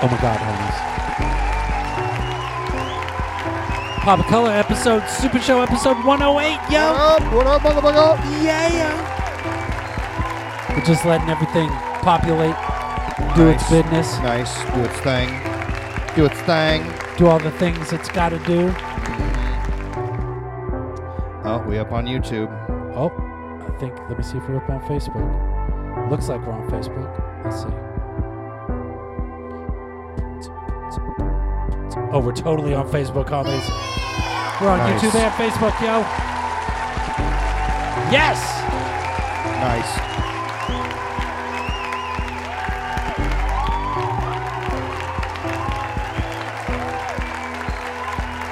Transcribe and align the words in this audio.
Oh 0.00 0.06
my 0.06 0.16
god, 0.22 0.38
homies. 0.38 0.78
Pop 4.04 4.18
Papa 4.18 4.30
Color 4.30 4.52
episode, 4.52 5.02
Super 5.08 5.40
Show 5.40 5.60
episode 5.60 5.96
108, 6.04 6.70
yo! 6.70 6.92
What 6.92 7.00
up? 7.20 7.32
What 7.32 7.46
up, 7.48 7.62
motherfucker? 7.62 8.16
Yeah! 8.44 8.94
We're 10.70 10.84
just 10.84 11.04
letting 11.04 11.28
everything 11.28 11.68
populate, 12.06 12.54
do 13.34 13.48
its 13.48 13.68
business, 13.68 14.16
Nice. 14.18 14.54
Do 14.72 14.84
its 14.84 15.00
thing. 15.00 15.28
Do 16.14 16.26
its 16.26 16.40
thing. 16.42 16.86
do 17.16 17.26
all 17.26 17.40
the 17.40 17.50
things 17.58 17.92
it's 17.92 18.08
got 18.08 18.28
to 18.28 18.38
do. 18.38 18.68
Mm-hmm. 18.70 19.38
Oh, 21.44 21.58
we 21.66 21.78
up 21.78 21.90
on 21.90 22.06
YouTube. 22.06 22.52
Oh, 22.94 23.10
I 23.66 23.70
think, 23.80 23.98
let 24.08 24.16
me 24.16 24.22
see 24.22 24.36
if 24.38 24.48
we're 24.48 24.58
up 24.58 24.70
on 24.70 24.80
Facebook. 24.82 26.08
Looks 26.08 26.28
like 26.28 26.46
we're 26.46 26.52
on 26.52 26.70
Facebook. 26.70 27.44
Let's 27.44 27.62
see. 27.64 27.87
Oh, 32.10 32.20
we're 32.20 32.32
totally 32.32 32.74
on 32.74 32.88
Facebook, 32.88 33.26
homies. 33.26 33.68
We're 34.60 34.68
on 34.68 34.78
Nice. 34.78 35.02
YouTube 35.02 35.14
and 35.14 35.32
Facebook, 35.34 35.80
yo. 35.80 36.00
Yes! 38.10 38.38
Nice. 39.60 40.08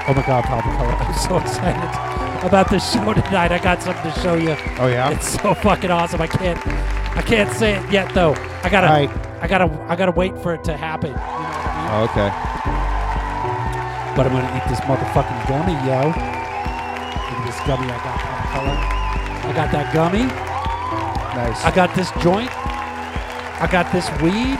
Oh 0.08 0.14
my 0.14 0.22
God, 0.24 0.44
Papa 0.44 0.62
Color. 0.76 0.92
I'm 0.92 1.14
so 1.14 1.38
excited 1.38 2.46
about 2.46 2.70
this 2.70 2.92
show 2.92 3.12
tonight. 3.12 3.50
I 3.50 3.58
got 3.58 3.82
something 3.82 4.12
to 4.12 4.20
show 4.20 4.34
you. 4.34 4.54
Oh 4.78 4.86
yeah. 4.86 5.10
It's 5.10 5.40
so 5.40 5.52
fucking 5.54 5.90
awesome. 5.90 6.20
I 6.20 6.28
can't, 6.28 6.64
I 7.16 7.22
can't 7.22 7.50
say 7.56 7.74
it 7.74 7.90
yet 7.90 8.14
though. 8.14 8.34
I 8.62 8.68
gotta, 8.68 8.86
Right. 8.86 9.10
I 9.40 9.48
gotta, 9.48 9.64
I 9.88 9.96
gotta 9.96 10.12
wait 10.12 10.38
for 10.38 10.54
it 10.54 10.62
to 10.64 10.76
happen. 10.76 11.10
You 11.10 11.16
know 11.16 11.22
what 11.22 11.26
I 11.26 11.72
mean? 11.74 11.90
Oh, 11.90 12.04
okay. 12.04 12.75
But 14.16 14.26
I'm 14.26 14.32
gonna 14.32 14.56
eat 14.56 14.66
this 14.70 14.80
motherfucking 14.80 15.46
gummy, 15.46 15.76
yo. 15.84 16.08
Look 16.08 16.16
at 16.16 17.44
this 17.44 17.60
gummy 17.66 17.84
I 17.84 17.98
got, 18.00 18.16
Papa 18.18 18.48
Color. 18.48 18.76
I 19.44 19.52
got 19.52 19.70
that 19.72 19.92
gummy. 19.92 20.24
Nice. 21.36 21.62
I 21.62 21.70
got 21.70 21.94
this 21.94 22.10
joint. 22.22 22.50
I 23.60 23.68
got 23.70 23.92
this 23.92 24.08
weed. 24.22 24.56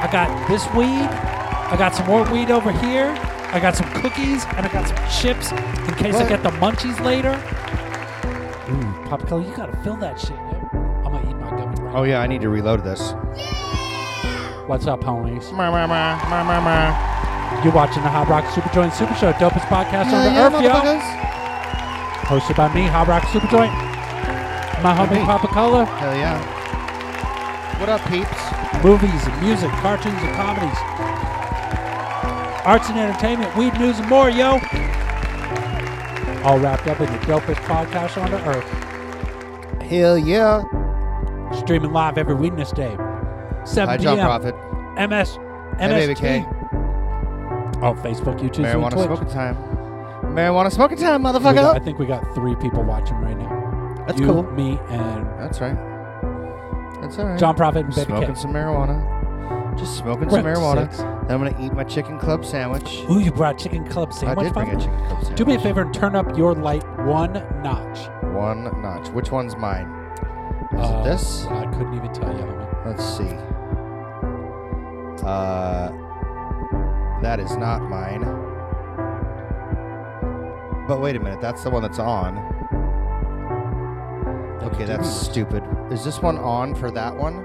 I 0.00 0.08
got 0.10 0.48
this 0.48 0.64
weed. 0.74 1.04
I 1.68 1.76
got 1.76 1.94
some 1.94 2.06
more 2.06 2.24
weed 2.32 2.50
over 2.50 2.72
here. 2.72 3.14
I 3.52 3.60
got 3.60 3.76
some 3.76 3.90
cookies 4.00 4.46
and 4.56 4.64
I 4.64 4.72
got 4.72 4.88
some 4.88 4.96
chips 5.20 5.52
in 5.52 5.94
case 5.96 6.14
I 6.14 6.26
get 6.26 6.42
the 6.42 6.50
munchies 6.52 6.98
later. 7.04 7.36
Hmm. 7.36 8.80
Ooh, 8.80 9.08
Papa 9.08 9.26
Color, 9.26 9.42
you 9.42 9.54
gotta 9.54 9.76
fill 9.84 9.96
that 9.96 10.18
shit, 10.18 10.30
yo. 10.30 10.68
I'm 11.04 11.12
gonna 11.12 11.30
eat 11.30 11.36
my 11.36 11.50
gummy 11.50 11.82
right 11.82 11.94
oh 11.94 12.04
yeah, 12.04 12.22
I 12.22 12.26
need 12.26 12.40
to 12.40 12.48
reload 12.48 12.84
this. 12.84 13.00
now. 13.12 14.64
What's 14.66 14.86
up, 14.86 15.02
homies? 15.02 15.52
Ma, 15.52 15.70
ma, 15.70 15.86
ma, 15.86 16.16
ma, 16.30 16.42
ma, 16.42 16.60
ma. 16.60 17.13
You're 17.64 17.72
watching 17.72 18.02
the 18.02 18.10
Hot 18.10 18.28
Rock 18.28 18.44
Super 18.54 18.68
Joint 18.74 18.92
Super 18.92 19.14
Show, 19.14 19.32
dopest 19.32 19.64
podcast 19.72 20.12
on 20.12 20.20
the 20.28 20.32
Yeah, 20.36 20.46
earth, 20.52 20.60
yo. 20.60 20.70
Hosted 22.28 22.56
by 22.56 22.72
me, 22.74 22.82
Hot 22.86 23.08
Rock 23.08 23.24
Super 23.32 23.46
Joint. 23.48 23.72
My 24.82 24.92
homie 24.92 25.18
me. 25.20 25.24
Papa 25.24 25.48
Color. 25.48 25.86
Hell 25.86 26.14
yeah. 26.14 26.38
What 27.80 27.88
up, 27.88 28.00
peeps? 28.08 28.28
movies 28.84 29.26
and 29.26 29.42
music, 29.42 29.70
cartoons 29.80 30.20
and 30.20 30.34
comedies, 30.36 30.76
arts 32.66 32.90
and 32.90 32.98
entertainment, 32.98 33.56
weed 33.56 33.72
news 33.80 33.98
and 33.98 34.06
more, 34.10 34.28
yo. 34.28 34.60
All 36.44 36.58
wrapped 36.58 36.86
up 36.86 37.00
in 37.00 37.06
the 37.10 37.18
dopest 37.20 37.56
podcast 37.64 38.22
on 38.22 38.30
the 38.30 38.46
earth. 38.46 39.82
Hell 39.88 40.18
yeah. 40.18 40.62
Streaming 41.58 41.92
live 41.94 42.18
every 42.18 42.34
Wednesday, 42.34 42.94
7 43.64 43.88
Hi, 43.88 43.96
p.m. 43.96 44.18
Prophet. 44.18 44.54
MS, 45.08 45.38
Hey, 45.78 46.06
MST. 46.08 46.16
K. 46.18 46.46
On 47.84 47.96
Facebook, 47.98 48.38
YouTube, 48.40 48.64
and 48.64 48.82
Marijuana 48.82 48.90
Twitch. 48.92 49.06
smoking 49.06 49.28
time. 49.28 49.56
Marijuana 50.34 50.72
smoking 50.72 50.96
time, 50.98 51.22
We 51.22 51.32
got- 51.32 51.42
motherfucker. 51.42 51.74
I 51.76 51.78
think 51.80 51.98
we 51.98 52.06
got 52.06 52.34
three 52.34 52.54
people 52.56 52.82
watching 52.82 53.16
right 53.20 53.36
now. 53.38 54.04
That's 54.06 54.18
you, 54.20 54.26
cool. 54.26 54.42
me, 54.52 54.78
and 54.90 55.26
That's 55.38 55.60
right. 55.60 55.76
That's 57.00 57.18
all 57.18 57.26
right. 57.26 57.38
John 57.38 57.54
Prophet 57.54 57.84
and 57.84 57.94
Baby 57.94 58.06
smoking 58.06 58.34
K. 58.34 58.40
some 58.40 58.52
marijuana. 58.52 59.76
Just 59.78 59.96
smoking 59.98 60.28
We're 60.28 60.30
some 60.42 60.46
up 60.46 60.54
to 60.54 60.60
marijuana. 60.60 60.80
six. 60.86 60.98
Then 60.98 61.30
I'm 61.30 61.38
gonna 61.44 61.56
eat 61.60 61.72
my 61.74 61.84
chicken 61.84 62.18
club 62.18 62.44
sandwich. 62.44 63.04
Ooh, 63.10 63.18
you 63.18 63.30
brought 63.32 63.58
chicken 63.58 63.84
club 63.86 64.12
sandwich. 64.12 64.38
I 64.38 64.42
did 64.44 64.54
bring 64.54 64.68
a 64.68 64.72
Papa? 64.72 64.82
chicken 64.84 64.98
club 65.06 65.20
sandwich. 65.20 65.36
Do 65.38 65.44
me 65.44 65.54
a 65.56 65.60
favor 65.60 65.82
and 65.82 65.92
turn 65.92 66.14
up 66.16 66.36
your 66.38 66.54
light 66.54 66.84
one 67.00 67.32
notch. 67.62 68.08
One 68.32 68.64
notch. 68.82 69.08
Which 69.08 69.30
one's 69.30 69.56
mine? 69.56 69.88
Is 70.72 70.80
Uh, 70.80 71.00
it 71.00 71.04
this? 71.04 71.46
I 71.46 71.66
couldn't 71.66 71.94
even 71.94 72.12
tell 72.12 72.32
you, 72.32 72.42
homie. 72.44 72.86
Let's 72.86 73.04
see. 73.04 73.36
Uh, 75.26 75.90
that 77.24 77.40
is 77.40 77.56
not 77.56 77.80
mine. 77.82 78.20
But 80.86 81.00
wait 81.00 81.16
a 81.16 81.20
minute, 81.20 81.40
that's 81.40 81.64
the 81.64 81.70
one 81.70 81.80
that's 81.80 81.98
on. 81.98 82.36
Okay, 84.62 84.84
that's 84.84 85.08
stupid. 85.08 85.64
Is 85.90 86.04
this 86.04 86.20
one 86.20 86.36
on 86.36 86.74
for 86.74 86.90
that 86.90 87.16
one? 87.16 87.36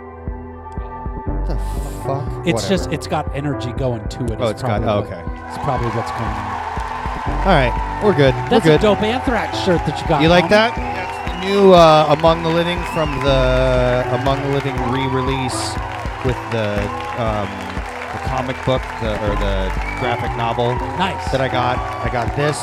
What 1.29 1.47
the 1.47 1.55
fuck? 2.03 2.45
It's 2.45 2.55
Whatever. 2.55 2.69
just 2.69 2.91
it's 2.91 3.07
got 3.07 3.33
energy 3.33 3.71
going 3.73 4.05
to 4.09 4.25
it. 4.25 4.37
Oh, 4.39 4.49
it's 4.49 4.61
got. 4.61 4.83
Oh, 4.83 4.99
okay. 4.99 5.23
It's 5.47 5.57
probably 5.63 5.87
what's 5.95 6.11
going 6.11 6.23
on. 6.23 6.59
All 7.47 7.55
right, 7.55 8.01
we're 8.03 8.13
good. 8.13 8.33
That's 8.51 8.65
we're 8.65 8.71
good. 8.71 8.79
a 8.79 8.83
dope 8.83 9.01
Anthrax 9.01 9.57
shirt 9.59 9.79
that 9.85 10.01
you 10.01 10.07
got. 10.09 10.21
You 10.21 10.27
like 10.27 10.45
homie. 10.45 10.49
that? 10.49 10.75
That's 10.75 11.31
the 11.31 11.47
new 11.47 11.73
uh, 11.73 12.17
Among 12.19 12.43
the 12.43 12.49
Living 12.49 12.83
from 12.93 13.17
the 13.23 14.03
Among 14.19 14.41
the 14.43 14.49
Living 14.49 14.75
re-release 14.91 15.71
with 16.25 16.35
the 16.51 16.83
um, 17.15 17.68
the 18.13 18.19
comic 18.27 18.55
book 18.65 18.81
the, 19.01 19.13
or 19.25 19.35
the 19.35 19.71
graphic 19.99 20.35
novel 20.37 20.75
Nice. 20.97 21.31
that 21.31 21.41
I 21.41 21.47
got. 21.47 21.77
I 22.05 22.09
got 22.11 22.35
this, 22.35 22.57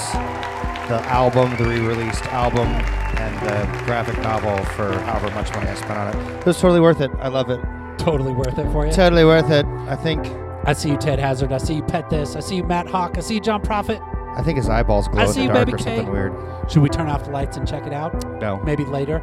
the 0.89 1.01
album, 1.11 1.57
the 1.57 1.65
re-released 1.69 2.25
album, 2.27 2.67
and 2.69 3.35
the 3.47 3.85
graphic 3.85 4.19
novel 4.19 4.57
for 4.75 4.93
however 5.01 5.31
much 5.35 5.51
money 5.55 5.69
I 5.69 5.75
spent 5.75 5.93
on 5.99 6.09
it. 6.17 6.39
It 6.41 6.47
was 6.47 6.61
totally 6.61 6.81
worth 6.81 7.01
it. 7.01 7.11
I 7.19 7.29
love 7.29 7.51
it. 7.51 7.61
totally 7.99 8.33
worth 8.33 8.59
it 8.59 8.71
for 8.73 8.87
you. 8.87 8.93
Totally 8.93 9.25
worth 9.25 9.51
it. 9.51 9.65
I 9.89 9.97
think. 9.97 10.27
I 10.65 10.73
see 10.73 10.91
you, 10.91 10.97
Ted 10.97 11.19
Hazard. 11.21 11.53
I 11.53 11.59
see 11.59 11.75
you, 11.75 11.83
Pet 11.83 12.11
This. 12.11 12.35
I 12.35 12.41
see 12.41 12.57
you, 12.57 12.65
Matt 12.65 12.89
Hawk. 12.89 13.17
I 13.17 13.21
see 13.21 13.35
you, 13.35 13.41
John 13.41 13.61
Prophet. 13.63 14.01
I 14.35 14.43
think 14.43 14.59
his 14.59 14.69
eyeballs 14.69 15.07
glow 15.09 15.23
I 15.23 15.27
in 15.27 15.33
see 15.33 15.41
the 15.41 15.47
you, 15.47 15.53
dark 15.53 15.67
Baby 15.67 15.73
or 15.75 15.79
K. 15.79 15.85
something 15.85 16.11
weird. 16.13 16.33
Should 16.71 16.83
we 16.83 16.89
turn 16.89 17.09
off 17.09 17.25
the 17.25 17.31
lights 17.31 17.57
and 17.57 17.67
check 17.67 17.87
it 17.87 17.93
out? 17.93 18.13
No, 18.41 18.59
Maybe 18.65 18.85
later. 18.85 19.23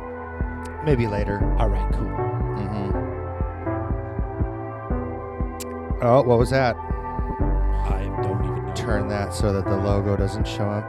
maybe 0.85 1.06
later. 1.07 1.39
All 1.59 1.69
right, 1.69 1.91
cool. 1.94 2.07
hmm 2.07 3.03
Oh, 6.06 6.22
what 6.22 6.38
was 6.38 6.50
that? 6.50 6.75
I 6.75 8.03
don't 8.22 8.44
even 8.44 8.66
know. 8.66 8.74
turn 8.75 9.08
that 9.08 9.34
so 9.34 9.53
that 9.53 9.64
the 9.64 9.78
logo 9.78 10.18
doesn't 10.18 10.46
show 10.46 10.69
up. 10.69 10.86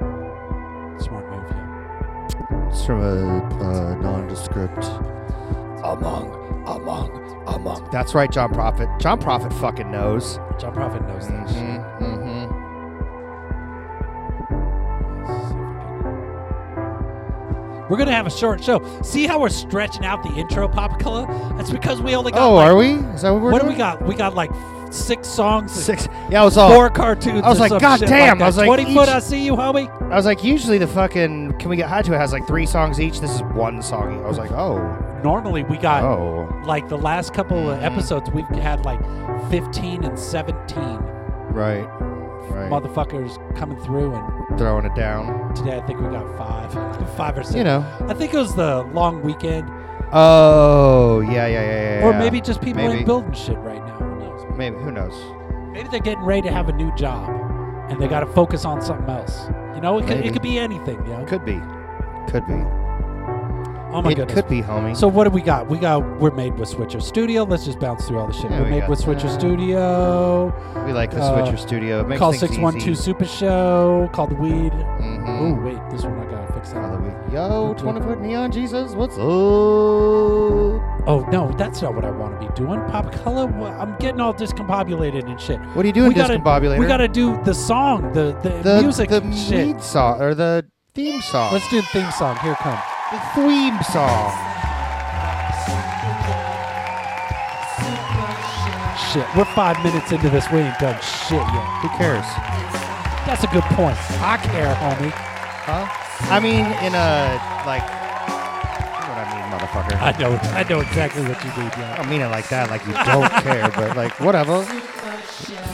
Smart 1.00 1.30
move, 1.30 1.44
yeah. 1.50 2.68
It's 2.68 2.84
from 2.84 3.00
a 3.00 3.38
uh, 3.62 3.94
nondescript. 3.94 4.84
Among, 5.84 6.64
among, 6.66 7.44
among. 7.46 7.88
That's 7.92 8.12
right, 8.16 8.28
John 8.28 8.52
Prophet. 8.52 8.88
John 8.98 9.20
Prophet 9.20 9.52
fucking 9.52 9.88
knows. 9.88 10.40
John 10.58 10.72
Prophet 10.74 11.02
knows 11.06 11.28
that. 11.28 11.46
Mm-hmm, 11.46 12.04
mm-hmm. 12.04 12.50
Let's 15.22 15.46
see 15.48 15.54
if 15.54 15.60
I 15.60 15.62
can- 17.76 17.88
We're 17.88 17.98
gonna 17.98 18.10
have 18.10 18.26
a 18.26 18.30
short 18.30 18.64
show. 18.64 18.82
See 19.02 19.28
how 19.28 19.38
we're 19.38 19.48
stretching 19.50 20.04
out 20.04 20.24
the 20.24 20.30
intro, 20.30 20.66
Papa 20.66 20.96
Color? 20.96 21.26
That's 21.56 21.70
because 21.70 22.02
we 22.02 22.16
only 22.16 22.32
got. 22.32 22.40
Oh, 22.42 22.54
like, 22.54 22.66
are 22.68 22.76
we? 22.76 22.94
Is 23.14 23.22
that 23.22 23.30
what 23.30 23.42
we're 23.42 23.52
What 23.52 23.62
do 23.62 23.68
we 23.68 23.76
got? 23.76 24.02
We 24.02 24.16
got 24.16 24.34
like 24.34 24.50
six 24.94 25.28
songs, 25.28 25.72
Six. 25.72 26.08
Yeah, 26.30 26.42
I 26.42 26.44
was 26.44 26.56
all. 26.56 26.72
four 26.72 26.88
cartoons. 26.90 27.42
I 27.42 27.48
was 27.48 27.60
like, 27.60 27.70
God 27.80 28.00
damn, 28.00 28.38
that. 28.38 28.44
I 28.44 28.46
was 28.46 28.56
like, 28.56 28.66
twenty 28.66 28.94
foot. 28.94 29.08
I 29.08 29.18
see 29.18 29.44
you, 29.44 29.54
homie. 29.56 29.88
I 30.10 30.16
was 30.16 30.24
like, 30.26 30.42
usually 30.44 30.78
the 30.78 30.86
fucking 30.86 31.58
"Can 31.58 31.68
We 31.68 31.76
Get 31.76 31.88
High 31.88 32.02
to 32.02 32.12
It" 32.14 32.18
has 32.18 32.32
like 32.32 32.46
three 32.46 32.66
songs 32.66 33.00
each. 33.00 33.20
This 33.20 33.30
is 33.34 33.42
one 33.42 33.82
song. 33.82 34.24
I 34.24 34.28
was 34.28 34.38
like, 34.38 34.52
oh, 34.52 34.78
Normally 35.24 35.62
we 35.64 35.78
got 35.78 36.04
oh, 36.04 36.48
like 36.66 36.88
the 36.88 36.98
last 36.98 37.32
couple 37.34 37.70
of 37.70 37.82
episodes. 37.82 38.30
We've 38.30 38.44
had 38.46 38.84
like 38.84 39.00
fifteen 39.50 40.04
and 40.04 40.18
seventeen 40.18 40.98
right, 41.50 41.84
right. 42.50 42.70
motherfuckers 42.70 43.38
coming 43.56 43.78
through, 43.80 44.14
and 44.14 44.58
Throwing 44.58 44.84
it 44.84 44.94
down. 44.94 45.54
today 45.54 45.76
I 45.78 45.80
think 45.86 46.00
we 46.00 46.08
got 46.08 46.26
five, 46.36 47.16
five 47.16 47.38
or 47.38 47.42
six. 47.42 47.56
You 47.56 47.64
know. 47.64 47.84
I 48.08 48.14
think 48.14 48.34
it 48.34 48.36
was 48.38 48.54
the 48.54 48.82
long 48.92 49.22
weekend, 49.22 49.70
Oh, 50.12 51.20
yeah, 51.20 51.46
yeah, 51.46 51.62
yeah, 51.62 51.98
yeah. 52.00 52.04
or 52.06 52.12
maybe 52.12 52.40
just 52.40 52.60
people 52.60 52.82
Maybe. 52.82 52.98
ain't 52.98 53.06
building 53.06 53.32
shit 53.32 53.56
right 53.58 53.78
now. 53.78 53.83
Who 53.83 53.83
knows? 53.83 53.83
Maybe. 54.56 54.76
Who 54.76 54.90
knows? 54.92 55.14
Maybe 55.72 55.88
they're 55.88 56.00
getting 56.00 56.24
ready 56.24 56.42
to 56.42 56.52
have 56.52 56.68
a 56.68 56.72
new 56.72 56.94
job, 56.96 57.28
and 57.90 58.00
they 58.00 58.06
got 58.08 58.20
to 58.20 58.26
focus 58.26 58.64
on 58.64 58.80
something 58.82 59.08
else. 59.08 59.46
You 59.74 59.80
know, 59.80 59.98
it 59.98 60.02
could, 60.06 60.16
Maybe. 60.18 60.28
it 60.28 60.32
could 60.32 60.42
be 60.42 60.58
anything. 60.58 60.96
You 61.06 61.12
know? 61.14 61.24
Could 61.26 61.44
be. 61.44 61.60
Could 62.30 62.46
be. 62.46 62.62
Oh 63.92 64.02
my 64.02 64.10
it 64.10 64.16
goodness. 64.16 64.34
could 64.34 64.48
be, 64.48 64.60
homie. 64.60 64.96
So 64.96 65.06
what 65.06 65.22
do 65.24 65.30
we 65.30 65.40
got? 65.40 65.68
We 65.68 65.78
got 65.78 66.18
we're 66.18 66.32
made 66.32 66.58
with 66.58 66.68
Switcher 66.68 66.98
Studio. 67.00 67.44
Let's 67.44 67.64
just 67.64 67.78
bounce 67.78 68.08
through 68.08 68.18
all 68.18 68.26
the 68.26 68.32
shit. 68.32 68.50
Yeah, 68.50 68.58
we're 68.58 68.64
we 68.64 68.70
made 68.72 68.80
got 68.80 68.90
with 68.90 68.98
Switcher 68.98 69.28
that. 69.28 69.38
Studio. 69.38 70.84
we 70.84 70.92
like 70.92 71.12
the 71.12 71.20
uh, 71.22 71.32
Switcher 71.44 71.56
Studio. 71.56 72.00
It 72.00 72.08
makes 72.08 72.18
Call 72.18 72.32
six 72.32 72.58
one 72.58 72.76
two. 72.80 72.96
Super 72.96 73.24
Show. 73.24 74.10
Called 74.12 74.32
Weed. 74.32 74.72
Mhm. 74.72 75.40
Ooh, 75.42 75.64
wait, 75.64 75.78
this 75.90 76.02
one 76.02 76.18
I 76.18 76.24
gotta 76.28 76.52
fix 76.54 76.72
Oh, 76.74 76.82
that. 76.82 76.90
the 76.92 76.98
week. 77.08 77.14
Yo, 77.34 77.74
20 77.76 78.00
foot 78.00 78.20
neon 78.20 78.52
Jesus, 78.52 78.92
what's 78.92 79.14
up? 79.14 79.24
Oh 79.24 80.78
no, 81.32 81.50
that's 81.58 81.82
not 81.82 81.92
what 81.92 82.04
I 82.04 82.12
want 82.12 82.40
to 82.40 82.46
be 82.46 82.54
doing. 82.54 82.80
Pop 82.82 83.10
color. 83.10 83.52
I'm 83.76 83.96
getting 83.98 84.20
all 84.20 84.32
discombobulated 84.32 85.28
and 85.28 85.40
shit. 85.40 85.58
What 85.74 85.84
are 85.84 85.88
you 85.88 85.92
doing, 85.92 86.10
we 86.10 86.14
gotta, 86.14 86.38
discombobulator? 86.38 86.78
we 86.78 86.86
gotta 86.86 87.08
do 87.08 87.36
the 87.42 87.52
song, 87.52 88.12
the 88.12 88.38
the, 88.40 88.50
the 88.62 88.82
music 88.82 89.10
the 89.10 89.20
shit. 89.32 89.66
lead 89.66 89.82
song 89.82 90.22
or 90.22 90.36
the 90.36 90.64
theme 90.94 91.20
song. 91.22 91.52
Let's 91.52 91.68
do 91.70 91.80
the 91.80 91.86
theme 91.88 92.12
song. 92.12 92.38
Here 92.38 92.52
it 92.52 92.58
comes. 92.58 92.78
the 93.10 93.18
theme 93.34 93.82
song. 93.82 94.30
Shit, 99.10 99.26
we're 99.36 99.44
five 99.56 99.82
minutes 99.82 100.12
into 100.12 100.30
this. 100.30 100.48
We 100.52 100.60
ain't 100.60 100.78
done 100.78 101.00
shit 101.02 101.42
yet. 101.42 101.66
Who 101.82 101.88
cares? 101.98 102.26
That's 103.26 103.42
a 103.42 103.48
good 103.48 103.64
point. 103.74 103.98
I 104.22 104.36
care, 104.36 104.72
homie. 104.76 105.10
Huh? 105.10 106.02
I 106.22 106.40
mean, 106.40 106.64
in 106.84 106.94
a 106.94 107.40
like, 107.66 107.82
you 107.82 109.02
know 109.02 109.14
what 109.14 109.18
I 109.18 109.26
mean, 109.34 109.44
motherfucker. 109.52 110.00
I 110.00 110.12
know. 110.18 110.36
I 110.56 110.62
know 110.68 110.80
exactly 110.80 111.22
what 111.22 111.42
you 111.44 111.50
mean. 111.50 111.70
I 111.74 111.78
Yeah. 111.80 111.96
don't 111.96 112.08
mean 112.10 112.20
it 112.22 112.28
like 112.28 112.48
that, 112.48 112.70
like 112.70 112.84
you 112.86 112.92
don't 112.92 113.30
care, 113.44 113.70
but 113.76 113.96
like 113.96 114.18
whatever. 114.20 114.58
We 114.60 114.64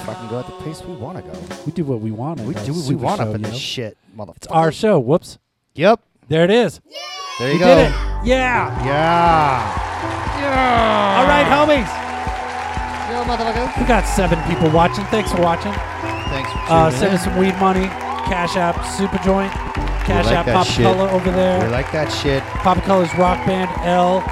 fucking 0.06 0.28
go 0.28 0.40
at 0.40 0.46
the 0.46 0.52
pace 0.64 0.82
we 0.82 0.94
want 0.94 1.18
to 1.18 1.22
go. 1.22 1.38
We 1.66 1.72
do 1.72 1.84
what 1.84 2.00
we 2.00 2.10
want. 2.10 2.40
We 2.40 2.54
do 2.54 2.72
what 2.72 2.86
we 2.86 2.94
want 2.96 3.20
show, 3.20 3.28
up 3.28 3.34
in 3.34 3.42
yo. 3.42 3.50
this 3.50 3.58
shit, 3.58 3.96
motherfucker. 4.16 4.36
It's 4.36 4.46
our 4.48 4.72
show. 4.72 4.98
Whoops. 4.98 5.38
Yep. 5.74 6.00
There 6.28 6.44
it 6.44 6.50
is. 6.50 6.80
There 7.38 7.48
you 7.48 7.54
we 7.54 7.58
go. 7.60 7.66
did 7.66 7.78
it. 7.86 7.92
Yeah. 8.24 8.84
Yeah. 8.84 9.86
Yeah. 10.40 11.18
All 11.20 11.26
right, 11.26 11.46
homies. 11.46 11.88
Yo, 13.10 13.24
motherfucker. 13.24 13.80
We 13.80 13.86
got 13.86 14.04
seven 14.06 14.40
people 14.48 14.70
watching. 14.70 15.04
Thanks 15.06 15.30
for 15.32 15.40
watching. 15.42 15.72
Thanks 16.30 16.50
for 16.50 16.58
tuning 16.58 16.72
Uh, 16.72 16.86
in. 16.88 16.92
send 16.96 17.14
us 17.14 17.24
some 17.24 17.36
weed 17.36 17.56
money. 17.58 17.86
Cash 18.30 18.56
App 18.56 18.84
Super 18.86 19.18
Joint. 19.18 19.52
Cash 20.04 20.26
like 20.26 20.34
App 20.36 20.46
Pop 20.46 20.66
shit. 20.66 20.84
Color 20.84 21.08
over 21.10 21.30
We 21.30 21.36
there. 21.36 21.70
like 21.70 21.90
that 21.92 22.08
shit. 22.10 22.42
Papa 22.42 22.80
Color's 22.82 23.14
Rock 23.16 23.44
Band 23.46 23.70
L. 23.86 24.22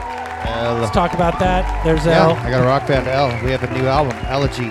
L. 0.45 0.77
Let's 0.79 0.93
talk 0.93 1.15
about 1.15 1.39
that. 1.41 1.85
There's 1.85 2.07
Yeah, 2.07 2.25
L. 2.29 2.33
I 2.37 2.51
got 2.51 2.63
a 2.63 2.67
rock 2.67 2.87
band 2.87 3.09
L. 3.09 3.29
We 3.45 3.51
have 3.51 3.63
a 3.65 3.73
new 3.79 3.87
album, 3.87 4.17
Elegy. 4.27 4.71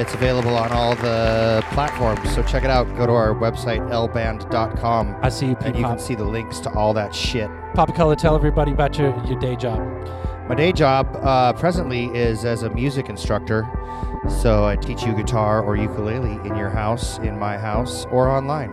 It's 0.00 0.14
available 0.14 0.56
on 0.56 0.70
all 0.70 0.94
the 0.94 1.62
platforms, 1.72 2.32
so 2.32 2.42
check 2.44 2.62
it 2.62 2.70
out. 2.70 2.84
Go 2.96 3.04
to 3.06 3.12
our 3.12 3.34
website, 3.34 3.80
lband.com, 3.90 5.16
I 5.22 5.28
see 5.28 5.46
you, 5.48 5.56
and 5.62 5.76
you 5.76 5.82
can 5.84 5.98
see 5.98 6.14
the 6.14 6.24
links 6.24 6.60
to 6.60 6.70
all 6.72 6.94
that 6.94 7.12
shit. 7.14 7.50
Papa 7.74 7.92
Color, 7.92 8.14
tell 8.14 8.36
everybody 8.36 8.70
about 8.70 8.96
your, 8.96 9.08
your 9.26 9.38
day 9.40 9.56
job. 9.56 9.80
My 10.48 10.54
day 10.54 10.70
job 10.72 11.08
uh, 11.20 11.52
presently 11.54 12.06
is 12.16 12.44
as 12.44 12.62
a 12.62 12.70
music 12.70 13.08
instructor. 13.08 13.68
So 14.40 14.64
I 14.66 14.76
teach 14.76 15.02
you 15.02 15.14
guitar 15.14 15.62
or 15.62 15.76
ukulele 15.76 16.38
in 16.48 16.54
your 16.56 16.70
house, 16.70 17.18
in 17.18 17.38
my 17.38 17.58
house, 17.58 18.06
or 18.12 18.28
online, 18.28 18.70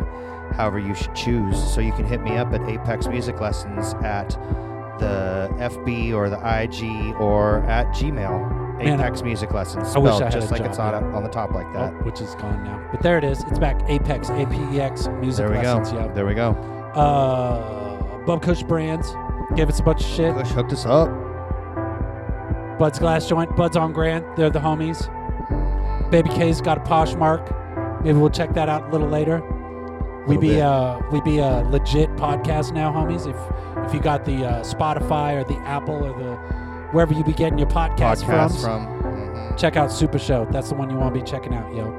however 0.55 0.79
you 0.79 0.95
should 0.95 1.15
choose. 1.15 1.61
So 1.73 1.81
you 1.81 1.91
can 1.91 2.05
hit 2.05 2.21
me 2.21 2.37
up 2.37 2.53
at 2.53 2.67
Apex 2.67 3.07
Music 3.07 3.39
Lessons 3.39 3.93
at 4.03 4.29
the 4.99 5.49
FB 5.57 6.13
or 6.13 6.29
the 6.29 6.37
IG 6.37 7.15
or 7.19 7.59
at 7.63 7.87
Gmail. 7.87 8.65
Man, 8.77 8.99
Apex 8.99 9.21
Music 9.21 9.53
Lessons, 9.53 9.95
I 9.95 9.99
wish 9.99 10.13
I 10.13 10.25
had 10.25 10.33
just 10.33 10.49
a 10.49 10.51
like 10.51 10.61
job, 10.61 10.69
it's 10.69 10.79
on, 10.79 11.03
yeah. 11.03 11.15
on 11.15 11.23
the 11.23 11.29
top 11.29 11.51
like 11.51 11.71
that. 11.73 11.93
Oh, 11.93 12.03
which 12.03 12.19
is 12.19 12.35
gone 12.35 12.63
now. 12.63 12.85
But 12.91 13.01
there 13.01 13.17
it 13.17 13.23
is. 13.23 13.41
It's 13.43 13.57
back. 13.57 13.81
Apex, 13.87 14.29
A-P-E-X, 14.29 15.07
music 15.07 15.45
there 15.45 15.49
we 15.49 15.65
lessons. 15.65 15.91
go. 15.91 15.99
Yeah. 15.99 16.07
There 16.13 16.25
we 16.25 16.33
go. 16.33 16.51
Uh, 16.93 18.17
Bub 18.25 18.41
Kush 18.41 18.63
Brands 18.63 19.13
gave 19.55 19.69
us 19.69 19.79
a 19.79 19.83
bunch 19.83 20.01
of 20.01 20.07
shit. 20.07 20.33
Push 20.33 20.49
hooked 20.49 20.73
us 20.73 20.85
up. 20.85 21.09
Bud's 22.77 22.99
Glass 22.99 23.27
Joint, 23.29 23.55
Bud's 23.55 23.77
on 23.77 23.93
Grand. 23.93 24.25
They're 24.35 24.49
the 24.49 24.59
homies. 24.59 25.09
Baby 26.11 26.29
K's 26.29 26.59
got 26.59 26.77
a 26.77 26.81
Poshmark. 26.81 28.03
Maybe 28.03 28.17
we'll 28.19 28.29
check 28.29 28.53
that 28.53 28.67
out 28.67 28.89
a 28.89 28.91
little 28.91 29.07
later. 29.07 29.41
We 30.27 30.37
be 30.37 30.47
bit. 30.49 30.61
uh 30.61 30.99
we 31.11 31.21
be 31.21 31.37
a 31.39 31.61
legit 31.69 32.09
podcast 32.15 32.73
now, 32.73 32.91
homies. 32.91 33.27
If 33.27 33.35
if 33.87 33.93
you 33.93 33.99
got 33.99 34.25
the 34.25 34.45
uh, 34.45 34.63
Spotify 34.63 35.35
or 35.35 35.43
the 35.43 35.57
Apple 35.67 35.95
or 35.95 36.13
the 36.17 36.35
wherever 36.91 37.13
you 37.13 37.23
be 37.23 37.33
getting 37.33 37.59
your 37.59 37.67
podcast, 37.67 38.23
Podcast 38.23 38.61
from, 38.61 38.85
from. 39.01 39.13
mhm. 39.13 39.57
check 39.59 39.75
out 39.77 39.91
Super 39.91 40.17
Show. 40.17 40.45
That's 40.51 40.69
the 40.69 40.75
one 40.75 40.89
you 40.89 40.97
want 40.97 41.13
to 41.13 41.19
be 41.21 41.25
checking 41.25 41.53
out, 41.53 41.73
yo. 41.75 41.91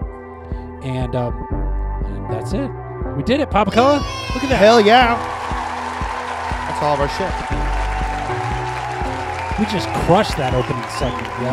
And 0.82 1.14
um, 1.14 1.34
and 2.06 2.30
that's 2.32 2.52
it. 2.52 2.70
We 3.16 3.22
did 3.22 3.40
it, 3.40 3.50
Papa 3.50 3.70
Cola. 3.70 3.94
Look 4.34 4.42
at 4.44 4.50
that. 4.50 4.58
Hell 4.58 4.80
yeah. 4.80 5.14
That's 6.68 6.82
all 6.82 6.94
of 6.94 7.00
our 7.00 7.08
shit. 7.16 7.32
We 9.58 9.64
just 9.72 9.88
crushed 10.04 10.36
that 10.36 10.52
opening 10.52 10.84
segment, 11.00 11.24
yo. 11.40 11.48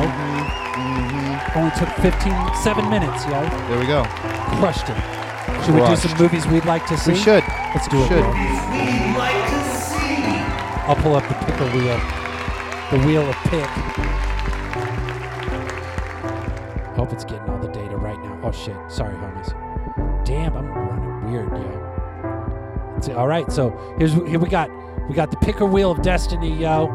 Mm-hmm. 0.76 1.58
Only 1.58 1.72
took 1.80 1.88
15, 2.04 2.36
7 2.62 2.90
minutes, 2.90 3.24
yo. 3.26 3.40
There 3.70 3.80
we 3.80 3.86
go. 3.88 4.04
Crushed 4.60 4.90
it. 4.90 5.23
Should 5.66 5.76
we 5.76 5.82
do 5.88 5.96
some 5.96 6.18
movies 6.18 6.46
we'd 6.48 6.66
like 6.66 6.86
to 6.88 6.98
see? 6.98 7.14
We 7.14 7.18
should. 7.18 7.44
Let's 7.74 7.88
do 7.88 8.02
it. 8.04 8.08
Should. 8.08 8.20
yo. 8.20 8.24
I'll 10.86 10.96
pull 10.98 11.16
up 11.16 11.28
the 11.28 11.36
picker 11.46 11.66
wheel. 11.76 12.00
The 12.92 13.00
wheel 13.08 13.28
of 13.30 13.36
pick. 13.46 13.66
Hope 16.96 17.12
it's 17.12 17.24
getting 17.24 17.50
all 17.50 17.58
the 17.60 17.70
data 17.70 17.98
right 17.98 18.18
now. 18.24 18.40
Oh 18.44 18.52
shit. 18.52 18.76
Sorry, 18.90 19.16
homies. 19.16 19.54
Damn, 20.26 20.56
I'm 20.56 20.68
running 20.70 21.32
weird, 21.32 21.50
yo. 21.52 22.94
It's- 22.98 23.10
all 23.16 23.28
right, 23.28 23.52
so 23.52 23.72
here's 23.98 24.14
here 24.14 24.40
we 24.40 24.48
got 24.50 24.70
we 25.10 25.16
got 25.16 25.32
the 25.32 25.38
picker 25.38 25.66
wheel 25.66 25.92
of 25.92 26.02
destiny, 26.02 26.54
yo. 26.54 26.88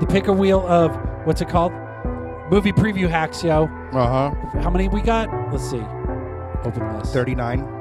The 0.00 0.06
picker 0.06 0.32
wheel 0.32 0.66
of 0.68 0.94
what's 1.26 1.40
it 1.40 1.48
called? 1.48 1.72
Movie 2.50 2.72
preview 2.72 3.08
hacks, 3.08 3.42
yo. 3.42 3.64
Uh 3.92 4.30
huh. 4.30 4.60
How 4.60 4.70
many 4.70 4.88
we 4.88 5.00
got? 5.02 5.28
Let's 5.52 5.68
see. 5.68 5.82
Open 6.64 6.96
list. 6.98 7.12
39. 7.12 7.79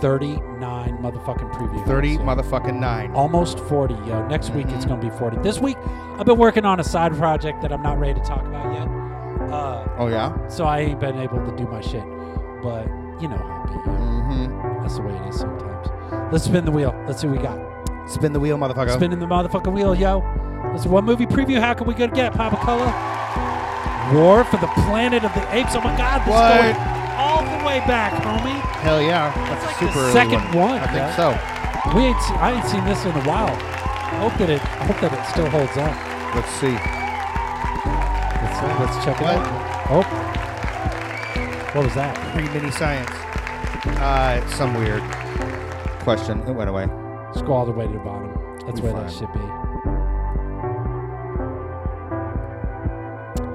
39 0.00 0.98
motherfucking 0.98 1.52
previews. 1.52 1.86
30 1.86 2.08
hacks, 2.08 2.20
yo. 2.20 2.26
motherfucking 2.26 2.78
9. 2.80 3.12
Almost 3.14 3.58
40, 3.60 3.94
yo. 4.06 4.26
Next 4.28 4.50
week 4.50 4.66
it's 4.70 4.84
going 4.84 5.00
to 5.00 5.10
be 5.10 5.16
40. 5.16 5.38
This 5.42 5.58
week 5.58 5.76
I've 6.18 6.26
been 6.26 6.38
working 6.38 6.64
on 6.64 6.80
a 6.80 6.84
side 6.84 7.14
project 7.16 7.62
that 7.62 7.72
I'm 7.72 7.82
not 7.82 7.98
ready 7.98 8.14
to 8.14 8.24
talk 8.26 8.44
about 8.46 8.72
yet. 8.72 8.88
Uh, 9.52 9.86
Oh, 9.98 10.06
yeah? 10.08 10.46
so 10.48 10.64
I 10.64 10.80
ain't 10.80 11.00
been 11.00 11.18
able 11.18 11.44
to 11.44 11.56
do 11.56 11.64
my 11.64 11.80
shit. 11.80 12.04
But 12.62 12.86
you 13.20 13.28
know 13.28 13.36
how 13.36 13.64
it 13.64 13.84
be. 13.84 13.90
yo. 13.90 13.96
Mm 13.96 14.82
That's 14.82 14.96
the 14.96 15.02
way 15.02 15.14
it 15.14 15.28
is 15.28 15.38
sometimes. 15.38 15.88
Let's 16.32 16.44
spin 16.44 16.64
the 16.64 16.70
wheel. 16.72 16.94
Let's 17.06 17.20
see 17.20 17.26
what 17.26 17.36
we 17.36 17.42
got. 17.42 17.58
Spin 18.10 18.32
the 18.32 18.40
wheel, 18.40 18.56
motherfucker. 18.58 18.94
Spinning 18.94 19.18
the 19.20 19.26
motherfucking 19.26 19.72
wheel, 19.72 19.94
yo. 19.94 20.18
Let's 20.72 20.84
see 20.84 20.88
what 20.88 21.04
movie 21.04 21.26
preview 21.26 21.60
How 21.60 21.74
can 21.74 21.86
we 21.86 21.94
to 21.94 22.08
get, 22.08 22.32
Papa 22.34 22.56
Color? 22.56 22.92
War 24.14 24.44
for 24.44 24.56
the 24.58 24.66
Planet 24.86 25.24
of 25.24 25.32
the 25.34 25.54
Apes. 25.54 25.74
Oh 25.76 25.80
my 25.80 25.96
god, 25.96 26.20
this 26.20 26.34
What? 26.34 26.74
going 26.74 27.01
all 27.42 27.58
the 27.58 27.64
way 27.66 27.78
back, 27.86 28.12
homie. 28.22 28.60
Hell 28.82 29.00
yeah. 29.02 29.32
That's 29.48 29.64
like 29.66 29.82
a 29.82 29.84
the 29.84 29.90
super 29.92 29.98
early 30.04 30.12
second 30.12 30.42
one. 30.54 30.78
one, 30.78 30.78
I 30.80 30.86
think 30.86 30.96
yeah. 30.96 31.16
so. 31.16 31.28
We 31.96 32.02
ain't 32.04 32.20
see, 32.22 32.34
I 32.34 32.52
ain't 32.52 32.66
seen 32.70 32.84
this 32.84 33.04
in 33.04 33.12
a 33.12 33.24
while. 33.28 33.50
I 33.50 34.16
hope 34.28 34.34
that 34.38 34.50
it 34.50 34.60
I 34.62 34.84
hope 34.86 35.00
that 35.00 35.12
it 35.12 35.24
still 35.30 35.48
holds 35.50 35.76
up. 35.76 35.94
Let's 36.34 36.52
see. 36.60 36.76
Let's, 38.42 38.58
let's 38.80 39.04
check 39.04 39.18
it 39.20 39.24
What? 39.24 39.36
out. 39.36 39.90
Oh. 39.90 40.02
What 41.74 41.84
was 41.86 41.94
that? 41.94 42.14
Pre 42.34 42.44
mini 42.50 42.70
science. 42.70 43.10
Uh, 43.98 44.46
some 44.50 44.74
weird 44.74 45.02
question. 46.04 46.40
It 46.46 46.52
went 46.52 46.70
away. 46.70 46.86
Just 47.34 47.44
go 47.46 47.52
all 47.54 47.66
the 47.66 47.72
way 47.72 47.86
to 47.86 47.92
the 47.92 47.98
bottom. 47.98 48.30
That's 48.66 48.80
Be 48.80 48.86
where 48.88 48.92
that 49.02 49.10
fine. 49.10 49.18
should 49.18 49.32
be. 49.32 49.40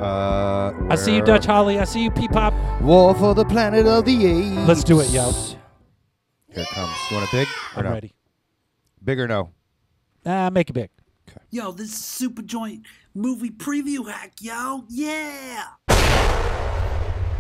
Uh, 0.02 0.67
I 0.90 0.96
see 0.96 1.16
you, 1.16 1.22
Dutch 1.22 1.46
Holly. 1.46 1.80
I 1.80 1.84
see 1.84 2.04
you, 2.04 2.12
P-Pop. 2.12 2.54
War 2.82 3.14
for 3.14 3.36
the 3.36 3.44
planet 3.44 3.86
of 3.86 4.06
the 4.06 4.26
apes. 4.26 4.68
Let's 4.68 4.84
do 4.86 5.02
it, 5.02 5.10
yo. 5.10 5.32
Here 6.50 6.64
it 6.64 6.68
comes. 6.70 6.94
You 7.10 7.18
want 7.18 7.28
it 7.28 7.32
big 7.32 7.48
or 7.76 7.80
I'm 7.80 7.86
no? 7.86 7.92
ready. 7.92 8.14
Big 9.04 9.20
or 9.20 9.28
no? 9.28 9.52
Ah, 10.26 10.50
make 10.50 10.70
it 10.70 10.74
big. 10.74 10.90
Yo, 11.52 11.72
this 11.72 11.90
is 11.90 11.98
Super 11.98 12.42
Joint 12.42 12.86
movie 13.14 13.50
preview 13.50 14.10
hack, 14.10 14.34
yo. 14.40 14.86
Yeah. 14.90 15.66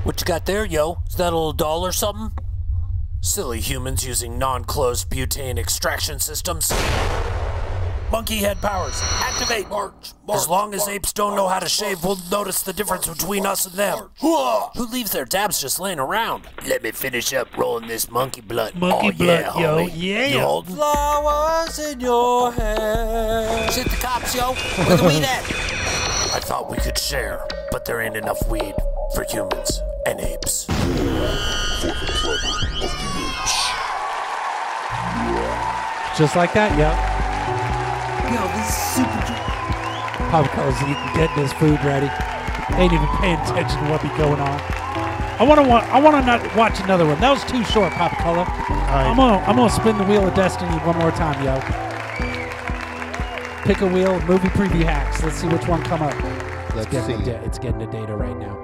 What 0.03 0.19
you 0.19 0.25
got 0.25 0.45
there, 0.45 0.65
yo? 0.65 0.97
Is 1.09 1.15
that 1.15 1.31
a 1.31 1.35
little 1.37 1.53
doll 1.53 1.85
or 1.85 1.93
something? 1.93 2.31
Silly 3.21 3.61
humans 3.61 4.05
using 4.05 4.37
non-closed 4.37 5.09
butane 5.09 5.57
extraction 5.57 6.19
systems. 6.19 6.69
Monkey 8.11 8.37
head 8.37 8.61
powers, 8.61 9.01
activate! 9.03 9.67
March, 9.69 10.13
as 10.33 10.47
long 10.47 10.73
as 10.73 10.87
apes 10.87 11.11
don't 11.11 11.35
know 11.35 11.49
how 11.49 11.59
to 11.59 11.67
shave, 11.67 12.05
we'll 12.05 12.17
notice 12.31 12.61
the 12.61 12.71
difference 12.71 13.05
between 13.05 13.45
us 13.45 13.65
and 13.65 13.75
them. 13.75 14.09
Who 14.21 14.85
leaves 14.85 15.11
their 15.11 15.25
dabs 15.25 15.59
just 15.59 15.77
laying 15.77 15.99
around? 15.99 16.47
Let 16.65 16.83
me 16.83 16.91
finish 16.91 17.33
up 17.33 17.55
rolling 17.57 17.89
this 17.89 18.09
monkey 18.09 18.39
blunt. 18.39 18.77
Monkey 18.77 19.07
oh, 19.07 19.25
yeah, 19.25 19.51
blunt, 19.51 19.59
yo, 19.59 19.77
homie. 19.77 19.91
yeah. 19.93 20.25
You 20.27 20.39
holding? 20.39 20.75
Flowers 20.75 21.79
in 21.79 21.99
your 21.99 22.53
hair. 22.53 23.71
Shit 23.71 23.89
the 23.89 23.97
cops, 23.97 24.33
yo. 24.33 24.53
Where 24.53 24.97
the 24.97 25.03
weed 25.03 25.23
at? 25.23 25.43
I 26.33 26.39
thought 26.39 26.71
we 26.71 26.77
could 26.77 26.97
share, 26.97 27.45
but 27.71 27.83
there 27.83 27.99
ain't 27.99 28.15
enough 28.15 28.39
weed 28.47 28.73
for 29.15 29.25
humans 29.29 29.81
and 30.05 30.21
apes. 30.21 30.65
Just 36.17 36.35
like 36.35 36.53
that, 36.53 36.77
yo. 36.79 37.16
Yo, 38.25 38.41
this 38.57 38.67
is 38.69 38.75
Super 38.97 39.21
Joint. 39.27 39.45
Papa 40.31 40.49
Color's 40.49 40.81
eating, 40.81 41.09
getting 41.15 41.37
his 41.43 41.53
food 41.53 41.79
ready. 41.85 42.09
Ain't 42.75 42.91
even 42.93 43.07
paying 43.21 43.39
attention 43.39 43.77
to 43.83 43.89
what 43.89 44.01
be 44.01 44.09
going 44.17 44.39
on. 44.39 44.59
I 45.39 45.43
want 45.43 45.59
to. 45.61 45.67
I 45.71 45.99
want 46.01 46.15
to 46.17 46.25
not 46.25 46.55
watch 46.55 46.79
another 46.81 47.05
one. 47.05 47.19
That 47.21 47.29
was 47.31 47.43
too 47.45 47.63
short, 47.63 47.93
Papa 47.93 48.15
Color. 48.17 48.43
I'm 48.43 49.15
gonna. 49.15 49.37
I'm 49.45 49.55
gonna 49.55 49.69
spin 49.69 49.97
the 49.97 50.03
wheel 50.03 50.27
of 50.27 50.33
destiny 50.33 50.71
one 50.79 50.97
more 50.97 51.11
time, 51.11 51.37
yo. 51.45 51.59
Pick 53.63 53.81
a 53.81 53.87
wheel, 53.87 54.19
movie 54.21 54.47
preview 54.49 54.83
hacks. 54.83 55.21
Let's 55.23 55.37
see 55.37 55.47
which 55.47 55.67
one 55.67 55.83
come 55.83 56.01
up. 56.01 56.13
Let's 56.75 56.87
It's 56.87 56.87
getting, 56.87 57.17
see. 57.19 57.23
the 57.23 57.31
da- 57.31 57.43
it's 57.45 57.59
getting 57.59 57.79
the 57.79 57.85
data 57.87 58.15
right 58.15 58.37
now. 58.37 58.55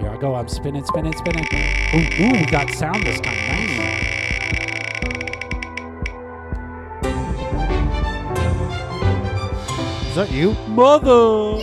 Here 0.00 0.10
I 0.10 0.16
go. 0.16 0.34
I'm 0.34 0.48
spinning, 0.48 0.84
spinning, 0.84 1.14
spinning. 1.16 1.46
Ooh, 1.94 2.24
ooh, 2.24 2.32
we 2.40 2.46
got 2.46 2.70
sound 2.70 3.02
this 3.04 3.20
time. 3.20 3.36
Nice. 3.36 4.09
Is 10.10 10.16
that 10.16 10.30
you? 10.32 10.52
Mother. 10.66 11.62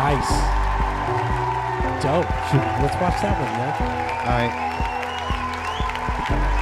Nice. 0.00 0.32
Dope. 2.00 2.24
Shoot, 2.48 2.64
let's 2.80 2.96
watch 2.96 3.18
that 3.20 3.36
one, 3.36 3.52
yo. 3.60 3.68
All 3.68 4.38
right. 4.40 4.54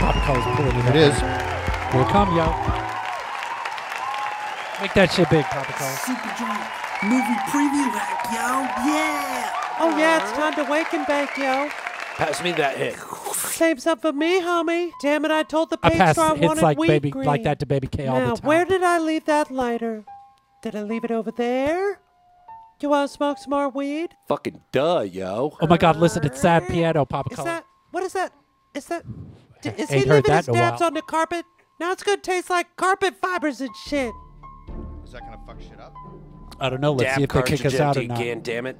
Pop 0.02 0.16
colors 0.26 0.44
pulling 0.56 0.74
it 0.74 0.82
It 0.82 0.90
up. 0.90 0.96
is. 0.96 1.16
Here 1.20 2.02
it 2.02 2.08
come, 2.10 2.30
yo. 2.34 2.46
Make 4.82 4.94
that 4.94 5.12
shit 5.12 5.30
big, 5.30 5.44
Papa 5.46 5.72
Color. 5.72 5.96
Super 6.04 6.32
joint 6.36 6.66
movie 7.06 7.38
preview 7.48 7.86
hack, 7.94 8.26
yo. 8.34 8.66
Yeah. 8.84 9.52
Oh 9.78 9.96
yeah, 9.96 10.22
it's 10.22 10.32
time 10.32 10.54
to 10.54 10.64
wake 10.70 10.92
and 10.92 11.06
bake, 11.06 11.36
yo. 11.38 11.68
Pass 12.16 12.42
me 12.42 12.52
that 12.52 12.76
hit. 12.76 12.96
Saves 13.34 13.86
up 13.86 14.00
for 14.02 14.12
me, 14.12 14.40
homie. 14.40 14.90
Damn 15.00 15.24
it, 15.24 15.30
I 15.30 15.42
told 15.44 15.70
the 15.70 15.78
I 15.82 15.90
page 15.90 15.98
pass 15.98 16.16
store 16.16 16.32
I 16.32 16.36
hits 16.36 16.46
wanted 16.48 16.62
like 16.62 16.78
weed 16.78 16.88
baby 16.88 17.10
green. 17.10 17.26
like 17.26 17.42
that 17.44 17.58
to 17.60 17.66
Baby 17.66 17.86
K 17.88 18.06
all 18.06 18.18
now, 18.18 18.30
the 18.34 18.40
time. 18.40 18.46
where 18.48 18.64
did 18.64 18.82
I 18.82 18.98
leave 18.98 19.24
that 19.26 19.50
lighter? 19.50 20.04
Did 20.66 20.74
I 20.74 20.82
leave 20.82 21.04
it 21.04 21.12
over 21.12 21.30
there? 21.30 22.00
You 22.82 22.88
want 22.88 23.08
to 23.08 23.14
smoke 23.16 23.38
some 23.38 23.50
more 23.50 23.68
weed? 23.68 24.16
Fucking 24.26 24.60
duh, 24.72 25.02
yo. 25.08 25.56
oh 25.60 25.66
my 25.68 25.76
God! 25.76 25.94
Listen, 25.94 26.26
it's 26.26 26.40
sad 26.40 26.66
piano, 26.66 27.04
Papa 27.04 27.28
Is 27.30 27.36
Color. 27.36 27.46
that 27.46 27.64
what 27.92 28.02
is 28.02 28.12
that? 28.14 28.32
Is 28.74 28.86
that? 28.86 29.04
D- 29.62 29.68
is 29.78 29.92
Ain't 29.92 30.02
he 30.02 30.08
heard 30.08 30.16
leaving 30.16 30.22
that 30.32 30.36
his 30.38 30.48
in 30.48 30.54
a 30.56 30.58
dabs 30.58 30.80
while. 30.80 30.88
on 30.88 30.94
the 30.94 31.02
carpet? 31.02 31.44
Now 31.78 31.92
it's 31.92 32.02
gonna 32.02 32.16
taste 32.20 32.50
like 32.50 32.74
carpet 32.74 33.14
fibers 33.22 33.60
and 33.60 33.70
shit. 33.86 34.12
Is 35.04 35.12
that 35.12 35.20
gonna 35.20 35.38
fuck 35.46 35.60
shit 35.60 35.78
up? 35.78 35.94
I 36.58 36.68
don't 36.68 36.80
know. 36.80 36.94
Let's 36.94 37.14
see 37.14 37.22
if 37.22 37.30
they 37.30 37.42
kick 37.42 37.64
us 37.64 37.78
out 37.78 37.96
or 37.96 38.02
not. 38.02 38.18
again, 38.18 38.40
damn 38.42 38.66
it. 38.66 38.76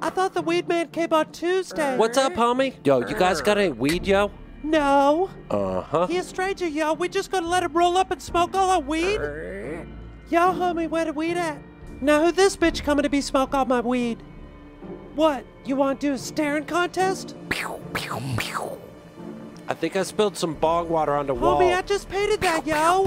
I 0.00 0.10
thought 0.10 0.34
the 0.34 0.42
weed 0.42 0.68
man 0.68 0.86
came 0.92 1.12
on 1.12 1.32
Tuesday. 1.32 1.96
What's 1.96 2.16
up, 2.16 2.34
homie? 2.34 2.74
Yo, 2.86 3.00
you 3.00 3.16
guys 3.16 3.40
got 3.40 3.58
any 3.58 3.72
weed, 3.72 4.06
yo? 4.06 4.30
No, 4.62 5.30
Uh 5.50 5.80
huh. 5.82 6.06
he 6.06 6.18
a 6.18 6.22
stranger, 6.22 6.68
yo. 6.68 6.92
We 6.92 7.08
just 7.08 7.32
gonna 7.32 7.48
let 7.48 7.64
him 7.64 7.72
roll 7.72 7.96
up 7.96 8.12
and 8.12 8.22
smoke 8.22 8.54
all 8.54 8.70
our 8.70 8.80
weed? 8.80 9.18
Yo, 10.30 10.52
homie, 10.52 10.88
where 10.88 11.06
the 11.06 11.12
weed 11.12 11.38
at? 11.38 11.58
Now 12.02 12.22
who 12.22 12.32
this 12.32 12.54
bitch 12.54 12.84
coming 12.84 13.02
to 13.02 13.08
be 13.08 13.22
smoke 13.22 13.54
all 13.54 13.64
my 13.64 13.80
weed? 13.80 14.18
What? 15.14 15.44
You 15.64 15.74
want 15.76 16.00
to 16.00 16.08
do 16.08 16.12
a 16.12 16.18
staring 16.18 16.66
contest? 16.66 17.34
I 19.70 19.74
think 19.74 19.96
I 19.96 20.02
spilled 20.02 20.36
some 20.36 20.54
bong 20.54 20.90
water 20.90 21.14
on 21.14 21.26
the 21.26 21.34
wall. 21.34 21.58
Homie, 21.58 21.74
I 21.74 21.80
just 21.80 22.10
painted 22.10 22.42
that, 22.42 22.66
yo. 22.66 23.06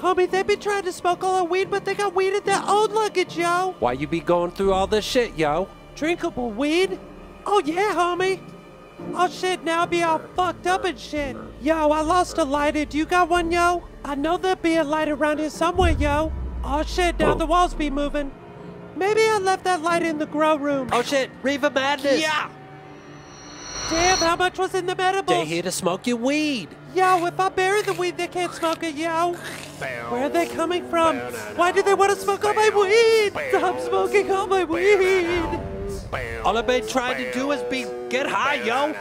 Homie, 0.00 0.30
they 0.30 0.42
be 0.42 0.56
trying 0.56 0.82
to 0.82 0.92
smoke 0.92 1.24
all 1.24 1.36
our 1.36 1.44
weed, 1.44 1.70
but 1.70 1.86
they 1.86 1.94
got 1.94 2.14
weed 2.14 2.34
in 2.34 2.44
their 2.44 2.62
own 2.66 2.92
luggage, 2.92 3.38
yo. 3.38 3.74
Why 3.78 3.92
you 3.94 4.06
be 4.06 4.20
going 4.20 4.50
through 4.50 4.74
all 4.74 4.86
this 4.86 5.04
shit, 5.04 5.34
yo? 5.38 5.66
Drinkable 5.94 6.50
weed? 6.50 6.98
Oh 7.46 7.62
yeah, 7.64 7.94
homie. 7.94 8.38
Oh 9.14 9.28
shit, 9.28 9.64
now 9.64 9.82
I 9.82 9.86
be 9.86 10.02
all 10.02 10.18
fucked 10.36 10.66
up 10.66 10.84
and 10.84 10.98
shit. 10.98 11.36
Yo, 11.62 11.90
I 11.90 12.02
lost 12.02 12.36
a 12.36 12.44
lighter. 12.44 12.84
Do 12.84 12.98
you 12.98 13.06
got 13.06 13.30
one, 13.30 13.50
yo? 13.50 13.84
I 14.04 14.14
know 14.14 14.36
there'll 14.36 14.56
be 14.56 14.76
a 14.76 14.84
light 14.84 15.08
around 15.08 15.38
here 15.38 15.50
somewhere, 15.50 15.92
yo. 15.92 16.30
Oh 16.62 16.82
shit, 16.82 17.18
now 17.18 17.32
oh. 17.32 17.38
the 17.38 17.46
walls 17.46 17.72
be 17.72 17.88
moving. 17.90 18.30
Maybe 18.96 19.22
I 19.22 19.38
left 19.38 19.64
that 19.64 19.82
light 19.82 20.02
in 20.02 20.18
the 20.18 20.26
grow 20.26 20.56
room. 20.56 20.88
Oh 20.92 21.02
shit, 21.02 21.30
Reefer 21.42 21.70
Madness. 21.70 22.20
yeah. 22.20 22.50
Damn, 23.90 24.18
how 24.18 24.36
much 24.36 24.58
was 24.58 24.74
in 24.74 24.86
the 24.86 24.94
medibles? 24.94 25.26
They 25.26 25.44
here 25.44 25.62
to 25.62 25.70
smoke 25.70 26.06
your 26.06 26.16
weed. 26.16 26.68
Yo, 26.94 27.26
if 27.26 27.38
I 27.38 27.48
bury 27.48 27.82
the 27.82 27.92
weed, 27.92 28.16
they 28.16 28.28
can't 28.28 28.52
smoke 28.52 28.82
it, 28.82 28.94
yo. 28.94 29.34
Where 30.08 30.24
are 30.24 30.28
they 30.28 30.46
coming 30.46 30.88
from? 30.88 31.16
Why 31.56 31.72
do 31.72 31.82
they 31.82 31.94
want 31.94 32.12
to 32.12 32.16
smoke 32.16 32.44
all 32.44 32.54
my 32.54 32.70
weed? 32.70 33.32
Stop 33.50 33.80
smoking 33.80 34.30
all 34.30 34.46
my 34.46 34.64
weed. 34.64 35.60
All 36.44 36.56
I've 36.56 36.66
been 36.66 36.86
trying 36.86 37.22
to 37.24 37.32
do 37.32 37.50
is 37.52 37.62
be 37.64 37.86
get 38.08 38.26
high, 38.26 38.62
yo. 38.62 38.94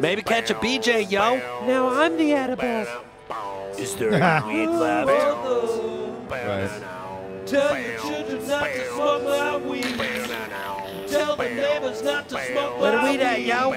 Maybe 0.00 0.22
catch 0.22 0.50
a 0.50 0.54
BJ, 0.54 1.10
yo. 1.10 1.36
Now 1.66 1.88
I'm 1.88 2.16
the 2.16 2.32
edible. 2.32 2.86
Is 3.78 3.96
there 3.96 4.14
any 4.14 4.46
weed 4.46 4.66
left? 4.68 5.08
Right. 6.30 6.70
Tell 7.46 7.78
your 7.78 7.98
children 7.98 8.48
not 8.48 8.64
to 8.64 8.84
smoke 8.86 9.24
my 9.24 9.56
weed. 9.58 9.98
Tell 11.08 11.36
the 11.36 11.48
neighbors 11.48 12.02
not 12.02 12.28
to 12.28 12.38
smoke 12.40 12.80
Where 12.80 12.92
the 12.92 12.98
weed 13.04 13.20
at, 13.20 13.40
yo? 13.42 13.70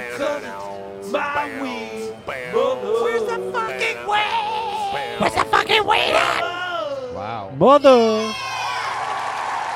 My 1.11 1.61
weed. 1.61 2.13
Where's 2.25 3.21
the 3.23 3.51
fucking 3.51 3.97
weed? 4.07 5.19
Where's 5.19 5.33
the 5.33 5.45
fucking 5.45 5.85
weed 5.85 6.13
at? 6.15 6.41
Wow. 7.13 7.51
Mother. 7.57 8.33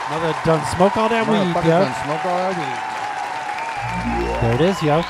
Mother 0.09 0.35
done 0.45 0.65
smoke 0.75 0.97
all 0.97 1.09
that 1.09 1.27
weed, 1.27 1.37
Motherfucker 1.37 1.65
yo. 1.65 1.79
done 1.81 1.95
smoked 2.03 2.25
all 2.25 2.37
that 2.37 2.53
weed. 2.57 2.79
There 4.41 4.55
it 4.55 4.61
is, 4.61 4.81
yo. 4.83 5.01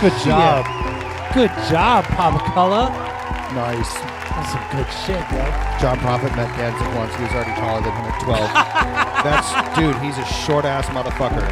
Good 0.00 0.16
job. 0.24 0.66
Good 1.34 1.50
job, 1.70 2.04
Papa 2.04 2.38
Color. 2.52 2.90
Nice. 3.54 4.19
That's 4.40 4.52
some 4.52 4.64
good 4.72 4.90
shit, 5.04 5.20
yo. 5.30 5.44
John 5.80 5.98
Prophet 5.98 6.34
met 6.34 6.48
Danzig 6.56 6.96
once. 6.96 7.14
He 7.14 7.22
was 7.24 7.32
already 7.32 7.52
taller 7.60 7.82
than 7.82 7.92
him 7.92 8.04
at 8.06 8.22
12. 8.22 8.40
That's, 9.22 9.78
dude, 9.78 9.96
he's 10.02 10.16
a 10.16 10.24
short 10.24 10.64
ass 10.64 10.86
motherfucker. 10.86 11.46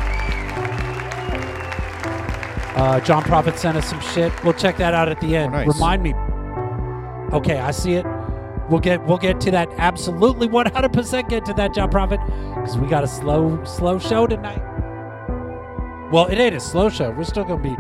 Uh, 2.76 3.00
John 3.00 3.22
Prophet 3.24 3.58
sent 3.58 3.76
us 3.76 3.86
some 3.86 4.00
shit. 4.00 4.32
We'll 4.42 4.54
check 4.54 4.78
that 4.78 4.94
out 4.94 5.10
at 5.10 5.20
the 5.20 5.36
end. 5.36 5.54
Oh, 5.54 5.58
nice. 5.58 5.66
Remind 5.66 6.02
me. 6.02 6.14
Okay, 7.36 7.58
I 7.58 7.72
see 7.72 7.92
it. 7.92 8.06
We'll 8.70 8.80
get 8.80 9.04
we'll 9.06 9.18
get 9.18 9.40
to 9.42 9.50
that. 9.50 9.68
Absolutely, 9.76 10.48
100% 10.48 11.28
get 11.28 11.44
to 11.46 11.54
that, 11.54 11.74
John 11.74 11.90
Prophet, 11.90 12.20
because 12.54 12.78
we 12.78 12.86
got 12.86 13.04
a 13.04 13.08
slow 13.08 13.62
slow 13.64 13.98
show 13.98 14.26
tonight. 14.26 14.62
Well, 16.10 16.26
it 16.26 16.38
ain't 16.38 16.54
a 16.54 16.60
slow 16.60 16.88
show. 16.88 17.10
We're 17.10 17.24
still 17.24 17.44
gonna 17.44 17.62
be 17.62 17.76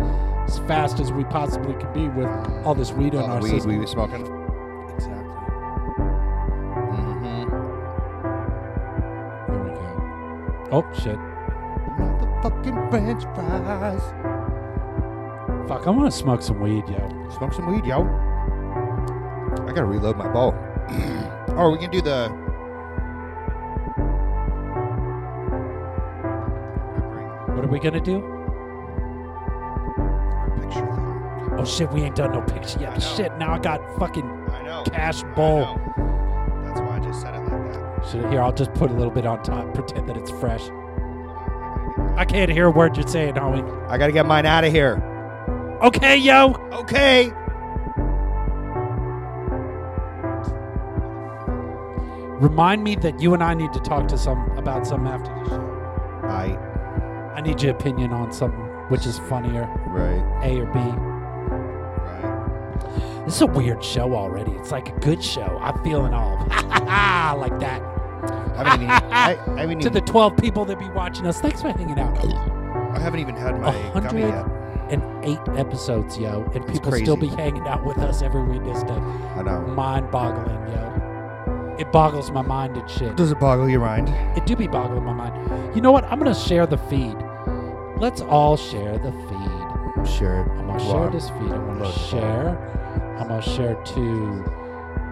as 0.46 0.58
fast 0.60 1.00
as 1.00 1.12
we 1.12 1.24
possibly 1.24 1.74
can 1.74 1.92
be 1.92 2.08
with 2.08 2.28
all 2.64 2.74
this 2.74 2.92
weed 2.92 3.14
on 3.14 3.30
our 3.30 3.40
weed 3.40 3.50
system. 3.50 3.72
we 3.72 3.78
were 3.78 3.86
smoking. 3.86 4.37
Oh 10.70 10.84
shit. 10.92 11.16
Motherfucking 11.98 12.90
French 12.90 13.22
fries. 13.34 14.02
Fuck, 15.66 15.86
I 15.86 15.90
want 15.90 16.10
to 16.10 16.16
smoke 16.16 16.42
some 16.42 16.60
weed, 16.60 16.86
yo. 16.88 17.08
Smoke 17.36 17.54
some 17.54 17.72
weed, 17.72 17.86
yo. 17.86 18.02
I 19.66 19.72
gotta 19.72 19.84
reload 19.84 20.16
my 20.16 20.28
bow. 20.28 20.54
oh, 21.56 21.70
we 21.72 21.78
can 21.78 21.90
do 21.90 22.02
the. 22.02 22.28
What 27.54 27.64
are 27.64 27.68
we 27.68 27.78
gonna 27.80 28.00
do? 28.00 28.20
Picture 30.60 30.86
thing. 30.86 31.58
Oh 31.58 31.64
shit, 31.64 31.90
we 31.92 32.02
ain't 32.02 32.14
done 32.16 32.32
no 32.32 32.42
picture 32.42 32.78
yet. 32.80 33.02
Shit, 33.02 33.36
now 33.38 33.54
I 33.54 33.58
got 33.58 33.80
fucking 33.98 34.24
I 34.50 34.62
know. 34.62 34.84
cash 34.84 35.24
I 35.24 35.34
know. 35.34 35.80
Here, 38.12 38.40
I'll 38.42 38.52
just 38.52 38.72
put 38.74 38.90
a 38.90 38.94
little 38.94 39.12
bit 39.12 39.26
on 39.26 39.42
top, 39.42 39.74
pretend 39.74 40.08
that 40.08 40.16
it's 40.16 40.30
fresh. 40.30 40.68
I 42.16 42.24
can't 42.24 42.50
hear 42.50 42.66
a 42.66 42.70
word 42.70 42.96
you're 42.96 43.06
saying, 43.06 43.34
homie. 43.34 43.88
I 43.88 43.96
gotta 43.98 44.12
get 44.12 44.26
mine 44.26 44.46
out 44.46 44.64
of 44.64 44.72
here. 44.72 45.02
Okay, 45.82 46.16
yo. 46.16 46.54
Okay. 46.72 47.32
Remind 52.40 52.84
me 52.84 52.94
that 52.96 53.20
you 53.20 53.34
and 53.34 53.42
I 53.42 53.54
need 53.54 53.72
to 53.72 53.80
talk 53.80 54.06
to 54.08 54.18
some 54.18 54.50
about 54.56 54.86
something 54.86 55.12
after 55.12 55.32
the 55.34 55.48
show. 55.48 56.26
I. 56.28 56.56
I 57.36 57.40
need 57.40 57.62
your 57.62 57.72
opinion 57.72 58.12
on 58.12 58.32
something, 58.32 58.60
which 58.88 59.06
is 59.06 59.18
funnier, 59.20 59.68
Right. 59.86 60.22
A 60.42 60.60
or 60.60 60.66
B. 60.66 60.80
Right. 62.00 63.24
This 63.24 63.36
is 63.36 63.42
a 63.42 63.46
weird 63.46 63.82
show 63.84 64.14
already. 64.14 64.50
It's 64.52 64.72
like 64.72 64.88
a 64.88 64.98
good 65.00 65.22
show. 65.22 65.58
I'm 65.60 65.80
feeling 65.84 66.14
all 66.14 66.38
like 67.38 67.58
that. 67.60 67.97
I 68.58 68.64
haven't 68.68 68.82
even. 68.82 68.90
I, 69.12 69.30
I 69.56 69.60
haven't 69.60 69.80
To 69.80 69.88
even. 69.88 69.92
the 69.92 70.00
12 70.00 70.36
people 70.36 70.64
that 70.66 70.78
be 70.78 70.88
watching 70.90 71.26
us, 71.26 71.40
thanks 71.40 71.62
for 71.62 71.70
hanging 71.70 71.98
out. 71.98 72.16
I 72.94 72.98
haven't 72.98 73.20
even 73.20 73.36
had 73.36 73.60
my 73.60 73.72
gummy 74.00 74.22
yet. 74.22 74.46
and 74.90 75.02
eight 75.24 75.38
episodes, 75.58 76.18
yo, 76.18 76.42
and 76.54 76.66
people 76.66 76.90
crazy. 76.90 77.04
still 77.04 77.16
be 77.16 77.28
hanging 77.28 77.66
out 77.68 77.84
with 77.84 77.98
us 77.98 78.22
every 78.22 78.42
Wednesday. 78.42 78.92
I 78.92 79.42
know. 79.42 79.60
Mind-boggling, 79.68 80.72
yo. 80.72 81.76
It 81.78 81.92
boggles 81.92 82.30
my 82.32 82.42
mind 82.42 82.76
and 82.76 82.90
shit. 82.90 83.14
Does 83.16 83.30
it 83.30 83.38
boggle 83.38 83.68
your 83.68 83.80
mind? 83.80 84.08
It 84.36 84.46
do 84.46 84.56
be 84.56 84.66
boggling 84.66 85.04
my 85.04 85.12
mind. 85.12 85.76
You 85.76 85.80
know 85.82 85.92
what? 85.92 86.04
I'm 86.04 86.18
gonna 86.18 86.34
share 86.34 86.66
the 86.66 86.78
feed. 86.78 87.14
Let's 87.98 88.20
all 88.22 88.56
share 88.56 88.98
the 88.98 89.12
feed. 89.12 90.08
Sure. 90.08 90.42
I'm 90.58 90.66
gonna 90.66 90.80
share 90.80 91.10
this 91.10 91.28
feed. 91.28 91.52
I'm 91.52 91.66
gonna 91.66 91.84
Look. 91.84 91.94
share. 91.94 93.16
I'm 93.20 93.28
gonna 93.28 93.42
share 93.42 93.74
to 93.74 94.44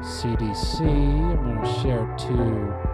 CDC. 0.03 0.81
I'm 0.81 1.55
gonna 1.55 1.83
share 1.83 2.07
to. 2.29 2.86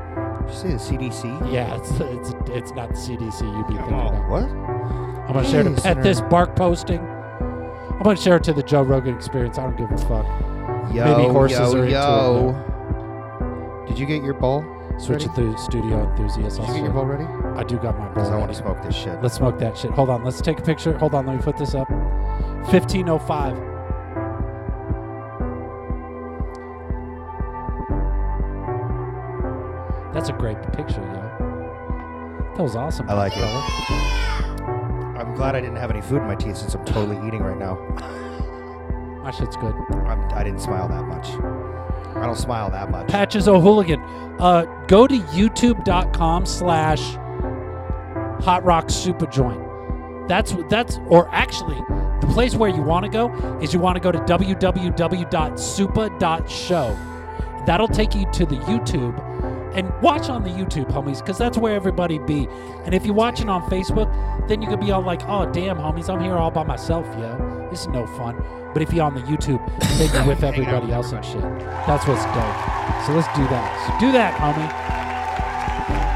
Did 0.47 0.53
you 0.55 0.79
say 0.79 0.97
the 0.97 1.09
CDC? 1.09 1.53
Yeah, 1.53 1.77
it's 1.77 1.91
it's 2.01 2.35
it's 2.51 2.73
not 2.73 2.89
the 2.91 2.95
CDC. 2.95 3.43
You 3.43 3.65
be 3.67 3.75
thinking 3.75 3.95
about. 3.95 4.29
what? 4.29 4.43
I'm 4.45 5.33
gonna 5.35 5.49
share 5.49 5.63
to 5.63 5.71
Hey, 5.71 5.75
Pet 5.75 5.83
Senator. 5.83 6.03
This 6.03 6.21
Bark 6.23 6.57
posting. 6.57 6.99
I'm 7.01 8.03
gonna 8.03 8.17
share 8.17 8.37
it 8.37 8.45
to 8.45 8.53
the 8.53 8.63
Joe 8.63 8.83
Rogan 8.83 9.15
Experience. 9.15 9.59
I 9.59 9.63
don't 9.63 9.77
give 9.77 9.91
a 9.91 9.97
fuck. 9.99 10.27
Yo, 10.93 11.05
Maybe 11.05 11.29
horses 11.33 11.59
yo, 11.59 11.65
are 11.65 11.85
into 11.85 11.87
it 11.87 11.91
yo. 11.93 13.85
Did 13.89 13.99
you 13.99 14.07
get 14.07 14.23
your 14.23 14.35
bowl? 14.35 14.65
Switch 14.99 15.27
ready? 15.27 15.41
Enthu- 15.43 15.59
Studio 15.59 16.09
Enthusiast. 16.11 16.57
Did 16.57 16.67
I'll 16.67 16.77
you 16.77 16.83
get 16.83 16.83
your 16.83 16.87
switch- 16.87 16.93
bowl 16.95 17.05
ready? 17.07 17.25
I 17.59 17.63
do 17.63 17.77
got 17.79 17.99
my 17.99 18.05
bowl. 18.07 18.15
Because 18.15 18.31
I 18.31 18.37
want 18.37 18.51
to 18.53 18.59
smoke 18.59 18.83
this 18.83 18.95
shit. 18.95 19.23
Let's 19.23 19.35
smoke 19.37 19.59
that 19.61 19.77
shit. 19.77 19.91
Hold 19.93 20.11
on. 20.11 20.23
Let's 20.25 20.41
take 20.41 20.59
a 20.59 20.63
picture. 20.63 20.97
Hold 20.99 21.15
on. 21.15 21.27
Let 21.27 21.37
me 21.37 21.43
put 21.43 21.57
this 21.57 21.75
up. 21.75 21.89
1505. 21.91 23.57
That's 30.13 30.29
a 30.29 30.33
great 30.33 30.61
picture, 30.73 31.01
yo. 31.01 32.53
That 32.57 32.63
was 32.63 32.77
awesome. 32.77 33.09
I 33.09 33.15
like 33.15 33.33
it. 33.35 33.43
I'm 35.19 35.35
glad 35.35 35.57
I 35.57 35.61
didn't 35.61 35.77
have 35.77 35.91
any 35.91 36.03
food 36.03 36.21
in 36.21 36.27
my 36.27 36.35
teeth 36.35 36.59
since 36.59 36.75
I'm 36.75 36.85
totally 36.85 37.17
eating 37.27 37.43
right 37.43 37.57
now. 37.57 37.77
My 39.23 39.31
shit's 39.31 39.57
good. 39.57 39.75
I'm, 40.07 40.21
I 40.35 40.45
didn't 40.45 40.61
smile 40.61 40.89
that 40.89 41.05
much. 41.05 41.29
I 42.17 42.27
don't 42.27 42.37
smile 42.37 42.71
that 42.71 42.91
much. 42.91 43.09
Patches 43.09 43.49
O'Hooligan. 43.49 44.01
Uh, 44.39 44.65
go 44.87 45.07
to 45.07 45.15
youtube.com 45.15 46.45
slash 46.45 47.01
Hot 48.45 48.63
Rock 48.65 48.91
Super 48.91 49.27
Joint. 49.27 49.63
That's 50.29 50.55
that's 50.69 50.99
or 51.07 51.29
actually 51.33 51.81
the 52.21 52.29
place 52.33 52.55
where 52.55 52.69
you 52.69 52.83
want 52.83 53.05
to 53.05 53.11
go 53.11 53.33
is 53.63 53.73
you 53.73 53.81
want 53.81 53.97
to 53.97 54.01
go 54.01 54.13
to 54.13 54.19
www.supa.show. 54.19 54.97
That'll 57.67 57.89
take 57.89 58.15
you 58.15 58.27
to 58.33 58.45
the 58.45 58.57
YouTube 58.57 59.32
and 59.75 59.93
watch 60.03 60.29
on 60.29 60.43
the 60.43 60.51
YouTube, 60.51 60.91
homies, 60.91 61.19
because 61.19 61.39
that's 61.39 61.57
where 61.59 61.75
everybody 61.75 62.19
be. 62.19 62.49
And 62.85 62.95
if 62.95 63.05
you're 63.07 63.15
watching 63.15 63.49
on 63.49 63.63
Facebook, 63.71 64.09
then 64.49 64.61
you 64.63 64.69
could 64.69 64.81
be 64.81 64.91
all 64.91 65.03
like, 65.03 65.23
"Oh, 65.29 65.51
damn, 65.51 65.77
homies, 65.79 66.09
I'm 66.13 66.21
here 66.21 66.35
all 66.37 66.51
by 66.51 66.65
myself, 66.65 67.07
yo. 67.19 67.69
This 67.71 67.83
is 67.83 67.89
no 67.89 68.07
fun." 68.07 68.43
But 68.73 68.83
if 68.83 68.93
you're 68.93 69.05
on 69.05 69.15
the 69.15 69.23
YouTube, 69.23 69.61
then 69.99 70.09
you're 70.15 70.27
with 70.27 70.43
everybody 70.51 70.93
else 70.93 71.13
and 71.13 71.25
shit. 71.25 71.43
That's 71.87 72.07
what's 72.07 72.25
dope. 72.25 72.59
So 73.07 73.13
let's 73.13 73.29
do 73.37 73.45
that. 73.49 73.69
So 73.87 74.07
do 74.07 74.13
that, 74.13 74.35
homie. 74.41 74.69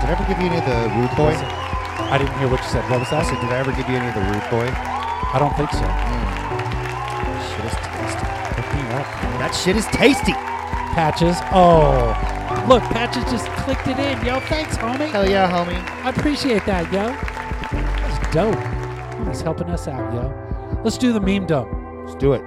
Did 0.00 0.10
I 0.10 0.12
ever 0.12 0.24
give 0.28 0.38
you 0.38 0.46
any 0.48 0.58
of 0.58 0.64
the 0.64 0.94
Rude 0.94 1.16
Boy? 1.16 1.34
I 2.08 2.18
didn't 2.18 2.38
hear 2.38 2.48
what 2.48 2.60
you 2.60 2.68
said. 2.68 2.88
What 2.90 3.00
was 3.00 3.08
I 3.12 3.22
that? 3.22 3.26
said, 3.26 3.40
did 3.40 3.50
I 3.50 3.58
ever 3.58 3.72
give 3.72 3.88
you 3.88 3.96
any 3.96 4.08
of 4.08 4.14
the 4.14 4.20
Rude 4.20 4.48
Boy? 4.50 4.68
I 4.70 5.38
don't 5.40 5.54
think 5.56 5.72
so. 5.72 5.82
Mm. 5.82 6.26
Shit 7.50 7.64
is 7.66 7.76
tasty. 7.82 8.26
Hook 8.54 8.68
me 8.76 8.82
up. 8.94 9.06
That 9.40 9.52
shit 9.52 9.76
is 9.76 9.86
tasty. 9.86 10.32
Patches. 10.94 11.36
Oh, 11.52 12.14
look, 12.68 12.82
Patches 12.84 13.24
just 13.24 13.46
clicked 13.64 13.86
it 13.88 13.98
in, 13.98 14.24
yo. 14.24 14.40
Thanks, 14.40 14.76
homie. 14.76 15.08
Hell 15.10 15.28
yeah, 15.28 15.50
homie. 15.50 15.78
I 16.04 16.10
appreciate 16.10 16.64
that, 16.66 16.84
yo. 16.92 17.08
That's 17.72 18.34
dope. 18.34 19.28
He's 19.28 19.40
helping 19.40 19.68
us 19.70 19.88
out, 19.88 20.12
yo. 20.14 20.80
Let's 20.84 20.98
do 20.98 21.12
the 21.12 21.20
meme 21.20 21.46
dump. 21.46 21.68
Let's 22.04 22.14
do 22.16 22.32
it. 22.34 22.42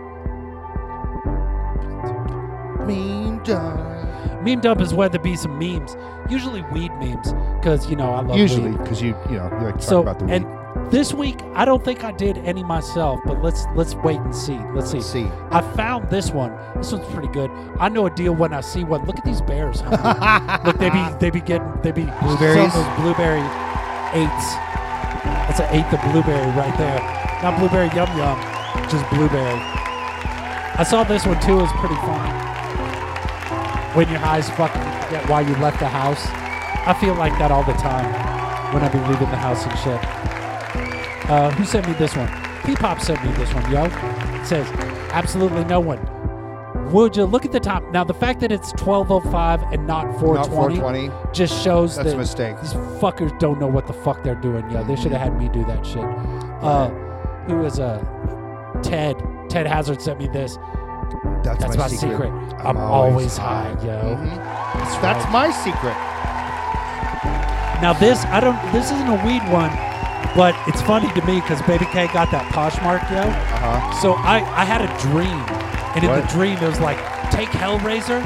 Meme 2.87 3.43
dump. 3.43 4.43
Meme 4.43 4.61
dump 4.61 4.81
is 4.81 4.93
where 4.93 5.09
there 5.09 5.19
be 5.21 5.35
some 5.35 5.59
memes, 5.59 5.95
usually 6.29 6.61
weed 6.71 6.91
memes, 6.93 7.33
because 7.59 7.89
you 7.89 7.95
know 7.97 8.13
I 8.13 8.21
love 8.21 8.37
Usually, 8.37 8.71
because 8.71 9.01
you 9.01 9.15
you 9.29 9.35
know 9.37 9.49
you 9.59 9.65
like 9.65 9.75
to 9.75 9.81
talk 9.81 9.81
So 9.81 9.99
about 10.01 10.19
the 10.19 10.25
weed. 10.25 10.33
and 10.35 10.45
this 10.91 11.13
week 11.13 11.39
I 11.53 11.65
don't 11.65 11.83
think 11.83 12.03
I 12.03 12.11
did 12.11 12.37
any 12.39 12.63
myself, 12.63 13.19
but 13.25 13.41
let's 13.43 13.65
let's 13.75 13.95
wait 13.95 14.17
and 14.19 14.35
see. 14.35 14.57
Let's 14.73 14.91
see. 14.91 14.97
Let's 14.97 15.11
see. 15.11 15.29
I 15.51 15.61
found 15.75 16.09
this 16.09 16.31
one. 16.31 16.57
This 16.75 16.91
one's 16.91 17.07
pretty 17.13 17.27
good. 17.29 17.51
I 17.79 17.89
know 17.89 18.05
a 18.05 18.09
deal 18.09 18.33
when 18.33 18.53
I 18.53 18.61
see 18.61 18.83
one. 18.83 19.05
Look 19.05 19.17
at 19.17 19.25
these 19.25 19.41
bears. 19.41 19.81
Look, 20.65 20.77
they 20.77 20.89
be 20.89 21.05
they 21.19 21.29
be 21.29 21.41
getting 21.41 21.71
they 21.81 21.91
be 21.91 22.05
Blueberries? 22.21 22.73
blueberry 22.99 23.45
eights. 24.13 24.47
That's 25.47 25.59
an 25.59 25.67
eighth 25.75 25.93
of 25.93 26.01
blueberry 26.11 26.47
right 26.57 26.75
there. 26.77 26.99
Not 27.43 27.59
blueberry 27.59 27.87
yum 27.95 28.09
yum, 28.17 28.39
just 28.89 29.07
blueberry. 29.09 29.59
I 30.79 30.83
saw 30.87 31.03
this 31.03 31.25
one 31.25 31.39
too. 31.41 31.59
It 31.59 31.63
was 31.63 31.71
pretty 31.73 31.95
funny. 31.95 32.29
When 33.95 34.07
you're 34.09 34.19
high 34.19 34.37
as 34.37 34.49
fuck 34.51 34.71
forget 35.09 35.27
why 35.27 35.41
you 35.41 35.55
left 35.55 35.79
the 35.79 35.87
house. 35.87 36.21
I 36.85 36.93
feel 37.01 37.15
like 37.15 37.33
that 37.39 37.49
all 37.49 37.63
the 37.63 37.73
time 37.73 38.05
when 38.73 38.83
I 38.83 38.89
be 38.89 38.99
leaving 38.99 39.29
the 39.31 39.41
house 39.41 39.65
and 39.65 39.73
shit. 39.79 40.18
Uh, 41.29 41.51
who 41.51 41.63
sent 41.65 41.87
me 41.87 41.93
this 41.93 42.15
one? 42.15 42.27
P-Pop 42.65 42.99
sent 43.01 43.23
me 43.23 43.31
this 43.33 43.53
one, 43.53 43.71
yo. 43.71 43.85
It 43.85 44.45
says, 44.45 44.67
absolutely 45.11 45.63
no 45.65 45.79
one. 45.79 45.99
Would 46.91 47.15
you 47.15 47.25
look 47.25 47.45
at 47.45 47.51
the 47.51 47.59
top? 47.59 47.83
Now, 47.91 48.03
the 48.03 48.15
fact 48.15 48.39
that 48.39 48.51
it's 48.51 48.71
1205 48.81 49.61
and 49.73 49.85
not 49.85 50.05
420, 50.19 50.33
Not 50.33 50.49
420. 50.49 51.11
just 51.33 51.63
shows 51.63 51.95
That's 51.95 52.07
a 52.07 52.11
that 52.11 52.17
mistake. 52.17 52.59
these 52.61 52.73
fuckers 52.99 53.37
don't 53.39 53.59
know 53.59 53.67
what 53.67 53.85
the 53.85 53.93
fuck 53.93 54.23
they're 54.23 54.33
doing, 54.33 54.69
yo. 54.71 54.83
They 54.83 54.95
should 54.95 55.11
have 55.11 55.21
had 55.21 55.37
me 55.37 55.49
do 55.49 55.63
that 55.65 55.85
shit. 55.85 56.03
Uh, 56.03 56.89
who 57.45 57.63
is 57.63 57.79
uh, 57.79 57.99
Ted? 58.81 59.21
Ted 59.49 59.67
Hazard 59.67 60.01
sent 60.01 60.19
me 60.19 60.27
this. 60.29 60.57
That's, 61.43 61.59
That's 61.63 61.77
my, 61.77 61.83
my 61.83 61.87
secret. 61.89 62.29
I'm, 62.59 62.75
I'm 62.75 62.77
always 62.77 63.37
high, 63.37 63.69
yo. 63.83 64.15
Mhm. 64.15 64.35
That's 65.01 65.23
right. 65.25 65.31
my 65.31 65.51
secret. 65.51 65.95
Now 67.81 67.93
this, 67.93 68.25
I 68.25 68.39
don't. 68.39 68.57
This 68.73 68.91
isn't 68.91 69.07
a 69.07 69.25
weed 69.25 69.41
one, 69.51 69.71
but 70.39 70.55
it's 70.71 70.81
funny 70.83 71.11
to 71.19 71.21
me 71.27 71.41
because 71.43 71.61
Baby 71.67 71.83
K 71.91 72.07
got 72.15 72.31
that 72.31 72.47
Poshmark, 72.55 73.03
yo. 73.11 73.27
Uh 73.27 73.31
huh. 73.59 73.99
So 73.99 74.13
I, 74.15 74.39
I 74.55 74.63
had 74.63 74.79
a 74.79 74.87
dream, 75.03 75.35
and 75.95 76.01
in 76.03 76.09
What? 76.09 76.23
the 76.23 76.27
dream 76.31 76.55
it 76.55 76.63
was 76.63 76.79
like 76.79 76.95
take 77.29 77.49
Hellraiser, 77.51 78.23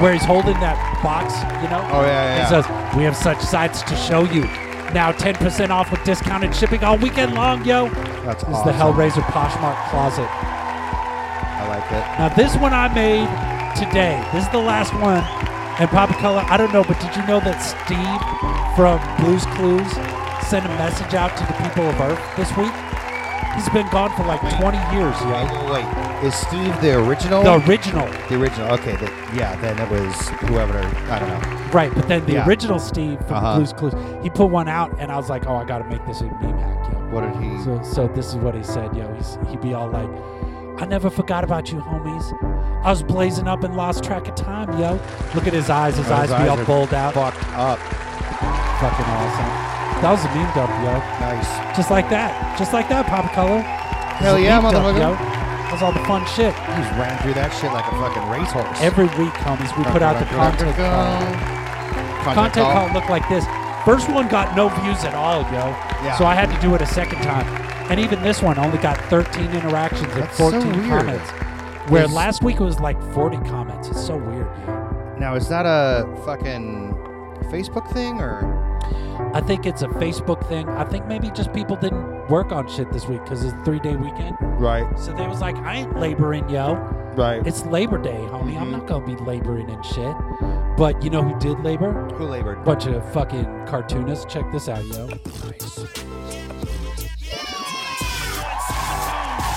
where 0.00 0.12
he's 0.14 0.22
holding 0.24 0.54
that 0.62 0.78
box, 1.02 1.34
you 1.58 1.66
know. 1.68 1.82
Uh-huh. 1.82 1.98
Oh, 1.98 2.02
yeah, 2.06 2.14
yeah, 2.14 2.34
He 2.34 2.40
yeah. 2.46 2.62
says, 2.62 2.64
"We 2.96 3.02
have 3.02 3.16
such 3.16 3.40
sights 3.42 3.82
to 3.90 3.96
show 3.96 4.22
you. 4.22 4.46
Now 4.94 5.10
10% 5.12 5.68
off 5.70 5.90
with 5.90 6.02
discounted 6.04 6.54
shipping 6.54 6.84
all 6.84 6.96
weekend 6.96 7.34
long, 7.34 7.64
yo." 7.64 7.88
That's 8.22 8.44
This 8.44 8.54
awesome. 8.54 8.70
is 8.70 8.78
the 8.78 8.78
Hellraiser 8.78 9.24
Poshmark 9.34 9.76
closet. 9.90 10.30
I 10.30 11.66
like 11.66 11.86
it. 11.90 12.04
Now 12.22 12.28
this 12.38 12.54
one 12.56 12.72
I 12.72 12.86
made 12.94 13.26
today. 13.74 14.14
This 14.32 14.44
is 14.46 14.50
the 14.54 14.62
last 14.62 14.94
one. 14.94 15.24
And 15.82 15.88
Papa 15.90 16.14
Color, 16.14 16.44
I 16.48 16.56
don't 16.56 16.72
know, 16.72 16.82
but 16.82 16.98
did 17.00 17.14
you 17.14 17.24
know 17.26 17.38
that 17.40 17.58
Steve 17.62 18.22
from 18.74 18.98
Blues 19.22 19.46
Clues 19.54 19.90
sent 20.48 20.64
a 20.64 20.68
message 20.70 21.14
out 21.14 21.36
to 21.36 21.44
the 21.44 21.52
people 21.68 21.84
of 21.88 22.00
Earth 22.00 22.20
this 22.36 22.48
week? 22.56 22.72
He's 23.54 23.68
been 23.70 23.88
gone 23.90 24.10
for 24.16 24.24
like 24.24 24.40
20 24.60 24.78
years, 24.96 25.14
Wait, 25.22 25.50
yo. 25.50 25.72
wait, 25.72 25.84
wait. 25.84 26.24
Is 26.24 26.34
Steve 26.34 26.80
the 26.80 26.94
original? 27.04 27.42
The 27.42 27.56
original, 27.68 28.06
The 28.28 28.40
original. 28.40 28.68
Okay. 28.74 28.94
The, 28.96 29.06
yeah. 29.34 29.56
Then 29.60 29.78
it 29.78 29.90
was 29.90 30.28
whoever. 30.48 30.78
I 31.10 31.18
don't 31.18 31.28
know. 31.28 31.70
right? 31.72 31.92
But 31.94 32.08
then 32.08 32.24
the 32.26 32.34
Yeah. 32.34 32.46
original 32.46 32.78
Steve 32.78 33.18
from 33.26 33.36
Uh-huh. 33.36 33.56
Blues 33.56 33.72
Clues, 33.72 33.94
he 34.22 34.30
put 34.30 34.46
one 34.46 34.68
out, 34.68 34.94
and 34.98 35.10
I 35.10 35.16
was 35.16 35.28
like, 35.28 35.46
oh, 35.46 35.56
I 35.56 35.64
gotta 35.64 35.84
make 35.84 36.04
this 36.06 36.20
a 36.20 36.24
meme 36.24 36.56
hack, 36.58 36.92
yo. 36.92 36.98
What 37.10 37.20
did 37.22 37.42
he? 37.42 37.62
So, 37.64 37.82
so 37.82 38.06
this 38.08 38.28
is 38.28 38.36
what 38.36 38.54
he 38.54 38.62
said, 38.62 38.94
yo. 38.96 39.12
He's, 39.14 39.38
he'd 39.48 39.60
be 39.60 39.74
all 39.74 39.88
like, 39.90 40.08
I 40.80 40.86
never 40.86 41.10
forgot 41.10 41.42
about 41.44 41.70
you, 41.72 41.78
homies. 41.80 42.32
I 42.84 42.90
was 42.90 43.02
blazing 43.02 43.48
up 43.48 43.64
and 43.64 43.76
lost 43.76 44.04
track 44.04 44.28
of 44.28 44.34
time, 44.36 44.70
yo. 44.80 45.00
Look 45.34 45.46
at 45.48 45.52
his 45.52 45.68
eyes. 45.68 45.96
His 45.96 46.10
eyes 46.10 46.28
be 46.28 46.48
all 46.48 46.58
are 46.60 46.64
bulled 46.64 46.94
out. 46.94 47.14
fucked 47.14 47.44
up. 47.56 47.78
Fucking 48.80 49.04
awesome. 49.06 49.67
That 50.02 50.12
was 50.14 50.22
a 50.24 50.30
meme 50.30 50.46
dump, 50.54 50.70
yo. 50.86 50.94
Nice. 51.18 51.50
Just 51.76 51.90
like 51.90 52.08
that. 52.10 52.30
Just 52.58 52.72
like 52.72 52.88
that, 52.88 53.06
Papa 53.06 53.28
Color. 53.34 53.60
Hell 54.22 54.38
yeah, 54.38 54.60
motherfucker. 54.62 54.98
yo. 54.98 55.14
That 55.18 55.72
was 55.74 55.82
all 55.82 55.92
the 55.92 56.04
fun 56.06 56.24
shit. 56.32 56.54
He 56.54 56.72
just 56.80 56.94
ran 56.96 57.18
through 57.20 57.34
that 57.34 57.50
shit 57.58 57.70
like 57.74 57.84
a 57.86 57.94
fucking 57.98 58.24
racehorse. 58.30 58.78
Every 58.80 59.04
week, 59.20 59.34
homies, 59.42 59.68
we 59.76 59.84
put 59.90 60.00
out 60.00 60.18
the 60.18 60.24
content 60.30 60.74
call. 60.78 62.34
Content 62.34 62.66
call 62.72 62.92
looked 62.94 63.10
like 63.10 63.28
this. 63.28 63.44
First 63.84 64.08
one 64.10 64.28
got 64.28 64.56
no 64.56 64.68
views 64.80 65.04
at 65.04 65.14
all, 65.14 65.42
yo. 65.52 65.74
Yeah. 66.06 66.16
So 66.16 66.24
I 66.26 66.34
had 66.34 66.48
to 66.54 66.60
do 66.60 66.74
it 66.74 66.82
a 66.82 66.86
second 66.86 67.20
time. 67.22 67.46
And 67.90 67.98
even 67.98 68.22
this 68.22 68.42
one 68.42 68.58
only 68.58 68.78
got 68.78 68.98
13 69.10 69.50
interactions 69.50 70.02
and 70.12 70.22
That's 70.22 70.36
so 70.36 70.50
14 70.50 70.72
weird. 70.72 70.88
comments. 70.88 71.30
Where 71.90 72.06
last 72.06 72.42
week 72.42 72.60
it 72.60 72.64
was 72.64 72.80
like 72.80 73.00
40 73.14 73.38
comments. 73.48 73.88
It's 73.88 74.04
so 74.06 74.16
weird. 74.16 74.46
Now 75.18 75.34
is 75.34 75.48
that 75.48 75.64
a 75.66 76.06
fucking 76.24 76.94
Facebook 77.50 77.90
thing 77.92 78.20
or? 78.20 78.40
I 79.34 79.40
think 79.40 79.66
it's 79.66 79.82
a 79.82 79.88
Facebook 79.88 80.46
thing. 80.48 80.68
I 80.68 80.84
think 80.84 81.06
maybe 81.06 81.30
just 81.30 81.52
people 81.52 81.76
didn't 81.76 82.28
work 82.28 82.52
on 82.52 82.68
shit 82.68 82.90
this 82.92 83.06
week 83.06 83.22
because 83.24 83.44
it's 83.44 83.52
a 83.52 83.64
three 83.64 83.78
day 83.80 83.96
weekend. 83.96 84.36
Right. 84.40 84.86
So 84.98 85.12
they 85.12 85.26
was 85.26 85.40
like, 85.40 85.56
I 85.56 85.76
ain't 85.76 85.98
laboring, 85.98 86.48
yo. 86.48 86.74
Right. 87.16 87.44
It's 87.46 87.64
Labor 87.66 87.98
Day, 87.98 88.16
homie. 88.30 88.56
I'm 88.60 88.68
Mhm. 88.68 88.72
not 88.72 88.86
gonna 88.86 89.04
be 89.06 89.16
laboring 89.16 89.70
and 89.70 89.84
shit. 89.84 90.14
But 90.76 91.02
you 91.02 91.10
know 91.10 91.22
who 91.22 91.38
did 91.40 91.58
labor? 91.64 91.92
Who 92.14 92.24
labored? 92.26 92.64
Bunch 92.64 92.86
of 92.86 93.04
fucking 93.12 93.66
cartoonists. 93.66 94.24
Check 94.32 94.50
this 94.52 94.68
out, 94.68 94.84
yo. 94.86 95.06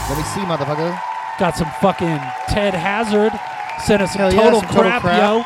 Let 0.10 0.18
me 0.18 0.24
see, 0.34 0.42
motherfucker. 0.42 1.00
Got 1.40 1.56
some 1.56 1.70
fucking 1.82 2.20
Ted 2.50 2.74
Hazard. 2.74 3.32
Sent 3.86 4.02
us 4.02 4.12
some 4.12 4.22
Hell 4.22 4.34
yeah, 4.34 4.42
total, 4.44 4.60
some 4.60 4.70
total 4.70 4.84
crap, 4.84 5.02
crap. 5.02 5.18
yo. 5.22 5.44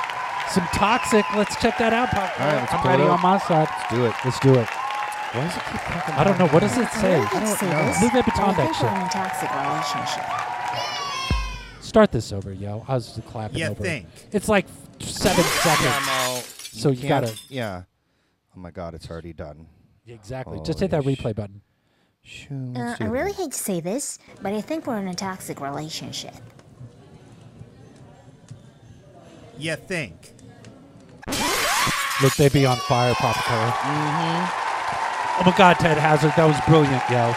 Some 0.50 0.66
toxic. 0.74 1.26
Let's 1.36 1.56
check 1.62 1.78
that 1.80 1.92
out, 1.94 2.10
Pop. 2.10 2.40
All 2.40 2.46
right, 2.48 2.56
let's 2.56 2.74
I'm 2.74 2.80
pull 2.80 2.90
it 2.90 2.94
ready 2.94 3.04
up. 3.04 3.12
on 3.12 3.22
my 3.22 3.38
side. 3.40 3.68
Let's 3.70 3.90
do 3.94 4.06
it. 4.06 4.14
Let's 4.24 4.40
do 4.40 4.54
it. 4.56 4.68
Why 4.68 5.42
does 5.42 5.56
it 5.58 5.64
keep 5.64 5.82
fucking? 5.82 6.14
I 6.16 6.24
don't 6.24 6.38
know. 6.40 6.48
What 6.48 6.62
does 6.62 6.78
it 6.78 6.90
say? 6.92 7.20
I 7.20 7.30
don't 7.30 7.62
know. 7.62 7.72
know. 7.72 7.94
Louis 8.02 8.10
Vuitton 8.22 8.48
I 8.48 8.54
that 8.54 8.76
shit. 8.76 8.88
in 8.88 9.02
a 9.02 9.10
toxic 9.10 9.52
relationship. 9.52 10.26
Start 11.84 12.12
this 12.12 12.32
over, 12.32 12.54
yo. 12.54 12.86
I 12.88 12.94
was 12.96 13.08
just 13.14 13.28
clapping 13.28 13.58
You 13.58 13.66
over. 13.66 13.82
it. 13.84 13.86
think? 13.86 14.08
It's 14.32 14.48
like 14.48 14.66
seven 15.00 15.44
seconds. 15.44 16.46
So 16.74 16.90
you 16.92 17.02
can't- 17.08 17.26
gotta- 17.26 17.38
Yeah. 17.50 17.84
Oh 18.56 18.60
my 18.60 18.72
god, 18.72 18.94
it's 18.94 19.10
already 19.10 19.34
done. 19.34 19.68
Exactly. 20.08 20.60
Just 20.64 20.80
hit 20.80 20.92
that 20.92 21.04
Holy 21.04 21.16
replay 21.16 21.36
button. 21.36 21.62
Shoo, 22.24 22.72
Uh, 22.76 22.80
let's 22.80 23.02
I 23.02 23.06
do 23.06 23.12
really 23.12 23.32
this. 23.32 23.38
hate 23.38 23.52
to 23.52 23.58
say 23.58 23.80
this, 23.82 24.20
but 24.42 24.54
I 24.54 24.62
think 24.62 24.86
we're 24.88 24.98
in 25.00 25.08
a 25.08 25.16
toxic 25.16 25.60
relationship. 25.60 26.36
You 29.58 29.76
think? 29.76 30.34
Look, 31.28 32.34
they 32.36 32.50
be 32.50 32.66
on 32.66 32.78
fire, 32.78 33.14
Papa 33.16 33.40
Color. 33.40 33.72
Mm-hmm. 33.72 35.42
Oh 35.42 35.44
my 35.46 35.58
God, 35.58 35.74
Ted 35.80 35.98
Hazard, 35.98 36.32
that 36.38 36.46
was 36.46 36.56
brilliant, 36.66 37.04
yo. 37.12 37.36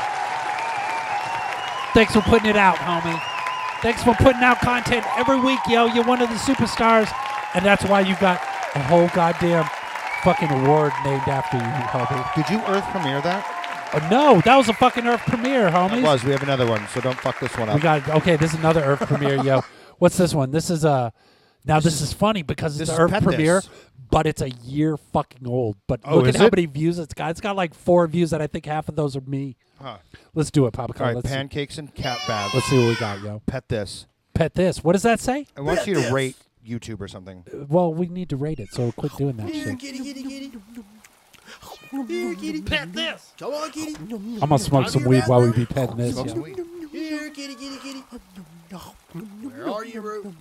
Thanks 1.95 2.15
for 2.15 2.23
putting 2.23 2.49
it 2.49 2.57
out, 2.57 2.77
homie. 2.77 3.21
Thanks 3.83 4.05
for 4.05 4.15
putting 4.15 4.43
out 4.43 4.61
content 4.61 5.05
every 5.19 5.41
week, 5.41 5.59
yo. 5.69 5.87
You're 5.87 6.05
one 6.05 6.23
of 6.23 6.29
the 6.29 6.37
superstars, 6.37 7.13
and 7.55 7.65
that's 7.65 7.85
why 7.85 8.03
you 8.03 8.15
got 8.21 8.41
a 8.77 8.83
whole 8.85 9.09
goddamn 9.09 9.69
fucking 10.23 10.51
award 10.51 10.93
named 11.05 11.27
after 11.27 11.57
you, 11.57 11.65
homie. 11.91 12.35
Did 12.37 12.49
you 12.49 12.61
Earth 12.69 12.85
premiere 12.91 13.21
that? 13.23 13.91
Oh, 13.95 14.09
no, 14.11 14.41
that 14.43 14.57
was 14.57 14.69
a 14.69 14.75
fucking 14.75 15.07
Earth 15.09 15.23
premiere, 15.23 15.71
homie. 15.71 15.99
It 15.99 16.05
was. 16.05 16.23
We 16.23 16.31
have 16.31 16.43
another 16.45 16.67
one, 16.67 16.87
so 16.89 17.01
don't 17.01 17.19
fuck 17.19 17.41
this 17.41 17.57
one 17.57 17.69
up. 17.69 17.75
We 17.75 17.81
got 17.81 18.09
okay. 18.11 18.37
This 18.37 18.53
is 18.53 18.61
another 18.61 18.85
Earth 18.85 19.01
premiere, 19.01 19.43
yo. 19.43 19.65
What's 19.99 20.17
this 20.17 20.35
one? 20.35 20.53
This 20.53 20.71
is 20.71 20.85
uh 20.85 21.11
now 21.69 21.81
this, 21.81 22.01
is 22.01 22.13
funny 22.13 22.43
because 22.43 22.73
it's 22.81 22.89
this 22.89 22.89
the 22.89 22.95
is 22.95 22.99
Earth 23.01 23.11
Pet 23.11 23.23
premiere, 23.23 23.61
This. 23.61 23.69
but 24.11 24.27
it's 24.27 24.43
a 24.43 24.51
year 24.51 24.97
fucking 24.97 25.47
old. 25.47 25.77
But 25.87 26.01
Oh, 26.05 26.17
look 26.17 26.29
at 26.29 26.35
is 26.35 26.41
how 26.41 26.47
it? 26.47 26.57
many 26.57 26.67
views 26.67 26.99
it's 26.99 27.15
got. 27.15 27.31
It's 27.31 27.41
got 27.41 27.55
like 27.57 27.75
four 27.75 28.07
views, 28.07 28.33
and 28.33 28.43
I 28.43 28.47
think 28.47 28.67
half 28.67 28.89
of 28.89 28.97
those 28.97 29.15
are 29.17 29.21
me. 29.21 29.57
Huh. 29.81 29.99
Let's 30.35 30.51
do 30.51 30.67
it, 30.67 30.73
Papa. 30.73 30.95
All 30.99 31.07
right, 31.07 31.15
let's, 31.15 31.29
see, 31.29 31.35
pancakes 31.35 31.79
and 31.79 31.95
cat 31.95 32.19
baths. 32.27 32.55
let's 32.55 32.67
see 32.67 32.79
what 32.79 32.89
we 32.89 32.97
got, 32.97 33.21
yo. 33.23 33.43
Pet 33.47 33.69
this. 33.69 34.07
Pet 34.35 34.55
this. 34.55 34.83
What 34.83 34.95
does 34.95 35.03
that 35.03 35.21
say? 35.21 35.47
I 35.57 35.61
want 35.61 35.87
you 35.87 35.95
to 35.95 36.01
this. 36.01 36.11
rate 36.13 36.37
YouTube 36.67 37.01
or 37.01 37.09
something. 37.09 37.45
Uh, 37.53 37.65
well, 37.69 37.93
we 37.93 38.09
need 38.09 38.29
to 38.31 38.37
rate 38.37 38.59
it, 38.59 38.73
so 38.73 38.91
quit 38.93 39.13
doing 39.17 39.37
that 39.37 39.49
Here, 39.49 39.67
shit. 39.67 39.79
kitty, 39.79 39.99
kitty, 39.99 40.23
kitty. 40.23 40.53
Here, 42.09 42.35
kitty. 42.35 42.63
Pet 42.63 42.93
this. 42.93 43.33
Come 43.39 43.53
on, 43.55 43.71
kitty. 43.71 43.95
I'm 43.95 44.39
gonna 44.41 44.59
smoke 44.59 44.89
some 44.89 45.05
weed 45.05 45.25
while 45.27 45.43
we 45.43 45.53
be 45.53 45.67
petting 45.67 45.97
this. 45.97 46.15
Smoke 46.15 46.27
yo. 46.27 46.33
some 46.33 46.43
weed. 46.43 46.61
Here, 46.93 47.31
kitty, 47.31 47.55
kitty, 47.55 47.77
kitty. 47.79 48.01
Where 49.43 49.69
are 49.71 49.85
you, 49.85 50.01
bro? 50.01 50.35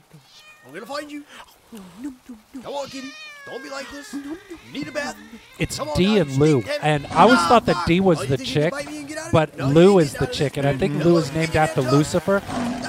I'm 0.67 0.73
gonna 0.73 0.86
find 0.86 1.10
you. 1.10 1.23
Come 1.71 2.73
on, 2.73 2.88
kitty. 2.89 3.12
Don't 3.45 3.63
be 3.63 3.69
like 3.69 3.89
this. 3.91 4.13
You 4.13 4.38
need 4.73 4.88
a 4.89 4.91
bath. 4.91 5.15
It's 5.58 5.77
Come 5.77 5.89
D 5.95 6.15
now, 6.15 6.21
and 6.21 6.32
Lou, 6.38 6.62
stink, 6.62 6.80
and 6.84 7.08
I 7.08 7.21
always 7.21 7.38
Nah, 7.38 7.47
thought 7.47 7.65
that 7.67 7.75
nah. 7.77 7.86
D 7.86 7.99
was 8.01 8.19
Oh, 8.19 8.25
the 8.25 8.38
think 8.38 8.49
you 8.49 8.53
can 8.53 8.63
chick, 8.63 8.71
bite 8.73 8.88
me 8.91 8.97
and 8.99 9.08
get 9.08 9.17
out 9.17 9.27
of 9.27 9.32
but? 9.32 9.58
No, 9.58 9.67
Lou 9.69 9.99
is 9.99 10.13
the 10.13 10.27
chick, 10.27 10.58
and 10.58 10.67
I 10.67 10.75
think 10.75 10.95
No, 10.95 11.06
Lou 11.06 11.17
is 11.17 11.32
named 11.34 11.56
after. 11.56 11.82
Lucifer. 11.82 12.41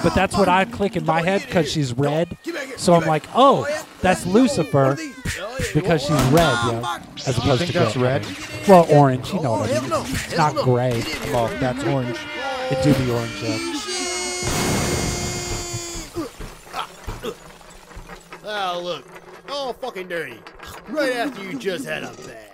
But 0.03 0.13
that's 0.15 0.35
what 0.37 0.49
I 0.49 0.65
click 0.65 0.97
in 0.97 1.05
my 1.05 1.21
head 1.21 1.43
because 1.45 1.71
she's 1.71 1.93
red. 1.93 2.29
Oh, 2.31 2.37
get 2.43 2.53
back 2.55 2.67
here, 2.67 2.77
So 2.77 2.93
I'm 2.93 3.05
like, 3.07 3.23
oh, 3.33 3.65
that's 4.01 4.25
Lucifer 4.25 4.83
what 4.83 4.91
are 4.91 4.95
these? 4.95 5.15
Yeah, 5.37 5.65
because 5.73 6.01
she's 6.01 6.21
red, 6.31 6.57
yo, 6.65 6.83
as 7.27 7.37
opposed 7.37 7.67
to 7.67 7.73
that's 7.73 7.95
red? 7.95 8.25
Well, 8.67 8.85
orange. 8.89 9.31
You 9.33 9.41
know 9.41 9.55
Oh, 9.55 9.59
what 9.61 9.71
I 9.73 9.79
mean. 9.79 9.91
It's 10.15 10.35
not 10.37 10.55
gray. 10.55 11.01
Get 11.01 11.15
in 11.15 11.21
here. 11.23 11.33
Well, 11.33 11.47
that's 11.59 11.83
orange. 11.85 12.17
It 12.71 12.83
do 12.83 12.93
be 12.93 13.11
orange, 13.11 13.43
yo. 13.43 13.88
Oh, 18.51 18.81
look. 18.83 19.05
All 19.51 19.73
fucking 19.73 20.07
dirty. 20.07 20.39
Right 20.87 21.15
after 21.15 21.43
you 21.43 21.57
just 21.59 21.85
had 21.85 22.01
a 22.03 22.07
bath. 22.07 22.49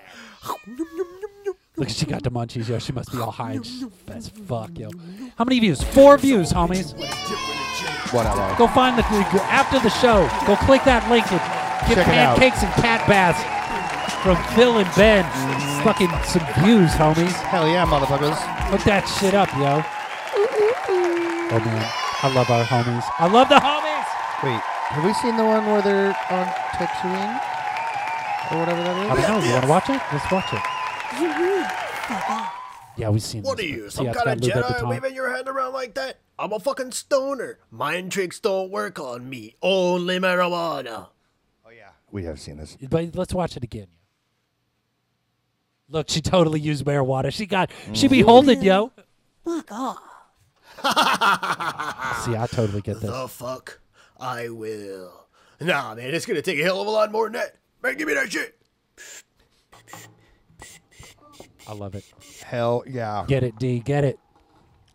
Look, 1.78 1.90
she 1.90 2.06
got 2.06 2.22
the 2.22 2.32
munchies, 2.32 2.68
yo. 2.68 2.80
She 2.80 2.92
must 2.92 3.14
be 3.14 3.20
all 3.20 3.32
high 3.32 3.54
and 3.54 3.66
sh- 3.66 3.84
as 4.10 4.28
fuck, 4.28 4.78
yo. 4.78 4.90
How 5.38 5.46
many 5.46 5.60
views? 5.62 5.82
Four 5.82 6.18
views, 6.18 6.52
homies. 6.52 6.94
Whatever. 8.14 8.56
Go 8.58 8.68
find 8.68 8.98
the 8.98 9.04
after 9.48 9.80
the 9.80 9.90
show. 9.90 10.28
Go 10.46 10.58
click 10.66 10.84
that 10.84 11.10
link 11.10 11.24
and 11.32 11.40
get 11.88 11.96
Check 11.96 12.06
pancakes 12.06 12.62
and 12.64 12.74
cat 12.74 13.08
baths 13.08 13.40
from 14.24 14.36
Phil 14.56 14.78
and 14.78 14.90
Ben. 14.96 15.24
Fucking 15.84 16.12
some 16.28 16.44
views, 16.64 16.92
homies. 16.92 17.32
Hell 17.48 17.68
yeah, 17.68 17.86
motherfuckers. 17.86 18.36
Look 18.72 18.84
that 18.84 19.08
shit 19.20 19.34
up, 19.34 19.48
yo. 19.56 19.80
Oh 21.56 21.60
man, 21.64 21.88
I 22.22 22.34
love 22.36 22.50
our 22.50 22.66
homies. 22.66 23.04
I 23.20 23.28
love 23.28 23.48
the 23.50 23.56
homies. 23.56 24.08
Wait, 24.44 24.62
have 24.96 25.04
we 25.04 25.14
seen 25.14 25.36
the 25.36 25.44
one 25.44 25.66
where 25.66 25.82
they're 25.82 26.16
on 26.32 26.46
Tatooine? 26.76 27.36
Or 28.52 28.60
whatever 28.60 28.82
that 28.84 29.06
is? 29.06 29.12
I 29.12 29.28
don't 29.28 29.42
know. 29.42 29.46
You 29.46 29.52
want 29.54 29.64
to 29.64 29.70
watch 29.70 29.90
it? 29.90 30.02
Let's 30.14 30.32
watch 30.32 30.54
it. 30.54 30.62
Yeah, 32.98 33.10
we've 33.10 33.22
seen. 33.22 33.44
What 33.44 33.60
are 33.60 33.62
this. 33.62 33.72
you, 33.72 33.90
See, 33.90 33.98
some 33.98 34.08
it's 34.08 34.18
kind 34.18 34.30
of 34.30 34.40
got 34.42 34.56
Louis 34.56 34.64
Jedi 34.64 34.80
Vuitton. 34.80 34.90
waving 34.90 35.16
your 35.16 35.36
hand 35.36 35.50
around 35.50 35.74
like 35.74 35.96
that? 35.96 36.20
I'm 36.40 36.54
a 36.54 36.60
fucking 36.60 36.92
stoner. 36.94 37.60
Mind 37.72 38.12
tricks 38.12 38.40
don't 38.40 38.72
work 38.72 39.00
on 39.00 39.30
me. 39.30 39.56
Only 39.62 40.20
marijuana. 40.20 41.08
Oh 41.66 41.70
yeah, 41.72 41.90
we 42.12 42.24
have 42.24 42.40
seen 42.40 42.58
this. 42.58 42.78
But 42.90 43.16
let's 43.16 43.34
watch 43.34 43.58
it 43.58 43.64
again. 43.64 43.88
Look, 45.90 46.10
she 46.10 46.22
totally 46.22 46.60
used 46.62 46.86
marijuana. 46.86 47.34
She 47.34 47.46
got. 47.46 47.70
She 47.94 48.08
be 48.08 48.22
holding, 48.22 48.62
yo. 48.62 48.92
Fuck 49.44 49.72
off. 49.72 49.98
See, 52.24 52.36
I 52.36 52.48
totally 52.50 52.82
get 52.82 53.02
this. 53.02 53.10
The 53.10 53.28
fuck? 53.28 53.80
I 54.20 54.50
will. 54.50 55.28
Nah, 55.62 55.96
man, 55.96 56.14
it's 56.14 56.26
gonna 56.26 56.42
take 56.42 56.60
a 56.60 56.64
hell 56.64 56.82
of 56.82 56.88
a 56.88 56.90
lot 56.90 57.12
more 57.12 57.26
than 57.26 57.34
that. 57.34 57.56
Man, 57.84 57.96
give 57.98 58.08
me 58.08 58.14
that 58.14 58.32
shit. 58.32 58.56
I 61.68 61.74
love 61.74 61.96
it. 61.96 62.06
Hell 62.46 62.84
yeah. 62.88 63.26
Get 63.28 63.44
it, 63.44 63.58
D. 63.58 63.80
Get 63.80 64.04
it. 64.04 64.20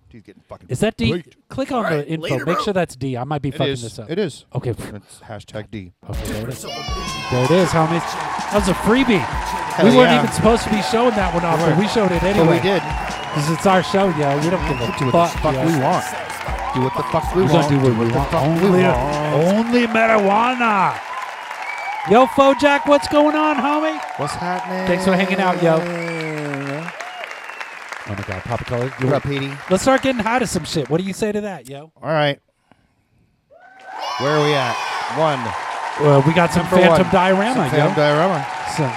Dude, 0.09 0.25
getting 0.25 0.43
fucking. 0.49 0.69
Is 0.69 0.81
that 0.81 0.97
D? 0.97 1.11
Great. 1.11 1.49
Click 1.49 1.71
on 1.73 1.85
Alright, 1.85 2.07
the 2.07 2.13
info. 2.13 2.23
later, 2.25 2.45
Make 2.47 2.57
bro. 2.57 2.65
sure 2.65 2.73
that's 2.73 2.97
D. 2.97 3.17
I 3.17 3.25
might 3.25 3.43
be 3.43 3.51
It 3.51 3.57
fucking 3.57 3.73
is. 3.73 3.83
this 3.83 3.99
up. 3.99 4.11
It 4.11 4.19
is. 4.19 4.45
Okay. 4.55 4.71
It's 4.71 5.21
hashtag 5.21 5.71
D. 5.71 5.93
Okay, 6.09 6.25
there 6.33 6.43
it 6.49 6.53
is. 6.53 6.63
There 6.63 7.45
it 7.45 7.51
is, 7.51 7.69
homies. 7.71 8.01
That 8.03 8.51
was 8.55 8.69
a 8.69 8.75
freebie. 8.75 9.19
Hell 9.19 9.87
we 9.89 9.97
weren't 9.97 10.11
yeah. 10.11 10.23
even 10.23 10.33
supposed 10.33 10.65
to 10.65 10.71
be 10.71 10.83
showing 10.83 11.15
that 11.15 11.33
one 11.33 11.45
off, 11.45 11.61
but 11.61 11.79
we 11.79 11.87
showed 11.89 12.11
it 12.11 12.21
But 12.23 12.35
anyway. 12.37 12.57
we 12.57 12.61
did. 12.63 12.83
Because 12.83 13.51
it's 13.51 13.67
our 13.67 13.83
show, 13.85 14.09
yo. 14.19 14.35
We 14.43 14.51
don't 14.51 14.67
give 14.67 14.81
a 14.81 14.99
Do 14.99 15.07
what 15.07 15.31
fuck, 15.31 15.33
the 15.33 15.39
fuck 15.39 15.55
yo. 15.55 15.67
we 15.67 15.79
want. 15.79 16.05
Do 16.75 16.83
what 16.83 16.95
the 16.97 17.03
fuck 17.05 17.35
we 17.35 17.43
We're 17.43 17.53
want. 17.53 17.69
gonna 17.69 17.83
do 17.83 17.91
what 17.91 17.99
we 17.99 18.13
want. 18.15 18.33
Only, 18.35 18.85
only 18.85 19.87
marijuana. 19.87 20.99
Yo, 22.11 22.27
Fojack, 22.27 22.87
what's 22.87 23.09
going 23.09 23.35
on, 23.37 23.57
homie? 23.57 24.01
What's 24.19 24.35
happening? 24.35 24.87
Thanks 24.87 25.05
for 25.05 25.13
hanging 25.15 25.41
out, 25.41 25.63
yo. 25.63 25.75
Oh 28.07 28.15
my 28.15 28.23
God, 28.27 28.43
Papa 28.43 28.65
Color. 28.65 28.93
You're 29.01 29.15
up, 29.15 29.23
Petey? 29.25 29.53
Let's 29.69 29.83
start 29.83 30.03
getting 30.03 30.23
high 30.23 30.39
to 30.39 30.47
some 30.47 30.65
shit. 30.65 30.89
What 30.89 31.01
do 31.01 31.07
you 31.07 31.13
say 31.13 31.33
to 31.33 31.41
that, 31.43 31.69
yo? 31.69 31.93
All 32.03 32.11
right. 32.11 32.41
Where 34.19 34.37
are 34.37 34.45
we 34.45 34.55
at? 34.55 34.75
One. 35.19 35.43
Well, 36.07 36.23
we 36.27 36.33
got 36.33 36.51
some 36.53 36.63
Number 36.65 36.77
Phantom 36.87 37.07
one. 37.07 37.13
diorama, 37.13 37.55
Some 37.55 37.65
yo. 37.65 37.71
Phantom 37.71 37.95
diorama. 37.97 38.47
some 38.77 38.93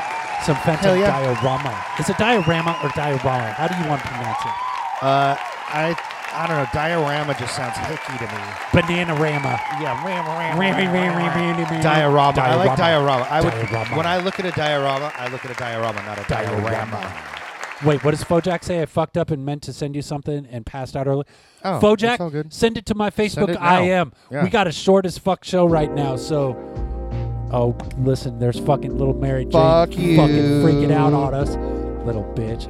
some 0.46 0.56
Phantom 0.64 1.00
yeah. 1.00 1.12
diorama. 1.12 1.86
Is 2.00 2.10
it 2.10 2.18
diorama 2.18 2.78
or 2.84 2.90
diorama? 2.96 3.52
How 3.54 3.68
do 3.68 3.76
you 3.82 3.90
want 3.90 4.02
to 4.02 4.08
pronounce 4.08 4.42
it? 4.46 4.56
Uh, 5.02 5.36
I 5.74 5.96
I 6.34 6.48
don't 6.48 6.58
know. 6.58 6.67
Diorama 6.74 7.34
just 7.39 7.56
sounds 7.56 7.78
hicky 7.78 8.17
to 8.17 8.24
me. 8.26 8.41
Bananarama. 8.72 9.58
Yeah, 9.82 10.04
ram, 10.06 10.58
Rammy, 10.58 10.86
rammy, 10.86 11.13
rammy, 11.34 11.63
rammy. 11.63 11.82
Diorama. 11.82 12.39
I 12.41 12.56
like 12.56 12.78
diorama. 12.78 13.24
I 13.30 13.41
would 13.41 13.52
Diorama. 13.54 13.96
when 13.98 14.06
I 14.06 14.17
look 14.17 14.39
at 14.39 14.46
a 14.46 14.52
diorama, 14.52 15.12
I 15.15 15.28
look 15.30 15.46
at 15.46 15.52
a 15.52 15.56
diorama, 15.56 16.02
not 16.04 16.19
a 16.19 16.24
diorama. 16.28 17.13
Wait, 17.84 18.04
what 18.04 18.12
does 18.12 18.24
Fojack 18.24 18.63
say? 18.63 18.82
I 18.82 18.86
fucked 18.86 19.17
up 19.17 19.30
and 19.30 19.46
meant 19.46 19.62
to 19.63 19.74
send 19.74 19.96
you 19.96 20.02
something 20.02 20.48
and 20.50 20.65
passed 20.65 20.96
out 20.96 21.06
early. 21.06 21.26
Oh, 21.65 21.80
Fojack, 21.82 22.19
all 22.19 22.30
good. 22.30 22.54
send 22.54 22.78
it 22.78 22.86
to 22.88 22.96
my 22.96 23.10
Facebook. 23.10 23.50
it 23.50 23.58
I 23.60 23.86
now. 23.86 23.93
am. 23.93 24.13
Yeah. 24.32 24.43
We 24.43 24.50
got 24.50 24.67
a 24.67 24.72
short 24.72 25.06
as 25.06 25.17
fuck 25.17 25.43
show 25.43 25.65
right 25.65 25.91
now, 25.93 26.15
so. 26.15 26.56
Oh, 27.52 27.76
listen, 28.00 28.39
there's 28.39 28.60
fucking 28.60 28.98
little 28.98 29.13
Mary 29.13 29.43
Jane 29.43 29.52
Fuck 29.52 29.89
fucking 29.89 30.63
freaking 30.63 30.91
out 30.91 31.13
on 31.13 31.34
us. 31.36 31.50
Little 32.06 32.24
bitch. 32.36 32.67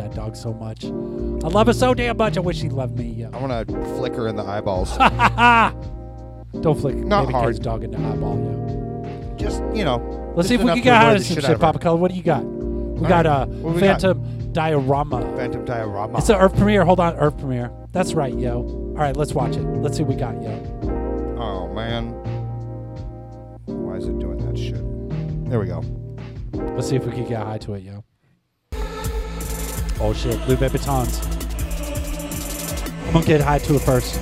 That 0.00 0.14
dog 0.14 0.34
so 0.34 0.54
much. 0.54 0.84
I 0.86 1.48
love 1.48 1.66
her 1.66 1.74
so 1.74 1.92
damn 1.92 2.16
much. 2.16 2.38
I 2.38 2.40
wish 2.40 2.58
she 2.58 2.70
loved 2.70 2.96
me. 2.98 3.08
Yo. 3.10 3.30
I 3.34 3.36
want 3.38 3.68
to 3.68 3.74
flick 3.96 4.14
her 4.14 4.28
in 4.28 4.36
the 4.36 4.42
eyeballs. 4.44 4.96
Don't 6.62 6.80
flick 6.80 6.96
Not 6.96 7.22
baby 7.26 7.32
hard. 7.34 7.60
Dog 7.62 7.84
in 7.84 7.90
the 7.90 7.98
eyeball, 7.98 8.36
yo. 8.38 9.36
just 9.36 9.62
you 9.74 9.84
know. 9.84 9.98
Let's 10.34 10.48
see 10.48 10.54
if 10.54 10.62
we 10.62 10.68
can 10.68 10.80
get 10.80 10.94
out 10.94 11.16
of 11.16 11.22
some 11.22 11.34
shit 11.34 11.42
shit, 11.42 11.50
out 11.50 11.54
of 11.56 11.60
her. 11.60 11.66
Papa 11.66 11.78
Color. 11.80 11.96
What 11.98 12.10
do 12.12 12.16
you 12.16 12.22
got? 12.22 12.42
We 12.44 13.02
All 13.02 13.08
got 13.08 13.26
right. 13.26 13.42
uh, 13.42 13.46
What 13.46 13.74
we 13.74 13.80
got? 13.82 14.00
Phantom 14.00 14.52
Diorama. 14.52 15.20
Phantom 15.36 15.64
diorama. 15.66 16.16
It's 16.18 16.28
an 16.30 16.36
Earth 16.36 16.56
premiere. 16.56 16.84
Hold 16.86 16.98
on, 17.00 17.14
Earth 17.16 17.36
premiere. 17.38 17.70
That's 17.92 18.14
right, 18.14 18.34
yo. 18.36 18.60
All 18.62 18.94
right, 18.94 19.14
let's 19.16 19.34
watch 19.34 19.56
it. 19.56 19.62
Let's 19.62 19.96
see 19.98 20.02
what 20.02 20.14
we 20.14 20.20
got, 20.20 20.40
yo. 20.42 20.50
oh 21.38 21.68
man. 21.74 22.12
Why 23.66 23.96
is 23.96 24.06
it 24.06 24.18
doing 24.18 24.38
that 24.46 24.58
shit? 24.58 24.80
There 25.50 25.60
we 25.60 25.66
go. 25.66 25.84
Let's 26.74 26.88
see 26.88 26.96
if 26.96 27.04
we 27.04 27.12
can 27.12 27.26
get 27.28 27.42
high 27.44 27.58
to 27.58 27.74
it, 27.74 27.82
yo. 27.82 28.02
Oh 30.02 30.14
shit, 30.14 30.36
Louis 30.48 30.56
Vuittons. 30.56 31.26
I'm 33.06 33.12
gonna 33.12 33.26
get 33.26 33.40
high 33.40 33.58
to 33.58 33.74
it 33.74 33.80
first. 33.80 34.14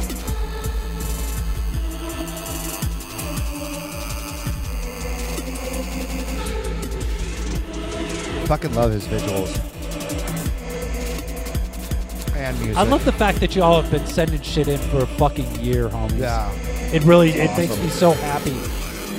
Fucking 8.49 8.75
love 8.75 8.91
his 8.93 9.07
visuals. 9.07 9.55
And 12.35 12.59
music. 12.61 12.77
I 12.77 12.83
love 12.83 13.05
the 13.05 13.13
fact 13.13 13.41
that 13.41 13.55
y'all 13.55 13.83
have 13.83 13.91
been 13.91 14.07
sending 14.07 14.41
shit 14.41 14.69
in 14.69 14.79
for 14.79 15.03
a 15.03 15.07
fucking 15.07 15.61
year, 15.61 15.89
homies. 15.89 16.19
Yeah. 16.19 16.51
It 16.93 17.03
really 17.05 17.31
it 17.31 17.57
makes 17.57 17.77
me 17.79 17.89
so 17.89 18.13
happy 18.13 18.57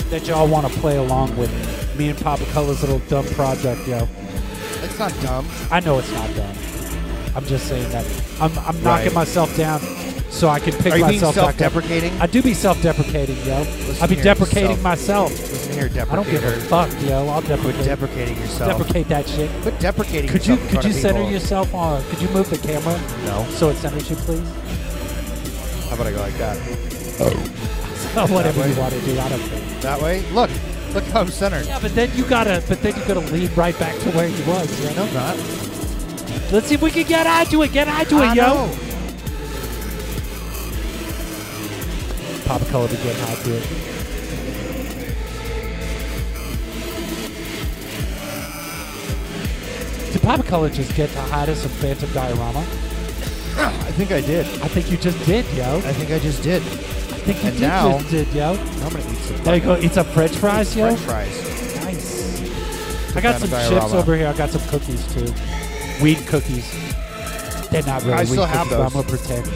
that 0.09 0.27
y'all 0.27 0.47
want 0.47 0.67
to 0.67 0.79
play 0.79 0.97
along 0.97 1.37
with 1.37 1.51
me 1.95 2.09
and 2.09 2.19
Papa 2.19 2.43
Color's 2.53 2.81
little 2.81 2.99
dumb 3.07 3.25
project, 3.27 3.87
yo. 3.87 4.07
Not 4.99 5.13
dumb. 5.21 5.47
I 5.71 5.79
know 5.79 5.97
it's 5.99 6.11
not 6.11 6.33
done. 6.35 6.55
I'm 7.35 7.45
just 7.45 7.67
saying 7.67 7.89
that 7.91 8.05
I'm, 8.41 8.51
I'm 8.59 8.81
knocking 8.83 9.13
myself 9.13 9.55
down 9.55 9.79
so 10.29 10.49
I 10.49 10.59
can 10.59 10.73
pick 10.73 10.93
Are 10.93 10.97
you 10.97 11.05
being 11.05 11.21
myself 11.21 11.37
up. 11.37 11.43
self-deprecating? 11.55 12.11
I 12.19 12.27
do 12.27 12.41
be 12.41 12.53
self-deprecating, 12.53 13.37
yo. 13.45 13.59
Listen 13.59 14.03
I 14.03 14.07
be 14.07 14.15
here, 14.15 14.23
deprecating 14.25 14.67
self- 14.71 14.81
myself. 14.83 15.31
Listen 15.31 15.73
here, 15.91 16.05
I 16.09 16.15
don't 16.15 16.29
give 16.29 16.43
a 16.43 16.51
fuck, 16.61 16.89
yo. 17.01 17.27
I'll 17.29 17.41
Quit 17.41 17.57
deprecate. 17.59 17.85
deprecating 17.85 18.37
yourself. 18.37 18.77
Deprecate 18.77 19.07
that 19.07 19.27
shit. 19.27 19.49
Quit 19.61 19.79
deprecating 19.79 20.29
Could 20.29 20.45
you 20.45 20.57
could 20.57 20.83
you 20.83 20.91
center 20.91 21.19
people. 21.19 21.31
yourself 21.31 21.73
on? 21.73 22.03
Could 22.05 22.21
you 22.21 22.27
move 22.29 22.49
the 22.49 22.57
camera 22.57 22.99
No. 23.25 23.45
so 23.51 23.69
it 23.69 23.77
centers 23.77 24.09
you, 24.09 24.15
please? 24.17 24.47
How 25.87 25.95
about 25.95 26.07
I 26.07 26.11
go 26.11 26.19
like 26.19 26.37
that? 26.37 26.57
Oh, 27.21 28.27
whatever 28.33 28.59
way? 28.61 28.71
you 28.73 28.79
want 28.79 28.93
to 28.93 29.01
do. 29.01 29.19
I 29.19 29.29
don't 29.29 29.39
care. 29.39 29.59
That 29.81 30.01
way? 30.01 30.21
Look. 30.31 30.49
Look 30.93 31.03
how 31.05 31.21
I'm 31.21 31.29
centered. 31.29 31.65
Yeah, 31.65 31.79
but 31.79 31.93
then 31.93 32.09
you 32.15 32.25
gotta, 32.25 32.63
but 32.67 32.81
then 32.81 32.95
you 32.95 33.05
gotta 33.05 33.19
lead 33.19 33.55
right 33.55 33.77
back 33.77 33.97
to 33.99 34.11
where 34.11 34.27
he 34.27 34.49
was, 34.49 34.89
you 34.89 34.95
know? 34.95 35.05
Not. 35.13 35.37
Let's 36.51 36.67
see 36.67 36.75
if 36.75 36.81
we 36.81 36.89
can 36.89 37.05
get 37.05 37.27
onto 37.27 37.61
it. 37.61 37.71
Get 37.71 37.87
onto 37.87 38.17
I 38.17 38.31
it, 38.31 38.35
yo. 38.35 38.43
know. 38.47 38.77
Papa 42.45 42.65
Color 42.65 42.87
to 42.87 42.95
get 42.95 43.19
onto 43.29 43.53
it. 43.53 43.63
Did 50.11 50.21
Papa 50.23 50.41
Color 50.41 50.69
just 50.71 50.95
get 50.95 51.11
to 51.11 51.21
hide 51.21 51.49
us 51.49 51.61
some 51.61 51.71
Phantom 51.73 52.11
Diorama? 52.13 52.65
I 53.57 53.91
think 53.91 54.11
I 54.11 54.21
did. 54.21 54.47
I 54.63 54.67
think 54.67 54.89
you 54.89 54.97
just 54.97 55.23
did, 55.27 55.45
yo. 55.55 55.77
I 55.77 55.93
think 55.93 56.09
I 56.09 56.17
just 56.17 56.41
did. 56.41 56.63
I 57.29 57.33
think 57.33 57.43
you 57.43 57.49
and 57.49 57.61
now- 57.61 57.99
did, 58.09 58.27
yo. 58.33 58.53
I'm 58.53 58.57
gonna 58.57 58.99
eat 59.11 59.17
some. 59.17 59.43
There 59.43 59.55
you 59.55 59.61
go. 59.61 59.77
Eat 59.77 59.93
some 59.93 60.05
French 60.07 60.35
fries, 60.35 60.75
yo. 60.75 60.95
French 60.95 60.99
fries. 61.01 61.85
Nice. 61.85 63.15
I 63.15 63.21
got 63.21 63.39
some 63.39 63.49
chips 63.49 63.69
Diorama. 63.69 63.97
over 63.97 64.15
here. 64.15 64.27
I 64.27 64.33
got 64.33 64.49
some 64.49 64.67
cookies 64.67 65.05
too. 65.13 65.31
Weed 66.01 66.17
cookies. 66.25 66.71
They're 67.69 67.83
not 67.83 68.01
really 68.01 68.13
I 68.13 68.21
weed 68.21 68.27
still 68.29 68.45
have 68.45 68.67
cookies, 68.67 68.77
but 68.77 68.85
I'm 68.85 68.93
gonna 68.93 69.07
pretend. 69.07 69.47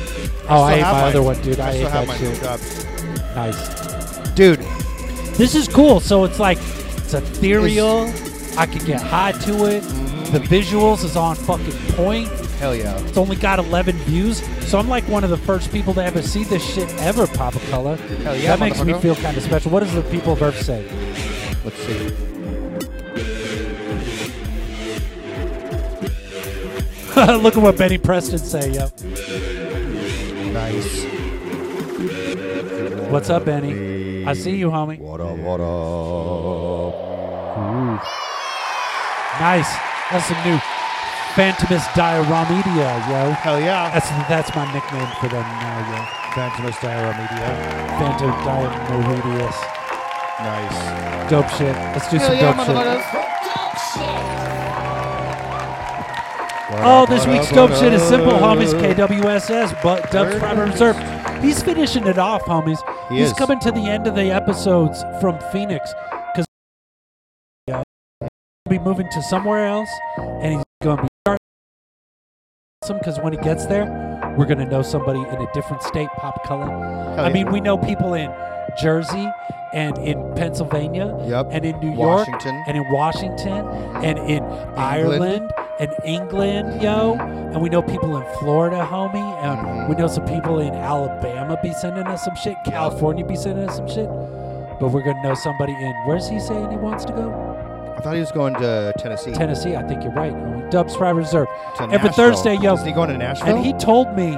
Oh, 0.49 0.61
I, 0.61 0.73
still 0.73 0.77
ate 0.77 0.83
have 0.83 0.93
my 0.93 1.01
other 1.01 1.23
one, 1.23 1.41
dude. 1.41 1.59
I, 1.59 1.67
I 1.67 1.71
ate 1.71 1.87
have 1.87 2.07
that 2.07 2.07
my 2.07 2.17
shit. 2.17 3.35
Nice. 3.35 4.29
Dude, 4.35 4.59
This 5.35 5.55
is 5.55 5.67
cool. 5.67 5.99
So 5.99 6.25
it's 6.25 6.39
like 6.39 6.59
it's 6.59 7.15
ethereal. 7.15 8.13
I 8.55 8.67
could 8.67 8.85
get 8.85 9.01
high 9.01 9.31
to 9.31 9.65
it. 9.65 9.81
The 9.81 10.39
mm-hmm. 10.39 10.53
visuals 10.53 11.03
is 11.03 11.15
on 11.15 11.35
fucking 11.35 11.95
point. 11.95 12.29
Hell 12.63 12.75
yeah. 12.75 12.97
It's 13.07 13.17
only 13.17 13.35
got 13.35 13.59
11 13.59 13.97
views, 13.97 14.41
so 14.69 14.79
I'm 14.79 14.87
like 14.87 15.05
one 15.09 15.25
of 15.25 15.29
the 15.29 15.37
first 15.37 15.69
people 15.69 15.93
to 15.95 16.03
ever 16.03 16.21
see 16.21 16.45
this 16.45 16.63
shit 16.63 16.89
ever. 17.01 17.27
Papa 17.27 17.59
Color. 17.69 17.97
Hell 17.97 18.37
yeah, 18.37 18.55
that 18.55 18.59
makes 18.61 18.81
me 18.81 18.93
feel 18.93 19.17
kind 19.17 19.35
of 19.35 19.43
special. 19.43 19.69
What 19.69 19.81
does 19.81 19.93
the 19.93 20.01
people 20.03 20.31
of 20.31 20.41
Earth 20.41 20.61
say? 20.61 20.87
Let's 21.65 21.77
see. 21.77 21.99
Look 27.43 27.57
at 27.57 27.61
what 27.61 27.77
Benny 27.77 27.97
Preston 27.97 28.39
say, 28.39 28.71
yo. 28.71 28.89
Nice. 30.53 31.03
What's 33.11 33.29
up, 33.29 33.43
Benny? 33.43 34.25
I 34.25 34.33
see 34.33 34.55
you, 34.55 34.69
homie. 34.69 34.99
What 34.99 35.19
up? 35.19 35.37
What 35.37 35.59
up? 35.59 36.93
Nice. 39.41 39.75
That's 40.11 40.25
some 40.27 40.43
new 40.45 40.57
Phantomus 41.33 41.81
Dioramedia, 41.97 42.93
yo. 43.09 43.31
Hell 43.41 43.59
yeah. 43.59 43.89
That's 43.89 44.09
that's 44.29 44.55
my 44.55 44.71
nickname 44.71 45.09
for 45.19 45.29
them 45.29 45.41
now, 45.41 45.79
yo. 45.89 45.97
Phantomus 46.33 46.75
Dioramadia. 46.77 47.49
Phantom 47.97 48.31
Dioramidius. 48.45 49.57
Nice. 50.39 51.29
Dope 51.31 51.49
shit. 51.49 51.75
Let's 51.75 52.09
do 52.11 52.19
some 52.19 52.37
dope 52.37 52.57
shit. 52.57 53.23
Oh, 56.85 57.05
this 57.09 57.25
week's 57.25 57.49
dope 57.51 57.71
shit 57.71 57.93
is 57.93 58.01
simple, 58.03 58.33
homies. 58.33 58.73
KWSS, 58.73 59.81
but 59.81 60.11
Dubs 60.11 60.37
Private 60.37 60.71
Reserve. 60.71 60.97
He's 61.41 61.63
finishing 61.63 62.05
it 62.05 62.19
off, 62.19 62.43
homies. 62.43 62.79
He 63.09 63.17
He's 63.17 63.31
is. 63.31 63.37
coming 63.37 63.59
to 63.59 63.71
the 63.71 63.81
end 63.81 64.05
of 64.05 64.13
the 64.15 64.31
episodes 64.31 65.03
from 65.19 65.39
Phoenix 65.51 65.93
because 66.31 66.45
he'll 67.65 67.83
be 68.69 68.77
moving 68.79 69.09
to 69.09 69.21
somewhere 69.23 69.65
else, 69.65 69.89
and 70.17 70.53
he's 70.55 70.63
going 70.81 70.97
to 70.97 71.03
be 71.03 71.09
because 72.91 73.19
when 73.19 73.33
he 73.33 73.39
gets 73.39 73.65
there, 73.67 73.85
we're 74.37 74.45
going 74.45 74.57
to 74.59 74.65
know 74.65 74.81
somebody 74.81 75.19
in 75.19 75.41
a 75.41 75.47
different 75.53 75.81
state, 75.83 76.09
pop 76.17 76.43
color. 76.45 76.65
I 76.69 77.27
yeah. 77.27 77.33
mean, 77.33 77.51
we 77.51 77.61
know 77.61 77.77
people 77.77 78.13
in 78.13 78.31
Jersey 78.81 79.29
and 79.73 79.97
in 79.99 80.33
Pennsylvania 80.35 81.15
Yep. 81.27 81.47
and 81.51 81.65
in 81.65 81.79
New 81.79 81.87
York 81.95 82.27
Washington. 82.27 82.63
and 82.67 82.77
in 82.77 82.91
Washington 82.91 83.67
and 84.03 84.17
in 84.19 84.43
Ireland 84.77 85.51
and 85.79 85.91
England, 86.05 86.81
yo. 86.81 87.13
And 87.15 87.61
we 87.61 87.69
know 87.69 87.81
people 87.81 88.15
in 88.17 88.23
Florida, 88.39 88.85
homie. 88.89 89.15
And 89.43 89.59
Mhm. 89.59 89.89
we 89.89 89.95
know 89.95 90.07
some 90.07 90.25
people 90.25 90.59
in 90.59 90.73
Alabama 90.73 91.57
be 91.63 91.71
sending 91.73 92.05
us 92.07 92.23
some 92.23 92.35
shit. 92.35 92.55
California 92.65 93.25
be 93.25 93.35
sending 93.35 93.67
us 93.67 93.75
some 93.77 93.87
shit. 93.87 94.09
But 94.79 94.89
we're 94.91 95.01
gonna 95.03 95.21
know 95.23 95.33
somebody 95.35 95.73
in 95.73 95.93
where's 96.05 96.27
he 96.27 96.39
saying 96.39 96.69
he 96.71 96.77
wants 96.77 97.05
to 97.05 97.13
go? 97.13 97.29
I 98.03 98.05
thought 98.07 98.13
he 98.15 98.19
was 98.19 98.33
going 98.33 98.53
to 98.55 98.93
Tennessee. 98.97 99.31
Tennessee. 99.31 99.77
I 99.77 99.83
think 99.87 100.03
you're 100.03 100.11
right. 100.11 100.69
Dubs 100.69 100.97
Private 100.97 101.19
Reserve. 101.19 101.47
To 101.77 101.83
Every 101.83 101.97
Nashville. 101.97 102.11
Thursday, 102.11 102.55
yo. 102.57 102.73
Is 102.73 102.83
he 102.83 102.91
going 102.91 103.09
to 103.09 103.17
Nashville? 103.17 103.55
And 103.55 103.65
he 103.65 103.71
told 103.73 104.13
me, 104.13 104.37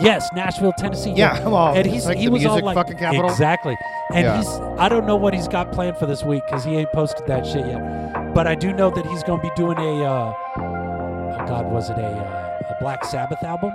yes, 0.00 0.26
Nashville, 0.34 0.72
Tennessee. 0.72 1.10
Yeah, 1.12 1.38
come 1.42 1.52
on. 1.52 1.76
And 1.76 1.86
he's 1.86 2.06
Like 2.06 2.16
he 2.16 2.30
was 2.30 2.46
all 2.46 2.60
like 2.62 2.74
fucking 2.74 2.96
capital? 2.96 3.28
exactly. 3.30 3.76
And 4.14 4.24
Yeah. 4.24 4.38
he's 4.38 4.48
I 4.78 4.88
don't 4.88 5.06
know 5.06 5.16
what 5.16 5.34
he's 5.34 5.48
got 5.48 5.70
planned 5.70 5.98
for 5.98 6.06
this 6.06 6.22
week 6.24 6.46
because 6.46 6.64
he 6.64 6.76
ain't 6.76 6.90
posted 6.92 7.26
that 7.26 7.44
shit 7.46 7.66
yet. 7.66 8.32
But 8.34 8.46
I 8.46 8.54
do 8.54 8.72
know 8.72 8.88
that 8.88 9.04
he's 9.04 9.22
gonna 9.22 9.42
be 9.42 9.50
doing 9.54 9.76
a 9.76 10.02
uh, 10.04 10.34
oh 10.56 11.44
God, 11.46 11.70
was 11.70 11.90
it 11.90 11.98
a 11.98 12.06
uh, 12.06 12.58
a 12.70 12.76
Black 12.80 13.04
Sabbath 13.04 13.42
album? 13.42 13.72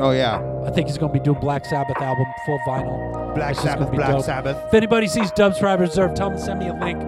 oh 0.00 0.10
yeah. 0.10 0.42
I 0.66 0.70
think 0.72 0.88
he's 0.88 0.98
gonna 0.98 1.12
be 1.12 1.20
doing 1.20 1.38
Black 1.38 1.64
Sabbath 1.64 1.98
album 1.98 2.26
full 2.44 2.58
vinyl. 2.66 3.34
Black 3.36 3.54
Sabbath. 3.54 3.92
Black 3.92 4.10
dope. 4.10 4.24
Sabbath. 4.24 4.56
If 4.66 4.74
anybody 4.74 5.06
sees 5.06 5.30
Dubs 5.30 5.60
Private 5.60 5.82
Reserve, 5.82 6.14
tell 6.14 6.30
him 6.30 6.36
to 6.36 6.42
send 6.42 6.58
me 6.58 6.66
a 6.68 6.74
link 6.74 7.00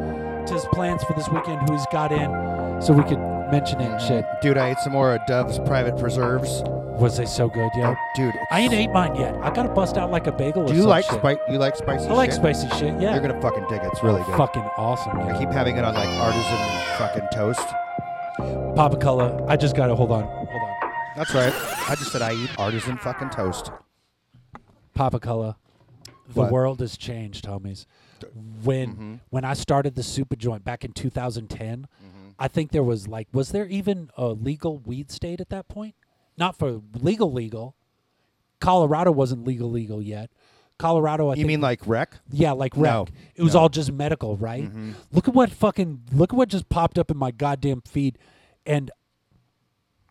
to 0.47 0.55
his 0.55 0.65
plans 0.67 1.03
for 1.05 1.13
this 1.15 1.29
weekend, 1.29 1.61
who 1.69 1.75
he's 1.75 1.87
got 1.93 2.13
in, 2.13 2.31
so 2.83 2.93
we 2.93 3.03
could 3.05 3.19
mention 3.51 3.81
it 3.81 3.91
and 3.91 4.01
shit. 4.01 4.25
Dude, 4.43 4.59
I 4.59 4.71
ate 4.71 4.79
some 4.79 4.93
more 4.93 5.15
of 5.15 5.21
Dove's 5.27 5.59
private 5.61 5.99
preserves. 5.99 6.63
Was 6.99 7.17
they 7.19 7.27
so 7.27 7.49
good, 7.49 7.71
yo? 7.77 7.91
Oh, 7.91 7.97
dude, 8.15 8.33
I 8.51 8.61
ain't 8.61 8.73
ate 8.73 8.91
mine 8.91 9.15
yet. 9.17 9.35
I 9.43 9.51
gotta 9.51 9.69
bust 9.69 9.99
out 9.99 10.11
like 10.11 10.27
a 10.27 10.33
bagel 10.33 10.63
or 10.63 10.69
Do 10.69 10.75
you 10.75 10.81
some 10.81 10.89
like 10.89 11.05
shit. 11.05 11.15
spice? 11.19 11.37
You 11.51 11.59
like 11.59 11.77
spicy? 11.77 12.07
I 12.09 12.13
like 12.15 12.31
shit? 12.31 12.37
spicy 12.41 12.69
shit. 12.71 12.99
Yeah. 13.01 13.13
You're 13.13 13.21
gonna 13.21 13.41
fucking 13.43 13.67
dig 13.69 13.83
it. 13.83 13.91
It's 13.93 14.03
really 14.03 14.23
good. 14.25 14.37
Fucking 14.37 14.63
awesome. 14.79 15.19
I 15.21 15.39
keep 15.39 15.51
having 15.51 15.77
it 15.77 15.85
on 15.85 15.95
like 15.95 16.09
artisan 16.09 16.97
fucking 16.97 17.29
toast. 17.35 17.69
Papa 18.75 18.97
Color. 18.97 19.45
I 19.49 19.57
just 19.57 19.77
gotta 19.77 19.95
hold 19.95 20.11
on. 20.11 20.23
Hold 20.25 20.49
on. 20.49 20.91
That's 21.17 21.35
right. 21.35 21.53
I 21.89 21.95
just 21.97 22.13
said 22.13 22.23
I 22.23 22.33
eat 22.33 22.51
artisan 22.59 22.97
fucking 22.99 23.31
toast. 23.31 23.71
Papa 24.95 25.21
Color. 25.21 25.57
The 26.29 26.41
What? 26.41 26.51
world 26.51 26.81
has 26.81 26.97
changed, 26.97 27.45
homies. 27.47 27.85
When 28.63 28.89
Mm-hmm. 28.93 29.15
when 29.31 29.45
I 29.45 29.55
started 29.55 29.95
the 29.95 30.03
super 30.03 30.37
joint 30.37 30.65
back 30.65 30.85
in 30.85 30.93
2010, 30.93 31.81
Mm-hmm. 31.81 32.29
I 32.39 32.49
think 32.49 32.71
there 32.73 32.83
was 32.83 33.09
like 33.09 33.29
was 33.33 33.51
there 33.51 33.67
even 33.67 34.11
a 34.17 34.27
legal 34.29 34.79
weed 34.79 35.11
state 35.11 35.41
at 35.41 35.49
that 35.51 35.69
point? 35.69 35.95
Not 36.37 36.57
for 36.57 36.83
legal 37.01 37.33
legal. 37.33 37.75
Colorado 38.61 39.11
wasn't 39.13 39.47
legal 39.47 39.71
legal 39.71 40.03
yet. 40.03 40.31
Colorado, 40.79 41.29
I 41.29 41.31
You 41.33 41.37
think 41.37 41.47
mean 41.49 41.61
like 41.63 41.81
rec? 41.87 42.15
Yeah, 42.31 42.53
like 42.53 42.77
rec. 42.77 42.93
No, 42.93 43.07
it 43.35 43.43
was 43.43 43.55
no. 43.55 43.61
all 43.61 43.69
just 43.71 43.91
medical, 43.93 44.37
right? 44.37 44.65
Mhm. 44.71 44.93
Look 45.13 45.27
at 45.29 45.35
what 45.35 45.51
fucking 45.51 46.03
look 46.13 46.33
at 46.35 46.37
what 46.37 46.51
just 46.51 46.69
popped 46.69 46.99
up 46.99 47.11
in 47.11 47.17
my 47.17 47.31
goddamn 47.31 47.81
feed, 47.87 48.19
and 48.67 48.91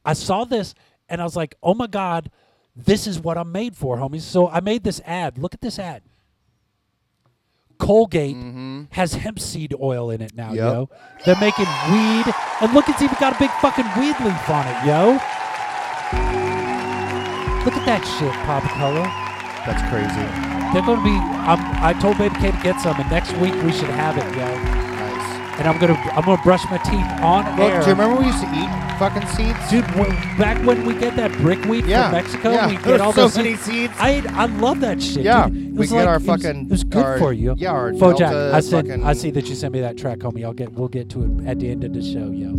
I 0.04 0.14
saw 0.14 0.44
this 0.46 0.74
and 1.08 1.22
I 1.22 1.24
was 1.24 1.36
like, 1.36 1.54
oh 1.62 1.76
my 1.76 1.86
god, 1.88 2.32
this 2.76 3.06
is 3.06 3.20
what 3.20 3.38
I'm 3.38 3.52
made 3.52 3.76
for, 3.78 3.98
homies. 3.98 4.22
So 4.22 4.50
I 4.50 4.60
made 4.60 4.84
this 4.84 5.00
ad. 5.06 5.38
Look 5.38 5.54
at 5.54 5.62
this 5.62 5.78
ad. 5.78 6.02
Colgate 7.78 8.38
has 8.92 9.14
hemp 9.16 9.40
seed 9.40 9.74
oil 9.82 10.10
in 10.10 10.22
it 10.22 10.34
now, 10.36 10.48
Mm-hmm. 10.52 10.56
Yep. 10.56 10.74
yo. 10.74 10.90
They're 11.26 11.40
making 11.42 11.66
weed, 11.92 12.26
and 12.62 12.74
look, 12.74 12.88
it's 12.90 13.02
even 13.02 13.16
got 13.20 13.36
a 13.36 13.40
big 13.40 13.52
fucking 13.62 13.86
weed 13.98 14.16
leaf 14.24 14.50
on 14.50 14.66
it, 14.68 14.78
yo. 14.86 15.20
Look 17.66 17.74
at 17.74 17.86
that 17.90 18.06
shit, 18.06 18.32
Papa 18.46 18.70
Color. 18.78 19.10
That's 19.66 19.82
crazy. 19.90 20.26
They're 20.74 20.86
going 20.86 21.00
to 21.00 21.04
be. 21.04 21.18
I'm, 21.50 21.58
I 21.82 21.94
told 22.00 22.18
Baby 22.20 22.36
K 22.36 22.52
to 22.52 22.62
get 22.62 22.80
some, 22.80 23.00
and 23.00 23.10
next 23.10 23.34
week 23.38 23.54
we 23.64 23.72
should 23.74 23.90
have 23.90 24.18
it, 24.18 24.28
yo. 24.38 24.85
And 25.58 25.68
I'm 25.70 25.80
gonna 25.80 25.94
I'm 26.14 26.26
gonna 26.26 26.42
brush 26.44 26.64
my 26.70 26.78
teeth 26.80 27.06
on 27.24 27.46
Look, 27.58 27.70
air. 27.72 27.80
do 27.82 27.88
you 27.88 27.94
remember 27.94 28.20
we 28.20 28.26
used 28.28 28.42
to 28.42 28.50
eat 28.54 28.70
fucking 29.00 29.26
seeds? 29.30 29.70
Dude, 29.70 29.86
when, 29.96 30.10
back 30.38 30.64
when 30.66 30.86
we 30.86 30.94
get 30.96 31.16
that 31.16 31.32
brick 31.40 31.64
weed 31.66 31.86
Yeah, 31.86 32.04
from 32.10 32.12
Mexico, 32.12 32.52
yeah. 32.52 32.68
we 32.68 32.76
get 32.78 33.00
all 33.00 33.14
so 33.14 33.22
those 33.22 33.38
many 33.38 33.56
seeds. 33.56 33.94
I 33.98 34.22
I 34.34 34.46
love 34.48 34.82
that 34.82 35.02
shit. 35.02 35.24
Yeah, 35.24 35.48
dude. 35.48 35.58
It 35.68 35.72
we 35.72 35.78
was 35.80 35.90
get 35.92 35.96
like- 36.00 36.08
our 36.08 36.16
it 36.16 36.24
was- 36.24 36.26
fucking- 36.44 36.66
It 36.66 36.70
was 36.70 36.84
good 36.84 37.04
our- 37.06 37.18
for 37.20 37.32
you. 37.32 37.56
yeah, 37.58 37.72
our 37.72 37.92
Fojack, 37.94 38.18
Delta 38.18 38.52
I 38.54 38.60
said 38.60 38.90
I 39.04 39.14
see 39.14 39.32
that 39.32 39.48
you 39.48 39.56
sent 39.56 39.74
me 39.74 39.80
that 39.82 39.98
track, 39.98 40.20
homie. 40.20 40.44
I'll 40.44 40.54
get 40.54 40.74
we'll 40.74 40.90
get 40.90 41.10
to 41.12 41.24
it 41.24 41.48
at 41.48 41.60
the 41.60 41.70
end 41.72 41.84
of 41.86 41.94
the 41.94 42.02
show, 42.02 42.32
yo. 42.32 42.52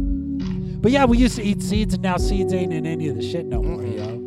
But 0.81 0.91
yeah, 0.93 1.05
we 1.05 1.19
used 1.19 1.37
to 1.37 1.43
eat 1.43 1.63
seeds, 1.63 1.93
and 1.95 2.03
now 2.03 2.17
seeds 2.17 2.53
ain't 2.55 2.73
in 2.73 2.87
any 2.87 3.09
of 3.09 3.17
the 3.17 3.23
shit 3.23 3.45
no 3.47 3.63
more, 3.63 3.83
yo. 3.85 4.23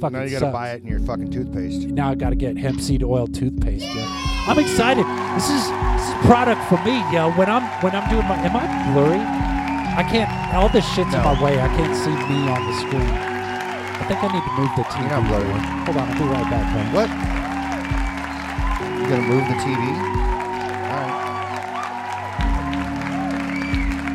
Fucking 0.00 0.16
Now 0.16 0.22
you 0.22 0.30
gotta 0.30 0.38
sucks. 0.38 0.52
buy 0.52 0.70
it 0.70 0.82
in 0.82 0.88
your 0.88 1.00
fucking 1.00 1.30
toothpaste. 1.30 1.88
Now 1.88 2.10
I 2.10 2.14
gotta 2.14 2.36
get 2.36 2.56
hemp 2.56 2.80
seed 2.80 3.02
oil 3.02 3.26
toothpaste, 3.26 3.84
yo. 3.94 4.04
I'm 4.48 4.58
excited. 4.58 5.04
This 5.36 5.50
is 5.50 5.62
this 5.68 6.08
is 6.08 6.14
product 6.26 6.62
for 6.68 6.78
me, 6.84 6.96
yo. 7.12 7.30
When 7.32 7.48
I'm 7.48 7.62
when 7.84 7.94
I'm 7.94 8.08
doing 8.08 8.26
my 8.26 8.36
am 8.40 8.56
I 8.56 8.64
blurry? 8.92 9.20
I 9.20 10.02
can't 10.08 10.30
all 10.54 10.68
this 10.70 10.86
shit's 10.94 11.12
in 11.12 11.20
No. 11.20 11.34
my 11.34 11.42
way. 11.42 11.60
I 11.60 11.68
can't 11.68 11.94
see 11.94 12.10
me 12.32 12.48
on 12.48 12.64
the 12.66 12.72
screen. 12.80 13.12
I 14.00 14.04
think 14.08 14.24
I 14.24 14.28
need 14.32 14.42
to 14.42 14.52
move 14.56 14.70
the 14.76 14.84
TV. 14.88 15.00
You're 15.04 15.20
not 15.20 15.28
blurry. 15.28 15.52
Hold 15.84 15.96
on, 16.00 16.08
I'll 16.08 16.18
be 16.18 16.24
right 16.24 16.48
back. 16.48 16.64
Bro. 16.72 16.82
What? 16.96 17.08
You 18.98 19.06
gonna 19.08 19.28
move 19.28 19.44
the 19.52 19.58
TV? 19.60 19.82
All 20.88 21.02
right. 21.04 21.16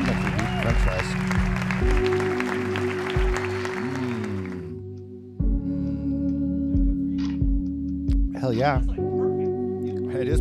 Look, 0.08 0.18
we 0.18 0.30
need 0.34 0.50
French 0.64 0.80
fries. 0.82 1.10
Mm. 8.24 8.40
Hell 8.40 8.54
yeah. 8.54 8.82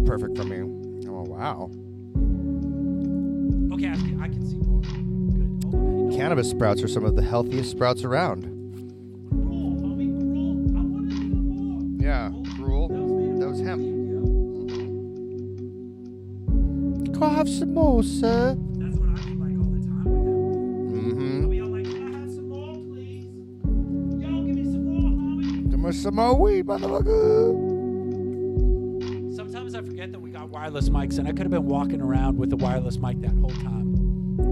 Perfect 0.05 0.37
for 0.37 0.45
me. 0.45 0.61
Oh 1.09 1.23
wow. 1.23 1.71
Okay, 3.75 3.89
I 3.89 3.95
can, 3.95 4.21
I 4.21 4.29
can 4.29 4.47
see 4.47 4.59
more. 4.59 4.83
Good. 4.83 5.65
Hold 5.65 6.13
on. 6.13 6.19
Cannabis 6.19 6.51
sprouts 6.51 6.83
are 6.83 6.89
some 6.89 7.05
of 7.05 7.15
the 7.17 7.23
healthiest 7.23 7.71
sprouts 7.71 8.05
around. 8.05 8.49
Yeah, 12.03 12.31
gruel. 12.57 12.89
That 13.39 13.49
was 13.49 13.61
hemp. 13.61 13.83
Can 17.15 17.23
I 17.23 17.29
have 17.35 17.49
some 17.49 17.73
more, 17.73 18.03
sir? 18.03 18.57
That's 18.77 18.97
what 18.99 19.09
I 19.09 19.15
do 19.23 19.35
like 19.39 19.57
all 19.57 19.71
the 19.71 19.81
time 19.87 20.05
with 20.05 20.25
them. 20.93 21.13
Mm-hmm. 21.15 21.47
We 21.49 21.61
all 21.63 21.69
like, 21.69 21.85
can 21.85 22.15
I 22.15 22.19
have 22.19 22.31
some 22.31 22.49
more, 22.49 22.75
please? 22.75 23.31
Yo, 24.21 24.29
give 24.43 24.57
me 24.57 24.65
some 24.65 24.85
more, 24.85 25.11
homie. 25.11 25.71
Give 25.71 25.79
me 25.79 25.93
some 25.93 26.17
more 26.17 26.35
weed, 26.39 26.67
motherfucker. 26.67 27.72
Wireless 30.53 30.89
mics, 30.91 31.19
and 31.19 31.27
I 31.27 31.33
could 31.33 31.41
have 31.41 31.51
been 31.51 31.67
walking 31.67 32.01
around 32.01 32.37
with 32.39 32.51
the 32.51 32.57
wireless 32.57 32.99
mic 32.99 33.21
that 33.23 33.33
whole 33.39 33.51
time. 33.51 33.97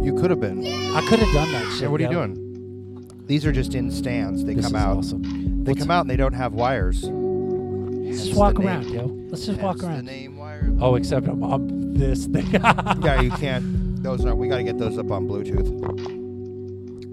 You 0.02 0.14
could 0.14 0.30
have 0.30 0.40
been. 0.40 0.66
I 0.66 1.00
could 1.08 1.18
have 1.18 1.32
done 1.32 1.52
that 1.52 1.70
shit. 1.72 1.82
Yeah, 1.82 1.88
what 1.88 2.00
are 2.00 2.04
you 2.04 2.10
yo. 2.10 2.26
doing? 2.26 3.06
These 3.26 3.44
are 3.46 3.52
just 3.52 3.74
in 3.74 3.90
stands. 3.90 4.44
They 4.44 4.54
This 4.54 4.64
come 4.66 4.74
is 4.76 4.82
out. 4.82 4.96
awesome. 4.96 5.22
They 5.64 5.72
Let's- 5.72 5.80
come 5.82 5.90
out 5.90 6.00
and 6.02 6.10
they 6.10 6.16
don't 6.16 6.32
have 6.32 6.52
wires. 6.54 7.04
Let's 7.04 8.24
just 8.24 8.36
walk 8.36 8.58
around, 8.58 8.86
name. 8.86 8.94
yo. 8.94 9.06
Let's 9.30 9.46
just 9.46 9.60
walk 9.60 9.74
Hence 9.76 9.82
the 9.82 9.88
around. 9.88 10.04
name 10.06 10.36
wire. 10.36 10.72
Oh, 10.80 10.94
except 10.96 11.28
I'm 11.28 11.42
on 11.44 11.92
this 11.94 12.26
thing. 12.26 12.46
yeah, 12.52 13.20
you 13.20 13.30
can't. 13.32 14.02
Those 14.02 14.24
are. 14.24 14.34
We 14.34 14.48
got 14.48 14.56
to 14.56 14.64
get 14.64 14.78
those 14.78 14.96
up 14.98 15.10
on 15.10 15.28
Bluetooth. 15.28 15.68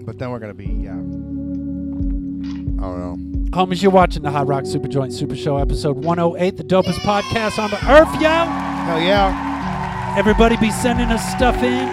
But 0.06 0.18
then 0.18 0.30
we're 0.30 0.38
gonna 0.38 0.54
be. 0.54 0.64
Yeah. 0.64 0.92
I 0.92 0.94
don't 0.96 2.80
know. 2.80 3.18
Homies, 3.50 3.82
you're 3.82 3.90
watching 3.92 4.22
the 4.22 4.30
Hot 4.30 4.46
Rock 4.46 4.64
Super 4.64 4.88
Joint 4.88 5.12
Super 5.12 5.36
Show 5.36 5.58
episode 5.58 5.98
108, 6.02 6.56
the 6.56 6.64
dopest 6.64 7.00
podcast 7.00 7.62
on 7.62 7.68
the 7.70 7.76
earth, 7.90 8.20
yo. 8.20 8.67
Hell 8.88 9.04
yeah. 9.04 10.16
Everybody 10.16 10.56
be 10.56 10.70
sending 10.70 11.12
us 11.12 11.20
stuff 11.36 11.62
in. 11.62 11.84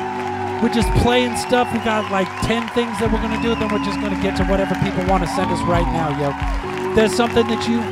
We're 0.63 0.71
just 0.71 0.87
playing 1.03 1.35
stuff. 1.35 1.67
We 1.73 1.79
got 1.79 2.09
like 2.09 2.25
10 2.47 2.69
things 2.69 2.95
that 3.03 3.11
we're 3.11 3.19
going 3.19 3.35
to 3.35 3.43
do. 3.43 3.51
Then 3.53 3.67
we're 3.67 3.83
just 3.83 3.99
going 3.99 4.15
to 4.15 4.21
get 4.23 4.37
to 4.37 4.45
whatever 4.45 4.79
people 4.79 5.03
want 5.03 5.19
to 5.21 5.27
send 5.35 5.51
us 5.51 5.59
right 5.67 5.83
now, 5.91 6.15
yo. 6.15 6.31
There's 6.95 7.13
something 7.13 7.45
that 7.51 7.67
you 7.67 7.83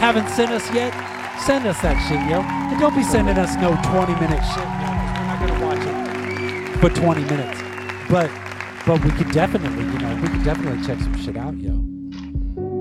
haven't 0.00 0.30
sent 0.30 0.52
us 0.52 0.64
yet, 0.72 0.96
send 1.44 1.66
us 1.66 1.76
that 1.82 2.00
shit, 2.08 2.16
yo. 2.32 2.40
And 2.40 2.80
don't 2.80 2.96
be 2.96 3.04
sending 3.04 3.36
us 3.36 3.52
no 3.60 3.76
20 3.92 4.14
minute 4.24 4.40
shit, 4.56 4.64
yo, 4.64 4.88
we're 4.88 5.28
not 5.28 5.36
going 5.36 5.52
to 5.52 5.60
watch 5.60 5.84
it 5.84 6.80
for 6.80 6.88
20 6.88 7.24
minutes. 7.28 7.60
But 8.08 8.32
but 8.86 9.04
we 9.04 9.10
could 9.10 9.32
definitely, 9.32 9.84
you 9.84 9.98
know, 9.98 10.16
we 10.22 10.28
could 10.28 10.44
definitely 10.44 10.80
check 10.80 10.98
some 11.00 11.14
shit 11.20 11.36
out, 11.36 11.60
yo. 11.60 11.72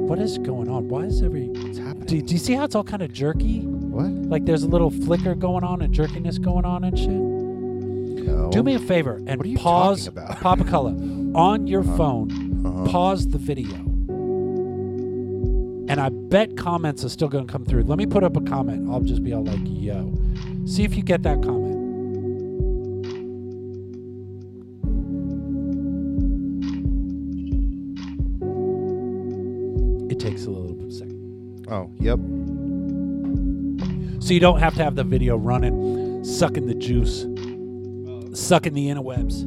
What 0.08 0.20
is 0.20 0.38
going 0.38 0.70
on? 0.70 0.88
Why 0.88 1.02
is 1.02 1.22
every. 1.22 1.50
What's 1.50 1.80
happening? 1.80 2.06
Do, 2.06 2.22
do 2.22 2.34
you 2.34 2.40
see 2.40 2.54
how 2.54 2.64
it's 2.64 2.76
all 2.76 2.86
kind 2.86 3.02
of 3.02 3.12
jerky? 3.12 3.68
What? 3.96 4.12
Like 4.30 4.46
there's 4.46 4.64
a 4.64 4.68
little 4.68 4.92
flicker 4.92 5.36
going 5.36 5.64
on 5.64 5.82
and 5.82 5.94
jerkiness 5.94 6.42
going 6.42 6.66
on 6.66 6.84
and 6.84 6.98
shit? 7.00 7.10
No. 7.10 8.52
Do 8.52 8.62
me 8.62 8.76
a 8.76 8.80
favor 8.80 9.16
and 9.26 9.38
What 9.38 9.46
are 9.46 9.50
you 9.50 9.58
pause? 9.58 10.10
Papa 10.42 10.66
Color 10.66 10.92
on 11.36 11.68
your 11.68 11.84
phone. 11.84 12.66
Uh-huh. 12.66 12.92
Pause 12.92 13.30
the 13.30 13.38
video. 13.38 13.76
And 15.88 16.02
I 16.02 16.10
bet 16.10 16.58
comments 16.58 17.06
are 17.06 17.10
still 17.10 17.30
going 17.30 17.48
to 17.48 17.52
come 17.52 17.64
through. 17.64 17.84
Let 17.84 17.98
me 17.98 18.06
put 18.06 18.24
up 18.24 18.36
a 18.36 18.42
comment. 18.42 18.90
I'll 18.90 19.02
just 19.02 19.24
be 19.24 19.34
all 19.34 19.44
like, 19.44 19.60
"Yo." 19.64 20.12
See 20.66 20.84
if 20.84 20.98
you 20.98 21.04
get 21.04 21.22
that 21.24 21.42
comment. 21.44 21.76
It 30.12 30.20
takes 30.20 30.46
a 30.46 30.50
little 30.50 30.74
bit 30.74 30.92
second. 30.92 31.68
Oh, 31.70 31.92
yep. 32.00 32.20
So 34.26 34.34
you 34.34 34.40
don't 34.40 34.58
have 34.58 34.74
to 34.78 34.84
have 34.84 34.96
the 34.96 35.04
video 35.04 35.38
running, 35.38 36.24
sucking 36.24 36.66
the 36.66 36.74
juice, 36.74 37.28
sucking 38.36 38.74
the 38.74 38.88
interwebs. 38.88 39.44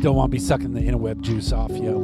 Don't 0.00 0.16
want 0.16 0.30
to 0.30 0.34
be 0.34 0.38
sucking 0.38 0.72
the 0.72 0.80
interweb 0.80 1.20
juice 1.20 1.52
off, 1.52 1.70
yo. 1.70 1.98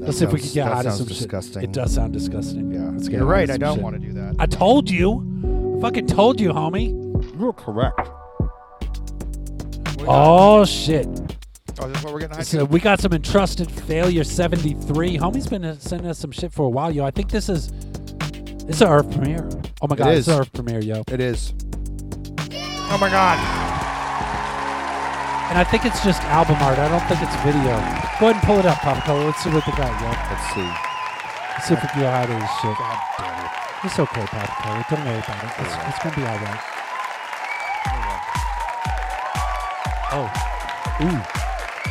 Let's 0.00 0.18
see 0.18 0.24
if 0.24 0.32
we 0.32 0.40
can 0.40 0.48
get 0.52 0.64
that 0.64 0.72
out 0.72 0.86
of 0.86 0.92
sounds 0.94 0.98
some 0.98 1.06
disgusting. 1.06 1.60
shit. 1.60 1.70
It 1.70 1.72
does 1.72 1.94
sound 1.94 2.12
disgusting. 2.12 2.72
Yeah. 2.72 2.90
Let's 2.90 3.06
get 3.06 3.18
You're 3.18 3.28
out 3.28 3.30
right. 3.30 3.46
some 3.46 3.54
I 3.54 3.58
don't 3.58 3.74
shit. 3.76 3.84
want 3.84 4.02
to 4.02 4.04
do 4.04 4.12
that. 4.14 4.34
I 4.40 4.46
told 4.46 4.90
you. 4.90 5.76
I 5.78 5.80
fucking 5.80 6.08
told 6.08 6.40
you, 6.40 6.48
homie. 6.48 7.38
You're 7.38 7.52
correct. 7.52 8.00
Oh 10.08 10.64
shit. 10.64 11.06
Oh, 11.78 11.86
this 11.88 11.98
is 11.98 12.04
what 12.04 12.14
we're 12.14 12.18
getting 12.18 12.34
high 12.34 12.42
So 12.42 12.64
we 12.64 12.80
got 12.80 12.98
some 12.98 13.12
entrusted 13.12 13.70
failure 13.70 14.24
73. 14.24 15.18
Homie's 15.18 15.46
been 15.46 15.64
uh, 15.64 15.76
sending 15.78 16.08
us 16.08 16.18
some 16.18 16.32
shit 16.32 16.52
for 16.52 16.66
a 16.66 16.68
while, 16.68 16.90
yo. 16.90 17.04
I 17.04 17.12
think 17.12 17.30
this 17.30 17.48
is 17.48 17.70
it's 18.68 18.80
an 18.80 18.88
Earth 18.88 19.10
premiere. 19.10 19.48
Oh 19.80 19.86
my 19.88 19.96
god, 19.96 20.08
It 20.08 20.18
it's 20.18 20.28
is. 20.28 20.34
an 20.34 20.40
Earth 20.40 20.52
premiere, 20.52 20.80
yo. 20.80 21.02
It 21.08 21.20
is. 21.20 21.54
Oh 22.90 22.98
my 23.00 23.08
god. 23.10 23.38
And 25.50 25.56
I 25.58 25.64
think 25.64 25.86
it's 25.86 26.04
just 26.04 26.22
album 26.24 26.56
art. 26.60 26.78
I 26.78 26.88
don't 26.88 27.00
think 27.08 27.22
it's 27.22 27.34
video. 27.40 27.72
Go 28.20 28.28
ahead 28.28 28.36
and 28.36 28.42
pull 28.44 28.58
it 28.58 28.66
up, 28.66 28.78
Papa 28.78 29.00
Color. 29.00 29.24
Let's 29.24 29.40
see 29.42 29.50
what 29.50 29.64
they 29.64 29.72
got, 29.72 29.88
yo. 30.00 30.08
Let's 30.12 30.46
see. 30.52 30.60
Let's 31.56 31.66
see 31.68 31.74
if 31.74 31.82
we 31.82 31.88
can 31.88 32.00
get 32.02 32.12
out 32.12 32.28
of 32.28 32.36
this 32.36 32.52
shit. 32.60 32.76
God 32.76 32.98
damn 33.16 33.44
it. 33.44 33.50
It's 33.84 33.98
okay, 33.98 34.26
Papa 34.28 34.52
Color. 34.60 34.84
Don't 34.90 35.04
worry 35.08 35.18
about 35.18 35.44
it. 35.44 35.52
It's, 35.64 35.74
it's 35.88 35.98
gonna 36.04 36.16
be 36.16 36.22
all 36.28 36.36
right. 36.36 36.60
Oh, 40.12 40.28
oh. 41.00 41.04
ooh. 41.08 41.20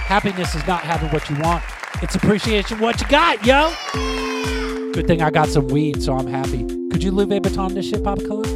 Happiness 0.06 0.56
is 0.56 0.66
not 0.68 0.82
having 0.82 1.10
what 1.10 1.30
you 1.30 1.36
want. 1.38 1.64
It's 2.02 2.16
appreciation 2.16 2.80
what 2.80 3.02
you 3.02 3.08
got, 3.08 3.44
yo. 3.46 3.74
Good 4.98 5.06
thing 5.06 5.22
I 5.22 5.30
got 5.30 5.48
some 5.48 5.68
weed, 5.68 6.02
so 6.02 6.18
I'm 6.18 6.26
happy. 6.26 6.66
Could 6.90 7.04
you 7.04 7.12
Louis 7.12 7.40
Vuitton 7.40 7.76
this 7.76 7.88
shit, 7.88 8.04
Papa 8.04 8.20
Color? 8.26 8.48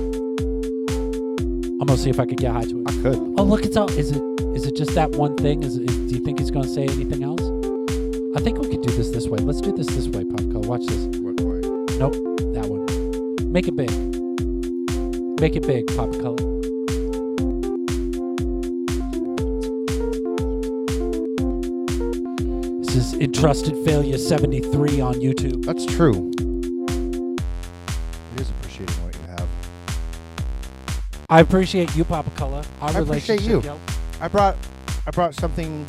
I'm 1.80 1.86
gonna 1.86 1.96
see 1.96 2.10
if 2.10 2.20
I 2.20 2.26
could 2.26 2.40
get 2.40 2.52
high 2.52 2.64
to 2.64 2.80
it. 2.82 2.90
I 2.90 2.94
could. 3.04 3.16
Oh, 3.38 3.44
look, 3.44 3.64
it's 3.64 3.78
all. 3.78 3.88
Is 3.92 4.10
it? 4.10 4.24
Is 4.56 4.66
it 4.66 4.76
just 4.76 4.96
that 4.96 5.12
one 5.12 5.36
thing? 5.38 5.62
Is 5.62 5.76
it? 5.76 5.86
Do 5.86 6.16
you 6.16 6.20
think 6.20 6.40
he's 6.40 6.50
gonna 6.50 6.68
say 6.68 6.86
anything 6.86 7.24
else? 7.24 7.44
I 8.36 8.40
think 8.40 8.58
we 8.58 8.70
could 8.70 8.82
do 8.82 8.90
this 8.90 9.12
this 9.12 9.28
way. 9.28 9.38
Let's 9.38 9.62
do 9.62 9.72
this 9.72 9.86
this 9.86 10.08
way, 10.08 10.26
Papa 10.26 10.46
Color. 10.46 10.68
Watch 10.68 10.88
this. 10.88 11.06
What 11.20 11.40
way? 11.42 11.60
Nope, 12.00 12.16
that 12.56 12.66
one. 12.66 12.88
Make 13.52 13.68
it 13.68 13.76
big. 13.76 13.92
Make 15.40 15.56
it 15.56 15.68
big, 15.68 15.96
Papa 15.96 16.18
Color. 16.18 16.51
Entrusted 23.22 23.76
Failure 23.86 24.18
73 24.18 25.00
on 25.00 25.14
YouTube. 25.14 25.64
That's 25.64 25.86
true. 25.86 26.32
It 28.34 28.42
is 28.42 28.50
appreciating 28.50 28.96
what 29.04 29.14
you 29.14 29.22
have. 29.28 29.48
I 31.30 31.42
appreciate 31.42 31.96
you, 31.96 32.04
Papa 32.04 32.32
Color. 32.32 32.64
Our 32.82 32.90
I 32.90 33.00
appreciate 33.00 33.42
relationship, 33.42 33.64
you. 33.64 33.70
yo. 33.70 33.80
I 34.20 34.28
brought 34.28 34.58
I 35.06 35.12
brought 35.12 35.36
something 35.36 35.86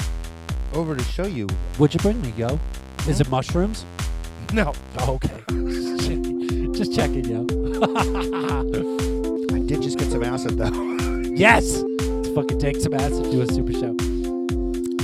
over 0.75 0.95
to 0.95 1.03
show 1.05 1.25
you. 1.25 1.47
What'd 1.79 1.95
you 1.95 2.01
bring 2.01 2.21
me, 2.21 2.35
yo? 2.37 2.61
Is 3.09 3.19
it 3.19 3.29
hmm? 3.29 3.31
mushrooms? 3.31 3.87
No. 4.53 4.75
Oh, 4.99 5.15
okay. 5.15 5.43
Just 6.73 6.95
checking, 6.95 7.25
yo. 7.25 7.47
I 9.57 9.59
did 9.65 9.81
just 9.81 9.97
get 9.97 10.11
some 10.11 10.23
acid 10.23 10.59
though. 10.59 10.71
yes! 11.35 11.83
Let's 11.83 12.29
fucking 12.29 12.59
take 12.59 12.77
some 12.77 12.93
acid, 12.93 13.31
do 13.31 13.41
a 13.41 13.47
super 13.51 13.73
show. 13.73 13.95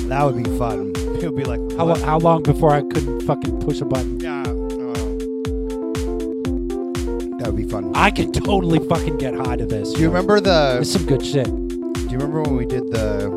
that 0.09 0.25
would 0.25 0.45
be 0.45 0.59
fun. 0.59 0.98
It 1.21 1.25
would 1.25 1.37
be 1.37 1.45
like 1.45 1.61
How, 1.77 1.87
what? 1.87 2.01
how 2.03 2.19
long 2.19 2.43
before 2.43 2.73
I 2.73 2.81
couldn't 2.83 3.23
fucking 3.23 3.61
push 3.61 3.81
a 3.81 3.85
button? 3.85 4.21
Yeah. 4.21 4.41
uh, 4.43 4.45
that 7.39 7.47
would 7.47 7.57
be 7.57 7.65
fun. 7.69 7.93
I 7.95 8.11
could 8.11 8.33
totally 8.35 8.79
fucking 8.89 9.19
get 9.19 9.35
high 9.35 9.57
to 9.57 9.67
this. 9.67 9.93
Do 9.93 10.01
you 10.01 10.09
remember 10.09 10.41
the? 10.41 10.79
It's 10.81 10.93
some 10.93 11.07
good 11.07 11.25
shit. 11.25 11.47
Do 11.47 11.51
you 12.05 12.19
remember 12.19 12.43
when 12.43 12.57
we 12.57 12.67
did 12.67 12.91
the 12.93 13.29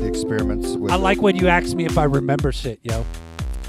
the 0.00 0.06
experiments 0.06 0.72
with? 0.76 0.90
I 0.90 0.96
like 0.96 1.20
when 1.20 1.36
you 1.36 1.48
ask 1.48 1.74
me 1.76 1.84
if 1.84 1.98
I 1.98 2.04
remember 2.04 2.50
shit, 2.52 2.78
yo. 2.82 3.04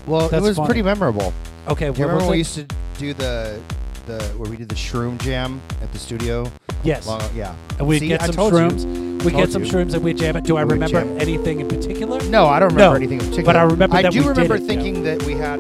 Well, 0.08 0.34
it 0.34 0.42
was 0.42 0.58
funny. 0.58 0.68
pretty 0.68 0.82
memorable. 0.82 1.34
Okay, 1.68 1.92
Do 1.92 2.00
you 2.00 2.06
remember 2.08 2.16
was 2.16 2.24
when 2.24 2.32
we 2.32 2.36
it? 2.36 2.40
used 2.40 2.56
to 2.56 2.66
do 2.98 3.14
the 3.14 3.60
the 4.06 4.22
where 4.38 4.50
we 4.50 4.58
did 4.58 4.70
the 4.70 4.76
shroom 4.76 5.18
jam 5.22 5.62
at 5.82 5.92
the 5.92 6.00
studio? 6.00 6.50
Yes. 6.84 7.08
Long, 7.08 7.22
yeah. 7.36 7.56
and 7.80 7.90
See, 7.92 8.08
get 8.10 8.22
I 8.22 8.26
some 8.28 8.36
told 8.36 8.54
you. 8.54 8.60
shrooms. 8.60 9.24
We 9.24 9.32
Told 9.32 9.44
get 9.44 9.52
some 9.54 9.64
you. 9.64 9.72
shrooms 9.72 9.94
and 9.94 10.04
we 10.04 10.14
jam 10.14 10.36
it. 10.36 10.44
Do 10.44 10.58
I 10.58 10.62
remember 10.62 11.02
jam. 11.02 11.18
anything 11.22 11.62
in 11.62 11.68
particular? 11.70 12.22
No, 12.24 12.46
I 12.48 12.60
don't 12.60 12.70
remember 12.74 12.90
No, 12.92 12.96
anything 12.96 13.20
in 13.20 13.26
particular. 13.30 13.46
but 13.46 13.56
I 13.56 13.64
remember 13.64 13.96
I 13.96 14.02
that 14.02 14.12
do 14.12 14.20
we 14.20 14.24
did 14.26 14.30
remember 14.32 14.56
it, 14.56 14.64
thinking 14.64 15.04
that 15.04 15.24
we 15.24 15.34
had 15.34 15.60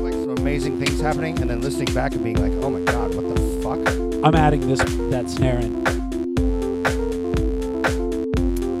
like 0.00 0.12
some 0.14 0.30
amazing 0.38 0.80
things 0.84 1.00
happening, 1.00 1.38
and 1.40 1.48
then 1.48 1.60
listening 1.60 1.94
back 1.94 2.12
and 2.14 2.24
being 2.24 2.36
like, 2.36 2.52
"Oh 2.64 2.70
my 2.70 2.80
god, 2.80 3.14
what 3.14 3.28
the 3.32 3.40
fuck?" 3.62 3.78
I'm 4.24 4.34
adding 4.34 4.66
this 4.66 4.80
that 5.10 5.30
snare 5.30 5.58
in. 5.60 5.84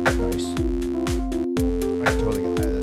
Nice. 0.04 0.46
I 0.50 2.04
can 2.04 2.18
totally 2.18 2.42
get 2.42 2.56
that. 2.56 2.82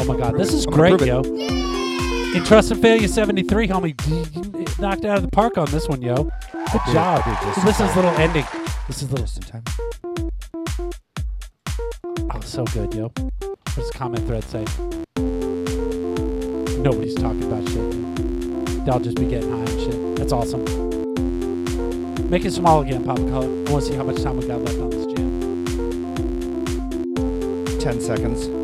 Oh 0.00 0.04
my 0.04 0.16
god, 0.16 0.36
this 0.36 0.52
is 0.52 0.64
I'm 0.66 0.72
gonna 0.72 0.82
great, 0.82 0.98
prove 0.98 1.06
yo. 1.08 1.22
Entrusted 2.34 2.78
Failure 2.78 3.08
73, 3.08 3.68
homie, 3.68 4.78
knocked 4.78 5.04
out 5.04 5.18
of 5.18 5.22
the 5.22 5.28
park 5.28 5.58
on 5.58 5.70
this 5.70 5.86
one, 5.86 6.00
yo. 6.00 6.14
Good 6.14 6.80
job. 6.92 7.22
dude, 7.24 7.64
this 7.64 7.78
is 7.78 7.90
time. 7.90 7.96
little 7.96 8.10
ending. 8.12 8.46
This 8.86 9.02
is 9.02 9.10
a 9.10 9.12
little. 9.12 9.26
Just 9.26 9.42
time. 9.48 9.62
Oh, 12.30 12.40
so 12.40 12.64
good, 12.64 12.94
yo. 12.94 13.12
What 13.14 13.76
does 13.76 13.90
comment 13.90 14.26
thread 14.26 14.44
say? 14.44 14.64
Nobody's 16.78 17.14
talking 17.16 17.44
about 17.44 17.68
shit. 17.68 18.86
They'll 18.86 19.00
just 19.00 19.16
be 19.18 19.26
getting 19.26 19.50
high 19.50 19.70
and 19.70 19.80
shit. 19.80 20.16
That's 20.16 20.32
awesome. 20.32 20.64
Make 22.30 22.46
it 22.46 22.52
small 22.52 22.80
again, 22.80 23.04
Papa 23.04 23.20
Color. 23.28 23.46
I 23.46 23.70
want 23.70 23.84
to 23.84 23.90
see 23.90 23.94
how 23.94 24.04
much 24.04 24.22
time 24.22 24.38
we 24.38 24.46
got 24.46 24.62
left 24.62 24.78
on 24.78 24.88
this 24.88 25.04
jam. 25.06 25.42
10 27.78 28.00
seconds. 28.00 28.61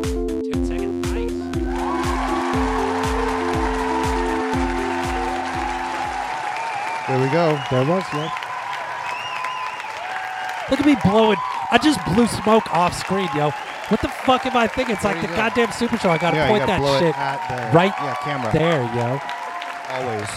There 7.09 7.19
we 7.19 7.29
go. 7.31 7.59
There 7.71 7.85
was, 7.85 8.03
yeah. 8.13 8.29
Look 10.69 10.79
at 10.79 10.85
me 10.85 10.95
blowing. 11.03 11.37
I 11.71 11.79
just 11.81 11.99
blew 12.05 12.27
smoke 12.27 12.71
off 12.71 12.93
screen, 12.93 13.27
yo. 13.35 13.49
What 13.89 13.99
the 14.01 14.09
fuck 14.09 14.45
am 14.45 14.55
I 14.55 14.67
thinking? 14.67 14.93
It's 14.93 15.03
like 15.03 15.19
the 15.19 15.27
go. 15.27 15.35
goddamn 15.35 15.71
Super 15.71 15.97
Show. 15.97 16.11
I 16.11 16.19
gotta 16.19 16.37
yeah, 16.37 16.47
point 16.47 16.67
gotta 16.67 16.71
that 16.73 16.79
blow 16.79 16.95
it 16.97 16.99
shit 16.99 17.17
at 17.17 17.71
the 17.71 17.75
right 17.75 17.93
yeah, 17.97 18.15
camera. 18.21 18.51
there, 18.53 18.83
yo. 18.93 19.19
Always. 19.89 20.29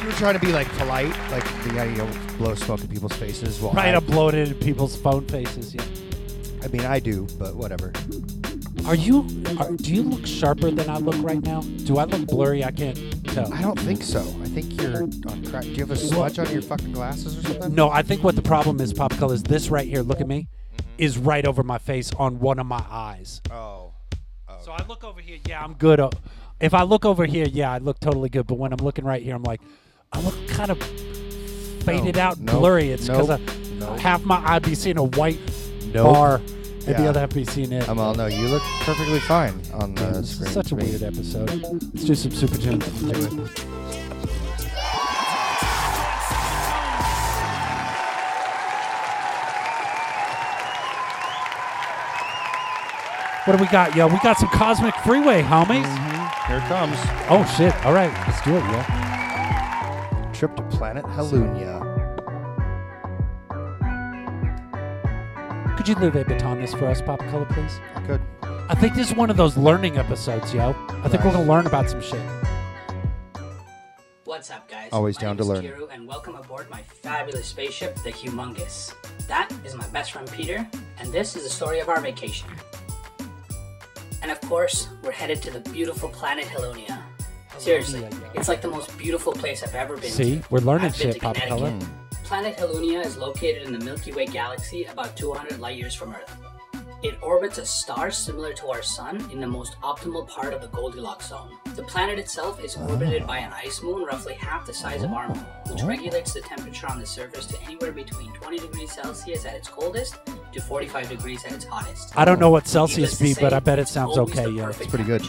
You 0.00 0.06
were 0.06 0.12
trying 0.14 0.34
to 0.34 0.40
be 0.40 0.52
like 0.52 0.66
polite, 0.76 1.16
like 1.30 1.44
the 1.62 1.70
guy 1.70 1.84
you 1.84 1.94
know, 1.96 2.10
blow 2.36 2.56
smoke 2.56 2.80
in 2.80 2.88
people's 2.88 3.12
faces. 3.12 3.60
Well, 3.60 3.72
Right, 3.72 3.94
I, 3.94 3.96
I'm 3.96 4.04
blowing 4.04 4.34
it 4.34 4.48
in 4.48 4.54
people's 4.54 4.96
phone 4.96 5.24
faces, 5.28 5.72
yeah. 5.72 5.84
I 6.64 6.66
mean, 6.68 6.82
I 6.82 6.98
do, 6.98 7.28
but 7.38 7.54
whatever. 7.54 7.92
Are 8.86 8.96
you? 8.96 9.20
Are, 9.60 9.70
do 9.70 9.94
you 9.94 10.02
look 10.02 10.26
sharper 10.26 10.70
than 10.72 10.90
I 10.90 10.98
look 10.98 11.16
right 11.22 11.42
now? 11.42 11.60
Do 11.84 11.98
I 11.98 12.04
look 12.04 12.26
blurry? 12.26 12.64
I 12.64 12.72
can't 12.72 12.98
tell. 13.44 13.54
I 13.54 13.62
don't 13.62 13.78
think 13.80 14.02
so. 14.02 14.20
I 14.20 14.48
think 14.48 14.80
you're 14.80 15.02
on 15.02 15.44
crack. 15.46 15.62
Do 15.64 15.70
you 15.70 15.76
have 15.80 15.90
a 15.90 15.96
smudge 15.96 16.38
on 16.38 16.50
your 16.50 16.62
fucking 16.62 16.92
glasses 16.92 17.38
or 17.38 17.42
something? 17.42 17.74
No, 17.74 17.90
I 17.90 18.02
think 18.02 18.22
what 18.22 18.36
the 18.36 18.42
problem 18.42 18.80
is, 18.80 18.92
Pop 18.92 19.12
Color, 19.16 19.34
is 19.34 19.42
this 19.42 19.68
right 19.68 19.86
here. 19.86 20.02
Look 20.02 20.20
at 20.20 20.28
me, 20.28 20.48
Mm-hmm. 20.76 20.86
is 20.98 21.18
right 21.18 21.44
over 21.46 21.62
my 21.64 21.78
face 21.78 22.12
on 22.18 22.38
one 22.38 22.58
of 22.58 22.66
my 22.66 22.84
eyes. 22.88 23.40
Oh. 23.50 23.92
So 24.62 24.72
I 24.72 24.84
look 24.86 25.02
over 25.04 25.20
here. 25.20 25.38
Yeah, 25.48 25.64
I'm 25.64 25.74
good. 25.74 25.98
Uh, 26.00 26.10
If 26.60 26.74
I 26.74 26.82
look 26.82 27.04
over 27.04 27.24
here, 27.26 27.46
yeah, 27.50 27.72
I 27.72 27.78
look 27.78 27.98
totally 27.98 28.28
good. 28.28 28.46
But 28.46 28.56
when 28.58 28.72
I'm 28.72 28.84
looking 28.84 29.04
right 29.04 29.22
here, 29.22 29.34
I'm 29.34 29.42
like, 29.42 29.60
I 30.12 30.20
look 30.20 30.34
kind 30.48 30.70
of 30.70 30.80
faded 31.82 32.16
No, 32.16 32.22
out, 32.22 32.38
nope, 32.38 32.58
blurry. 32.60 32.90
It's 32.90 33.06
because 33.08 33.28
nope, 33.30 33.40
I 33.48 33.54
nope. 33.78 33.98
half 33.98 34.22
my 34.24 34.36
eye 34.46 34.58
be 34.58 34.74
seeing 34.74 34.98
a 34.98 35.04
white 35.04 35.38
Nope. 35.94 36.04
bar, 36.14 36.40
and 36.86 36.96
the 36.96 37.02
Yeah. 37.02 37.08
other 37.10 37.20
half 37.20 37.34
be 37.34 37.44
seeing 37.44 37.72
it. 37.72 37.88
Um, 37.88 37.96
well, 37.98 38.14
no, 38.14 38.26
you 38.26 38.48
look 38.48 38.62
perfectly 38.80 39.20
fine 39.20 39.54
on 39.74 39.94
the 39.94 40.04
this 40.06 40.30
screen. 40.30 40.48
is 40.48 40.54
such 40.54 40.66
a 40.66 40.68
to 40.70 40.76
me. 40.76 40.84
weird 40.90 41.02
episode. 41.02 41.50
Let's 41.94 42.04
do 42.04 42.14
some 42.14 42.30
super 42.32 42.56
tunes. 42.56 42.84
What 53.44 53.56
do 53.56 53.62
we 53.64 53.68
got, 53.70 53.96
yo? 53.96 54.06
We 54.06 54.18
got 54.22 54.36
some 54.38 54.50
Cosmic 54.50 54.94
Freeway, 54.96 55.42
homies. 55.42 55.88
Here 56.46 56.58
it 56.58 56.68
comes. 56.68 56.96
Oh 57.28 57.44
shit! 57.56 57.74
All 57.86 57.92
right, 57.92 58.12
let's 58.28 58.40
do 58.42 58.54
it, 58.56 58.62
yo. 58.64 60.32
Trip 60.32 60.54
to 60.56 60.62
planet 60.76 61.04
Halunia. 61.06 61.89
Could 65.80 65.88
you 65.88 65.94
Louis 65.94 66.24
Vuitton 66.24 66.60
this 66.60 66.74
for 66.74 66.88
us, 66.88 67.00
Pop 67.00 67.20
Color, 67.20 67.46
please? 67.46 67.80
I 67.94 68.02
could. 68.02 68.20
I 68.42 68.74
think 68.74 68.92
this 68.92 69.08
is 69.08 69.16
one 69.16 69.30
of 69.30 69.38
those 69.38 69.56
learning 69.56 69.96
episodes, 69.96 70.52
yo. 70.52 70.76
I 71.02 71.08
think 71.08 71.24
we're 71.24 71.32
gonna 71.32 71.48
learn 71.48 71.66
about 71.66 71.88
some 71.88 72.02
shit. 72.02 72.20
What's 74.24 74.50
up, 74.50 74.68
guys? 74.68 74.90
Always 74.92 75.16
my 75.16 75.22
down 75.22 75.30
name 75.30 75.36
to 75.38 75.42
is 75.44 75.48
learn. 75.48 75.62
Kiru, 75.62 75.88
and 75.90 76.06
welcome 76.06 76.34
aboard 76.34 76.68
my 76.68 76.82
fabulous 76.82 77.46
spaceship, 77.46 77.94
the 78.02 78.12
Humongous. 78.12 78.92
That 79.26 79.50
is 79.64 79.74
my 79.74 79.88
best 79.88 80.12
friend 80.12 80.30
Peter, 80.30 80.68
and 80.98 81.10
this 81.14 81.34
is 81.34 81.44
the 81.44 81.48
story 81.48 81.80
of 81.80 81.88
our 81.88 82.02
vacation. 82.02 82.50
And 84.20 84.30
of 84.30 84.38
course, 84.42 84.88
we're 85.02 85.12
headed 85.12 85.40
to 85.44 85.50
the 85.50 85.60
beautiful 85.70 86.10
planet 86.10 86.44
Helonia. 86.44 87.02
Seriously, 87.56 88.06
it's 88.34 88.48
like 88.48 88.60
the 88.60 88.68
most 88.68 88.98
beautiful 88.98 89.32
place 89.32 89.62
I've 89.62 89.74
ever 89.74 89.96
been 89.96 90.10
See, 90.10 90.40
to. 90.40 90.44
we're 90.50 90.58
learning 90.58 90.88
I've 90.88 90.98
been 90.98 91.12
shit, 91.12 91.14
to 91.14 91.20
Pop 91.20 91.36
Color. 91.36 91.72
Planet 92.30 92.56
Helunia 92.58 93.04
is 93.04 93.16
located 93.16 93.64
in 93.64 93.76
the 93.76 93.84
Milky 93.84 94.12
Way 94.12 94.24
galaxy 94.24 94.84
about 94.84 95.16
200 95.16 95.58
light 95.58 95.76
years 95.76 95.96
from 95.96 96.14
Earth. 96.14 96.32
It 97.02 97.20
orbits 97.22 97.58
a 97.58 97.66
star 97.66 98.12
similar 98.12 98.52
to 98.52 98.68
our 98.68 98.82
sun 98.82 99.28
in 99.32 99.40
the 99.40 99.48
most 99.48 99.74
optimal 99.80 100.28
part 100.28 100.54
of 100.54 100.60
the 100.60 100.68
Goldilocks 100.68 101.30
zone. 101.30 101.58
The 101.74 101.82
planet 101.82 102.20
itself 102.20 102.62
is 102.62 102.76
orbited 102.76 103.26
by 103.26 103.38
an 103.38 103.52
ice 103.52 103.82
moon 103.82 104.04
roughly 104.04 104.34
half 104.34 104.64
the 104.64 104.72
size 104.72 105.02
of 105.02 105.10
our 105.10 105.26
moon, 105.26 105.44
which 105.72 105.82
regulates 105.82 106.32
the 106.32 106.40
temperature 106.40 106.86
on 106.86 107.00
the 107.00 107.04
surface 107.04 107.46
to 107.46 107.60
anywhere 107.62 107.90
between 107.90 108.32
20 108.34 108.60
degrees 108.60 108.92
Celsius 108.92 109.44
at 109.44 109.54
its 109.54 109.66
coldest 109.66 110.14
to 110.52 110.60
45 110.60 111.08
degrees 111.08 111.44
at 111.44 111.50
its 111.50 111.64
hottest. 111.64 112.16
I 112.16 112.24
don't 112.24 112.38
know 112.38 112.50
what 112.50 112.68
Celsius 112.68 113.18
be, 113.18 113.34
but 113.34 113.52
I 113.52 113.58
bet 113.58 113.80
it 113.80 113.88
sounds 113.88 114.16
okay, 114.16 114.48
yo. 114.48 114.66
perfect 114.66 114.90
pretty 114.90 115.04
good. 115.04 115.28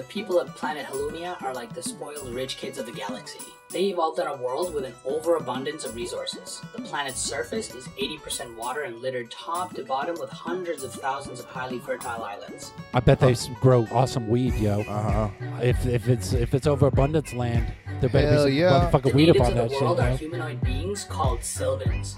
Temperature. 0.00 0.08
The 0.08 0.12
people 0.12 0.40
of 0.40 0.54
planet 0.56 0.86
Halunia 0.86 1.40
are 1.42 1.54
like 1.54 1.72
the 1.74 1.82
spoiled 1.82 2.28
rich 2.34 2.56
kids 2.56 2.78
of 2.78 2.86
the 2.86 2.92
galaxy. 2.92 3.40
They 3.70 3.84
evolved 3.84 4.18
in 4.18 4.26
a 4.26 4.36
world 4.36 4.74
with 4.74 4.84
an 4.84 4.94
overabundance 5.04 5.84
of 5.84 5.94
resources. 5.94 6.60
The 6.74 6.82
planet's 6.82 7.20
surface 7.20 7.72
is 7.72 7.86
80% 8.02 8.56
water 8.56 8.82
and 8.82 8.98
littered 9.00 9.30
top 9.30 9.74
to 9.74 9.84
bottom 9.84 10.16
with 10.18 10.28
hundreds 10.30 10.82
of 10.82 10.92
thousands 10.92 11.38
of 11.38 11.46
highly 11.46 11.78
fertile 11.78 12.24
islands. 12.24 12.72
I 12.94 12.98
bet 13.00 13.20
they 13.20 13.30
s- 13.30 13.48
grow 13.60 13.86
awesome 13.92 14.28
weed, 14.28 14.54
yo. 14.54 14.80
Uh 14.80 15.28
huh. 15.28 15.28
If 15.62 15.86
if 15.86 16.08
it's 16.08 16.32
if 16.32 16.52
it's 16.52 16.66
overabundance 16.66 17.32
land, 17.32 17.72
there 18.00 18.08
better 18.08 18.28
Hell 18.32 18.46
be 18.46 18.50
some 18.50 18.58
yeah. 18.58 18.90
motherfucking 18.90 19.02
The 19.02 19.16
weed 19.16 19.30
up 19.30 19.36
natives 19.36 19.40
on 19.40 19.46
of 19.52 19.54
that 19.54 19.68
the 19.68 19.74
shit, 19.74 19.82
world 19.82 20.00
are 20.00 20.10
yo. 20.10 20.16
humanoid 20.16 20.60
beings 20.62 21.04
called 21.04 21.44
Sylvans. 21.44 22.16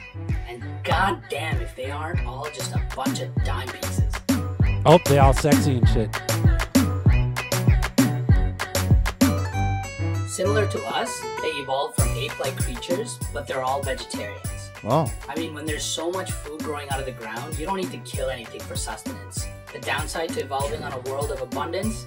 And 0.49 0.65
goddamn 0.85 1.61
if 1.61 1.77
they 1.77 1.91
aren't 1.91 2.25
all 2.25 2.49
just 2.55 2.73
a 2.75 2.81
bunch 2.97 3.21
of 3.21 3.29
dime 3.45 3.69
pieces. 3.69 4.15
Oh, 4.87 4.99
they 5.05 5.19
all 5.19 5.35
sexy 5.35 5.77
and 5.77 5.89
shit. 5.91 6.09
Similar 10.33 10.67
to 10.69 10.83
us, 10.87 11.21
they 11.43 11.49
evolved 11.49 12.01
from 12.01 12.09
ape-like 12.17 12.57
creatures, 12.57 13.19
but 13.35 13.47
they're 13.47 13.63
all 13.63 13.83
vegetarians. 13.83 14.71
Oh. 14.83 15.13
I 15.29 15.39
mean, 15.39 15.53
when 15.53 15.67
there's 15.67 15.85
so 15.85 16.11
much 16.11 16.33
food 16.33 16.63
growing 16.63 16.89
out 16.89 16.99
of 16.99 17.05
the 17.05 17.13
ground, 17.13 17.59
you 17.59 17.67
don't 17.67 17.77
need 17.77 17.91
to 17.91 17.99
kill 17.99 18.31
anything 18.31 18.61
for 18.61 18.75
sustenance. 18.75 19.47
The 19.75 19.79
downside 19.81 20.31
to 20.31 20.41
evolving 20.41 20.83
on 20.83 20.95
a 20.95 21.01
world 21.01 21.33
of 21.33 21.43
abundance? 21.43 22.07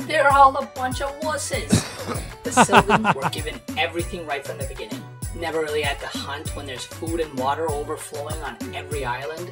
They're 0.00 0.30
all 0.30 0.54
a 0.58 0.66
bunch 0.66 1.00
of 1.00 1.18
wusses. 1.20 1.70
the 2.42 2.52
Sylvans 2.52 3.14
were 3.14 3.30
given 3.30 3.58
everything 3.78 4.26
right 4.26 4.46
from 4.46 4.58
the 4.58 4.66
beginning. 4.66 5.02
Never 5.34 5.62
really 5.62 5.80
had 5.80 5.98
to 6.00 6.18
hunt 6.18 6.54
when 6.56 6.66
there's 6.66 6.84
food 6.84 7.20
and 7.20 7.38
water 7.38 7.70
overflowing 7.70 8.36
on 8.42 8.58
every 8.74 9.06
island. 9.06 9.48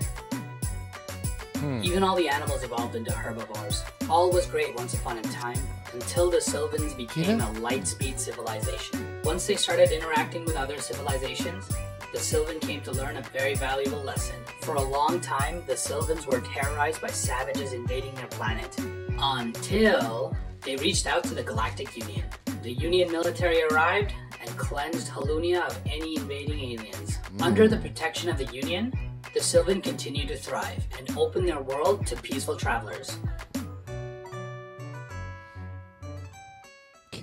Hmm. 1.54 1.80
Even 1.82 2.02
all 2.02 2.16
the 2.16 2.28
animals 2.28 2.64
evolved 2.64 2.96
into 2.96 3.12
herbivores. 3.12 3.82
All 4.10 4.30
was 4.30 4.44
great 4.44 4.76
once 4.76 4.92
upon 4.92 5.16
a 5.16 5.22
time, 5.22 5.58
until 5.94 6.30
the 6.30 6.40
Sylvans 6.40 6.92
became 6.94 7.40
a 7.40 7.52
light-speed 7.52 8.18
civilization. 8.18 9.20
Once 9.22 9.46
they 9.46 9.54
started 9.54 9.92
interacting 9.92 10.44
with 10.44 10.56
other 10.56 10.78
civilizations, 10.78 11.70
the 12.12 12.18
Sylvan 12.18 12.58
came 12.58 12.80
to 12.82 12.92
learn 12.92 13.16
a 13.16 13.22
very 13.22 13.54
valuable 13.54 14.02
lesson. 14.02 14.36
For 14.60 14.74
a 14.74 14.82
long 14.82 15.20
time, 15.20 15.62
the 15.66 15.76
Sylvans 15.76 16.26
were 16.26 16.40
terrorized 16.40 17.00
by 17.00 17.08
savages 17.08 17.72
invading 17.72 18.14
their 18.16 18.26
planet. 18.26 18.76
Until 19.18 20.36
they 20.62 20.76
reached 20.76 21.06
out 21.06 21.22
to 21.24 21.34
the 21.34 21.42
Galactic 21.42 21.96
Union. 21.96 22.24
The 22.62 22.72
Union 22.72 23.12
military 23.12 23.62
arrived 23.62 24.12
and 24.40 24.48
cleansed 24.56 25.08
Halunia 25.08 25.66
of 25.66 25.78
any 25.86 26.16
invading 26.16 26.58
aliens. 26.58 27.18
Under 27.40 27.68
the 27.68 27.76
protection 27.76 28.28
of 28.28 28.38
the 28.38 28.46
Union, 28.46 28.92
the 29.32 29.40
Sylvan 29.40 29.80
continued 29.80 30.28
to 30.28 30.36
thrive 30.36 30.86
and 30.98 31.16
opened 31.16 31.48
their 31.48 31.60
world 31.60 32.06
to 32.06 32.16
peaceful 32.16 32.56
travelers. 32.56 33.16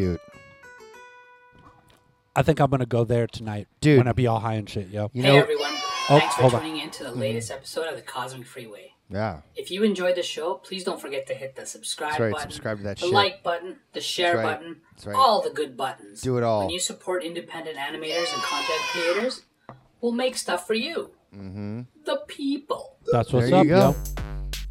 Cute. 0.02 0.22
I 2.36 2.41
think 2.41 2.60
I'm 2.60 2.72
gonna 2.72 2.88
go 2.88 3.04
there 3.04 3.28
tonight, 3.28 3.68
Dude. 3.82 3.99
When 3.99 4.08
I 4.08 4.14
be 4.14 4.26
all 4.26 4.39
high 4.39 4.56
and 4.56 4.68
shit, 4.68 4.88
yo. 4.88 5.12
You 5.14 5.22
hey 5.22 5.28
know. 5.36 5.43
everyone, 5.43 5.70
Oh, 6.10 6.18
thanks 6.18 6.34
for 6.34 6.41
hold 6.41 6.56
on. 6.56 6.62
tuning 6.62 6.80
in 6.82 6.89
to 6.89 7.04
the 7.04 7.12
latest 7.12 7.52
episode 7.52 7.88
of 7.88 7.95
the 7.97 8.02
Cosmic 8.02 8.47
Freeway. 8.47 8.93
Yeah. 9.12 9.41
If 9.56 9.70
you 9.70 9.84
enjoyed 9.84 10.16
the 10.16 10.24
show, 10.24 10.56
please 10.56 10.84
don't 10.84 10.99
forget 10.99 11.28
to 11.28 11.36
hit 11.36 11.56
the 11.56 11.68
subscribe 11.68 12.20
right, 12.20 12.32
button, 12.32 12.49
subscribe 12.49 12.78
to 12.80 12.84
that 12.86 12.97
the 12.97 13.06
shit. 13.06 13.14
like 13.14 13.43
button, 13.43 13.76
the 13.93 14.02
share 14.02 14.38
right, 14.38 14.58
button, 14.60 14.78
right. 15.06 15.16
all 15.16 15.43
the 15.43 15.52
good 15.52 15.78
buttons. 15.78 16.22
Do 16.22 16.38
it 16.38 16.43
all. 16.43 16.62
When 16.62 16.72
you 16.72 16.80
support 16.80 17.24
independent 17.24 17.78
animators 17.78 18.34
and 18.34 18.41
content 18.41 18.82
creators, 18.91 19.43
we'll 19.99 20.14
make 20.14 20.36
stuff 20.36 20.66
for 20.66 20.74
you. 20.74 21.12
Mm-hmm. 21.36 21.82
The 22.06 22.22
people. 22.28 22.97
That's 23.12 23.32
what's 23.32 23.52
there 23.52 23.60
up, 23.60 23.66
you 23.66 23.70
go. 23.70 23.78
yo. 23.78 23.95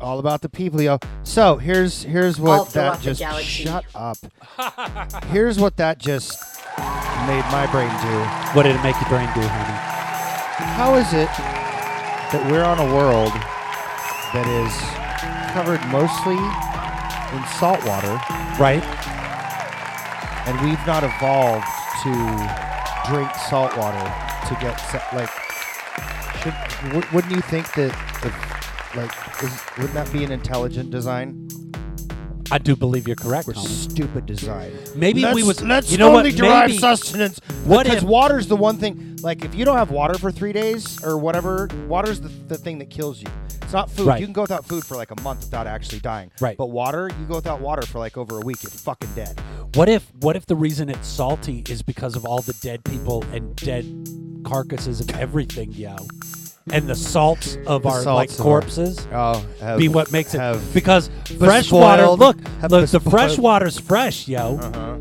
All 0.01 0.19
about 0.19 0.41
the 0.41 0.49
people, 0.49 0.81
yo. 0.81 0.99
So 1.25 1.57
here's 1.57 2.03
here's 2.05 2.39
All 2.39 2.47
what 2.47 2.69
throughout 2.69 3.01
that 3.03 3.03
just 3.03 3.23
shut 3.45 3.85
up. 3.95 4.17
here's 5.27 5.59
what 5.59 5.77
that 5.77 5.99
just 5.99 6.41
made 7.27 7.45
my 7.53 7.69
brain 7.71 7.91
do. 8.01 8.17
What 8.57 8.63
did 8.65 8.77
it 8.77 8.83
make 8.83 8.97
your 9.01 9.09
brain 9.11 9.29
do, 9.35 9.43
honey? 9.43 9.79
How 10.77 10.95
is 10.95 11.13
it 11.13 11.29
that 12.33 12.51
we're 12.51 12.65
on 12.65 12.79
a 12.79 12.95
world 12.95 13.33
that 14.33 14.47
is 14.49 14.73
covered 15.53 15.81
mostly 15.93 16.39
in 17.37 17.45
salt 17.59 17.85
water, 17.85 18.17
Right? 18.59 18.83
and 20.49 20.59
we've 20.63 20.81
not 20.87 21.05
evolved 21.05 21.67
to 22.03 22.11
drink 23.13 23.29
salt 23.51 23.77
water 23.77 24.01
to 24.49 24.55
get 24.61 24.77
se- 24.81 25.03
like. 25.15 25.29
Should 26.43 26.55
w- 26.89 27.07
wouldn't 27.13 27.35
you 27.35 27.43
think 27.43 27.71
that 27.75 27.93
if 28.25 28.35
like 28.97 29.11
is, 29.43 29.61
wouldn't 29.77 29.95
that 29.95 30.13
be 30.13 30.25
an 30.25 30.33
intelligent 30.33 30.91
design 30.91 31.49
I 32.53 32.59
do 32.59 32.75
believe 32.75 33.07
you're 33.07 33.15
correct. 33.17 33.49
or 33.49 33.53
Holmes. 33.53 33.83
stupid 33.83 34.27
design? 34.27 34.73
Maybe 34.97 35.23
let's, 35.23 35.37
we 35.37 35.45
was. 35.45 35.63
let's 35.63 35.93
you 35.93 35.99
know 35.99 36.17
only 36.17 36.31
what? 36.31 36.37
derive 36.37 36.69
Maybe, 36.71 36.79
sustenance. 36.79 37.41
What 37.65 37.85
because 37.85 38.03
if- 38.03 38.09
water's 38.09 38.49
the 38.49 38.57
one 38.57 38.77
thing. 38.77 39.19
Like 39.23 39.45
if 39.45 39.55
you 39.55 39.65
don't 39.65 39.77
have 39.77 39.91
water 39.93 40.19
for 40.19 40.33
three 40.33 40.53
days 40.53 41.01
or 41.05 41.17
whatever, 41.17 41.69
water's 41.87 42.21
the, 42.21 42.29
the 42.29 42.59
thing 42.59 42.79
that 42.79 42.91
kills 42.91 43.23
you. 43.23 43.29
It's 43.63 43.73
not 43.73 43.89
food. 43.89 44.07
Right. 44.09 44.19
You 44.19 44.27
can 44.27 44.33
go 44.33 44.43
without 44.43 44.65
food 44.65 44.85
for 44.85 44.97
like 44.97 45.13
a 45.13 45.21
month 45.23 45.43
without 45.43 45.69
actually 45.69 46.01
dying. 46.01 46.33
Right. 46.41 46.57
But 46.57 46.71
water, 46.71 47.09
you 47.21 47.27
go 47.27 47.37
without 47.37 47.61
water 47.61 47.87
for 47.87 48.01
like 48.01 48.17
over 48.17 48.39
a 48.39 48.41
week, 48.41 48.65
you're 48.65 48.71
fucking 48.71 49.15
dead. 49.15 49.41
What 49.75 49.89
if? 49.89 50.11
What 50.21 50.35
if 50.35 50.47
the 50.47 50.57
reason 50.57 50.89
it's 50.89 51.07
salty 51.07 51.63
is 51.69 51.83
because 51.83 52.17
of 52.17 52.25
all 52.25 52.41
the 52.43 52.55
dead 52.55 52.83
people 52.85 53.23
and 53.33 53.55
dead 53.55 53.85
carcasses 54.45 55.01
of 55.01 55.11
everything, 55.11 55.71
yo, 55.71 55.95
and 56.73 56.87
the 56.87 56.95
salts 56.95 57.57
of 57.67 57.87
our 57.87 58.03
like 58.03 58.29
salts 58.31 58.35
of 58.35 58.41
our- 58.47 58.61
corpses 58.61 59.07
Oh, 59.13 59.45
have, 59.61 59.79
be 59.79 59.89
what 59.89 60.13
makes 60.13 60.35
it 60.35 60.39
have 60.41 60.63
because 60.75 61.11
fresh 61.39 61.73
water. 61.73 62.07
Look, 62.09 62.39
have 62.61 62.71
look, 62.71 62.89
the 62.89 63.01
fresh 63.01 63.39
water's 63.39 63.79
fresh, 63.79 64.29
yo, 64.29 64.57
Uh-huh. 64.59 64.99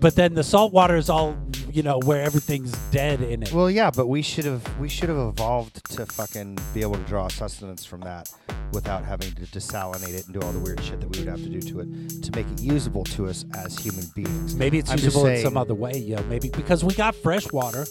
but 0.00 0.16
then 0.16 0.34
the 0.34 0.42
salt 0.44 0.72
water 0.72 0.96
is 0.96 1.08
all 1.10 1.36
you 1.70 1.82
know 1.82 1.98
where 2.04 2.20
everything's 2.22 2.72
dead 2.90 3.22
in 3.22 3.42
it. 3.42 3.50
Well, 3.52 3.70
yeah, 3.70 3.90
but 3.90 4.06
we 4.06 4.20
should 4.22 4.44
have 4.44 4.62
we 4.78 4.88
should 4.88 5.08
have 5.08 5.18
evolved 5.18 5.84
to 5.96 6.04
fucking 6.06 6.58
be 6.74 6.80
able 6.82 6.96
to 6.96 7.02
draw 7.04 7.28
sustenance 7.28 7.84
from 7.84 8.00
that 8.00 8.30
without 8.72 9.04
having 9.04 9.30
to 9.32 9.42
desalinate 9.42 10.14
it 10.14 10.24
and 10.26 10.34
do 10.38 10.40
all 10.46 10.52
the 10.52 10.58
weird 10.58 10.82
shit 10.82 10.98
that 11.00 11.08
we 11.10 11.20
would 11.20 11.28
have 11.28 11.42
to 11.42 11.48
do 11.48 11.60
to 11.60 11.80
it 11.80 12.22
to 12.22 12.30
make 12.32 12.46
it 12.50 12.60
usable 12.60 13.04
to 13.04 13.26
us 13.26 13.44
as 13.54 13.78
human 13.78 14.04
beings. 14.14 14.54
Maybe 14.54 14.78
it's 14.78 14.90
I'm 14.90 14.96
just 14.96 15.04
usable 15.08 15.26
in 15.28 15.34
saying- 15.36 15.44
some 15.46 15.56
other 15.56 15.74
way, 15.74 15.92
yo. 15.96 16.22
Maybe 16.24 16.48
because 16.50 16.82
we 16.84 16.94
got 16.94 17.14
fresh 17.14 17.50
water. 17.52 17.86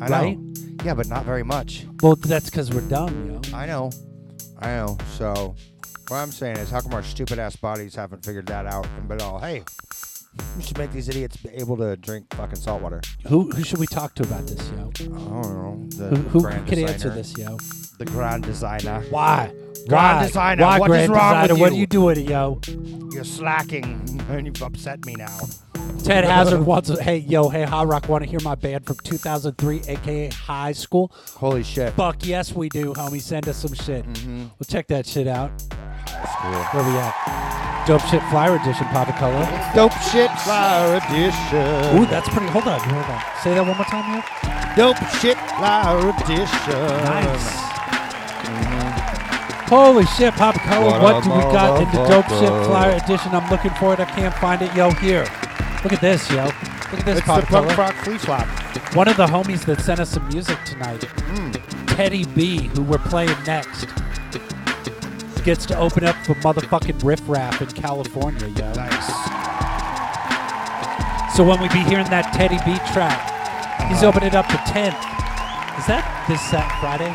I 0.00 0.08
right? 0.08 0.38
know. 0.38 0.54
Yeah, 0.84 0.94
but 0.94 1.08
not 1.08 1.24
very 1.24 1.42
much. 1.42 1.86
Well, 2.02 2.16
that's 2.16 2.46
because 2.46 2.70
we're 2.72 2.80
dumb, 2.82 3.30
yo. 3.30 3.56
I 3.56 3.66
know. 3.66 3.90
I 4.58 4.68
know. 4.76 4.98
So 5.16 5.54
what 6.08 6.16
I'm 6.16 6.30
saying 6.32 6.56
is 6.56 6.70
how 6.70 6.80
come 6.80 6.94
our 6.94 7.02
stupid 7.02 7.38
ass 7.38 7.56
bodies 7.56 7.94
haven't 7.94 8.24
figured 8.24 8.46
that 8.46 8.66
out 8.66 8.86
and 8.96 9.08
been 9.08 9.20
all, 9.20 9.38
hey, 9.38 9.62
we 10.56 10.62
should 10.62 10.78
make 10.78 10.92
these 10.92 11.08
idiots 11.08 11.36
be 11.36 11.50
able 11.50 11.76
to 11.78 11.96
drink 11.96 12.32
fucking 12.34 12.56
salt 12.56 12.82
water. 12.82 13.00
Who 13.26 13.50
who 13.50 13.62
should 13.62 13.78
we 13.78 13.86
talk 13.86 14.14
to 14.14 14.22
about 14.22 14.46
this, 14.46 14.70
yo? 14.70 14.90
I 15.00 15.04
don't 15.04 15.42
know. 15.42 15.86
The 15.90 16.16
Who, 16.16 16.28
who 16.28 16.40
grand 16.42 16.66
can 16.66 16.76
designer, 16.76 16.92
answer 16.92 17.10
this, 17.10 17.36
yo? 17.36 17.56
The 17.98 18.04
grand 18.06 18.44
designer. 18.44 19.02
Why? 19.10 19.52
Why? 19.86 20.26
designer, 20.26 20.62
Why, 20.64 20.78
what 20.78 20.90
is 20.90 21.08
wrong 21.08 21.42
designer? 21.48 21.54
with 21.60 21.72
you? 21.92 22.00
What 22.02 22.16
are 22.16 22.20
you? 22.20 22.26
doing, 22.26 22.28
yo? 22.28 22.60
You're 23.12 23.24
slacking 23.24 24.20
and 24.28 24.46
you've 24.46 24.62
upset 24.62 25.04
me 25.04 25.14
now. 25.14 25.38
Ted 26.04 26.24
Hazard 26.32 26.60
wants. 26.64 26.96
Hey, 27.00 27.18
yo, 27.18 27.48
hey, 27.48 27.64
Hot 27.64 27.86
Rock, 27.88 28.08
want 28.08 28.24
to 28.24 28.30
hear 28.30 28.40
my 28.42 28.54
band 28.54 28.86
from 28.86 28.96
2003, 29.02 29.82
aka 29.88 30.28
High 30.30 30.72
School? 30.72 31.10
Holy 31.34 31.62
shit. 31.62 31.92
Fuck 31.94 32.24
yes, 32.26 32.52
we 32.54 32.68
do, 32.68 32.94
homie. 32.94 33.20
Send 33.20 33.48
us 33.48 33.56
some 33.58 33.74
shit. 33.74 34.04
Mm-hmm. 34.06 34.38
We'll 34.38 34.66
check 34.68 34.86
that 34.88 35.06
shit 35.06 35.26
out. 35.26 35.50
Cool. 36.06 36.52
Where 36.52 36.84
we 36.84 36.98
at? 36.98 37.84
Dope 37.86 38.02
shit 38.02 38.22
flyer 38.24 38.56
edition, 38.56 38.86
Papa 38.88 39.12
Color. 39.12 39.44
Dope 39.74 39.92
shit 40.12 40.30
flower 40.40 40.96
edition. 40.96 41.98
Ooh, 41.98 42.06
that's 42.06 42.28
pretty. 42.28 42.46
Hold 42.48 42.68
on, 42.68 42.78
hold 42.80 43.04
on. 43.04 43.22
Say 43.42 43.54
that 43.54 43.66
one 43.66 43.76
more 43.76 43.86
time, 43.86 44.14
yo. 44.14 44.22
Dope 44.76 44.98
shit 45.20 45.36
flower 45.58 46.10
edition. 46.10 47.04
Nice. 47.04 47.59
Holy 49.70 50.04
shit, 50.06 50.34
Papa 50.34 50.58
Color. 50.58 50.98
What 51.00 51.02
What, 51.02 51.24
do 51.24 51.30
we 51.30 51.40
got 51.52 51.80
in 51.80 51.88
the 51.92 52.04
dope 52.08 52.28
shit 52.28 52.48
flyer 52.66 52.96
edition? 53.02 53.32
I'm 53.34 53.48
looking 53.50 53.70
for 53.72 53.94
it. 53.94 54.00
I 54.00 54.04
can't 54.04 54.34
find 54.34 54.60
it. 54.62 54.74
Yo, 54.74 54.90
here. 54.90 55.24
Look 55.84 55.92
at 55.92 56.00
this, 56.00 56.28
yo. 56.30 56.44
Look 56.44 56.54
at 57.00 57.04
this, 57.06 57.18
It's 57.18 57.26
Papa 57.26 57.40
the 57.42 57.46
punk 57.46 57.68
Color. 57.70 57.76
rock 57.76 57.94
flea 58.04 58.18
flop. 58.18 58.46
One 58.96 59.06
of 59.06 59.16
the 59.16 59.26
homies 59.26 59.64
that 59.66 59.80
sent 59.80 60.00
us 60.00 60.10
some 60.10 60.26
music 60.28 60.58
tonight, 60.64 61.04
Hmm. 61.04 61.52
Teddy 61.86 62.24
B, 62.34 62.68
who 62.74 62.82
we're 62.82 62.98
playing 62.98 63.34
next, 63.46 63.86
gets 65.44 65.64
to 65.66 65.78
open 65.78 66.04
up 66.04 66.16
for 66.26 66.34
motherfucking 66.36 67.02
Riff 67.04 67.20
Raff 67.28 67.62
in 67.62 67.68
California, 67.68 68.48
yo. 68.48 68.72
Nice. 68.74 69.06
So 71.36 71.44
when 71.44 71.60
we 71.62 71.68
be 71.68 71.78
hearing 71.84 72.08
that 72.10 72.32
Teddy 72.34 72.58
B 72.66 72.76
track, 72.92 73.20
he's 73.88 73.98
Uh-huh. 73.98 74.08
opening 74.08 74.34
up 74.34 74.48
the 74.48 74.58
10th. 74.66 74.98
Is 75.78 75.86
that 75.86 76.04
this 76.28 76.40
Sat 76.42 76.68
Friday? 76.80 77.14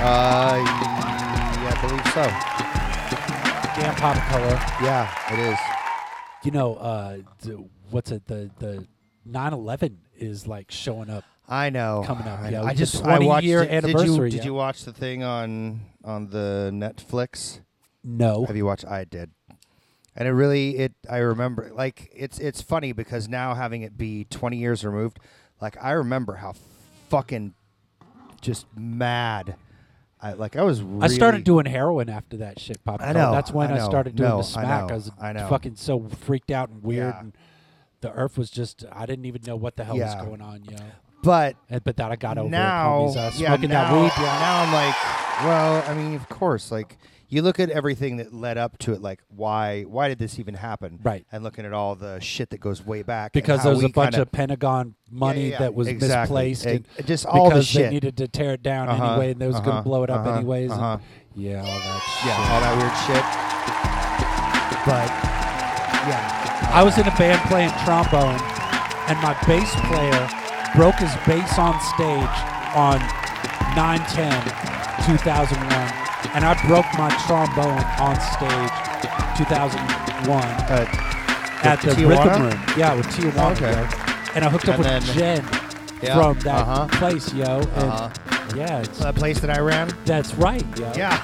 Uh, 0.00 0.56
yeah, 0.64 0.97
I 1.78 1.86
believe 1.86 2.06
so. 2.06 2.22
Damn 3.80 3.94
Pop 3.94 4.16
Color. 4.28 4.60
Yeah, 4.82 5.32
it 5.32 5.38
is. 5.52 5.58
You 6.42 6.50
know, 6.50 6.74
uh, 6.74 7.18
the, 7.42 7.64
what's 7.90 8.10
it? 8.10 8.26
The 8.26 8.50
the 8.58 8.84
9/11 9.28 9.96
is 10.16 10.48
like 10.48 10.72
showing 10.72 11.08
up. 11.08 11.22
I 11.48 11.70
know. 11.70 12.02
Coming 12.04 12.26
up, 12.26 12.40
I, 12.40 12.48
yo. 12.48 12.64
I 12.64 12.74
just 12.74 12.98
20 12.98 13.24
I 13.24 13.28
watched 13.28 13.46
year 13.46 13.62
it. 13.62 13.68
Did 13.70 13.90
you, 13.90 13.90
anniversary, 13.90 14.30
did 14.30 14.38
yo. 14.40 14.44
you 14.46 14.54
watch 14.54 14.84
the 14.84 14.92
thing 14.92 15.22
on 15.22 15.82
on 16.02 16.30
the 16.30 16.70
Netflix? 16.72 17.60
No. 18.02 18.44
Have 18.44 18.56
you 18.56 18.66
watched? 18.66 18.84
I 18.84 19.04
did. 19.04 19.30
And 20.16 20.26
it 20.26 20.32
really, 20.32 20.78
it 20.78 20.94
I 21.08 21.18
remember 21.18 21.70
like 21.72 22.10
it's 22.12 22.40
it's 22.40 22.60
funny 22.60 22.92
because 22.92 23.28
now 23.28 23.54
having 23.54 23.82
it 23.82 23.96
be 23.96 24.24
20 24.24 24.56
years 24.56 24.84
removed, 24.84 25.20
like 25.60 25.76
I 25.80 25.92
remember 25.92 26.34
how 26.34 26.54
fucking 27.08 27.54
just 28.40 28.66
mad. 28.76 29.54
I 30.20 30.32
like 30.32 30.56
I 30.56 30.62
was. 30.62 30.82
Really, 30.82 31.04
I 31.04 31.08
started 31.08 31.44
doing 31.44 31.64
heroin 31.66 32.08
after 32.08 32.38
that 32.38 32.58
shit, 32.58 32.82
Pop. 32.84 33.00
I 33.00 33.12
know, 33.12 33.32
That's 33.32 33.52
when 33.52 33.70
I 33.70 33.76
I, 33.76 33.86
started 33.86 34.16
doing 34.16 34.28
no, 34.28 34.36
the 34.42 34.48
I 34.48 34.50
smack. 34.64 34.88
know, 34.88 34.94
was 34.94 35.10
I 35.20 35.32
know. 35.32 35.48
fucking 35.48 35.76
so 35.76 36.08
freaked 36.22 36.50
out 36.50 36.70
and 36.70 36.82
weird, 36.82 37.14
Yeah. 37.14 37.20
and 37.20 37.32
the 38.00 38.12
earth 38.12 38.36
was 38.36 38.50
just. 38.50 38.84
I 38.92 39.06
didn't 39.06 39.26
even 39.26 39.42
know 39.46 39.56
what 39.56 39.76
the 39.76 39.84
hell 39.84 39.96
Yeah. 39.96 40.16
was 40.16 40.24
going 40.26 40.40
on, 40.42 40.64
yo. 40.64 40.76
But 41.22 41.56
And, 41.68 41.82
but 41.84 41.96
that 41.96 42.10
I 42.12 42.16
got 42.16 42.38
over 42.38 42.48
now, 42.48 43.04
it. 43.04 43.08
homies. 43.08 43.16
Uh, 43.16 43.20
yeah, 43.36 43.48
smoking 43.48 43.70
now, 43.70 43.92
that 43.92 44.00
weed, 44.02 44.12
yeah. 44.22 44.38
Now 44.38 44.62
I'm 44.62 44.72
like, 44.72 44.94
well, 45.44 45.84
I 45.88 45.94
mean, 45.94 46.14
of 46.14 46.28
course, 46.28 46.70
like 46.72 46.96
you 47.30 47.42
look 47.42 47.60
at 47.60 47.68
everything 47.70 48.16
that 48.16 48.32
led 48.32 48.56
up 48.58 48.78
to 48.78 48.92
it, 48.94 49.00
like 49.02 49.20
why 49.28 49.82
why 49.82 50.08
did 50.08 50.18
this 50.18 50.38
even 50.38 50.54
happen? 50.54 50.98
Right. 51.02 51.26
And 51.30 51.44
looking 51.44 51.64
at 51.66 51.72
all 51.74 51.94
the 51.94 52.18
shit 52.20 52.48
that 52.50 52.58
goes 52.60 52.82
way 52.84 53.02
back, 53.02 53.32
because 53.32 53.62
there 53.62 53.74
was 53.74 53.84
a 53.84 53.88
bunch 53.88 54.12
kinda- 54.14 54.22
of 54.22 54.32
Pentagon 54.32 54.94
money 55.10 55.42
yeah, 55.44 55.50
yeah, 55.50 55.58
that 55.58 55.74
was 55.74 55.88
exactly. 55.88 56.48
misplaced, 56.50 56.66
Egg- 56.66 56.84
and 56.96 57.06
just 57.06 57.26
all 57.26 57.48
the 57.50 57.56
because 57.56 57.66
shit. 57.66 57.82
they 57.84 57.90
needed 57.90 58.16
to 58.18 58.28
tear 58.28 58.52
it 58.54 58.62
down 58.62 58.88
Uh-huh, 58.88 59.04
anyway, 59.12 59.30
and 59.32 59.40
they 59.40 59.46
was 59.46 59.56
going 59.56 59.68
uh-huh, 59.70 59.78
to 59.80 59.84
blow 59.84 60.02
it 60.04 60.10
up 60.10 60.20
uh-huh, 60.26 60.36
anyways. 60.36 60.70
and- 60.72 60.80
uh-huh. 60.80 60.98
yeah, 61.34 61.60
all 61.60 61.66
that 61.66 62.02
shit. 62.16 62.26
yeah, 62.26 62.52
all 62.52 62.60
that 62.60 62.76
weird 62.80 62.96
shit. 63.06 63.24
But 64.86 65.08
yeah, 66.08 66.70
I 66.72 66.82
was 66.82 66.96
in 66.96 67.06
a 67.06 67.14
band 67.16 67.40
playing 67.50 67.70
trombone, 67.84 68.40
and 69.08 69.18
my 69.20 69.34
bass 69.46 69.70
player 69.88 70.28
broke 70.76 70.96
his 70.96 71.14
bass 71.26 71.58
on 71.58 71.78
stage 71.92 72.36
on 72.74 73.00
9-10-2001, 73.76 76.07
and 76.34 76.44
I 76.44 76.54
broke 76.66 76.86
my 76.98 77.10
trombone 77.26 77.82
on 78.00 78.14
stage 78.36 78.72
2001 79.38 80.38
uh, 80.38 80.86
at 81.64 81.80
the 81.82 81.88
Tijuana? 81.90 82.24
Rhythm 82.24 82.42
Room. 82.42 82.60
Yeah, 82.76 82.94
with 82.94 83.06
Tijuana. 83.06 83.52
Okay. 83.52 83.72
yo. 83.72 84.32
And 84.34 84.44
I 84.44 84.50
hooked 84.50 84.68
up 84.68 84.78
And 84.78 84.84
with 85.04 85.14
then- 85.16 85.42
Jen 85.42 85.44
Yeah, 86.02 86.14
from 86.14 86.38
that 86.40 86.54
uh-huh. 86.66 86.86
place, 86.98 87.32
yo. 87.34 87.58
And 87.58 87.68
Uh-huh. 87.90 88.10
yeah, 88.56 88.78
it's, 88.80 88.98
that 89.00 89.14
place 89.16 89.40
that 89.40 89.50
I 89.50 89.60
ran. 89.60 89.90
that's 90.04 90.34
right, 90.34 90.64
yo. 90.78 90.92
Yeah, 90.96 91.20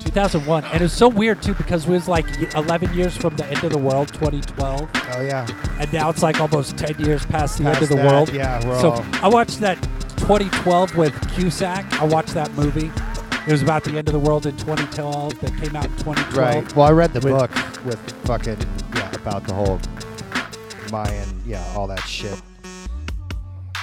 2001. 0.00 0.64
And 0.64 0.74
it 0.74 0.80
was 0.82 0.92
so 0.92 1.08
weird, 1.08 1.42
too, 1.42 1.54
because 1.54 1.86
it 1.86 1.90
was 1.90 2.08
like 2.08 2.26
11 2.54 2.92
years 2.94 3.16
from 3.16 3.36
the 3.36 3.46
end 3.46 3.64
of 3.64 3.72
the 3.72 3.78
world, 3.78 4.08
2012. 4.08 4.88
oh 5.16 5.20
yeah, 5.22 5.46
And 5.80 5.92
now 5.92 6.10
it's 6.10 6.22
like 6.22 6.40
almost 6.40 6.76
10 6.76 7.04
years 7.04 7.24
past 7.26 7.58
the 7.58 7.64
end 7.68 7.82
of 7.82 7.88
the 7.88 7.96
that, 7.96 8.06
world. 8.06 8.32
yeah, 8.32 8.60
so 8.80 8.90
all- 8.92 9.04
I 9.22 9.28
watched 9.28 9.60
that 9.60 9.78
2012 10.18 10.96
with 10.96 11.34
Cusack. 11.34 12.00
I 12.00 12.04
watched 12.04 12.34
that 12.34 12.50
movie. 12.54 12.90
It 13.46 13.52
was 13.52 13.62
about 13.62 13.84
the 13.84 13.90
end 13.98 14.08
of 14.08 14.12
the 14.12 14.18
world 14.18 14.46
in 14.46 14.56
2012 14.56 15.38
that 15.40 15.50
came 15.60 15.76
out 15.76 15.84
in 15.84 15.96
2012. 15.98 16.36
right. 16.36 16.76
Well, 16.76 16.86
I 16.86 16.92
read 16.92 17.12
the 17.12 17.20
With- 17.20 17.38
book 17.38 17.84
with 17.84 18.00
fucking 18.26 18.56
yeah 18.94 19.14
about 19.16 19.46
the 19.46 19.52
whole 19.54 19.78
Mayan, 20.90 21.42
yeah, 21.46 21.64
all 21.76 21.86
that 21.88 22.00
shit. 22.00 22.40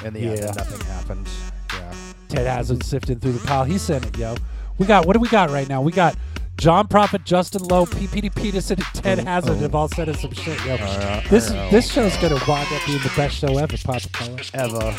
In 0.03 0.13
the 0.13 0.29
uh, 0.29 0.32
end, 0.32 0.55
nothing 0.55 0.86
happened. 0.88 1.27
Yeah. 1.73 1.93
Ted 2.29 2.47
Hazard 2.47 2.84
sifting 2.84 3.19
through 3.19 3.34
the 3.34 3.45
pile. 3.47 3.63
He 3.63 3.77
sent 3.77 4.05
it, 4.05 4.17
yo. 4.17 4.36
We 4.77 4.88
got, 4.88 5.05
what 5.05 5.13
do 5.13 5.19
we 5.19 5.27
got 5.29 5.49
right 5.51 5.67
now? 5.69 5.82
We 5.82 5.91
got 5.91 6.15
John 6.62 6.88
Prophet, 6.88 7.24
Justin 7.26 7.64
Lowe, 7.64 7.88
PPD 7.88 8.36
Peterson, 8.36 8.78
and 8.78 9.03
Ted 9.03 9.18
Hazard 9.18 9.57
have 9.57 9.74
all 9.74 9.88
sent 9.88 10.09
us 10.09 10.22
some 10.22 10.32
shit, 10.32 10.64
yo. 10.64 10.78
this 11.28 11.49
this 11.72 11.91
show's 11.91 12.16
to 12.18 12.39
wind 12.47 12.68
up 12.72 12.86
being 12.86 13.01
the 13.01 13.12
best 13.16 13.38
show 13.38 13.57
ever, 13.57 13.76
Papa. 13.78 14.07
Ever. 14.53 14.76
All 14.78 14.93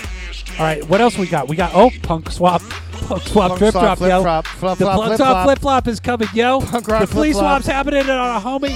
right, 0.59 0.85
what 0.89 1.01
else 1.01 1.17
we 1.17 1.29
got? 1.29 1.49
We 1.49 1.55
got 1.55 1.71
oh 1.73 1.93
punk 2.03 2.33
swap, 2.33 2.63
punk 2.63 3.23
swap 3.23 3.51
Punk 3.51 3.59
drip 3.61 3.73
drop, 3.75 3.99
flip 3.99 4.11
yo. 4.11 4.23
the 4.75 4.87
punk 4.87 5.17
swap 5.17 5.47
flip 5.47 5.59
flop 5.61 5.87
is 5.87 6.01
coming, 6.01 6.27
yo. 6.35 6.63
The 6.63 7.07
flea 7.09 7.33
swap's 7.33 7.67
happening 7.67 8.11
on 8.11 8.11
our 8.11 8.41
homie, 8.41 8.73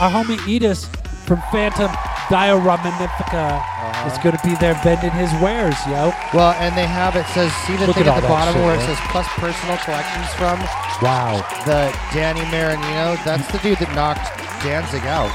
our 0.00 0.08
homie 0.08 0.38
Edis 0.46 1.01
from 1.26 1.40
Phantom 1.50 1.90
Diorama 2.30 2.82
Magnifica 2.84 3.60
is 4.06 4.16
going 4.22 4.36
to 4.36 4.42
be 4.46 4.54
there 4.56 4.74
vending 4.82 5.10
his 5.12 5.30
wares, 5.42 5.76
yo. 5.86 6.12
Well, 6.32 6.52
and 6.58 6.76
they 6.76 6.86
have 6.86 7.14
it 7.16 7.26
says 7.26 7.52
see 7.66 7.76
the 7.76 7.86
Look 7.86 7.96
thing 7.96 8.06
at 8.08 8.16
at, 8.16 8.20
the 8.22 8.28
bottom 8.28 8.54
shit, 8.54 8.64
where 8.64 8.74
it 8.76 8.80
says 8.80 8.98
plus 9.10 9.26
personal 9.36 9.76
collections 9.78 10.28
from 10.34 10.58
Wow. 11.02 11.44
the 11.66 11.92
Danny 12.14 12.40
Marianino. 12.50 13.22
That's 13.24 13.46
the 13.52 13.58
dude 13.58 13.78
that 13.78 13.94
knocked 13.94 14.30
Danzig 14.62 15.04
out. 15.04 15.30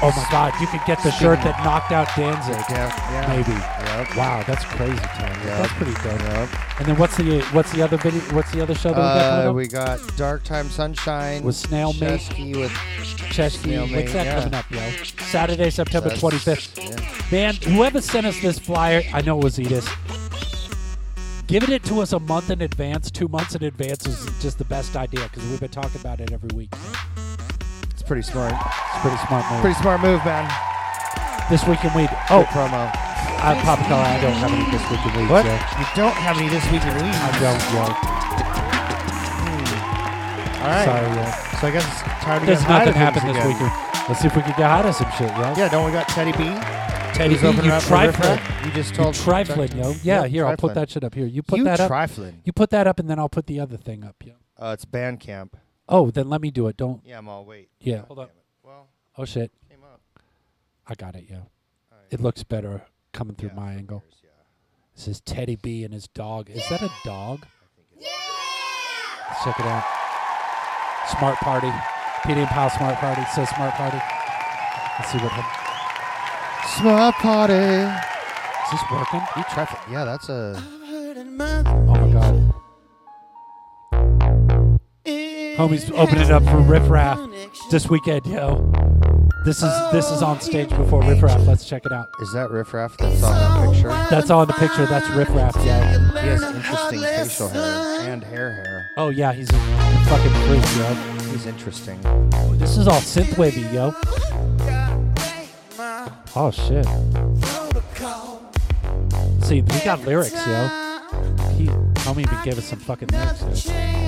Oh 0.00 0.12
my 0.16 0.26
God, 0.30 0.52
you 0.60 0.68
could 0.68 0.80
get 0.86 1.02
the 1.02 1.10
shirt 1.10 1.42
that 1.42 1.58
knocked 1.64 1.90
out 1.90 2.08
Danzig. 2.14 2.54
Yeah, 2.70 2.86
yeah. 3.10 3.36
Maybe. 3.36 3.50
Yep. 3.50 4.16
Wow, 4.16 4.44
that's 4.46 4.64
crazy, 4.64 4.94
Tony. 4.94 5.30
Yep. 5.30 5.42
That's 5.44 5.72
pretty 5.72 5.92
dope. 5.94 6.20
Yep. 6.20 6.48
And 6.78 6.86
then 6.86 6.96
what's 6.98 7.16
the 7.16 7.40
what's 7.50 7.72
the 7.72 7.82
other 7.82 7.96
video? 7.96 8.20
What's 8.32 8.52
the 8.52 8.62
other 8.62 8.76
show 8.76 8.90
that 8.90 8.96
we 8.96 9.02
got 9.02 9.46
Uh, 9.48 9.52
we 9.52 9.66
got 9.66 10.16
Dark 10.16 10.44
Time 10.44 10.68
Sunshine 10.70 11.42
With 11.42 11.56
Snail 11.56 11.92
Mate. 11.94 12.20
Chesky 12.20 12.54
with 12.56 12.70
Chesky. 12.70 13.56
Snail 13.64 13.80
What's 13.82 13.92
Mate, 13.92 14.06
that 14.12 14.26
yeah. 14.26 14.38
coming 14.38 14.54
up, 14.54 14.70
yo? 14.70 14.90
Saturday, 15.24 15.70
September 15.70 16.10
25th. 16.10 16.78
yeah. 16.78 17.32
Man, 17.32 17.54
whoever 17.56 18.00
sent 18.00 18.24
us 18.24 18.40
this 18.40 18.56
flyer, 18.58 19.02
I 19.12 19.20
know 19.22 19.36
it 19.40 19.42
was 19.42 19.58
Edith. 19.58 19.88
Giving 21.48 21.72
it 21.72 21.82
to 21.84 22.00
us 22.02 22.12
a 22.12 22.20
month 22.20 22.50
in 22.50 22.62
advance, 22.62 23.10
two 23.10 23.26
months 23.26 23.56
in 23.56 23.64
advance 23.64 24.06
is 24.06 24.24
just 24.40 24.58
the 24.58 24.64
best 24.66 24.94
idea 24.94 25.22
because 25.24 25.42
we've 25.48 25.58
been 25.58 25.70
talking 25.70 26.00
about 26.00 26.20
it 26.20 26.30
every 26.30 26.50
week. 26.54 26.72
Pretty 28.08 28.22
smart. 28.22 28.52
It's 28.56 29.00
pretty 29.04 29.20
smart 29.28 29.44
move. 29.52 29.60
Pretty 29.60 29.78
smart 29.78 30.00
move, 30.00 30.24
man. 30.24 30.48
this 31.50 31.62
week 31.68 31.84
in 31.84 31.92
weed. 31.94 32.08
Oh, 32.32 32.40
Oh, 32.40 32.44
promo. 32.50 32.88
I 33.40 33.54
Papa 33.62 33.84
Color, 33.84 34.02
I 34.02 34.18
don't 34.20 34.32
have 34.40 34.50
any 34.50 34.64
this 34.72 34.82
week 34.90 35.00
in 35.06 35.12
weed. 35.14 35.30
What? 35.30 35.44
Yo. 35.46 35.52
You 35.52 35.86
don't 35.94 36.16
have 36.16 36.36
any 36.40 36.48
this 36.48 36.64
week 36.72 36.82
in 36.82 36.94
weed. 36.98 37.14
I 37.14 37.30
don't, 37.38 37.62
yo. 37.70 37.84
All 40.58 40.68
right. 40.74 40.84
Sorry, 40.84 41.06
yo. 41.16 41.24
So 41.60 41.66
I 41.66 41.70
guess 41.70 41.84
it's 41.86 42.02
time 42.24 42.40
to 42.40 42.46
There's 42.46 42.60
get 42.62 42.68
nothing 42.68 42.94
happened 42.94 43.28
this 43.28 43.36
again. 43.36 43.46
weekend. 43.48 43.72
Let's 44.08 44.20
see 44.20 44.26
if 44.26 44.36
we 44.36 44.42
can 44.42 44.54
get 44.56 44.66
high 44.70 44.82
to 44.82 44.92
some 44.92 45.10
shit, 45.12 45.30
yo. 45.36 45.54
Yeah, 45.56 45.68
don't 45.68 45.84
we 45.86 45.92
got 45.92 46.08
Teddy 46.08 46.32
B? 46.32 46.44
Teddy 47.14 47.34
Who's 47.34 47.42
B, 47.42 47.46
opening 47.48 47.70
you 47.72 47.80
trifling. 47.80 48.40
You 48.64 48.70
just 48.72 48.90
You 48.92 48.96
told 48.96 49.14
trifling, 49.14 49.72
yo. 49.76 49.94
Yeah, 50.02 50.26
here, 50.26 50.46
I'll 50.46 50.56
put 50.56 50.74
that 50.74 50.90
shit 50.90 51.04
up 51.04 51.14
here. 51.14 51.26
You 51.26 51.42
put 51.42 51.58
you 51.58 51.64
that 51.64 51.78
up. 51.80 51.88
trifling. 51.88 52.40
You 52.44 52.52
put 52.52 52.70
that 52.70 52.86
up, 52.86 52.98
and 52.98 53.08
then 53.08 53.18
I'll 53.18 53.28
put 53.28 53.46
the 53.46 53.60
other 53.60 53.76
thing 53.76 54.02
up, 54.04 54.16
yo. 54.24 54.32
Uh, 54.58 54.72
it's 54.72 54.84
Bandcamp. 54.84 55.50
Oh, 55.88 56.10
then 56.10 56.28
let 56.28 56.40
me 56.40 56.50
do 56.50 56.66
it. 56.68 56.76
Don't. 56.76 57.00
Yeah, 57.04 57.18
I'm 57.18 57.28
all 57.28 57.44
wait. 57.44 57.68
Yeah, 57.80 57.98
God 57.98 58.06
hold 58.08 58.18
up. 58.20 58.30
Well, 58.62 58.88
Oh 59.16 59.24
shit, 59.24 59.50
came 59.68 59.82
up. 59.82 60.00
I 60.86 60.94
got 60.94 61.14
it, 61.16 61.24
Yeah, 61.28 61.36
All 61.36 61.42
right. 61.92 62.06
It 62.10 62.20
looks 62.20 62.42
better 62.44 62.82
coming 63.12 63.34
through 63.34 63.50
Yeah, 63.50 63.54
my 63.56 63.70
from 63.72 63.78
angle. 63.78 64.02
yours, 64.04 64.20
yeah. 64.22 64.30
This 64.94 65.08
is 65.08 65.20
Teddy 65.22 65.56
B 65.56 65.84
and 65.84 65.92
his 65.94 66.06
dog. 66.08 66.50
Is 66.50 66.68
that 66.68 66.82
a 66.82 66.90
dog? 67.04 67.46
Let's 67.96 69.44
check 69.44 69.58
it 69.60 69.66
out. 69.66 69.84
Smart 71.18 71.36
Party. 71.38 71.68
PD 72.24 72.38
and 72.38 72.48
Pal 72.48 72.68
Smart 72.70 72.96
Party. 72.96 73.22
It 73.22 73.28
says 73.28 73.48
Smart 73.50 73.72
Party. 73.74 73.98
Let's 74.98 75.10
see 75.12 75.18
what 75.18 75.32
happens. 75.32 75.54
Smart 76.76 77.14
party. 77.16 77.54
Is 77.54 78.70
this 78.72 78.82
working? 78.90 79.22
You 79.36 79.44
trifling. 79.50 79.92
Yeah, 79.92 80.04
that's 80.04 80.28
a. 80.28 80.54
Oh 81.66 81.80
my 81.86 82.12
god. 82.12 82.17
Homies 85.58 85.90
opening 85.98 86.22
it 86.22 86.30
up 86.30 86.44
for 86.44 86.58
Riff 86.58 86.88
Raff 86.88 87.18
this 87.68 87.90
weekend, 87.90 88.24
yo. 88.26 88.70
This 89.44 89.60
is 89.60 89.72
this 89.90 90.08
is 90.08 90.22
on 90.22 90.40
stage 90.40 90.68
before 90.68 91.02
Riff 91.02 91.20
Raff. 91.20 91.44
Let's 91.48 91.68
check 91.68 91.84
it 91.84 91.90
out. 91.90 92.08
Is 92.20 92.32
that 92.32 92.52
Riff 92.52 92.72
Raff 92.72 92.96
that's 92.96 93.24
on 93.24 93.34
that 93.34 93.72
picture? 93.72 93.88
That's 93.88 94.30
on 94.30 94.46
the 94.46 94.52
picture. 94.52 94.86
That's 94.86 95.10
Riff 95.10 95.28
Raff, 95.30 95.56
yo. 95.56 95.62
He 95.62 96.28
has 96.28 96.42
interesting 96.44 97.00
facial 97.00 97.48
hair 97.48 98.12
and 98.12 98.22
hair 98.22 98.54
hair. 98.54 98.90
Oh 98.96 99.08
yeah, 99.08 99.32
he's 99.32 99.50
a 99.50 99.58
fucking 100.08 100.32
freak, 100.46 100.62
yo. 100.76 100.94
He's 101.32 101.46
interesting. 101.46 102.00
This 102.56 102.76
is 102.76 102.86
all 102.86 103.00
synth 103.00 103.36
wavy, 103.36 103.62
yo. 103.62 103.92
Oh 106.36 106.52
shit. 106.52 106.86
See, 109.44 109.62
we 109.62 109.84
got 109.84 110.04
lyrics, 110.04 110.46
yo. 110.46 110.68
He, 111.56 111.66
homie, 112.04 112.20
even 112.20 112.44
gave 112.44 112.58
us 112.58 112.66
some 112.66 112.78
fucking 112.78 113.08
lyrics. 113.08 113.66
Yo. 113.66 114.07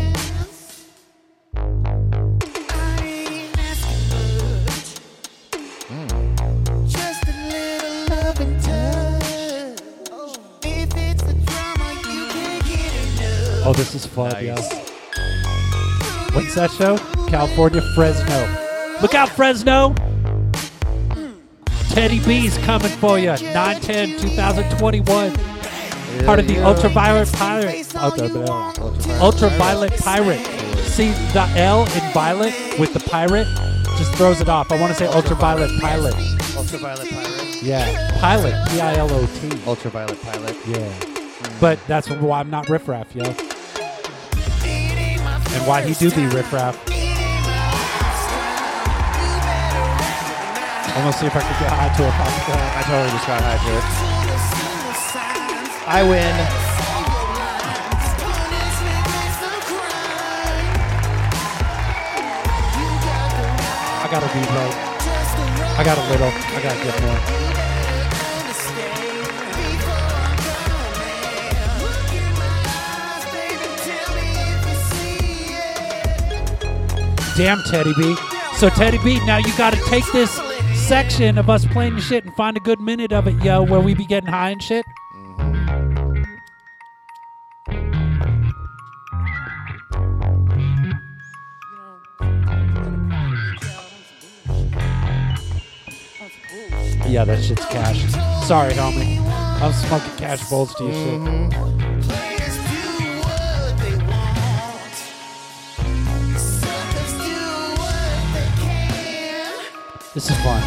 This 13.80 13.94
is 13.94 14.04
fun, 14.04 14.44
yo. 14.44 14.54
Nice. 14.54 14.90
What's 16.34 16.54
that 16.54 16.70
show? 16.70 16.98
California, 17.28 17.80
Fresno. 17.94 19.00
Look 19.00 19.14
out, 19.14 19.30
Fresno! 19.30 19.94
Teddy 21.88 22.20
B's 22.20 22.58
coming 22.58 22.90
for 22.90 23.18
you. 23.18 23.34
9 23.38 23.80
2021. 23.80 25.32
Part 26.26 26.38
of 26.38 26.46
the 26.46 26.54
Yeah. 26.54 26.66
Ultraviolet 26.66 27.32
Pirate. 27.32 27.94
Ultraviolet. 27.96 28.78
Ultraviolet 28.78 29.22
Ultraviolet 29.22 29.96
Pirate. 29.98 30.46
See 30.84 31.12
the 31.32 31.48
L 31.56 31.84
in 31.84 32.12
violet 32.12 32.54
with 32.78 32.92
the 32.92 33.00
pirate? 33.00 33.46
Just 33.96 34.12
throws 34.16 34.42
it 34.42 34.50
off. 34.50 34.70
I 34.70 34.78
want 34.78 34.92
to 34.92 34.98
say 34.98 35.06
Ultraviolet 35.06 35.70
Pilot. 35.80 36.14
Ultraviolet 36.54 37.08
Pirate? 37.08 37.62
Yeah. 37.62 38.18
Pilot. 38.20 38.68
P 38.68 38.80
I 38.80 38.96
L 38.96 39.10
O 39.10 39.26
T. 39.40 39.58
Ultraviolet 39.66 40.20
pilot. 40.22 40.56
Yeah. 40.66 40.92
But 41.60 41.78
that's 41.86 42.10
why 42.10 42.40
I'm 42.40 42.50
not 42.50 42.68
Riff 42.68 42.86
Raff, 42.86 43.14
yo. 43.14 43.24
And 45.52 45.66
why 45.66 45.82
he 45.82 45.94
do 45.94 46.10
be 46.14 46.26
Riff 46.26 46.52
Raff. 46.52 46.78
I'm 50.90 51.02
gonna 51.02 51.12
see 51.12 51.26
if 51.26 51.34
I 51.34 51.40
can 51.40 51.56
get 51.60 51.70
high 51.70 51.88
to 51.96 52.02
a 52.06 52.10
pop 52.12 52.28
uh, 52.48 52.76
I 52.76 52.82
totally 52.82 53.10
just 53.10 53.26
got 53.26 53.42
high 53.42 53.58
to 53.58 53.70
it. 53.78 53.84
I 55.88 56.02
win. 56.02 56.36
I 64.02 64.08
gotta 64.10 64.26
reload. 64.38 64.74
I 65.78 65.82
got 65.84 65.98
a 65.98 66.02
little. 66.10 66.28
I 66.28 66.60
gotta 66.62 66.84
get 66.84 67.02
more. 67.02 67.49
Damn, 77.40 77.62
Teddy 77.62 77.94
B. 77.96 78.14
So, 78.56 78.68
Teddy 78.68 78.98
B, 78.98 79.18
now 79.24 79.38
you 79.38 79.56
gotta 79.56 79.82
take 79.86 80.04
this 80.12 80.30
section 80.74 81.38
of 81.38 81.48
us 81.48 81.64
playing 81.64 81.94
the 81.94 82.02
shit 82.02 82.22
and 82.22 82.34
find 82.34 82.54
a 82.54 82.60
good 82.60 82.80
minute 82.80 83.14
of 83.14 83.26
it, 83.26 83.42
yo, 83.42 83.62
where 83.62 83.80
we 83.80 83.94
be 83.94 84.04
getting 84.04 84.28
high 84.28 84.50
and 84.50 84.62
shit. 84.62 84.84
Yeah, 97.08 97.24
that 97.24 97.42
shit's 97.42 97.64
cash. 97.64 98.02
Sorry, 98.46 98.74
homie. 98.74 99.18
I'm 99.62 99.72
smoking 99.72 100.14
cash 100.18 100.46
bowls 100.50 100.74
to 100.74 100.84
your 100.84 100.92
shit. 100.92 101.20
Mm-hmm. 101.20 101.89
This 110.14 110.28
is 110.30 110.36
fun. 110.42 110.60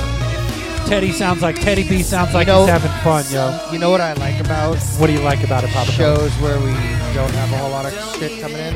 Teddy 0.88 1.12
sounds 1.12 1.42
like 1.42 1.60
Teddy 1.60 1.88
B 1.88 2.02
sounds 2.02 2.34
like 2.34 2.48
know- 2.48 2.62
he's 2.62 2.70
having 2.70 2.92
fun, 3.04 3.26
yo. 3.32 3.72
You 3.72 3.80
know 3.80 3.90
what 3.90 4.02
I 4.02 4.14
like 4.14 4.40
about 4.40 4.78
What 4.98 5.08
do 5.08 5.14
you 5.14 5.20
like 5.20 5.44
about 5.44 5.64
it, 5.64 5.70
Papa? 5.72 5.92
Shows 5.92 6.32
where 6.36 6.58
we 6.60 6.72
don't 7.14 7.32
have 7.32 7.52
a 7.52 7.58
whole 7.58 7.70
lot 7.72 7.86
of 7.86 7.94
shit 8.18 8.42
coming 8.42 8.58
in? 8.58 8.76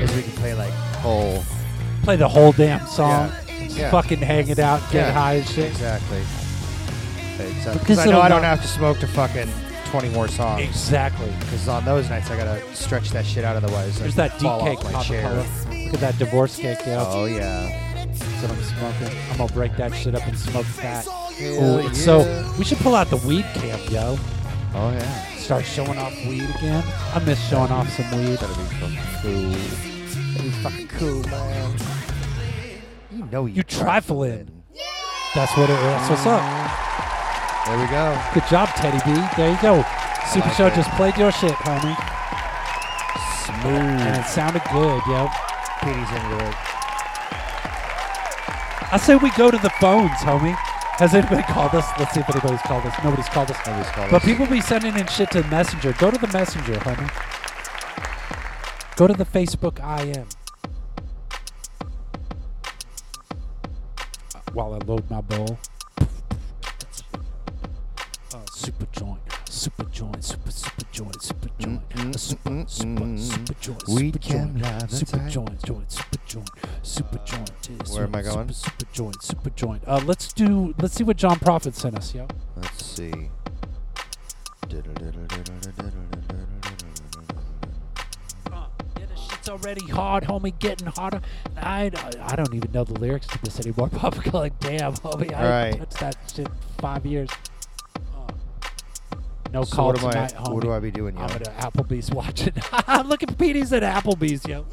Is 0.00 0.14
we 0.14 0.22
can 0.22 0.32
play 0.32 0.54
like 0.54 0.72
whole. 1.00 1.42
Play 2.02 2.16
the 2.16 2.28
whole 2.28 2.52
damn 2.52 2.86
song. 2.86 3.30
Yeah. 3.30 3.42
Yeah. 3.68 3.90
fucking 3.90 4.18
hang 4.18 4.48
it 4.48 4.58
out, 4.58 4.80
get 4.90 5.08
Yeah. 5.08 5.12
high 5.12 5.34
and 5.34 5.46
shit. 5.46 5.66
Exactly. 5.70 6.18
Exactly. 7.38 7.72
Uh, 7.72 7.78
because 7.78 7.98
I 7.98 8.06
know 8.06 8.22
I 8.22 8.28
don't 8.28 8.42
have 8.42 8.62
to 8.62 8.68
smoke 8.68 8.98
to 9.00 9.06
fucking 9.06 9.48
20 9.90 10.08
more 10.10 10.28
songs. 10.28 10.62
Exactly. 10.62 11.30
Because 11.40 11.68
on 11.68 11.84
those 11.84 12.08
nights 12.08 12.30
I 12.30 12.36
gotta 12.36 12.60
stretch 12.74 13.10
that 13.10 13.26
shit 13.26 13.44
out 13.44 13.56
otherwise. 13.56 13.98
There's 13.98 14.14
that 14.14 14.40
fall 14.40 14.60
D 14.64 14.70
cake 14.70 14.78
off 14.78 14.84
my 14.84 14.92
Papa 14.92 15.08
chair. 15.08 15.30
Look 15.70 15.94
at 15.94 16.00
that 16.00 16.18
divorce 16.18 16.56
cake, 16.56 16.78
yo. 16.86 17.04
Oh 17.06 17.24
yeah. 17.26 17.85
That's 18.36 18.52
what 18.52 18.58
I'm 18.58 18.98
smoking. 18.98 19.18
I'm 19.30 19.36
gonna 19.38 19.52
break 19.54 19.76
that 19.76 19.94
shit 19.94 20.14
up 20.14 20.26
and 20.26 20.38
smoke 20.38 20.66
that. 20.76 21.06
Ooh, 21.40 21.78
and 21.78 21.96
So 21.96 22.18
we 22.58 22.64
should 22.64 22.76
pull 22.78 22.94
out 22.94 23.08
the 23.08 23.16
weed 23.16 23.46
camp, 23.54 23.90
yo. 23.90 24.18
Oh 24.74 24.90
yeah. 24.90 25.24
Start 25.36 25.64
showing 25.64 25.96
off 25.96 26.12
weed 26.26 26.42
again. 26.42 26.84
I 27.14 27.18
miss 27.20 27.42
showing 27.48 27.70
off 27.72 27.88
some 27.88 28.10
weed. 28.10 28.36
That'd 28.36 28.56
be 28.58 28.74
fucking 28.76 28.98
cool. 29.22 29.50
That'd 29.50 30.42
be 30.42 30.50
fucking 30.50 30.88
cool, 30.88 31.22
man. 31.30 31.76
You 33.10 33.24
know 33.24 33.46
you. 33.46 33.54
You 33.54 33.62
trifling. 33.62 34.50
That's 35.34 35.56
what 35.56 35.70
it 35.70 35.72
is. 35.72 35.80
That's 35.80 36.10
what's 36.10 36.26
up. 36.26 36.40
Mm-hmm. 36.42 37.70
There 37.70 37.80
we 37.80 37.86
go. 37.90 38.22
Good 38.34 38.50
job, 38.50 38.68
Teddy 38.76 38.98
B. 38.98 39.26
There 39.38 39.50
you 39.50 39.62
go. 39.62 39.82
Super 40.28 40.46
like 40.48 40.56
Show 40.56 40.66
it. 40.66 40.74
just 40.74 40.90
played 40.90 41.16
your 41.16 41.32
shit, 41.32 41.52
homie. 41.52 41.96
Smooth. 43.46 44.00
And 44.00 44.20
it 44.20 44.26
sounded 44.26 44.62
good, 44.70 45.00
yo. 45.08 45.28
Petey's 45.80 46.10
into 46.10 46.44
it. 46.44 46.75
I 48.92 48.98
say 48.98 49.16
we 49.16 49.30
go 49.32 49.50
to 49.50 49.58
the 49.58 49.70
phones, 49.70 50.12
homie. 50.20 50.54
Has 50.98 51.12
anybody 51.12 51.42
called 51.42 51.74
us? 51.74 51.86
Let's 51.98 52.14
see 52.14 52.20
if 52.20 52.30
anybody's 52.30 52.62
called 52.62 52.86
us. 52.86 52.94
Nobody's 53.02 53.28
called 53.28 53.50
us. 53.50 53.58
Nobody's 53.66 53.90
called 53.90 54.10
but 54.10 54.22
us. 54.22 54.24
people 54.24 54.46
be 54.46 54.60
sending 54.60 54.96
in 54.96 55.06
shit 55.08 55.30
to 55.32 55.42
Messenger. 55.48 55.92
Go 55.94 56.10
to 56.12 56.18
the 56.18 56.28
Messenger, 56.28 56.74
homie. 56.74 57.10
Go 58.96 59.06
to 59.08 59.12
the 59.12 59.26
Facebook 59.26 59.78
IM. 59.80 60.26
While 64.52 64.74
I 64.74 64.78
load 64.86 65.10
my 65.10 65.20
bowl. 65.20 65.58
Uh, 68.32 68.38
super 68.50 68.86
joint, 68.92 69.20
super 69.56 69.84
joint, 69.84 70.22
super 70.22 70.50
super 70.50 70.84
joint, 70.92 71.22
super 71.22 71.48
mm, 71.48 71.58
joint, 71.58 71.88
mm, 71.88 72.14
a 72.14 72.18
super 72.18 72.50
mm, 72.50 72.68
super 72.68 73.18
super 73.18 73.54
joint, 73.60 73.88
We 73.88 74.12
super 74.12 74.18
can 74.18 74.58
that's 74.58 74.98
super 74.98 75.18
joint, 75.28 75.62
joint, 75.64 75.90
super 75.90 76.18
joint, 76.26 76.50
super 76.82 77.18
joint. 77.24 77.88
Where 77.90 78.04
am 78.04 78.14
I 78.14 78.22
going? 78.22 78.52
Super 78.52 78.86
joint, 78.92 79.22
super 79.22 79.50
joint. 79.50 79.82
Uh, 79.86 80.02
let's 80.04 80.32
do. 80.32 80.74
Let's 80.78 80.94
see 80.94 81.04
what 81.04 81.16
John 81.16 81.38
Prophet 81.38 81.74
sent 81.74 81.96
us, 81.96 82.14
yo. 82.14 82.28
Let's 82.56 82.84
see. 82.84 83.30
Yeah, 84.68 84.80
shit's 89.28 89.48
already 89.48 89.86
hard, 89.86 90.24
homie. 90.24 90.58
Getting 90.58 90.88
harder. 90.88 91.22
I, 91.56 91.90
I 92.20 92.36
don't 92.36 92.54
even 92.54 92.72
know 92.72 92.84
the 92.84 92.98
lyrics 93.00 93.26
to 93.28 93.38
this 93.42 93.58
anymore. 93.60 93.88
Papa 93.92 94.36
like, 94.36 94.58
damn, 94.60 94.92
homie. 94.94 95.32
I 95.32 95.68
haven't 95.68 95.78
touched 95.78 96.00
that 96.00 96.32
shit 96.34 96.48
five 96.78 97.06
years. 97.06 97.30
No 99.56 99.64
So 99.64 99.74
call 99.76 99.86
what 99.86 100.00
am 100.00 100.06
I- 100.08 100.10
tonight, 100.12 100.34
homie. 100.34 100.52
what 100.52 100.62
do 100.64 100.70
I 100.72 100.80
be 100.80 100.90
doing, 100.90 101.16
yo? 101.16 101.22
I'm 101.22 101.30
at 101.30 101.44
Applebee's 101.58 102.10
watching. 102.10 102.52
Look 103.08 103.22
at 103.22 103.38
Petey's 103.38 103.72
at 103.72 103.82
Applebee's, 103.82 104.46
yo. 104.46 104.66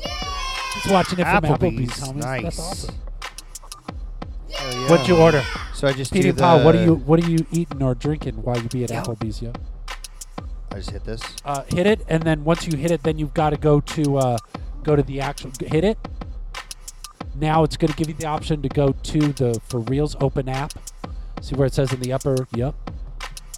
Just 0.74 0.92
watching 0.92 1.20
it 1.20 1.24
from 1.24 1.42
Applebee's, 1.44 1.92
Applebee's, 1.92 2.00
homie. 2.02 2.16
nice. 2.16 2.44
That's 2.44 2.60
awesome. 2.60 2.96
yeah. 4.50 4.90
What'd 4.90 5.08
you 5.08 5.16
order? 5.16 5.42
So 5.74 5.88
I 5.88 5.94
just 5.94 6.12
Petey 6.12 6.34
do 6.34 6.38
Paul, 6.38 6.66
what 6.66 6.76
are 6.76 6.84
you 6.84 6.96
what 6.96 7.24
are 7.24 7.30
you 7.30 7.46
eating 7.54 7.82
or 7.82 7.96
drinking 7.96 8.36
while 8.44 8.58
you 8.62 8.68
be 8.68 8.84
at 8.84 8.90
Applebee's, 8.90 9.42
yo? 9.42 9.54
I 10.70 10.76
just 10.76 10.90
hit 10.90 11.06
this. 11.06 11.22
uh, 11.46 11.64
hit 11.70 11.88
it, 11.88 12.02
and 12.10 12.24
then 12.24 12.44
once 12.44 12.68
you 12.68 12.76
hit 12.78 12.92
it, 12.92 13.04
then 13.04 13.18
you've 13.18 13.34
got 13.34 13.52
to 13.52 13.58
go 13.58 13.80
to 13.80 14.18
uh, 14.18 14.38
go 14.84 14.98
to 14.98 15.04
the 15.04 15.22
actual 15.22 15.52
hit 15.66 15.86
it. 15.86 15.98
Now 17.36 17.64
it's 17.64 17.78
going 17.78 17.92
to 17.92 17.96
give 17.98 18.10
you 18.10 18.16
the 18.16 18.26
option 18.26 18.62
to 18.62 18.68
go 18.70 18.92
to 18.92 19.20
the 19.32 19.62
for 19.70 19.80
reals 19.80 20.18
open 20.20 20.50
app. 20.50 20.74
See 21.40 21.56
where 21.56 21.68
it 21.68 21.74
says 21.74 21.94
in 21.94 22.02
the 22.02 22.12
upper. 22.12 22.36
Yep, 22.54 22.76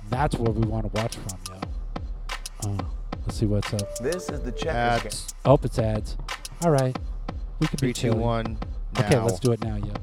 that's 0.10 0.36
where 0.38 0.52
we 0.52 0.66
want 0.68 0.92
to 0.94 1.02
watch 1.02 1.16
from, 1.18 1.40
yo. 1.50 2.70
Uh, 2.70 2.84
let's 3.26 3.38
see 3.40 3.46
what's 3.46 3.74
up. 3.74 3.98
This 4.00 4.30
is 4.30 4.42
the 4.42 4.52
checkers 4.52 5.06
Ads. 5.06 5.36
Oh, 5.46 5.60
it's 5.64 5.80
ads. 5.80 6.18
All 6.64 6.72
right, 6.72 6.98
we 7.60 7.68
can 7.68 7.78
Three, 7.78 7.90
be 7.90 7.94
two, 7.94 8.10
chilly. 8.10 8.20
one. 8.20 8.58
Okay, 9.00 9.20
let's 9.20 9.40
do 9.40 9.52
it 9.52 9.62
now, 9.64 9.76
yo. 9.76 9.94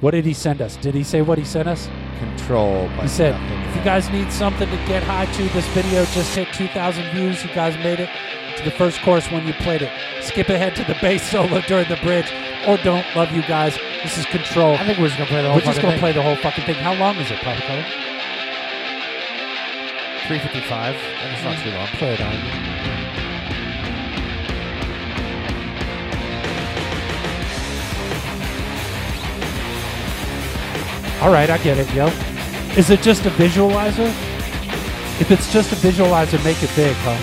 What 0.00 0.12
did 0.12 0.24
he 0.24 0.32
send 0.32 0.62
us? 0.62 0.76
Did 0.76 0.94
he 0.94 1.02
say 1.02 1.22
what 1.22 1.38
he 1.38 1.44
sent 1.44 1.68
us? 1.68 1.88
Control. 2.20 2.88
He 3.00 3.08
said, 3.08 3.34
if 3.68 3.76
you 3.76 3.82
guys 3.82 4.08
need 4.10 4.30
something 4.30 4.68
to 4.68 4.76
get 4.86 5.02
high 5.02 5.26
to, 5.26 5.42
this 5.48 5.66
video 5.68 6.04
just 6.06 6.34
hit 6.34 6.52
2,000 6.52 7.10
views. 7.10 7.42
You 7.44 7.50
guys 7.52 7.76
made 7.78 7.98
it 7.98 8.08
to 8.58 8.64
the 8.64 8.70
first 8.70 9.00
chorus 9.02 9.28
when 9.30 9.46
you 9.46 9.52
played 9.54 9.82
it. 9.82 9.90
Skip 10.22 10.48
ahead 10.50 10.76
to 10.76 10.84
the 10.84 10.96
bass 11.00 11.22
solo 11.30 11.60
during 11.62 11.88
the 11.88 11.96
bridge, 11.96 12.30
or 12.66 12.76
don't. 12.78 13.04
Love 13.16 13.32
you 13.32 13.42
guys. 13.42 13.76
This 14.02 14.18
is 14.18 14.26
Control. 14.26 14.74
I 14.74 14.84
think 14.86 14.98
we're 14.98 15.08
just 15.08 15.18
gonna 15.18 15.30
play 15.30 15.42
the 15.42 15.48
whole 15.48 15.56
We're 15.56 15.62
just 15.62 15.80
fucking 15.80 15.82
gonna 15.82 15.92
thing. 15.94 16.00
play 16.00 16.12
the 16.12 16.22
whole 16.22 16.36
fucking 16.36 16.64
thing. 16.64 16.76
How 16.76 16.94
long 16.94 17.16
is 17.16 17.30
it, 17.30 17.38
Papa 17.40 17.60
Color? 17.62 17.82
355. 20.28 20.94
That's 20.94 21.42
not 21.42 21.58
too 21.64 21.70
long. 21.70 21.86
Play 21.98 22.14
it 22.14 22.20
on. 22.20 22.97
All 31.20 31.32
right, 31.32 31.50
I 31.50 31.58
get 31.58 31.78
it, 31.78 31.92
yo. 31.92 32.06
Is 32.76 32.90
it 32.90 33.02
just 33.02 33.26
a 33.26 33.30
visualizer? 33.30 34.06
If 35.20 35.32
it's 35.32 35.52
just 35.52 35.72
a 35.72 35.74
visualizer, 35.74 36.42
make 36.44 36.62
it 36.62 36.70
big, 36.76 36.94
homie. 36.98 37.18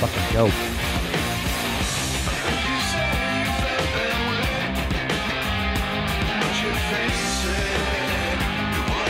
Fucking 0.00 0.34
dope. 0.34 0.52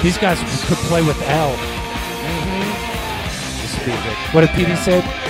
These 0.01 0.19
guys 0.19 0.39
could 0.67 0.79
play 0.87 1.03
with 1.03 1.21
L. 1.23 1.51
This 3.61 3.77
would 3.79 3.85
be 3.85 3.91
good. 3.91 4.17
What 4.33 4.41
did 4.43 4.51
Petey 4.51 4.77
say? 4.77 5.24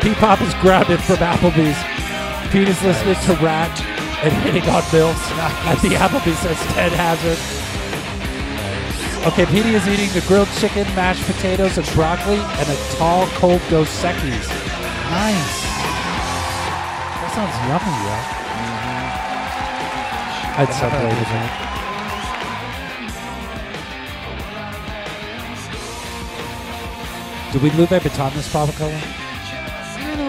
P-Pop 0.00 0.40
is 0.42 0.54
grounded 0.54 1.00
from 1.02 1.16
Applebee's. 1.16 1.76
Pete 2.52 2.68
is 2.68 2.80
listening 2.82 3.16
to 3.26 3.34
Rat 3.44 3.80
and 4.22 4.32
hitting 4.44 4.62
on 4.70 4.82
MILFs 4.94 5.30
at 5.66 5.82
the 5.82 5.88
Applebee's 5.88 6.38
says 6.38 6.58
Ted 6.72 6.92
Hazard. 6.92 7.38
Okay, 9.26 9.46
Petey 9.46 9.74
is 9.74 9.86
eating 9.88 10.08
the 10.14 10.20
grilled 10.28 10.48
chicken, 10.58 10.86
mashed 10.94 11.24
potatoes, 11.26 11.76
and 11.76 11.86
broccoli, 11.94 12.38
and 12.38 12.68
a 12.68 12.76
tall, 12.96 13.26
cold 13.34 13.60
Dos 13.68 13.90
Equis. 14.02 14.48
Nice. 15.10 15.62
That 17.18 17.30
sounds 17.34 17.56
yummy, 17.66 17.92
yeah. 18.06 18.22
Mm-hmm. 20.46 20.60
I'd 20.60 20.72
separate 20.72 21.18
it. 21.18 21.68
Did 27.52 27.62
we 27.62 27.70
Louis 27.70 27.86
Vuitton 27.86 28.32
this 28.34 28.52
Papa 28.52 28.72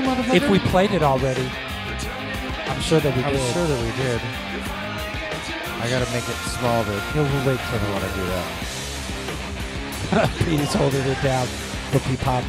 Color? 0.03 0.35
If 0.35 0.49
we 0.49 0.59
played 0.59 0.91
it 0.91 1.03
already, 1.03 1.49
I'm 2.67 2.81
sure 2.81 2.99
that 2.99 3.15
we 3.15 3.23
I 3.23 3.31
did. 3.31 3.39
was 3.39 3.51
sure 3.53 3.65
that 3.67 3.81
we 3.83 3.91
did. 4.03 4.21
I 5.81 5.89
gotta 5.89 6.09
make 6.11 6.27
it 6.27 6.35
small 6.57 6.83
to. 6.83 6.99
He'll 7.13 7.23
wait 7.45 7.59
till 7.69 7.79
I 7.79 7.91
want 7.91 8.03
to 8.03 8.09
do 8.15 8.25
that. 8.25 8.47
Peter's 10.45 10.73
holding 10.73 11.05
it 11.05 11.21
down 11.23 11.47
for 11.91 11.99
P-Pop. 11.99 12.43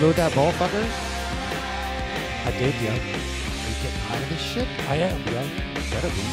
Did 0.00 0.06
you 0.06 0.12
load 0.12 0.16
that 0.16 0.34
ball, 0.34 0.52
fucker? 0.52 0.82
I 2.46 2.50
did, 2.52 2.74
yo. 2.80 2.88
Are 2.88 2.94
you 2.94 3.02
getting 3.82 4.00
out 4.08 4.22
of 4.22 4.28
this 4.30 4.40
shit? 4.40 4.66
I 4.88 4.96
am, 4.96 5.20
yo. 5.26 5.44
Better 5.90 6.08
be. 6.08 6.24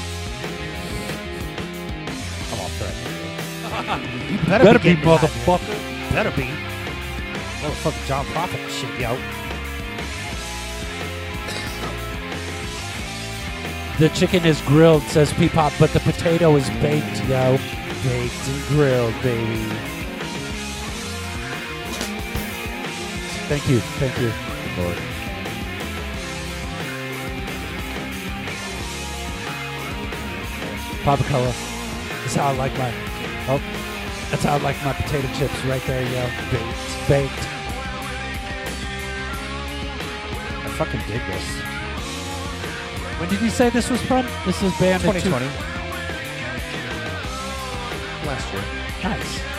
Come 2.47 2.61
on, 2.61 2.69
Fred. 2.79 4.31
You 4.31 4.37
better 4.47 4.63
better, 4.63 4.79
be 4.79 4.95
be, 4.95 4.95
getting 4.95 5.03
high, 5.03 5.27
motherfucker. 5.27 6.11
Better 6.13 6.31
be. 6.31 6.47
Motherfucking 7.59 8.07
John 8.07 8.25
Prophet 8.27 8.71
shit, 8.71 8.99
yo. 9.01 9.17
The 13.99 14.07
chicken 14.15 14.45
is 14.45 14.61
grilled, 14.61 15.03
says 15.03 15.33
P-Pop, 15.33 15.73
but 15.77 15.91
the 15.91 15.99
potato 15.99 16.55
is 16.55 16.69
baked, 16.79 17.21
yo. 17.27 17.57
Baked 18.05 18.47
and 18.47 18.67
grilled, 18.69 19.21
baby. 19.21 19.96
Thank 23.47 23.69
you, 23.69 23.79
thank 23.99 24.17
you. 24.19 24.31
Lord. 24.81 24.97
Papa 31.03 31.23
Color. 31.23 31.53
That's 32.21 32.35
how 32.35 32.47
I 32.47 32.51
like 32.57 32.77
my. 32.77 32.91
Oh, 33.47 33.61
that's 34.29 34.43
how 34.43 34.55
I 34.55 34.57
like 34.57 34.75
my 34.83 34.93
potato 34.93 35.27
chips 35.37 35.63
right 35.65 35.81
there, 35.87 36.01
yo. 36.03 36.29
Baked, 36.51 37.07
baked. 37.07 37.47
I 40.65 40.69
fucking 40.77 40.99
dig 41.07 41.21
this. 41.27 41.43
When 43.19 43.29
did 43.29 43.41
you 43.41 43.49
say 43.49 43.69
this 43.69 43.89
was 43.89 44.01
from? 44.01 44.25
This 44.45 44.61
is 44.61 44.71
two- 44.77 44.85
2020. 44.99 45.45
Last 48.25 48.53
year. 48.53 48.63
Nice. 49.03 49.56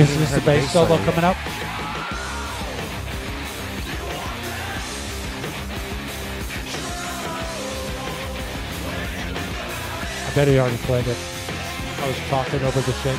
Is 0.00 0.18
this 0.18 0.30
heard 0.30 0.40
the 0.40 0.46
bass 0.46 0.72
solo 0.72 0.96
coming 1.04 1.24
up? 1.24 1.36
I 10.26 10.34
bet 10.34 10.48
he 10.48 10.58
already 10.58 10.78
played 10.78 11.06
it. 11.06 11.18
I 11.98 12.08
was 12.08 12.16
talking 12.30 12.62
over 12.62 12.80
the 12.80 12.92
shit. 12.92 13.18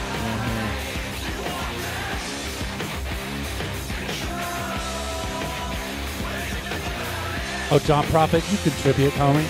Oh, 7.70 7.80
John 7.86 8.04
Prophet, 8.06 8.44
you 8.52 8.58
contribute, 8.58 9.14
homie. 9.14 9.46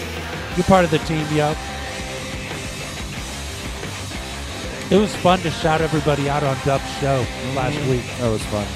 You're 0.58 0.66
part 0.66 0.84
of 0.84 0.92
the 0.92 1.00
team, 1.00 1.26
yo. 1.34 1.56
It 4.92 4.98
was 4.98 5.16
fun 5.16 5.40
to 5.40 5.50
shout 5.50 5.80
everybody 5.80 6.30
out 6.30 6.44
on 6.44 6.58
Dub's 6.66 6.84
show 7.00 7.26
last 7.56 7.80
week. 7.88 8.04
That 8.20 8.30
was 8.30 8.44
fun. 8.48 8.68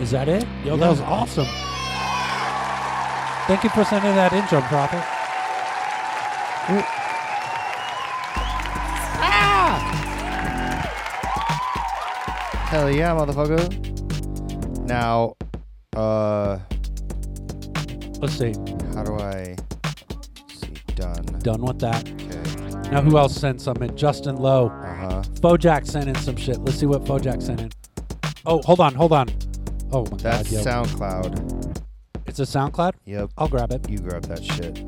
Is 0.00 0.12
that 0.12 0.28
it? 0.28 0.46
Yo, 0.64 0.76
that 0.76 0.88
was 0.88 1.00
awesome. 1.00 1.46
Thank 3.48 3.64
you 3.64 3.70
for 3.70 3.82
sending 3.84 4.14
that 4.14 4.32
in, 4.32 4.46
John 4.46 4.62
Prophet. 4.68 5.02
Hell 12.68 12.90
yeah, 12.92 13.10
motherfucker. 13.10 14.86
Now, 14.86 15.34
uh, 15.96 16.58
Let's 18.20 18.34
see. 18.34 18.52
how 18.94 19.04
do 19.04 19.14
I 19.18 19.56
see? 20.52 20.72
Done. 20.96 21.24
Done 21.40 21.62
with 21.62 21.78
that. 21.80 22.08
Okay. 22.08 22.90
Now, 22.90 23.02
who 23.02 23.16
else 23.18 23.36
sent 23.36 23.60
some 23.60 23.76
in? 23.82 23.96
Justin 23.96 24.36
Lowe. 24.36 24.68
Uh 24.68 24.94
huh. 24.96 25.22
Fojack 25.40 25.86
sent 25.86 26.08
in 26.08 26.14
some 26.16 26.36
shit. 26.36 26.58
Let's 26.58 26.78
see 26.78 26.86
what 26.86 27.04
Fojack 27.04 27.42
sent 27.42 27.60
in. 27.60 27.70
Oh, 28.46 28.60
hold 28.62 28.80
on, 28.80 28.94
hold 28.94 29.12
on. 29.12 29.28
Oh 29.92 30.04
my 30.10 30.16
That's 30.16 30.50
god, 30.50 30.52
yo. 30.52 30.64
SoundCloud. 30.64 31.82
It's 32.26 32.40
a 32.40 32.42
SoundCloud? 32.42 32.92
Yep. 33.04 33.30
I'll 33.38 33.48
grab 33.48 33.72
it. 33.72 33.88
You 33.88 33.98
grab 33.98 34.22
that 34.24 34.42
shit. 34.42 34.78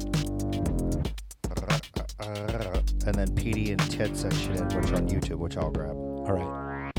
And 3.07 3.15
then 3.15 3.29
PD 3.35 3.71
and 3.71 3.91
Ted 3.91 4.17
sent 4.17 4.35
shit 4.35 4.57
in, 4.57 4.65
which 4.67 4.93
on 4.93 5.09
YouTube, 5.09 5.39
which 5.39 5.57
I'll 5.57 5.71
grab. 5.71 5.97
All 5.97 6.33
right. 6.33 6.93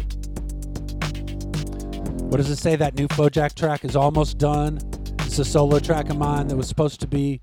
What 2.23 2.38
does 2.38 2.49
it 2.49 2.57
say? 2.57 2.75
That 2.75 2.95
new 2.95 3.07
Fojack 3.09 3.53
track 3.55 3.86
is 3.86 3.95
almost 3.95 4.38
done. 4.38 4.79
It's 5.32 5.39
a 5.39 5.45
solo 5.45 5.79
track 5.79 6.09
of 6.09 6.17
mine 6.17 6.49
that 6.49 6.57
was 6.57 6.67
supposed 6.67 6.99
to 6.99 7.07
be 7.07 7.39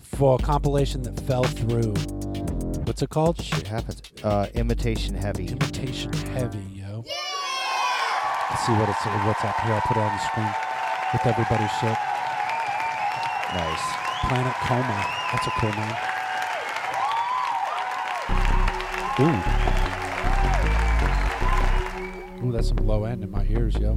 for 0.00 0.40
a 0.40 0.42
compilation 0.42 1.02
that 1.02 1.20
fell 1.20 1.44
through. 1.44 1.94
What's 2.82 3.00
it 3.00 3.10
called? 3.10 3.40
Shit 3.40 3.68
happens. 3.68 4.02
Uh, 4.24 4.48
Imitation 4.54 5.14
Heavy. 5.14 5.46
Imitation 5.46 6.12
Heavy, 6.34 6.58
yo. 6.74 7.04
Let's 8.50 8.66
see 8.66 8.72
what 8.72 8.88
it's 8.88 9.06
what's 9.06 9.44
up 9.44 9.54
here. 9.60 9.72
I'll 9.72 9.80
put 9.82 9.96
it 9.96 10.00
on 10.00 10.10
the 10.10 10.18
screen 10.18 10.52
with 11.12 11.26
everybody's 11.26 11.70
shit. 11.78 11.96
Nice. 13.54 13.84
Planet 14.26 14.54
Coma. 14.66 15.06
That's 15.30 15.46
a 15.46 15.50
cool 15.60 15.70
name. 15.78 15.94
Ooh. 22.42 22.48
Ooh, 22.48 22.52
that's 22.52 22.66
some 22.66 22.78
low 22.78 23.04
end 23.04 23.22
in 23.22 23.30
my 23.30 23.46
ears, 23.48 23.76
yo. 23.76 23.96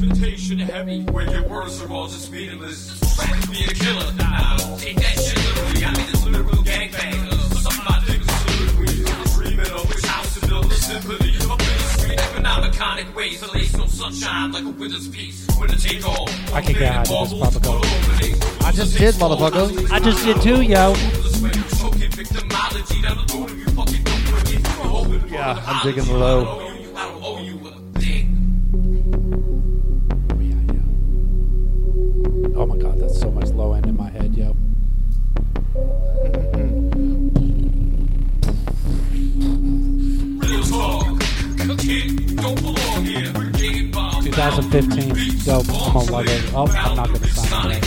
Where 0.21 1.27
your 1.31 1.47
words 1.49 1.81
are 1.81 1.91
all 1.91 2.07
just 2.07 2.31
meaningless. 2.31 2.93
Trying 3.15 3.41
to 3.41 3.49
be 3.49 3.63
a 3.63 3.73
killer. 3.73 4.13
Nah, 4.13 4.55
take 4.77 4.95
that 4.97 5.17
shit 5.17 5.35
literally. 5.35 5.83
I 5.83 5.97
mean, 5.97 6.05
this 6.11 6.25
literal 6.27 6.63
gangbang. 6.63 7.33
Some 7.57 7.73
of 7.73 7.89
my 7.89 7.97
niggas 8.05 8.29
literally 8.61 9.01
dreaming 9.33 9.71
of 9.73 9.89
which 9.89 10.05
house 10.05 10.39
to 10.39 10.47
build 10.47 10.71
a 10.71 10.75
symphony. 10.75 11.33
Up 11.49 11.59
in 11.59 11.65
the 11.65 11.83
street, 11.97 12.19
economic 12.19 13.15
ways. 13.15 13.39
To 13.39 13.51
lace 13.51 13.75
no 13.75 13.87
sunshine 13.87 14.51
like 14.51 14.63
a 14.63 14.69
winter's 14.69 15.07
piece. 15.07 15.47
Winter 15.59 15.77
take 15.77 16.07
all. 16.07 16.29
I 16.53 16.61
can 16.61 16.73
get 16.73 16.83
out 16.83 17.09
of 17.09 17.29
this, 17.31 17.57
Go. 17.57 17.81
I 18.63 18.71
just 18.71 18.95
did, 18.99 19.15
motherfucker. 19.15 19.89
I 19.89 19.99
just 19.99 20.23
did 20.23 20.39
too, 20.43 20.61
yo. 20.61 20.93
Yeah, 25.31 25.63
I'm 25.65 25.83
digging 25.83 26.05
the 26.05 26.13
low. 26.13 26.70
2015. 44.41 45.45
Come 45.45 45.69
on. 45.75 46.25
Oh, 46.55 46.67
I'm 46.75 46.95
not 46.95 47.07
gonna 47.07 47.27
sign 47.27 47.71
it. 47.71 47.85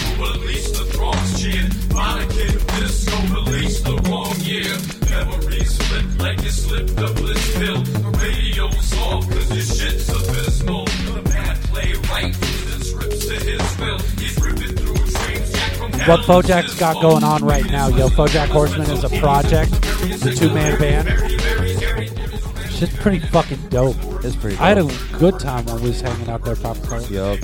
What 16.07 16.21
Bojack's 16.21 16.79
got 16.79 17.01
going 17.01 17.25
on 17.25 17.43
right 17.45 17.65
now, 17.65 17.89
yo. 17.89 18.09
Bojack 18.11 18.49
Horseman 18.49 18.91
is 18.91 19.05
a 19.05 19.09
project, 19.09 19.73
the 20.21 20.35
two 20.37 20.53
man 20.53 20.79
band. 20.79 21.34
Shit's 22.85 22.97
pretty 22.99 23.21
fucking 23.21 23.69
dope. 23.71 23.97
It's 24.23 24.37
pretty. 24.37 24.59
I 24.59 24.69
had 24.69 24.77
a 24.79 24.87
good 25.13 25.41
time 25.41 25.65
when 25.65 25.77
we 25.77 25.89
was 25.89 26.03
hanging 26.03 26.29
out 26.29 26.45
there, 26.45 26.55
Papa 26.55 26.87
Color. 26.87 27.07
Yup. 27.07 27.39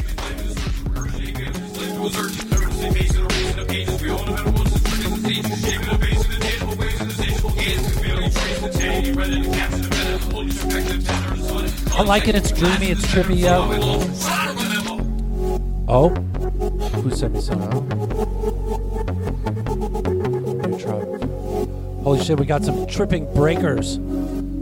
I 11.97 12.03
like 12.03 12.29
it. 12.29 12.35
It's 12.35 12.53
dreamy. 12.53 12.91
It's 12.91 13.07
trippy, 13.07 13.39
yo. 13.39 13.67
Oh, 15.89 16.11
who 17.01 17.11
sent 17.13 17.33
me 17.33 17.41
some? 17.41 17.61
Holy 22.03 22.23
shit, 22.23 22.39
we 22.39 22.45
got 22.45 22.63
some 22.63 22.87
tripping 22.87 23.33
breakers. 23.33 23.99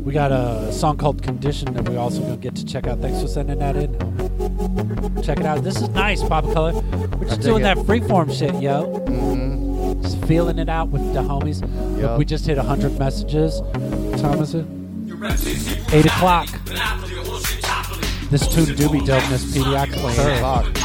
We 0.09 0.15
got 0.15 0.33
a 0.33 0.73
song 0.73 0.97
called 0.97 1.23
Condition 1.23 1.75
that 1.75 1.87
we 1.87 1.97
also 1.97 2.23
gonna 2.23 2.39
get 2.39 2.57
to 2.57 2.65
check 2.65 2.87
out. 2.87 2.99
Thanks 3.01 3.21
for 3.21 3.29
sending 3.29 3.59
that 3.59 3.77
in. 3.77 3.93
homie. 3.93 5.23
Check 5.23 5.39
it 5.39 5.45
out. 5.45 5.63
This 5.63 5.83
is 5.83 5.91
nice, 5.91 6.23
Papa 6.25 6.51
Color. 6.55 6.73
We're 7.19 7.29
just 7.29 7.43
doing 7.43 7.61
it. 7.61 7.65
that 7.65 7.77
freeform 7.77 8.33
shit, 8.33 8.55
yo. 8.55 9.05
Mm-hmm. 9.07 10.01
Just 10.01 10.25
feeling 10.25 10.59
it 10.59 10.71
out 10.71 10.89
with 10.89 11.03
the 11.13 11.21
homies. 11.21 11.61
Look, 12.01 12.17
we 12.17 12.25
just 12.25 12.47
hit 12.47 12.57
100 12.57 12.99
messages. 12.99 13.61
What 13.61 14.19
time 14.19 14.41
is 14.41 14.55
it? 14.55 14.65
8 15.93 16.07
o'clock. 16.07 16.49
This 18.31 18.49
tune 18.49 18.75
do 18.77 18.89
be 18.89 19.01
dopeness, 19.01 19.45
PD. 19.53 19.77
I 19.77 19.85
Eight 19.85 20.78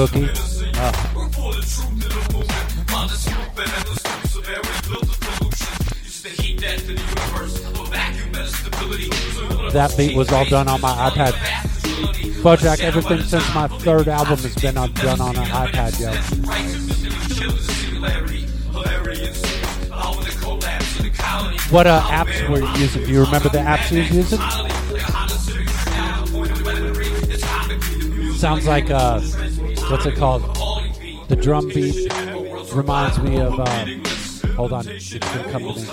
Cookie. 0.00 0.20
That 9.72 9.94
beat 9.98 10.16
was 10.16 10.32
all 10.32 10.46
done 10.46 10.68
on 10.68 10.80
my 10.80 11.10
iPad. 11.10 11.32
Bojack, 12.42 12.80
everything 12.80 13.20
since 13.24 13.54
my 13.54 13.68
third 13.68 14.08
album 14.08 14.38
has 14.38 14.54
been 14.54 14.74
done 14.74 15.20
on 15.20 15.36
an 15.36 15.44
iPad, 15.44 16.00
yo. 16.00 16.12
What 21.70 21.86
uh, 21.86 22.00
apps 22.00 22.48
were 22.48 22.60
you 22.60 22.80
using? 22.80 23.04
Do 23.04 23.12
you 23.12 23.22
remember 23.22 23.50
the 23.50 23.58
apps 23.58 23.92
you 23.92 23.98
was 23.98 24.10
using? 24.10 24.40
Sounds 28.38 28.66
like 28.66 28.90
uh, 28.90 29.20
what's 29.90 30.06
it 30.06 30.16
called? 30.16 30.42
The 31.28 31.36
drum 31.36 31.68
beat 31.68 32.12
reminds 32.72 33.18
me 33.18 33.40
of. 33.40 33.58
Uh, 33.58 33.86
hold 34.54 34.72
on, 34.72 34.86
it's 34.88 35.14
gonna 35.14 35.50
come 35.50 35.62
to 35.62 35.74
me. 35.74 35.88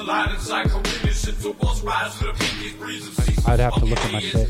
I'd 3.45 3.59
have 3.59 3.75
to 3.75 3.85
look 3.85 3.99
at 3.99 4.11
my 4.11 4.19
shit. 4.19 4.49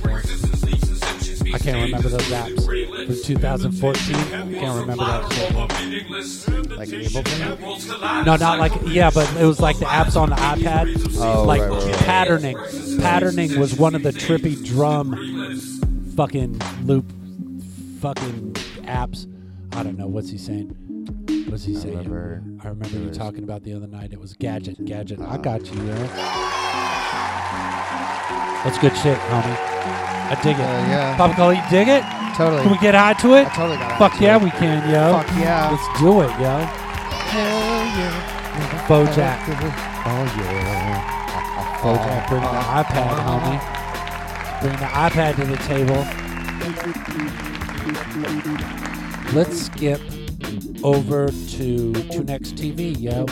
I 1.53 1.59
can't 1.59 1.81
remember 1.81 2.09
those 2.09 2.21
apps 2.23 2.65
from 3.07 3.15
2014. 3.23 4.15
Can't 4.15 4.79
remember 4.79 5.05
that 5.05 5.31
shit. 5.33 5.55
Like 6.77 6.89
Ableton? 6.89 8.25
No, 8.25 8.35
not 8.35 8.59
like 8.59 8.73
yeah, 8.85 9.09
but 9.09 9.33
it 9.37 9.45
was 9.45 9.61
like 9.61 9.79
the 9.79 9.85
apps 9.85 10.19
on 10.19 10.29
the 10.29 10.35
iPad. 10.35 10.93
Oh, 11.19 11.43
like 11.45 11.61
right, 11.61 11.69
right, 11.69 11.83
right. 11.85 11.95
patterning. 11.99 12.57
Patterning 12.99 13.59
was 13.59 13.77
one 13.77 13.95
of 13.95 14.03
the 14.03 14.11
trippy 14.11 14.61
drum 14.63 15.15
fucking 16.15 16.59
loop 16.83 17.05
fucking 18.01 18.53
apps. 18.83 19.25
I 19.77 19.83
don't 19.83 19.95
know 19.95 20.07
what's 20.07 20.31
he 20.31 20.39
saying. 20.39 20.69
What's 21.49 21.63
he 21.63 21.75
saying? 21.75 21.97
remember 21.99 22.41
I 22.63 22.69
remember 22.69 22.97
you 22.97 23.11
talking 23.11 23.43
about 23.43 23.61
the 23.61 23.73
other 23.73 23.85
night. 23.85 24.11
It 24.11 24.19
was 24.19 24.33
gadget, 24.33 24.83
gadget. 24.85 25.19
I 25.19 25.37
got 25.37 25.71
you. 25.71 25.79
Yeah. 25.83 25.93
That's 28.63 28.79
good 28.79 28.97
shit, 28.97 29.19
homie. 29.29 29.55
I 30.33 30.39
dig 30.41 30.57
it. 30.57 30.61
Uh, 30.61 30.89
yeah. 30.89 31.15
Papa 31.15 31.35
Cola, 31.35 31.53
you 31.53 31.61
dig 31.69 31.89
it? 31.89 32.03
Totally. 32.35 32.63
Can 32.63 32.71
we 32.71 32.77
get 32.79 32.95
high 32.95 33.13
to 33.21 33.35
it? 33.35 33.45
I 33.45 33.49
totally 33.53 33.77
got 33.77 33.99
Fuck 33.99 34.19
yeah, 34.19 34.37
it. 34.37 34.43
we 34.43 34.49
can, 34.49 34.89
yo. 34.89 35.13
Fuck 35.13 35.27
yeah. 35.37 35.69
Let's 35.69 36.01
do 36.01 36.21
it, 36.21 36.33
yo. 36.41 36.57
Hell 37.29 37.85
yeah. 38.01 38.87
Bojack. 38.89 39.45
Oh 40.09 40.25
yeah. 40.41 41.05
Bojack, 41.85 42.27
bring 42.29 42.41
the 42.41 42.65
iPad, 42.81 43.13
homie. 43.29 43.61
Bring 44.59 44.73
the 44.73 44.89
iPad 44.89 45.35
to 45.35 45.45
the 45.45 45.57
table. 45.69 46.01
Let's 49.33 49.65
skip 49.65 50.01
over 50.83 51.27
to 51.27 51.93
to 51.93 52.23
next 52.23 52.55
TV, 52.55 52.99
yo. 52.99 53.25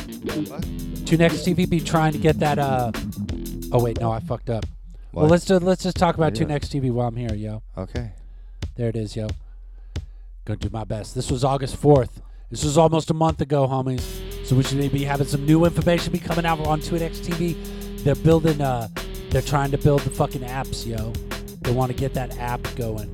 next 1.18 1.46
TV 1.46 1.70
be 1.70 1.80
trying 1.80 2.12
to 2.12 2.18
get 2.18 2.40
that. 2.40 2.60
Uh, 2.60 2.92
oh 3.72 3.84
wait, 3.84 4.00
no, 4.00 4.12
I 4.12 4.20
fucked 4.20 4.50
up. 4.50 4.66
Well, 5.14 5.28
let's 5.28 5.46
do, 5.46 5.58
let's 5.60 5.84
just 5.84 5.96
talk 5.96 6.16
about 6.16 6.34
What 6.38 6.48
doing? 6.48 6.50
Tunex 6.50 6.68
TV 6.68 6.92
while 6.92 7.08
I'm 7.08 7.16
here, 7.16 7.34
yo. 7.34 7.64
Okay. 7.78 8.12
There 8.76 8.90
it 8.90 8.98
is, 8.98 9.16
yo. 9.16 9.30
Gonna 10.44 10.60
do 10.60 10.70
my 10.70 10.84
best. 10.84 11.16
This 11.16 11.32
was 11.32 11.46
August 11.46 11.82
4th. 11.82 12.22
This 12.52 12.66
was 12.66 12.78
almost 12.78 13.10
a 13.10 13.14
month 13.14 13.40
ago, 13.40 13.66
homies. 13.66 14.04
So 14.46 14.56
we 14.56 14.64
should 14.64 14.92
be 14.92 15.04
having 15.06 15.28
some 15.28 15.46
new 15.46 15.64
information 15.64 16.12
be 16.12 16.20
coming 16.20 16.46
out 16.46 16.60
on 16.68 16.82
2X 16.82 17.26
TV. 17.26 18.04
They're 18.04 18.16
building, 18.16 18.62
uh, 18.62 18.90
they're 19.30 19.42
trying 19.42 19.72
to 19.72 19.78
build 19.78 20.02
the 20.02 20.10
fucking 20.10 20.42
apps, 20.42 20.86
yo. 20.86 21.12
They 21.62 21.72
want 21.72 21.92
to 21.92 21.98
get 21.98 22.14
that 22.14 22.38
app 22.38 22.62
going. 22.76 23.10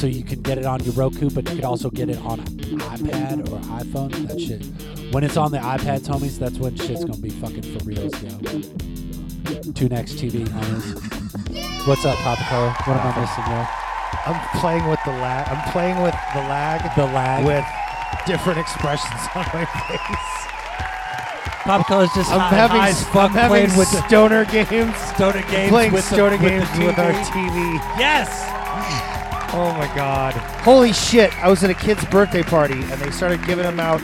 So 0.00 0.06
you 0.06 0.24
can 0.24 0.40
get 0.40 0.56
it 0.56 0.64
on 0.64 0.82
your 0.82 0.94
Roku, 0.94 1.28
but 1.28 1.46
you 1.50 1.56
can 1.56 1.64
also 1.66 1.90
get 1.90 2.08
it 2.08 2.16
on 2.20 2.40
an 2.40 2.46
iPad 2.46 3.40
or 3.52 3.58
iPhone. 3.84 4.10
That 4.28 4.40
shit. 4.40 4.64
When 5.12 5.22
it's 5.22 5.36
on 5.36 5.52
the 5.52 5.58
iPads, 5.58 6.08
homies, 6.08 6.38
that's 6.38 6.56
when 6.56 6.74
shit's 6.74 7.04
gonna 7.04 7.18
be 7.18 7.28
fucking 7.28 7.60
for 7.60 7.84
reals, 7.84 8.10
yo. 8.22 8.30
2X 9.76 10.16
TV, 10.16 10.46
homies. 10.48 11.86
What's 11.86 12.06
up, 12.06 12.16
Papa 12.16 12.42
Cola? 12.48 12.72
What 12.86 12.96
am 12.96 13.12
I 13.12 13.20
missing, 13.20 13.44
yo? 13.44 13.66
I'm 14.24 14.58
playing 14.58 14.88
with 14.88 15.00
the 15.04 15.10
lag. 15.10 15.48
I'm 15.48 15.70
playing 15.70 16.00
with 16.00 16.16
the 16.32 16.40
lag. 16.48 16.96
The 16.96 17.04
lag. 17.04 17.44
with 17.44 17.66
different 18.24 18.58
expressions 18.58 19.20
on 19.34 19.44
my 19.52 19.66
face. 19.66 20.48
Papa 21.64 21.84
Cola's 21.84 22.10
just 22.14 22.32
I'm 22.32 22.40
high, 22.40 22.56
having, 22.56 22.76
high 22.78 22.88
as 22.88 23.04
I'm 23.04 23.12
fuck 23.12 23.30
having 23.32 23.48
playing 23.50 23.76
with 23.76 23.88
stoner 24.06 24.46
games. 24.46 24.96
stoner 25.12 25.42
games. 25.42 25.68
playing 25.68 25.92
with 25.92 26.04
stoner 26.04 26.38
the 26.38 26.48
games 26.48 26.78
with, 26.78 26.98
our 26.98 27.12
TV. 27.12 27.50
TV. 27.50 27.98
Yes. 27.98 28.59
Oh 29.52 29.74
my 29.76 29.92
god! 29.96 30.34
Holy 30.62 30.92
shit! 30.92 31.36
I 31.42 31.48
was 31.48 31.64
at 31.64 31.70
a 31.70 31.74
kid's 31.74 32.04
birthday 32.04 32.42
party 32.44 32.74
and 32.74 33.00
they 33.00 33.10
started 33.10 33.44
giving 33.46 33.64
them 33.64 33.80
out, 33.80 34.00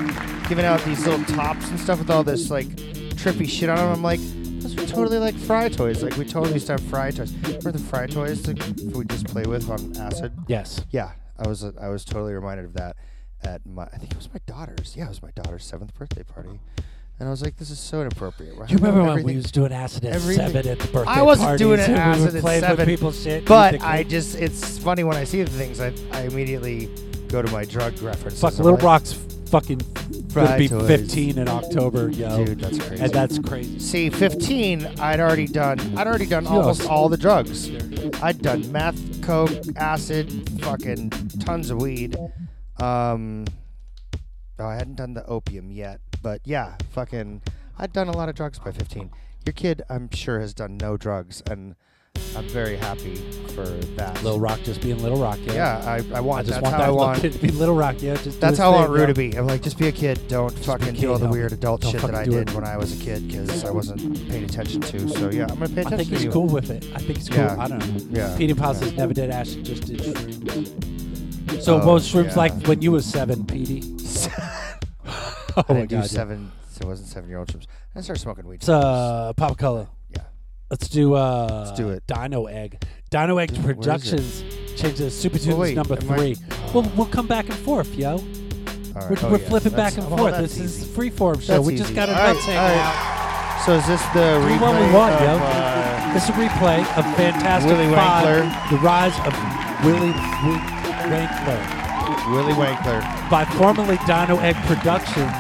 giving 0.48 0.64
out 0.64 0.82
these 0.84 1.06
little 1.06 1.24
tops 1.26 1.70
and 1.70 1.78
stuff 1.78 2.00
with 2.00 2.10
all 2.10 2.24
this 2.24 2.50
like 2.50 2.66
trippy 2.66 3.48
shit 3.48 3.68
on 3.68 3.76
them. 3.76 3.92
I'm 3.92 4.02
like, 4.02 4.18
those 4.60 4.76
are 4.76 4.86
totally 4.86 5.18
like 5.18 5.36
fry 5.36 5.68
toys. 5.68 6.02
Like 6.02 6.16
we 6.16 6.24
totally 6.24 6.54
used 6.54 6.66
to 6.66 6.72
have 6.72 6.80
fry 6.82 7.12
toys. 7.12 7.32
Remember 7.32 7.70
the 7.70 7.78
fry 7.78 8.08
toys 8.08 8.42
that 8.42 8.58
we 8.96 9.04
just 9.04 9.28
play 9.28 9.44
with 9.44 9.70
on 9.70 9.96
acid? 9.96 10.32
Yes. 10.48 10.84
Yeah, 10.90 11.12
I 11.38 11.46
was 11.46 11.64
I 11.64 11.88
was 11.88 12.04
totally 12.04 12.34
reminded 12.34 12.64
of 12.64 12.72
that 12.74 12.96
at 13.44 13.64
my 13.64 13.84
I 13.84 13.98
think 13.98 14.10
it 14.10 14.16
was 14.16 14.28
my 14.34 14.40
daughter's. 14.46 14.96
Yeah, 14.96 15.06
it 15.06 15.10
was 15.10 15.22
my 15.22 15.30
daughter's 15.30 15.64
seventh 15.64 15.94
birthday 15.94 16.24
party, 16.24 16.58
and 17.18 17.28
I 17.28 17.30
was 17.30 17.42
like, 17.42 17.56
this 17.56 17.70
is 17.70 17.78
so 17.78 18.00
inappropriate. 18.02 18.56
We're 18.56 18.66
you 18.66 18.76
remember 18.76 19.04
when 19.04 19.22
we 19.24 19.36
was 19.36 19.50
doing 19.50 19.72
acid 19.72 20.04
at 20.04 20.14
everything- 20.14 20.46
seven 20.52 20.68
at 20.70 20.78
the 20.78 20.88
birthday 20.88 21.10
I 21.10 21.22
wasn't 21.22 21.46
parties 21.48 21.66
doing 21.66 21.80
it 21.80 21.88
and 21.88 21.98
acid 21.98 22.20
we 22.20 22.30
were 22.32 22.36
at 22.36 22.42
playing 22.42 22.60
seven, 22.62 22.86
people's 22.86 23.22
shit. 23.22 23.44
But 23.46 23.82
I 23.82 24.02
just 24.02 24.34
it's 24.36 24.78
funny 24.78 25.04
when 25.04 25.16
I 25.16 25.24
see 25.24 25.42
the 25.42 25.50
things 25.50 25.80
I 25.80 25.92
I 26.12 26.22
immediately 26.22 26.88
go 27.28 27.42
to 27.42 27.50
my 27.50 27.64
drug 27.64 28.00
references. 28.02 28.40
fuck 28.40 28.52
I'm 28.58 28.64
Little 28.64 28.74
like, 28.74 28.84
Rock's 28.84 29.12
fucking 29.46 29.78
gonna 29.78 30.22
Fry 30.48 30.58
be 30.58 30.68
toys. 30.68 30.86
15 30.86 31.38
in 31.38 31.48
October, 31.48 32.10
yo. 32.10 32.44
Dude, 32.44 32.60
that's 32.60 32.78
crazy. 32.78 33.02
And 33.02 33.12
that's 33.12 33.38
crazy. 33.38 33.78
See, 33.78 34.10
15, 34.10 34.84
I'd 35.00 35.20
already 35.20 35.46
done. 35.46 35.78
I'd 35.96 36.06
already 36.06 36.26
done 36.26 36.46
almost 36.46 36.86
all 36.88 37.08
the 37.08 37.16
drugs. 37.16 37.70
I'd 38.22 38.42
done 38.42 38.70
meth, 38.72 39.22
coke, 39.22 39.50
acid, 39.76 40.30
fucking 40.62 41.10
tons 41.40 41.70
of 41.70 41.80
weed. 41.80 42.16
Um, 42.78 43.46
oh, 44.58 44.66
I 44.66 44.74
hadn't 44.74 44.96
done 44.96 45.14
the 45.14 45.24
opium 45.26 45.70
yet, 45.70 46.00
but 46.22 46.40
yeah, 46.44 46.74
fucking, 46.90 47.42
I'd 47.78 47.92
done 47.92 48.08
a 48.08 48.12
lot 48.16 48.28
of 48.28 48.34
drugs 48.34 48.58
by 48.58 48.72
15. 48.72 49.10
Your 49.44 49.52
kid, 49.52 49.82
I'm 49.88 50.10
sure, 50.10 50.40
has 50.40 50.52
done 50.54 50.76
no 50.76 50.96
drugs, 50.96 51.42
and 51.50 51.76
I'm 52.34 52.48
very 52.48 52.76
happy 52.76 53.14
for 53.54 53.66
that. 53.96 54.22
Little 54.24 54.40
Rock 54.40 54.60
just 54.64 54.80
being 54.80 55.00
Little 55.02 55.18
Rock, 55.20 55.38
yeah. 55.42 55.52
Yeah, 55.52 55.90
I, 56.14 56.16
I 56.16 56.20
want. 56.20 56.40
I 56.40 56.42
just 56.48 56.54
that's 56.54 56.62
want 56.62 56.72
how 56.74 56.78
that 56.78 56.84
I 56.84 56.90
little 56.90 56.96
want. 57.06 57.20
kid 57.20 57.32
to 57.34 57.38
be 57.38 57.48
Little 57.48 57.74
Rock, 57.76 57.96
yeah. 58.00 58.14
Just 58.14 58.24
do 58.24 58.30
That's 58.40 58.50
his 58.52 58.58
how 58.58 58.70
I 58.70 58.72
thing, 58.72 58.80
want 58.80 58.90
Rue 59.00 59.06
to 59.06 59.14
be. 59.14 59.36
I'm 59.36 59.46
like, 59.46 59.62
just 59.62 59.78
be 59.78 59.88
a 59.88 59.92
kid. 59.92 60.26
Don't 60.28 60.50
fucking 60.60 60.94
kid, 60.94 61.00
do 61.00 61.12
all 61.12 61.18
the 61.18 61.28
weird 61.28 61.52
adult 61.52 61.82
Don't 61.82 61.92
shit 61.92 62.00
that 62.00 62.14
I 62.14 62.24
do 62.24 62.30
did 62.32 62.48
it. 62.48 62.54
when 62.54 62.64
I 62.64 62.76
was 62.76 62.98
a 63.00 63.04
kid 63.04 63.28
because 63.28 63.64
I 63.64 63.70
wasn't 63.70 64.28
paying 64.28 64.44
attention 64.44 64.80
to. 64.80 65.08
So 65.10 65.30
yeah, 65.30 65.42
I'm 65.50 65.58
gonna 65.58 65.68
pay 65.68 65.82
attention 65.82 65.92
I 65.92 65.96
think 65.98 66.08
to 66.08 66.14
he's 66.14 66.24
you. 66.24 66.30
cool 66.32 66.46
with 66.46 66.70
it. 66.70 66.84
I 66.94 66.98
think 66.98 67.18
he's 67.18 67.28
cool. 67.28 67.38
Yeah. 67.38 67.56
I 67.58 67.68
don't 67.68 67.78
know. 67.78 68.06
Yeah. 68.10 68.36
Yeah. 68.38 68.72
says 68.72 68.92
never 68.94 69.12
did 69.14 69.30
acid, 69.30 69.64
just 69.64 69.84
did 69.86 70.00
shrooms. 70.00 71.62
So 71.62 71.74
Oh, 71.74 71.78
what 71.86 71.94
was 71.94 72.10
shrooms 72.12 72.28
yeah. 72.30 72.34
like 72.36 72.66
when 72.66 72.82
you 72.82 72.92
was 72.92 73.04
seven, 73.06 73.44
Petey? 73.46 73.82
oh 75.58 75.64
I 75.68 75.72
my 75.72 75.78
didn't 75.80 75.90
do 75.90 75.96
god. 75.96 76.02
yeah. 76.02 76.06
seven. 76.08 76.52
So 76.70 76.82
it 76.82 76.86
wasn't 76.88 77.08
seven 77.08 77.28
year 77.30 77.38
old 77.38 77.48
trips. 77.48 77.66
I 77.94 78.00
started 78.02 78.20
smoking 78.20 78.46
weed. 78.46 78.56
It's 78.56 78.68
uh 78.68 79.32
Papa 79.36 79.54
Color. 79.54 79.88
Yeah. 80.10 80.22
Let's 80.70 80.88
do 80.88 81.14
uh 81.14 81.64
Let's 81.66 81.78
do 81.78 81.88
it. 81.90 82.06
Dino 82.06 82.46
Egg. 82.46 82.82
Dino 83.10 83.38
Egg 83.38 83.50
Where 83.52 83.60
is 83.60 83.66
it? 83.70 83.76
Productions 83.76 84.44
changes 84.80 85.18
Super 85.18 85.38
Tunes 85.38 85.56
wait, 85.56 85.74
number 85.76 85.96
am 86.00 86.10
I- 86.10 86.16
three. 86.16 86.36
We'll 86.74 86.82
we'll 86.96 87.06
come 87.06 87.26
back 87.26 87.46
and 87.46 87.54
forth, 87.56 87.94
yo. 87.94 88.10
All 88.12 88.18
right. 88.18 89.10
We're, 89.10 89.16
Oh, 89.22 89.30
we're 89.32 89.38
yeah. 89.38 89.48
flipping 89.48 89.72
That's- 89.72 89.94
back 89.94 90.04
and 90.04 90.12
oh, 90.12 90.16
forth. 90.16 90.32
that's 90.32 90.54
This 90.56 90.58
is 90.58 90.82
easy. 90.82 90.94
freeform 90.94 91.40
show. 91.42 91.54
That's 91.54 91.66
we 91.66 91.76
just 91.76 91.90
easy. 91.90 91.94
got 91.94 92.08
a 92.08 92.12
All 92.12 92.18
right, 92.18 92.32
nuts 92.34 92.44
hanging 92.46 92.60
right. 92.60 92.80
out. 92.80 93.62
So 93.64 93.72
is 93.72 93.86
this 93.86 94.02
the 94.14 94.38
Do 94.40 94.46
replay 94.46 94.60
what 94.60 94.80
we 94.86 94.92
want, 94.94 95.14
of, 95.14 95.20
yo. 95.22 95.26
uh, 95.42 96.12
This 96.14 96.22
is 96.24 96.28
a 96.30 96.32
replay 96.34 96.80
of 96.98 97.04
Fantastic 97.16 97.70
Willy 97.72 97.92
Five, 97.94 98.24
Wankler. 98.26 98.70
The 98.70 98.76
Rise 98.78 99.16
of 99.26 99.84
Willy 99.84 100.12
Wink- 100.12 100.62
Wankler 101.10 101.75
Willy 102.28 102.52
Wankler? 102.54 103.00
by 103.30 103.44
formerly 103.44 103.98
Dino 104.06 104.38
Egg 104.40 104.56
Productions, 104.66 105.32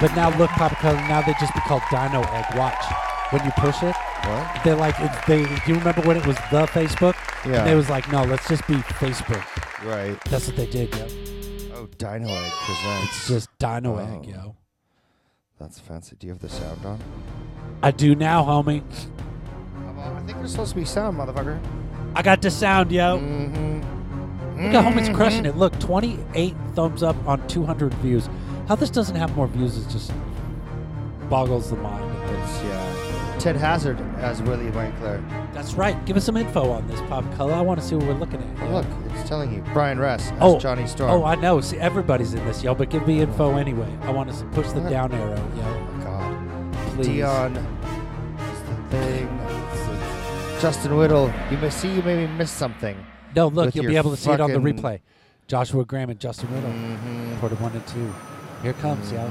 but 0.00 0.14
now 0.16 0.36
look, 0.38 0.50
Papa 0.50 0.74
Color, 0.76 0.96
now 1.08 1.22
they 1.22 1.32
just 1.34 1.52
be 1.54 1.60
called 1.60 1.82
Dino 1.90 2.22
Egg. 2.22 2.44
Watch. 2.56 2.84
When 3.30 3.42
you 3.44 3.50
push 3.52 3.82
it, 3.82 3.94
What? 3.96 4.60
they're 4.64 4.76
like, 4.76 4.94
it's, 4.98 5.26
they, 5.26 5.44
do 5.44 5.72
you 5.72 5.78
remember 5.78 6.02
when 6.02 6.16
it 6.18 6.26
was 6.26 6.36
the 6.50 6.66
Facebook? 6.66 7.14
Yeah. 7.46 7.60
And 7.60 7.66
they 7.68 7.74
was 7.74 7.88
like, 7.88 8.10
no, 8.12 8.24
let's 8.24 8.46
just 8.46 8.66
be 8.66 8.74
Facebook. 8.74 9.42
Right. 9.84 10.18
That's 10.26 10.46
what 10.48 10.56
they 10.56 10.66
did, 10.66 10.94
yo. 10.94 11.06
Oh, 11.74 11.88
Dino 11.96 12.28
Egg 12.28 12.52
presents. 12.52 13.04
It's 13.16 13.28
just 13.28 13.58
Dino 13.58 13.96
Oh. 13.98 13.98
Egg, 14.20 14.26
yo. 14.26 14.54
That's 15.58 15.78
fancy. 15.78 16.14
Do 16.18 16.26
you 16.26 16.32
have 16.34 16.42
the 16.42 16.48
sound 16.50 16.84
on? 16.84 16.98
I 17.82 17.90
do 17.90 18.14
now, 18.14 18.44
homie. 18.44 18.82
I 19.98 20.20
think 20.26 20.36
there's 20.38 20.50
supposed 20.50 20.70
to 20.74 20.76
be 20.76 20.84
sound, 20.84 21.16
motherfucker. 21.18 21.58
I 22.14 22.20
got 22.22 22.42
the 22.42 22.50
sound, 22.50 22.92
yo. 22.92 23.18
Mm-hmm. 23.18 23.80
Look 24.62 24.74
at 24.74 24.84
homie's 24.84 25.08
mm-hmm. 25.08 25.14
crushing 25.14 25.46
it. 25.46 25.56
Look, 25.56 25.78
28 25.80 26.54
thumbs 26.74 27.02
up 27.02 27.16
on 27.26 27.46
200 27.48 27.94
views. 27.94 28.28
How 28.68 28.76
this 28.76 28.90
doesn't 28.90 29.16
have 29.16 29.34
more 29.36 29.46
views 29.48 29.76
is 29.76 29.86
just 29.92 30.12
boggles 31.28 31.70
the 31.70 31.76
mind. 31.76 32.04
It's 32.30 32.62
yeah. 32.62 33.36
Ted 33.38 33.56
Hazard 33.56 33.98
as 34.18 34.40
Willie 34.42 34.70
Wankler. 34.70 35.20
That's 35.52 35.74
right. 35.74 36.04
Give 36.06 36.16
us 36.16 36.24
some 36.24 36.36
info 36.36 36.70
on 36.70 36.86
this 36.86 37.00
pop 37.02 37.24
color. 37.34 37.54
I 37.54 37.60
want 37.60 37.80
to 37.80 37.86
see 37.86 37.96
what 37.96 38.06
we're 38.06 38.14
looking 38.14 38.40
at. 38.40 38.58
Yo. 38.58 38.72
look, 38.72 38.86
it's 39.10 39.28
telling 39.28 39.52
you. 39.52 39.64
Brian 39.72 39.98
Ress 39.98 40.30
as 40.30 40.38
Oh, 40.40 40.60
Johnny 40.60 40.86
Storm. 40.86 41.10
Oh, 41.10 41.24
I 41.24 41.34
know. 41.34 41.60
See, 41.60 41.78
everybody's 41.78 42.34
in 42.34 42.44
this, 42.46 42.62
yo. 42.62 42.74
But 42.74 42.90
give 42.90 43.04
me 43.06 43.20
info 43.20 43.56
anyway. 43.56 43.88
I 44.02 44.10
want 44.10 44.32
to 44.32 44.44
push 44.46 44.68
the 44.68 44.80
down 44.88 45.12
arrow, 45.12 45.34
yo. 45.34 45.62
Oh, 45.64 46.00
God. 46.04 46.72
Please. 46.94 47.08
Dion. 47.08 47.54
What's 47.56 48.60
the 48.60 48.96
thing? 48.96 50.60
Justin 50.60 50.96
Whittle. 50.96 51.32
You 51.50 51.58
may 51.58 51.70
see 51.70 51.92
you 51.92 52.02
maybe 52.02 52.32
missed 52.34 52.56
something. 52.56 52.96
No, 53.34 53.48
look, 53.48 53.74
you'll 53.74 53.86
be 53.86 53.96
able 53.96 54.10
to 54.10 54.16
see 54.16 54.30
it 54.30 54.40
on 54.40 54.52
the 54.52 54.60
fucking- 54.60 54.76
replay. 54.78 55.00
Joshua 55.48 55.84
Graham 55.84 56.10
and 56.10 56.18
Justin 56.20 56.52
Riddle. 56.54 56.70
Mhm. 56.70 57.40
Quarter 57.40 57.56
one 57.56 57.72
and 57.72 57.86
two. 57.86 58.12
Here 58.62 58.70
it 58.70 58.78
comes, 58.78 59.10
yo. 59.12 59.30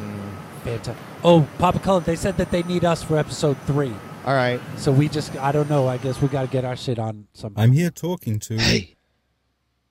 Fanta. 0.65 0.95
Oh, 1.23 1.47
Papa 1.57 1.79
Cullen, 1.79 2.03
they 2.03 2.15
said 2.15 2.37
that 2.37 2.51
they 2.51 2.63
need 2.63 2.83
us 2.85 3.01
for 3.01 3.17
episode 3.17 3.57
three. 3.65 3.93
All 4.25 4.33
right. 4.35 4.59
So 4.77 4.91
we 4.91 5.07
just, 5.09 5.35
I 5.37 5.51
don't 5.51 5.69
know. 5.69 5.87
I 5.87 5.97
guess 5.97 6.21
we 6.21 6.27
got 6.27 6.41
to 6.43 6.47
get 6.47 6.63
our 6.65 6.75
shit 6.75 6.99
on 6.99 7.27
some. 7.33 7.53
I'm 7.55 7.71
here 7.71 7.89
talking 7.89 8.37
to. 8.39 8.57
Hey, 8.57 8.95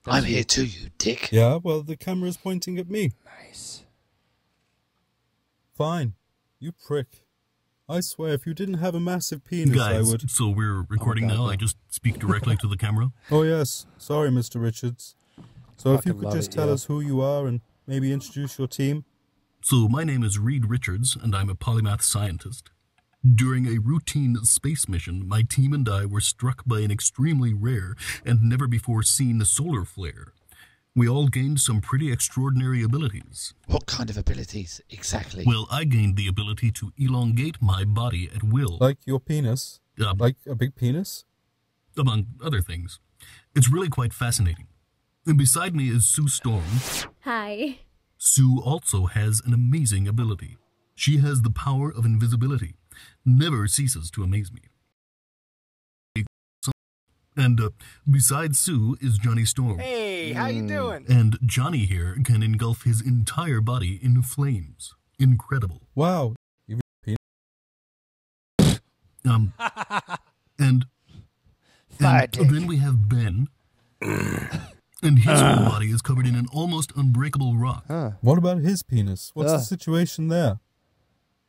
I'm 0.07 0.25
here 0.25 0.45
too, 0.45 0.65
you 0.67 0.91
dick. 0.99 1.31
Yeah, 1.33 1.57
well, 1.63 1.83
the 1.83 1.97
camera's 1.97 2.37
pointing 2.37 2.79
at 2.79 2.89
me. 2.89 3.13
Nice. 3.25 3.83
Fine. 5.77 6.15
You 6.61 6.73
prick. 6.73 7.25
I 7.91 7.99
swear, 7.99 8.33
if 8.35 8.47
you 8.47 8.55
didn't 8.55 8.75
have 8.75 8.95
a 8.95 9.01
massive 9.01 9.45
penis, 9.45 9.75
I 9.81 9.95
Guys, 9.95 10.13
would. 10.13 10.31
so 10.31 10.49
we're 10.49 10.83
recording 10.89 11.25
oh, 11.25 11.29
God, 11.29 11.35
now. 11.35 11.47
yeah. 11.47 11.53
I 11.53 11.57
just 11.57 11.77
speak 11.89 12.21
directly 12.21 12.57
to 12.59 12.69
the 12.69 12.77
camera. 12.77 13.11
Oh, 13.33 13.43
yes. 13.43 13.87
Sorry, 13.99 14.31
Mr. 14.31 14.63
Richards. 14.63 15.17
So 15.77 15.95
if 15.95 16.07
you 16.07 16.13
Fucking 16.13 16.13
could 16.13 16.25
love 16.27 16.35
just 16.35 16.53
it, 16.53 16.57
tell 16.57 16.69
yeah. 16.69 16.75
us 16.75 16.85
who 16.85 17.01
you 17.01 17.21
are 17.21 17.49
and 17.49 17.63
maybe 17.89 18.13
introduce 18.13 18.59
your 18.59 18.69
team. 18.69 19.05
So, 19.63 19.89
my 19.89 20.05
name 20.05 20.23
is 20.23 20.39
Reed 20.39 20.71
Richards, 20.71 21.17
and 21.21 21.35
I'm 21.35 21.51
a 21.51 21.55
polymath 21.57 22.03
scientist. 22.03 22.71
During 23.23 23.67
a 23.67 23.81
routine 23.81 24.37
space 24.45 24.89
mission, 24.89 25.27
my 25.29 25.43
team 25.43 25.73
and 25.73 25.89
I 25.89 26.07
were 26.07 26.21
struck 26.21 26.63
by 26.65 26.81
an 26.81 26.91
extremely 26.93 27.53
rare 27.53 27.97
and 28.25 28.43
never 28.43 28.69
before 28.69 29.03
seen 29.03 29.45
solar 29.45 29.85
flare. 29.85 30.33
We 30.95 31.09
all 31.09 31.29
gained 31.29 31.61
some 31.61 31.81
pretty 31.81 32.11
extraordinary 32.11 32.83
abilities. 32.83 33.55
What 33.67 33.87
kind 33.87 34.11
of 34.11 34.17
abilities 34.17 34.81
exactly? 34.91 35.45
Well, 35.47 35.67
I 35.71 35.85
gained 35.85 36.17
the 36.17 36.27
ability 36.27 36.73
to 36.73 36.93
elongate 36.99 37.63
my 37.63 37.85
body 37.85 38.29
at 38.35 38.43
will. 38.43 38.77
Like 38.81 38.99
your 39.07 39.21
penis? 39.21 39.81
Uh, 40.01 40.15
like 40.19 40.37
a 40.49 40.55
big 40.55 40.75
penis? 40.75 41.25
among 41.99 42.27
other 42.43 42.61
things. 42.61 42.99
It's 43.55 43.71
really 43.71 43.89
quite 43.89 44.13
fascinating. 44.13 44.67
And 45.27 45.37
beside 45.37 45.75
me 45.75 45.89
is 45.89 46.09
Sue 46.09 46.29
Storm. 46.29 46.65
Hi. 47.21 47.79
Sue 48.17 48.61
also 48.65 49.07
has 49.07 49.41
an 49.45 49.53
amazing 49.53 50.09
ability. 50.09 50.57
She 50.95 51.19
has 51.19 51.43
the 51.43 51.51
power 51.51 51.91
of 51.91 52.05
invisibility, 52.05 52.75
never 53.25 53.67
ceases 53.67 54.11
to 54.13 54.23
amaze 54.23 54.53
me. 54.53 54.63
And 57.37 57.61
uh, 57.61 57.71
beside 58.11 58.57
Sue 58.57 58.97
is 59.01 59.19
Johnny 59.19 59.45
Storm. 59.45 59.79
Hey, 59.79 60.33
how 60.33 60.47
you 60.47 60.67
doing? 60.67 61.07
And 61.09 61.39
Johnny 61.45 61.87
here 61.87 62.17
can 62.25 62.43
engulf 62.43 62.83
his 62.83 63.01
entire 63.01 63.61
body 63.61 63.99
in 64.03 64.23
flames. 64.23 64.95
Incredible. 65.19 65.83
Wow. 65.95 66.35
You 66.67 66.81
penis? 67.05 68.81
Um, 69.25 69.53
and, 70.59 70.87
and 72.01 72.51
then 72.51 72.67
we 72.67 72.79
have 72.79 73.09
Ben. 73.09 73.49
And 75.03 75.19
his 75.21 75.41
whole 75.41 75.65
body 75.65 75.87
is 75.91 76.03
covered 76.03 76.27
in 76.27 76.35
an 76.35 76.47
almost 76.53 76.93
unbreakable 76.97 77.57
rock. 77.57 77.85
What 78.21 78.39
about 78.39 78.59
his 78.59 78.83
penis? 78.83 79.31
What's 79.35 79.53
the 79.53 79.59
situation 79.61 80.29
there? 80.29 80.59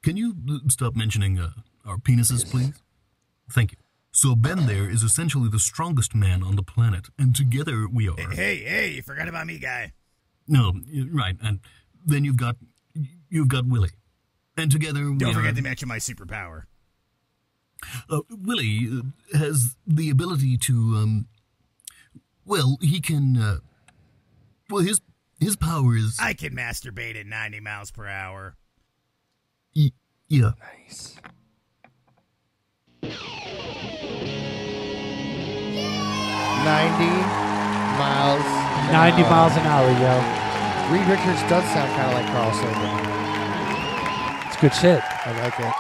Can 0.04 0.18
you 0.18 0.36
uh, 0.50 0.58
stop 0.70 0.96
mentioning 0.96 1.38
uh, 1.40 1.50
our 1.86 1.98
penises, 1.98 2.50
please? 2.50 2.74
Thank 3.52 3.74
you. 3.74 3.78
So 4.12 4.36
Ben 4.36 4.66
there 4.68 4.90
is 4.90 5.04
essentially 5.04 5.48
the 5.50 5.60
strongest 5.60 6.14
man 6.14 6.44
on 6.44 6.56
the 6.56 6.64
planet, 6.64 7.08
and 7.18 7.36
together 7.36 7.88
we 7.92 8.10
are. 8.10 8.16
Hey, 8.18 8.58
hey, 8.58 8.90
you 8.92 9.02
forgot 9.02 9.28
about 9.28 9.48
me, 9.48 9.58
guy. 9.58 9.94
No, 10.48 10.74
y- 10.92 11.08
right, 11.12 11.36
and 11.42 11.60
then 12.06 12.26
you've 12.26 12.36
got 12.38 12.58
you've 13.30 13.48
got 13.48 13.66
Willie, 13.68 13.92
and 14.58 14.70
together 14.72 15.10
we 15.12 15.18
Don't 15.18 15.32
are. 15.32 15.36
forget 15.36 15.56
to 15.56 15.62
mention 15.62 15.88
my 15.88 15.98
superpower. 15.98 16.64
Uh, 18.10 18.20
Willie 18.30 18.90
uh, 18.92 19.38
has 19.38 19.76
the 19.88 20.10
ability 20.12 20.56
to, 20.58 20.74
um, 20.98 21.28
well, 22.46 22.78
he 22.82 23.00
can. 23.02 23.38
Uh, 23.38 23.58
well, 24.70 24.84
his 24.84 25.00
his 25.40 25.56
power 25.56 25.96
is. 25.96 26.18
I 26.22 26.34
can 26.34 26.54
masturbate 26.56 27.18
at 27.20 27.26
90 27.26 27.60
miles 27.62 27.92
per 27.92 28.06
hour. 28.08 28.56
Y- 29.76 29.92
yeah. 30.28 30.52
Nice. 30.60 31.16
90 36.64 37.06
miles. 37.98 38.46
an 38.46 38.94
90 38.94 39.24
hour. 39.24 39.30
miles 39.30 39.54
an 39.58 39.66
hour, 39.68 39.90
yo. 40.02 40.14
Reed 40.92 41.08
Richards 41.08 41.42
does 41.50 41.64
sound 41.74 41.90
kind 41.96 42.08
of 42.12 42.14
like 42.20 42.28
Carl 42.34 42.54
Sagan. 42.54 42.94
It's 44.48 44.58
good 44.60 44.74
shit. 44.74 45.02
I 45.04 45.32
like 45.42 45.60
it. 45.60 45.74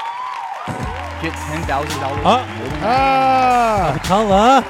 Get 1.21 1.33
ten 1.33 1.61
thousand 1.67 1.99
dollars. 2.01 2.21
Oh. 2.25 2.45
Ah! 2.81 3.99
Color. 4.05 4.63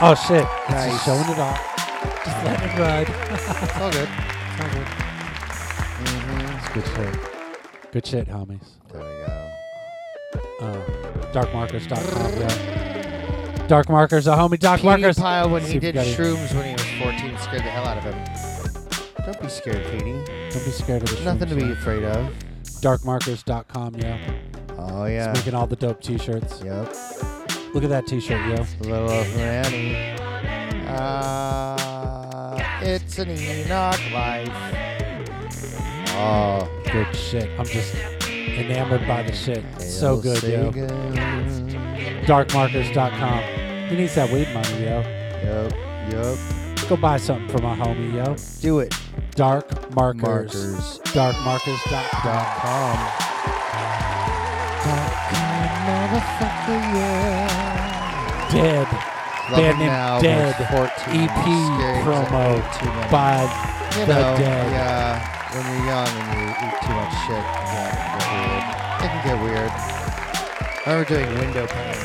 Oh 0.00 0.14
shit! 0.14 0.44
It's 0.44 0.70
Nice. 0.70 0.90
just 0.92 1.04
showing 1.04 1.28
it 1.30 1.38
off. 1.38 1.60
Just 2.24 2.44
let 2.44 2.62
it 2.62 2.78
ride. 2.78 3.08
It's 3.62 3.76
all 3.78 3.90
good. 3.92 4.08
It's 4.10 4.60
all 4.60 4.70
good. 4.70 4.88
It's 6.56 6.68
good 6.74 6.86
shit. 6.96 7.14
Good 7.92 8.06
shit, 8.06 8.28
homies. 8.28 8.66
There 8.92 9.00
we 9.00 9.06
go. 9.26 10.66
Uh, 10.66 10.80
darkmarkers.com, 11.32 12.32
yeah. 12.40 12.85
Dark 13.68 13.88
markers, 13.88 14.26
a 14.28 14.32
homie. 14.32 14.58
Dark 14.58 14.84
markers. 14.84 15.18
Pyle, 15.18 15.50
when 15.50 15.62
he 15.62 15.78
did 15.78 15.96
shrooms 15.96 16.54
when 16.54 16.66
he 16.66 16.72
was 16.72 17.18
14, 17.18 17.38
scared 17.38 17.62
the 17.62 17.70
hell 17.70 17.84
out 17.84 17.98
of 17.98 18.04
him. 18.04 18.14
Don't 19.24 19.40
be 19.40 19.48
scared, 19.48 19.84
Petey. 19.90 20.12
Don't 20.12 20.64
be 20.64 20.70
scared 20.70 21.02
of 21.02 21.10
the 21.10 21.24
Nothing 21.24 21.48
to 21.48 21.56
be 21.56 21.72
afraid 21.72 22.04
of. 22.04 22.32
Darkmarkers.com, 22.62 23.96
yeah. 23.96 24.18
Oh, 24.78 25.06
yeah. 25.06 25.30
It's 25.30 25.40
making 25.40 25.54
all 25.54 25.66
the 25.66 25.74
dope 25.74 26.00
t-shirts. 26.00 26.62
Yep. 26.62 26.94
Look 27.74 27.82
at 27.82 27.90
that 27.90 28.06
t-shirt, 28.06 28.40
yo. 28.46 28.64
Little 28.88 29.10
old. 29.10 29.26
Uh, 30.86 32.56
it's 32.82 33.18
an 33.18 33.30
Enoch 33.30 34.00
life. 34.12 34.48
Oh, 36.10 36.68
good 36.92 37.12
shit. 37.16 37.50
I'm 37.58 37.66
just 37.66 37.96
enamored 38.30 39.06
by 39.08 39.24
the 39.24 39.32
shit. 39.32 39.64
It's 39.74 39.92
so 39.92 40.20
good, 40.20 40.42
yo. 40.44 40.70
Darkmarkers.com. 42.26 43.55
He 43.88 43.96
needs 43.96 44.14
that 44.16 44.30
weed 44.30 44.48
money, 44.52 44.84
yo. 44.84 45.00
Yep, 45.44 45.72
yep. 46.12 46.88
Go 46.88 46.96
buy 46.96 47.16
something 47.18 47.48
for 47.48 47.62
my 47.62 47.74
homie, 47.76 48.12
yo. 48.14 48.34
Do 48.60 48.80
it. 48.80 48.94
Dark 49.34 49.94
Markers. 49.94 50.22
Markers. 50.22 51.00
Darkmarkers.com. 51.14 52.96
Motherfucker, 55.86 56.80
yeah. 56.94 58.48
Dead. 58.50 58.86
Love 59.50 59.60
Band 59.60 59.82
It 59.82 59.86
Now 59.86 60.20
Dead. 60.20 60.54
14. 60.70 61.22
EP 61.22 61.30
Scared 61.30 62.02
'cause 62.02 62.06
I 62.06 62.26
promo 62.26 62.40
ate 62.58 62.72
too 62.78 62.90
many. 62.90 63.10
by 63.10 63.42
You 63.98 64.06
the 64.06 64.14
know, 64.14 64.36
Dead. 64.36 64.66
yeah. 64.72 65.22
When 65.54 65.64
you're 65.72 65.86
young 65.86 66.08
and 66.08 66.26
you 66.34 66.46
eat 66.50 66.76
too 66.82 66.94
much 66.94 67.14
shit, 67.26 67.44
yeah, 67.70 67.94
it 68.16 68.22
can 68.22 68.34
get 68.42 68.42
weird. 68.50 69.00
It 69.00 69.08
can 69.08 69.22
get 69.24 69.38
weird. 69.42 69.72
I 70.86 70.88
remember 70.90 71.08
doing 71.08 71.28
window 71.38 71.66
pane, 71.66 71.96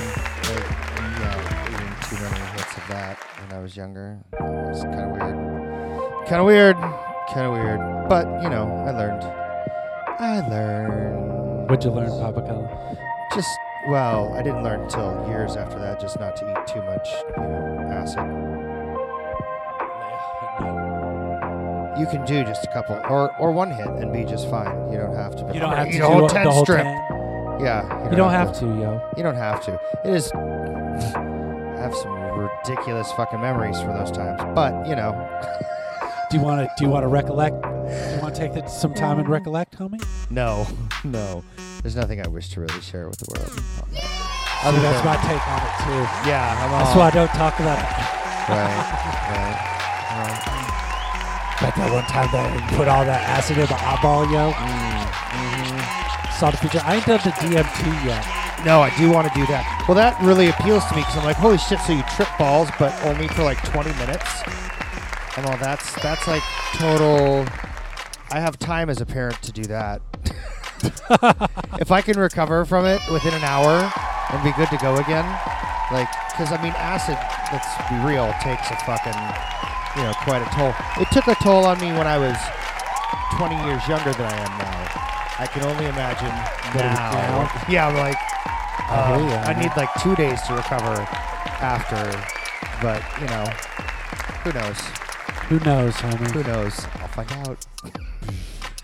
of 2.81 2.87
that 2.89 3.17
when 3.41 3.57
I 3.57 3.61
was 3.61 3.75
younger. 3.77 4.19
It 4.33 4.41
was 4.41 4.83
kind 4.83 5.01
of 5.01 5.11
weird. 5.11 6.27
Kind 6.27 6.39
of 6.41 6.45
weird. 6.45 6.75
Kind 7.33 7.45
of 7.47 7.53
weird. 7.53 7.79
But, 8.09 8.25
you 8.43 8.49
know, 8.49 8.65
I 8.87 8.91
learned. 8.91 9.23
I 10.19 10.47
learned. 10.49 11.69
What'd 11.69 11.83
you 11.85 11.91
learn, 11.91 12.09
Papa 12.09 12.41
Color? 12.41 12.97
Just, 13.33 13.49
well, 13.89 14.33
I 14.33 14.41
didn't 14.43 14.63
learn 14.63 14.81
until 14.81 15.25
years 15.29 15.55
after 15.55 15.79
that, 15.79 15.99
just 15.99 16.19
not 16.19 16.35
to 16.37 16.49
eat 16.51 16.67
too 16.67 16.81
much, 16.83 17.07
you 17.37 17.43
know, 17.43 17.87
acid. 17.91 18.19
You 21.99 22.07
can 22.07 22.25
do 22.25 22.43
just 22.43 22.63
a 22.63 22.67
couple, 22.71 22.95
or 23.09 23.35
or 23.37 23.51
one 23.51 23.69
hit 23.69 23.85
and 23.87 24.11
be 24.13 24.23
just 24.23 24.49
fine. 24.49 24.91
You 24.91 24.97
don't 24.97 25.15
have 25.15 25.35
to. 25.35 25.43
Be, 25.45 25.53
You 25.53 25.59
don't 25.59 25.75
have 25.75 25.87
eat 25.87 25.97
do 25.97 26.03
whole 26.03 26.27
the 26.27 26.49
whole 26.49 26.63
strip. 26.63 26.83
10. 26.83 26.95
Yeah, 27.59 28.09
You 28.09 28.15
don't 28.15 28.31
have 28.31 28.57
to, 28.59 28.65
yo. 28.65 29.01
You 29.17 29.23
don't 29.23 29.35
have 29.35 29.61
to. 29.65 29.79
It 30.05 30.13
is. 30.13 30.31
Have 31.81 31.95
some 31.95 32.11
ridiculous 32.67 33.11
fucking 33.13 33.41
memories 33.41 33.79
for 33.81 33.87
those 33.87 34.11
times, 34.11 34.41
but 34.55 34.87
you 34.87 34.95
know. 34.95 35.11
Do 36.29 36.37
you 36.37 36.43
want 36.43 36.61
to? 36.61 36.69
Do 36.77 36.85
you 36.85 36.89
want 36.89 37.03
to 37.03 37.09
recollect? 37.09 37.61
Do 37.61 37.69
you 38.15 38.21
want 38.21 38.33
to 38.35 38.39
take 38.39 38.53
the, 38.53 38.65
some 38.67 38.93
time 38.93 39.19
and 39.19 39.27
recollect, 39.27 39.77
homie? 39.77 40.01
No, 40.29 40.65
no. 41.03 41.43
There's 41.83 41.95
nothing 41.97 42.21
I 42.21 42.27
wish 42.29 42.49
to 42.51 42.61
really 42.61 42.79
share 42.79 43.07
with 43.09 43.17
the 43.17 43.25
world. 43.35 43.51
See, 43.51 44.63
Other 44.63 44.79
that's 44.79 45.03
my 45.03 45.15
take 45.27 45.43
on 45.47 45.59
it 45.59 45.75
too. 45.83 46.29
Yeah, 46.29 46.55
I'm 46.63 46.71
that's 46.71 46.91
all- 46.91 46.99
why 46.99 47.07
I 47.07 47.11
don't 47.11 47.27
talk 47.35 47.59
about 47.59 47.79
it. 47.79 47.83
Right, 48.47 48.79
right. 49.27 49.67
Like 51.61 51.75
that 51.75 51.91
one 51.93 52.03
time 52.05 52.29
that 52.31 52.71
I 52.71 52.75
put 52.77 52.87
all 52.87 53.05
that 53.05 53.21
acid 53.27 53.57
in 53.57 53.67
the 53.67 53.75
eyeball, 53.75 54.25
yo. 54.31 54.51
Mm. 54.53 55.00
Saw 56.41 56.49
the 56.49 56.57
picture. 56.57 56.81
I 56.83 56.95
ain't 56.95 57.05
done 57.05 57.19
the 57.23 57.29
DMT 57.37 57.85
yet. 58.03 58.25
No, 58.65 58.81
I 58.81 58.89
do 58.97 59.11
want 59.11 59.31
to 59.31 59.33
do 59.39 59.45
that. 59.45 59.85
Well, 59.87 59.93
that 59.93 60.19
really 60.25 60.49
appeals 60.49 60.83
to 60.89 60.95
me 60.95 61.01
because 61.01 61.15
I'm 61.15 61.23
like, 61.23 61.37
holy 61.37 61.59
shit! 61.59 61.77
So 61.85 61.93
you 61.93 62.01
trip 62.17 62.29
balls, 62.39 62.67
but 62.79 62.89
only 63.05 63.27
for 63.27 63.43
like 63.43 63.61
20 63.69 63.93
minutes. 64.01 64.25
And 65.37 65.45
all 65.45 65.55
that's 65.61 65.93
that's 66.01 66.25
like 66.25 66.41
total. 66.73 67.45
I 68.33 68.39
have 68.39 68.57
time 68.57 68.89
as 68.89 69.01
a 69.01 69.05
parent 69.05 69.39
to 69.43 69.51
do 69.51 69.65
that. 69.69 70.01
if 71.79 71.91
I 71.91 72.01
can 72.01 72.17
recover 72.17 72.65
from 72.65 72.87
it 72.87 73.01
within 73.11 73.35
an 73.35 73.43
hour 73.43 73.93
and 74.33 74.41
be 74.41 74.49
good 74.57 74.69
to 74.73 74.81
go 74.81 74.97
again, 74.97 75.29
like, 75.93 76.09
because 76.33 76.49
I 76.51 76.57
mean, 76.57 76.73
acid. 76.73 77.21
Let's 77.53 77.69
be 77.85 78.01
real, 78.01 78.33
takes 78.41 78.65
a 78.73 78.77
fucking, 78.81 79.13
you 79.93 80.09
know, 80.09 80.13
quite 80.25 80.41
a 80.41 80.49
toll. 80.57 80.73
It 80.97 81.05
took 81.13 81.27
a 81.27 81.35
toll 81.43 81.69
on 81.69 81.77
me 81.77 81.93
when 81.93 82.09
I 82.09 82.17
was 82.17 82.33
20 83.37 83.61
years 83.69 83.87
younger 83.87 84.09
than 84.17 84.25
I 84.25 84.37
am 84.41 84.57
now. 84.57 85.10
I 85.41 85.47
can 85.47 85.63
only 85.63 85.85
imagine 85.85 86.27
now. 86.77 87.09
now? 87.09 87.65
Yeah, 87.67 87.87
I'm 87.87 87.95
like, 87.95 88.15
I 88.15 89.17
uh, 89.17 89.49
I 89.49 89.59
need 89.59 89.71
like 89.75 89.89
two 89.99 90.15
days 90.15 90.39
to 90.43 90.53
recover 90.53 91.01
after, 91.65 91.97
but 92.79 93.01
you 93.19 93.25
know, 93.25 93.45
who 94.45 94.53
knows? 94.53 94.77
Who 95.49 95.57
knows, 95.65 95.95
homie? 95.95 96.29
Who 96.29 96.43
knows? 96.43 96.85
I'll 97.01 97.07
find 97.07 97.31
out. 97.47 97.65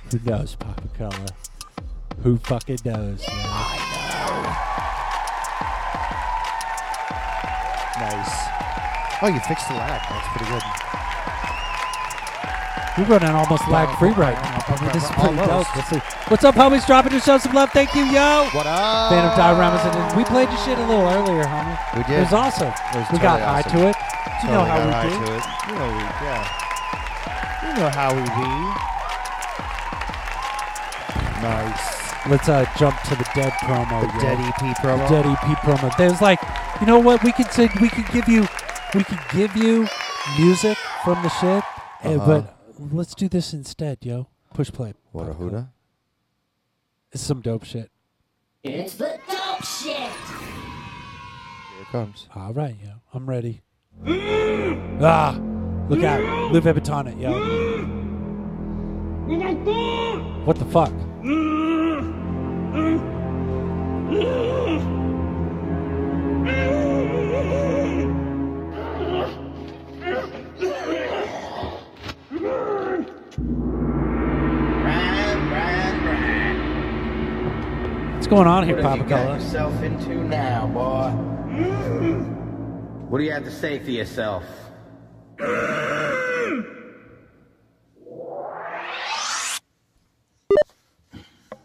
Who 0.10 0.20
knows, 0.26 0.56
Papa 0.56 0.88
Color? 0.98 1.28
Who 2.24 2.38
fucking 2.38 2.80
knows? 2.84 3.24
I 3.28 3.78
know. 4.18 4.42
Nice. 8.02 8.34
Oh, 9.22 9.28
you 9.28 9.40
fixed 9.42 9.68
the 9.68 9.76
lag. 9.76 10.02
That's 10.10 10.28
pretty 10.36 10.52
good. 10.52 10.64
We're 12.98 13.06
running 13.06 13.30
almost 13.30 13.68
lag 13.70 13.86
free 14.00 14.10
right 14.18 14.34
now. 14.34 14.90
This 14.92 15.04
is 15.04 15.12
pretty 15.12 15.36
dope. 15.38 15.70
Let's 15.76 15.90
see. 15.90 16.02
What's 16.30 16.44
up, 16.44 16.56
homies? 16.56 16.86
Dropping 16.88 17.20
show 17.20 17.38
some 17.38 17.54
love. 17.54 17.70
Thank 17.70 17.94
you, 17.94 18.04
yo. 18.06 18.50
What 18.58 18.66
up? 18.66 19.12
Phantom 19.14 19.38
Dioramas. 19.38 19.86
And 19.86 20.18
we 20.18 20.24
played 20.26 20.50
your 20.50 20.58
shit 20.66 20.80
a 20.80 20.82
little 20.82 21.06
earlier, 21.06 21.44
homie. 21.44 21.78
We 21.96 22.04
did. 22.10 22.18
It 22.18 22.22
was 22.22 22.34
awesome. 22.34 22.74
It 22.74 22.96
was 22.98 23.06
we 23.14 23.20
got 23.20 23.38
totally 23.38 23.46
high 23.46 23.62
awesome. 23.62 23.72
to 23.78 23.90
it. 23.90 23.96
You 24.42 24.50
know 24.50 24.66
how 24.66 24.82
we 24.82 25.14
do. 25.14 25.30
it. 25.30 25.44
You 25.70 25.74
know 25.78 25.90
we, 25.94 26.02
yeah. 26.26 26.42
You 27.62 27.72
know 27.78 27.90
how 27.94 28.10
we 28.18 28.24
be. 28.34 28.50
Nice. 31.46 31.86
Let's 32.28 32.50
uh, 32.50 32.66
jump 32.80 33.00
to 33.04 33.16
the 33.16 33.30
Dead 33.36 33.54
promo. 33.62 34.02
The 34.02 34.14
yo. 34.18 34.22
Dead 34.22 34.40
EP 34.40 34.78
promo? 34.78 35.08
The 35.08 35.22
Dead 35.22 35.26
EP 35.28 35.58
promo. 35.62 35.96
There's 35.98 36.20
like, 36.20 36.40
you 36.82 36.88
know 36.88 36.98
what? 37.00 37.24
We 37.24 37.32
could 37.32 37.52
say 37.52 37.70
we 37.80 37.90
could 37.90 38.08
give 38.10 38.28
you, 38.28 38.48
we 38.96 39.04
could 39.04 39.20
give 39.32 39.56
you 39.56 39.88
music 40.40 40.78
from 41.04 41.22
the 41.22 41.30
shit, 41.30 41.64
eh, 42.04 42.16
Uh-huh. 42.16 42.26
but 42.42 42.57
let's 42.80 43.16
do 43.16 43.28
this 43.28 43.54
instead, 43.54 44.00
yo. 44.02 44.28
Push 44.54 44.72
play. 44.72 44.94
What 45.12 45.30
a 45.30 45.34
huda. 45.34 45.70
It's 47.12 47.24
some 47.24 47.42
dope 47.42 47.64
shit. 47.64 47.92
It's 48.64 48.96
the 48.96 49.20
dope 49.30 49.64
shit. 49.64 49.96
Here 49.98 51.82
it 51.82 51.88
comes. 51.92 52.28
All 52.36 52.54
right, 52.54 52.76
yo. 52.84 52.92
I'm 53.14 53.28
ready. 53.30 53.62
ah, 55.02 55.40
look 55.90 56.04
out. 56.04 56.52
Louis 56.52 56.62
Vuitton 56.62 57.08
it, 57.12 57.18
yo. 57.18 57.32
What 60.46 60.58
the 60.58 60.66
fuck? 60.66 60.94
What's 78.28 78.36
going 78.36 78.48
on 78.50 78.68
here, 78.68 78.82
Papa 78.82 79.06
got 79.06 79.40
yourself 79.40 79.82
into 79.82 80.16
now, 80.16 80.68
boy? 80.68 81.12
What 83.08 83.20
do 83.20 83.24
you 83.24 83.32
have 83.32 83.46
to 83.46 83.52
say 83.52 83.80
for 83.80 83.90
yourself? 83.90 84.44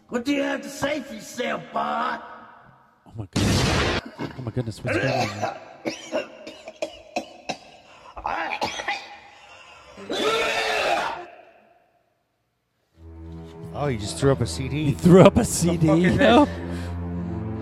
What 0.07 0.23
do 0.23 0.31
you 0.31 0.43
have 0.43 0.61
to 0.61 0.69
say 0.69 1.01
for 1.01 1.15
yourself, 1.15 1.63
boy? 1.73 1.79
Oh 1.79 3.11
my 3.17 3.25
goodness. 3.25 3.61
Oh 4.17 4.41
my 4.45 4.51
goodness, 4.51 4.81
what's 4.81 4.97
going 4.97 5.29
on? 10.09 10.62
Oh, 13.75 13.87
you 13.87 13.97
just 13.97 14.19
threw 14.19 14.31
up 14.31 14.41
a 14.41 14.45
CD. 14.45 14.85
He 14.85 14.91
threw 14.91 15.21
up 15.21 15.35
a 15.37 15.43
CD, 15.43 15.87
yo. 15.87 16.45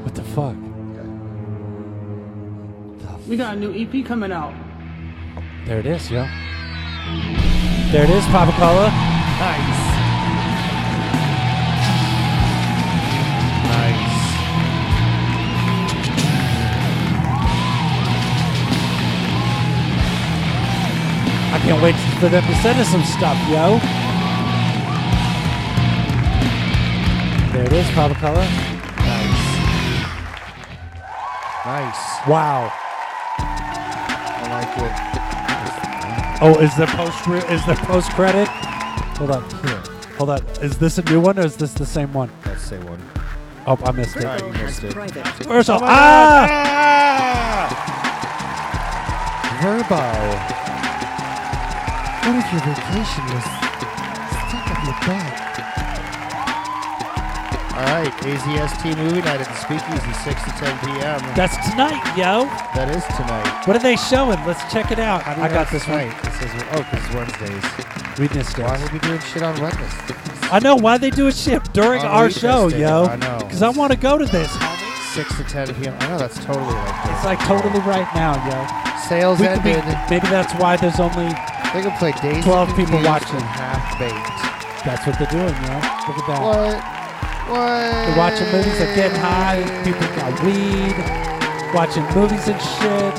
What 0.03 0.13
the 0.13 0.23
fuck? 0.23 0.55
We 3.27 3.37
got 3.37 3.55
a 3.55 3.59
new 3.59 3.71
EP 3.73 4.05
coming 4.05 4.31
out. 4.31 4.53
There 5.65 5.79
it 5.79 5.85
is, 5.85 6.11
yo. 6.11 6.23
There 7.91 8.03
it 8.03 8.09
is, 8.09 8.25
Papa 8.25 8.51
Color. 8.53 8.89
Nice. 9.39 9.81
Nice. 13.71 14.11
I 21.53 21.59
can't 21.63 21.81
wait 21.81 21.95
for 22.19 22.27
them 22.27 22.43
to 22.43 22.55
send 22.55 22.79
us 22.79 22.89
some 22.89 23.03
stuff, 23.03 23.37
yo. 23.49 24.00
There 27.51 27.65
it 27.65 27.73
is, 27.73 27.91
Papa 27.91 28.15
Color. 28.15 28.35
Nice. 28.35 29.41
Nice. 31.65 32.27
Wow. 32.27 32.71
I 34.39 34.47
like 34.49 34.77
it. 34.77 34.93
Oh, 36.41 36.55
is 36.61 36.73
there 36.77 36.87
post 36.87 37.27
is 37.51 37.65
there 37.65 37.75
post 37.75 38.09
credit? 38.11 38.47
Hold 39.17 39.31
on. 39.31 39.43
Here. 39.65 39.83
Hold 40.17 40.29
on. 40.29 40.45
Is 40.61 40.77
this 40.77 40.97
a 40.97 41.03
new 41.03 41.19
one 41.19 41.37
or 41.37 41.45
is 41.45 41.57
this 41.57 41.73
the 41.73 41.85
same 41.85 42.13
one? 42.13 42.31
That's 42.45 42.61
the 42.61 42.77
same 42.77 42.85
one. 42.87 43.01
Oh, 43.67 43.77
I 43.83 43.91
missed 43.91 44.15
it. 44.15 44.23
You 44.23 44.53
missed 44.53 44.83
it. 44.83 44.93
First 45.43 45.69
Oh 45.69 45.73
off, 45.73 45.81
my 45.81 45.87
ah! 45.89 47.67
Verbo. 49.61 50.01
What 52.25 52.35
if 52.39 52.47
your 52.53 52.61
vacation 52.61 53.23
was 53.35 53.43
stuck 54.47 54.65
up 54.71 54.79
your 54.85 54.95
butt? 55.05 55.50
All 57.71 57.87
right, 57.87 58.11
AZST 58.27 58.97
movie 58.97 59.21
night 59.21 59.39
at 59.39 59.47
the 59.47 59.55
Speakeasy, 59.55 60.11
6 60.27 60.43
to 60.43 60.49
10 60.59 60.79
p.m. 60.83 61.19
That's 61.39 61.55
tonight, 61.71 62.03
yo. 62.17 62.43
That 62.75 62.91
is 62.91 63.03
tonight. 63.15 63.63
What 63.65 63.77
are 63.77 63.81
they 63.81 63.95
showing? 63.95 64.37
Let's 64.45 64.59
check 64.73 64.91
it 64.91 64.99
out. 64.99 65.23
You 65.37 65.43
I 65.43 65.47
got 65.47 65.71
this 65.71 65.87
right. 65.87 66.11
It 66.11 66.33
says, 66.35 66.51
oh, 66.75 66.83
because 66.83 66.99
it's 66.99 67.15
Wednesdays. 67.15 68.19
We 68.19 68.27
missed 68.37 68.59
it. 68.59 68.63
Why 68.63 68.75
would 68.81 68.91
we 68.91 68.99
doing 68.99 69.19
shit 69.21 69.41
on 69.41 69.55
Wednesdays? 69.61 69.87
I 70.51 70.59
know 70.59 70.75
why 70.75 70.97
they 70.97 71.09
do 71.11 71.27
a 71.27 71.31
ship 71.31 71.63
during 71.71 72.01
On 72.01 72.07
our 72.07 72.25
weekdays, 72.25 72.41
show, 72.41 72.67
yo. 72.67 73.05
I 73.05 73.15
know. 73.15 73.37
Because 73.39 73.61
I 73.63 73.69
want 73.69 73.93
to 73.93 73.97
go 73.97 74.17
to 74.17 74.25
this. 74.25 74.51
6 75.15 75.37
to 75.37 75.43
10 75.45 75.75
p.m. 75.75 75.95
I 76.01 76.07
know 76.09 76.17
that's 76.17 76.43
totally 76.43 76.75
this. 76.75 76.91
It's 77.15 77.23
like 77.25 77.39
totally 77.47 77.79
right 77.87 78.07
now, 78.13 78.35
yo. 78.51 78.99
Sales 79.07 79.39
We 79.39 79.47
could 79.47 79.63
be- 79.63 79.71
ended. 79.79 79.95
maybe 80.09 80.27
that's 80.27 80.51
why 80.59 80.75
there's 80.75 80.99
only 80.99 81.31
They 81.71 81.81
can 81.87 81.95
play 81.97 82.11
Days 82.21 82.43
12 82.43 82.75
people 82.75 82.99
watching. 83.03 83.39
Half 83.39 83.95
Baked. 83.97 84.83
That's 84.83 85.07
what 85.07 85.15
they're 85.19 85.31
doing, 85.31 85.55
yo. 85.63 85.75
Look 86.11 86.19
at 86.19 86.27
that. 86.27 86.41
What? 86.43 87.00
What? 87.47 87.57
They're 87.57 88.17
watching 88.17 88.47
movies, 88.51 88.77
they're 88.77 88.95
getting 88.95 89.19
high. 89.19 89.61
People 89.83 90.07
got 90.15 90.43
weed, 90.43 90.95
watching 91.75 92.03
movies 92.15 92.47
and 92.47 92.61
shit. 92.61 93.15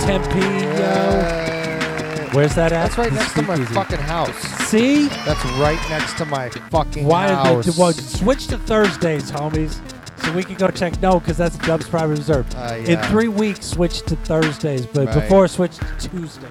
Tempe, 0.00 0.40
yo. 0.78 2.28
Where's 2.32 2.54
that 2.54 2.72
at? 2.72 2.90
That's 2.90 2.98
right 2.98 3.10
The 3.10 3.16
next 3.16 3.34
to 3.34 3.42
my 3.42 3.54
speakeasy. 3.56 3.74
fucking 3.74 3.98
house. 3.98 4.36
See? 4.68 5.08
That's 5.08 5.44
right 5.60 5.78
next 5.90 6.16
to 6.18 6.24
my 6.24 6.48
fucking 6.48 7.02
house. 7.04 7.10
Why 7.12 7.28
house. 7.28 7.64
did 7.66 7.74
they 7.74 7.80
well, 7.80 7.92
switch 7.92 8.46
to 8.48 8.58
Thursdays, 8.58 9.30
homies? 9.30 9.80
So 10.24 10.32
we 10.32 10.42
can 10.44 10.54
go 10.54 10.68
check. 10.68 11.00
No, 11.02 11.18
because 11.20 11.36
that's 11.36 11.58
Dub's 11.58 11.88
Private 11.88 12.16
Reserve. 12.18 12.46
Uh, 12.56 12.76
In 12.86 12.98
three 13.10 13.28
weeks, 13.28 13.66
switch 13.66 14.02
to 14.02 14.16
Thursdays, 14.16 14.86
but 14.86 15.06
Right. 15.08 15.14
before 15.14 15.46
switch 15.48 15.76
to 15.76 16.08
Tuesdays. 16.08 16.50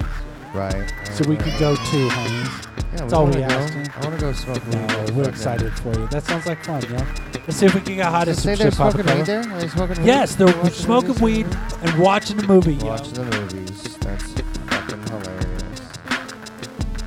Right. 0.54 0.94
So 1.14 1.28
we 1.28 1.36
can 1.38 1.58
go 1.60 1.76
too, 1.76 2.10
homies. 2.10 2.68
Yeah, 2.94 2.98
That's 2.98 3.12
we 3.14 3.18
all 3.18 3.24
wanna 3.24 3.36
we 3.38 3.42
go. 3.42 3.48
asked. 3.48 3.98
I 3.98 4.06
want 4.08 4.20
to 4.20 4.26
go 4.26 4.34
smoke 4.34 4.66
weed. 4.66 4.74
No, 4.74 4.82
with 4.82 4.90
we're 4.92 5.06
fucking- 5.24 5.30
excited 5.30 5.74
for 5.80 5.94
you. 5.98 6.08
That 6.08 6.24
sounds 6.24 6.46
like 6.46 6.64
fun, 6.66 6.82
yeah. 6.92 7.06
Let's 7.48 7.56
see 7.58 7.66
if 7.68 7.74
we 7.76 7.82
can 7.82 7.96
get 7.96 8.06
hot 8.08 8.26
Did 8.26 8.32
as 8.32 8.44
they 8.44 8.56
some 8.56 8.58
say 8.58 8.64
they're 8.64 8.72
shit, 8.72 8.78
Papa 8.78 8.92
smoking 8.92 9.06
Color. 9.08 9.18
weed 9.20 9.26
there? 9.26 9.40
Are 9.40 9.62
they 9.62 9.68
smoking 9.70 9.98
weed? 9.98 10.06
Yes, 10.08 10.36
they're 10.36 10.48
Watching 10.48 10.70
smoking 10.72 11.08
movies? 11.10 11.22
weed 11.22 11.48
and 11.84 12.00
watching 12.00 12.38
the 12.38 12.48
movie. 12.48 12.74
yo. 12.76 12.86
Watching 12.88 13.14
the 13.14 13.24
movies. 13.24 13.98
That's 13.98 14.24
fucking 14.34 15.04
hilarious. 15.08 15.82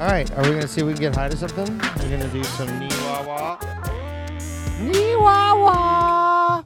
All 0.00 0.06
right, 0.08 0.30
are 0.32 0.42
we 0.42 0.48
gonna 0.50 0.66
see 0.68 0.80
if 0.80 0.86
we 0.86 0.92
can 0.94 1.02
get 1.02 1.14
high 1.14 1.28
to 1.28 1.36
something? 1.36 1.78
We're 1.78 2.10
gonna 2.18 2.28
do 2.28 2.42
some 2.44 2.68
Niwawa. 2.68 3.60
Niwawa. 4.80 6.64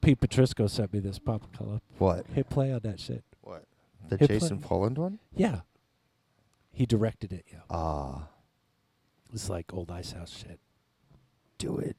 Pete 0.00 0.20
Patrisco 0.20 0.68
sent 0.68 0.92
me 0.92 0.98
this 1.00 1.18
Papa 1.18 1.46
Color. 1.56 1.80
What? 1.98 2.26
Hit 2.34 2.48
play 2.50 2.72
on 2.72 2.80
that 2.84 3.00
shit. 3.00 3.22
What? 3.42 3.64
The 4.08 4.16
Hit 4.16 4.28
Jason 4.28 4.58
play. 4.58 4.68
Poland 4.68 4.98
one? 4.98 5.18
Yeah. 5.34 5.60
He 6.74 6.86
directed 6.86 7.32
it, 7.32 7.44
yo. 7.52 7.58
Ah. 7.70 8.28
It's 9.32 9.48
like 9.48 9.72
old 9.72 9.92
Ice 9.92 10.10
House 10.10 10.36
shit. 10.36 10.58
Do 11.58 11.78
it. 11.78 11.96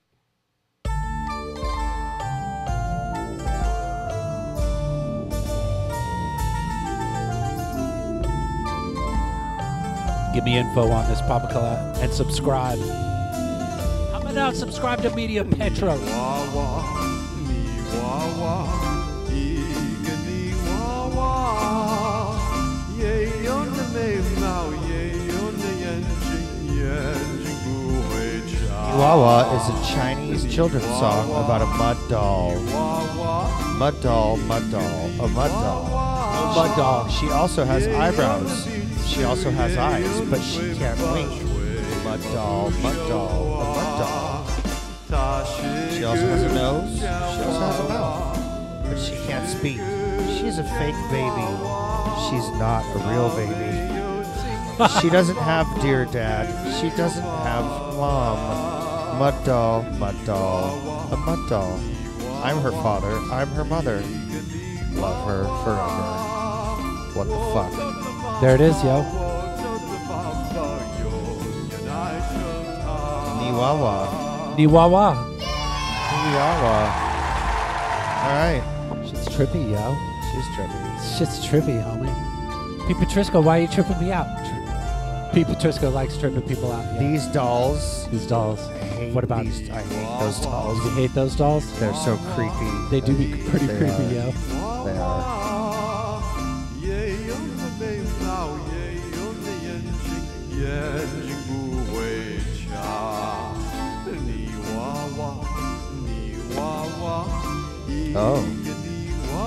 Give 10.33 10.43
me 10.43 10.57
info 10.57 10.91
on 10.91 11.09
this 11.09 11.21
Papa 11.21 11.47
Color 11.53 11.93
and 12.01 12.11
subscribe. 12.11 12.77
How 14.11 14.19
about 14.19 14.33
now 14.33 14.51
subscribe 14.51 15.01
to 15.03 15.15
Media 15.15 15.45
Petro? 15.45 15.97
Wawa 29.05 29.55
is 29.55 29.69
a 29.69 29.93
Chinese 29.93 30.51
children's 30.51 30.83
song 30.97 31.29
about 31.29 31.61
a 31.61 31.67
mud 31.77 31.95
doll. 32.09 32.59
Mud 33.77 34.01
doll, 34.01 34.35
mud 34.35 34.71
doll, 34.71 35.05
a 35.21 35.27
mud 35.27 35.51
doll. 35.51 36.55
Mud 36.55 36.75
doll. 36.75 37.07
She 37.09 37.29
also 37.29 37.65
has 37.65 37.87
eyebrows. 37.87 38.67
She 39.05 39.23
also 39.23 39.51
has 39.51 39.77
eyes, 39.77 40.21
but 40.21 40.41
she 40.41 40.73
can't 40.73 40.99
wink. 41.13 41.29
Mud 42.03 42.19
doll, 42.33 42.71
mud 42.81 43.07
doll, 43.07 43.61
a 43.61 43.65
mud 43.75 43.99
doll. 45.11 45.45
She 45.91 46.03
also 46.03 46.25
has 46.25 46.41
a 46.41 46.55
nose. 46.55 46.97
She 46.97 47.05
also 47.05 47.59
has 47.59 47.79
a 47.81 47.89
mouth. 47.89 48.89
But 48.89 48.97
she 48.97 49.15
can't 49.27 49.47
speak. 49.47 49.77
She's 50.35 50.57
a 50.57 50.63
fake 50.79 50.97
baby. 51.13 51.45
She's 52.25 52.49
not 52.57 52.81
a 52.95 52.99
real 53.13 53.29
baby. 53.37 53.85
she 54.99 55.11
doesn't 55.11 55.37
have 55.37 55.67
dear 55.83 56.05
dad. 56.05 56.49
She 56.81 56.89
doesn't 56.97 57.21
have 57.21 57.65
mom. 57.97 58.64
Mud 59.17 59.45
doll, 59.45 59.83
mud 59.97 60.15
doll, 60.25 61.09
a 61.11 61.17
mud 61.17 61.49
doll. 61.49 61.79
I'm 62.43 62.59
her 62.59 62.71
father. 62.71 63.15
I'm 63.31 63.47
her 63.49 63.63
mother. 63.63 64.03
Love 64.91 65.25
her 65.25 65.45
forever. 65.63 66.35
What 67.15 67.27
the 67.29 67.39
fuck? 67.53 68.41
There 68.41 68.55
it 68.55 68.61
is, 68.61 68.75
yo. 68.83 69.03
Niwawa. 73.39 74.55
Niwawa. 74.57 75.15
Niwawa. 76.21 76.75
All 78.21 78.35
right. 78.35 78.63
Shit's 79.07 79.29
trippy, 79.29 79.71
yo. 79.71 79.95
She's 80.31 80.45
trippy. 80.55 81.17
Shit's 81.17 81.47
trippy, 81.47 81.81
homie. 81.81 82.87
Pete 82.87 82.97
Patrisco, 82.97 83.41
why 83.41 83.59
are 83.59 83.61
you 83.61 83.67
tripping 83.69 83.99
me 83.99 84.11
out? 84.11 84.27
Pete 85.33 85.47
Patrisco 85.47 85.91
likes 85.91 86.17
tripping 86.17 86.41
people 86.41 86.71
out. 86.71 86.85
yo. 86.93 86.99
These 86.99 87.27
dolls. 87.27 88.07
These 88.09 88.27
dolls. 88.27 88.59
Hate 88.95 89.13
What 89.13 89.23
about 89.23 89.45
these? 89.45 89.69
I 89.69 89.81
hate 89.81 90.19
those 90.19 90.39
dolls. 90.41 90.83
You 90.85 90.89
hate 90.91 91.13
those 91.13 91.35
dolls? 91.35 91.79
They're 91.79 91.93
so 91.93 92.17
creepy. 92.33 92.71
They 92.91 93.01
do 93.01 93.13
be 93.15 93.41
pretty 93.49 93.67
They 93.67 93.77
creepy, 93.77 93.93
are. 93.93 94.11
yo. 94.11 94.31
They 94.85 94.97
are. 94.97 96.25
Oh. 108.17 108.41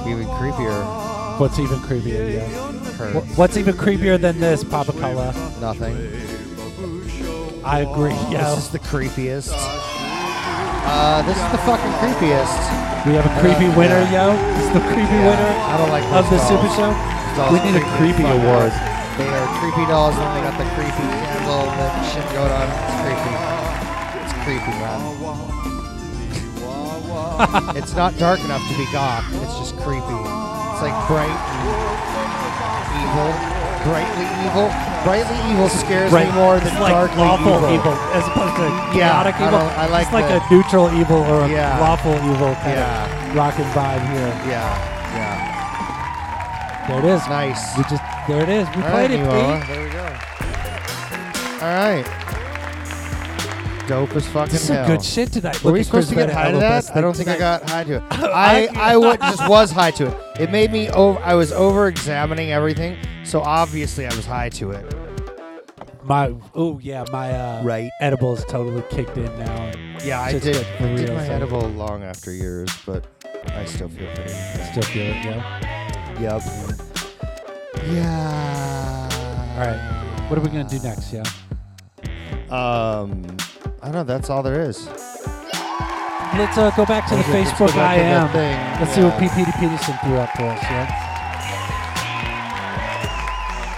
Even 0.06 0.26
creepier. 0.26 1.38
What's 1.40 1.58
even 1.58 1.78
creepier, 1.78 2.34
yo? 2.34 2.46
Her. 2.92 3.20
Wh- 3.20 3.38
What's 3.38 3.56
even 3.56 3.74
creepier 3.74 4.20
than 4.20 4.40
this, 4.40 4.64
Papa 4.64 4.92
Color? 4.92 5.32
Nothing. 5.60 5.96
I 7.68 7.80
agree, 7.84 8.16
yo. 8.32 8.40
This 8.56 8.64
is 8.64 8.70
the 8.72 8.78
creepiest. 8.80 9.52
Uh, 9.52 11.20
this 11.28 11.36
is 11.36 11.48
the 11.52 11.60
fucking 11.68 11.92
creepiest. 12.00 12.56
We 13.04 13.12
have 13.20 13.28
a 13.28 13.34
creepy 13.44 13.68
winner, 13.76 14.00
yo. 14.08 14.32
This 14.56 14.72
is 14.72 14.72
the 14.72 14.80
creepy 14.88 15.04
Yeah, 15.20 15.28
winner 15.28 15.52
I 15.68 15.76
don't 15.76 15.92
like 15.92 16.04
of 16.16 16.24
the 16.32 16.40
those 16.40 16.48
Super 16.48 16.64
dolls. 16.64 16.80
Show. 16.80 16.90
Those 16.96 17.36
dolls 17.36 17.52
We 17.52 17.60
need 17.68 17.76
a 17.76 17.84
creep 18.00 18.16
me 18.16 18.24
creepy 18.24 18.24
the 18.24 18.40
fuck 18.40 18.48
award. 18.48 18.72
out. 18.72 19.20
They 19.20 19.28
are 19.28 19.46
creepy 19.60 19.84
dolls, 19.84 20.16
and 20.16 20.28
they 20.32 20.40
got 20.48 20.56
the 20.56 20.64
creepy 20.72 21.04
candle 21.28 21.68
and 21.68 21.76
the 21.76 22.04
shit 22.08 22.24
going 22.32 22.52
on. 22.56 22.66
It's 22.72 22.96
creepy. 23.04 23.34
It's 24.24 24.32
creepy, 24.48 24.72
man. 24.80 25.00
it's 27.76 27.92
not 27.94 28.16
dark 28.16 28.40
enough 28.40 28.64
to 28.64 28.74
be 28.80 28.86
goth. 28.96 29.28
It's 29.44 29.56
just 29.60 29.76
creepy. 29.84 30.18
It's 30.72 30.82
like 30.82 30.96
bright 31.04 31.28
and 31.28 31.68
evil. 32.96 33.57
Brightly 33.84 34.26
evil. 34.44 34.68
Brightly 35.04 35.38
evil 35.52 35.68
scares 35.68 36.12
Right. 36.12 36.26
me 36.28 36.32
more 36.34 36.58
than 36.58 36.68
It's 36.68 36.80
like 36.80 36.92
darkly 36.92 37.22
evil. 37.24 37.70
evil. 37.72 37.92
as 38.12 38.26
opposed 38.26 38.56
to 38.56 38.62
Yeah, 38.96 39.08
chaotic 39.08 39.34
I 39.40 39.46
evil. 39.46 39.58
don't- 39.60 39.78
I 39.78 39.86
like 39.86 40.04
it's 40.04 40.12
like 40.12 40.28
the- 40.28 40.42
a 40.42 40.50
neutral 40.50 40.90
evil 40.98 41.22
or 41.24 41.44
a 41.44 41.48
Yeah. 41.48 41.78
lawful 41.80 42.14
evil 42.14 42.54
kind 42.62 42.76
Yeah. 42.76 43.04
of 43.04 43.36
rockin' 43.36 43.64
vibe 43.72 44.04
here. 44.12 44.32
Yeah, 44.48 44.74
yeah. 45.16 46.88
There 46.88 46.98
it 46.98 47.04
is. 47.04 47.26
Nice. 47.28 47.76
We 47.76 47.82
just 47.84 48.02
there 48.26 48.42
it 48.42 48.48
is. 48.48 48.66
We 48.74 48.82
All 48.82 48.90
played 48.90 49.10
right, 49.10 49.20
it. 49.20 49.66
There 49.68 49.82
we 49.84 49.90
go. 49.90 50.06
All 51.62 51.68
right. 51.74 52.04
Dope 53.86 54.14
as 54.16 54.26
fucking 54.26 54.52
This 54.52 54.60
is 54.62 54.66
some 54.66 54.76
hell. 54.76 54.86
good 54.86 55.02
shit 55.04 55.32
tonight. 55.32 55.64
Were 55.64 55.72
we 55.72 55.82
supposed 55.82 56.10
to 56.10 56.14
get 56.14 56.30
high 56.30 56.50
to 56.50 56.58
that? 56.58 56.90
I 56.94 57.00
don't 57.00 57.16
think 57.16 57.28
I 57.30 57.38
got 57.38 57.68
high 57.70 57.84
to 57.84 57.96
it. 57.96 58.02
I 58.10 58.68
I 58.78 59.16
just 59.30 59.48
was 59.48 59.72
high 59.72 59.90
to 59.92 60.06
it. 60.08 60.14
It 60.38 60.50
made 60.50 60.70
me 60.70 60.88
over. 60.90 61.18
I 61.20 61.34
was 61.34 61.50
over 61.52 61.88
examining 61.88 62.52
everything, 62.52 62.96
so 63.24 63.40
obviously 63.40 64.06
I 64.06 64.14
was 64.14 64.24
high 64.24 64.48
to 64.50 64.70
it. 64.70 64.94
My 66.04 66.32
oh 66.54 66.78
yeah, 66.78 67.04
my 67.12 67.32
uh, 67.32 67.62
Right. 67.64 67.90
edible 68.00 68.34
is 68.34 68.44
totally 68.44 68.82
kicked 68.90 69.16
in 69.18 69.24
now. 69.38 69.72
Yeah, 70.04 70.20
I 70.22 70.38
did. 70.38 70.64
for 70.64 70.84
I 70.84 70.94
did 70.94 71.08
real, 71.08 71.14
my 71.18 71.26
so 71.26 71.32
edible 71.32 71.60
long 71.70 72.02
after 72.04 72.32
years, 72.32 72.70
but 72.86 73.04
I 73.48 73.64
still 73.64 73.88
feel 73.88 74.06
pretty. 74.14 74.30
Still 74.30 74.82
feel 74.84 75.06
it, 75.06 75.24
yo. 75.24 75.42
Yep. 76.20 76.42
Yeah. 77.92 79.54
All 79.58 79.66
right, 79.66 80.24
what 80.30 80.38
are 80.38 80.42
we 80.42 80.48
gonna 80.48 80.68
do 80.68 80.78
next, 80.80 81.12
yeah? 81.12 81.24
Um, 82.50 83.24
I 83.82 83.86
don't 83.86 83.92
know. 83.92 84.04
That's 84.04 84.30
all 84.30 84.42
there 84.42 84.60
is. 84.62 84.88
Let's 86.36 86.58
uh, 86.58 86.70
go 86.76 86.84
back 86.84 87.08
to 87.08 87.16
the 87.16 87.22
Let's 87.22 87.50
Facebook 87.50 87.74
go 87.74 87.80
I 87.80 87.94
am. 87.96 88.28
thing, 88.30 88.54
Let's 88.80 88.94
see 88.94 89.02
what 89.02 89.20
yeah. 89.20 89.28
PPD 89.28 89.60
Peterson 89.60 89.94
threw 90.04 90.16
up 90.16 90.30
for 90.36 90.44
us, 90.44 90.62
yo. 90.62 91.08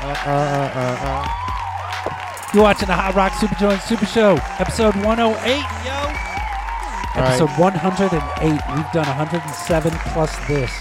Uh, 0.03 0.17
uh, 0.27 0.71
uh, 0.75 1.07
uh. 1.07 2.51
You're 2.53 2.65
watching 2.65 2.89
the 2.89 2.95
Hot 2.95 3.15
Rock 3.15 3.33
Super 3.35 3.55
Joint 3.55 3.81
Super 3.83 4.07
Show, 4.07 4.39
episode 4.59 4.97
108, 4.97 5.07
yo. 5.87 5.93
All 7.15 7.23
right. 7.23 7.41
Episode 7.41 7.51
108. 7.59 8.51
We've 8.51 8.93
done 8.93 9.07
107 9.07 9.93
plus 10.13 10.37
this 10.49 10.73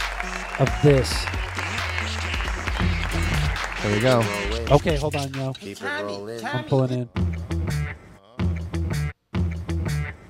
of 0.60 0.70
this. 0.82 1.26
There 3.82 3.94
we 3.96 4.02
go. 4.02 4.24
Okay, 4.76 4.98
hold 4.98 5.16
on, 5.16 5.34
yo. 5.34 5.54
Keep 5.54 5.82
it 5.82 6.04
rolling. 6.04 6.46
I'm 6.46 6.64
pulling 6.66 6.92
in. 6.92 7.10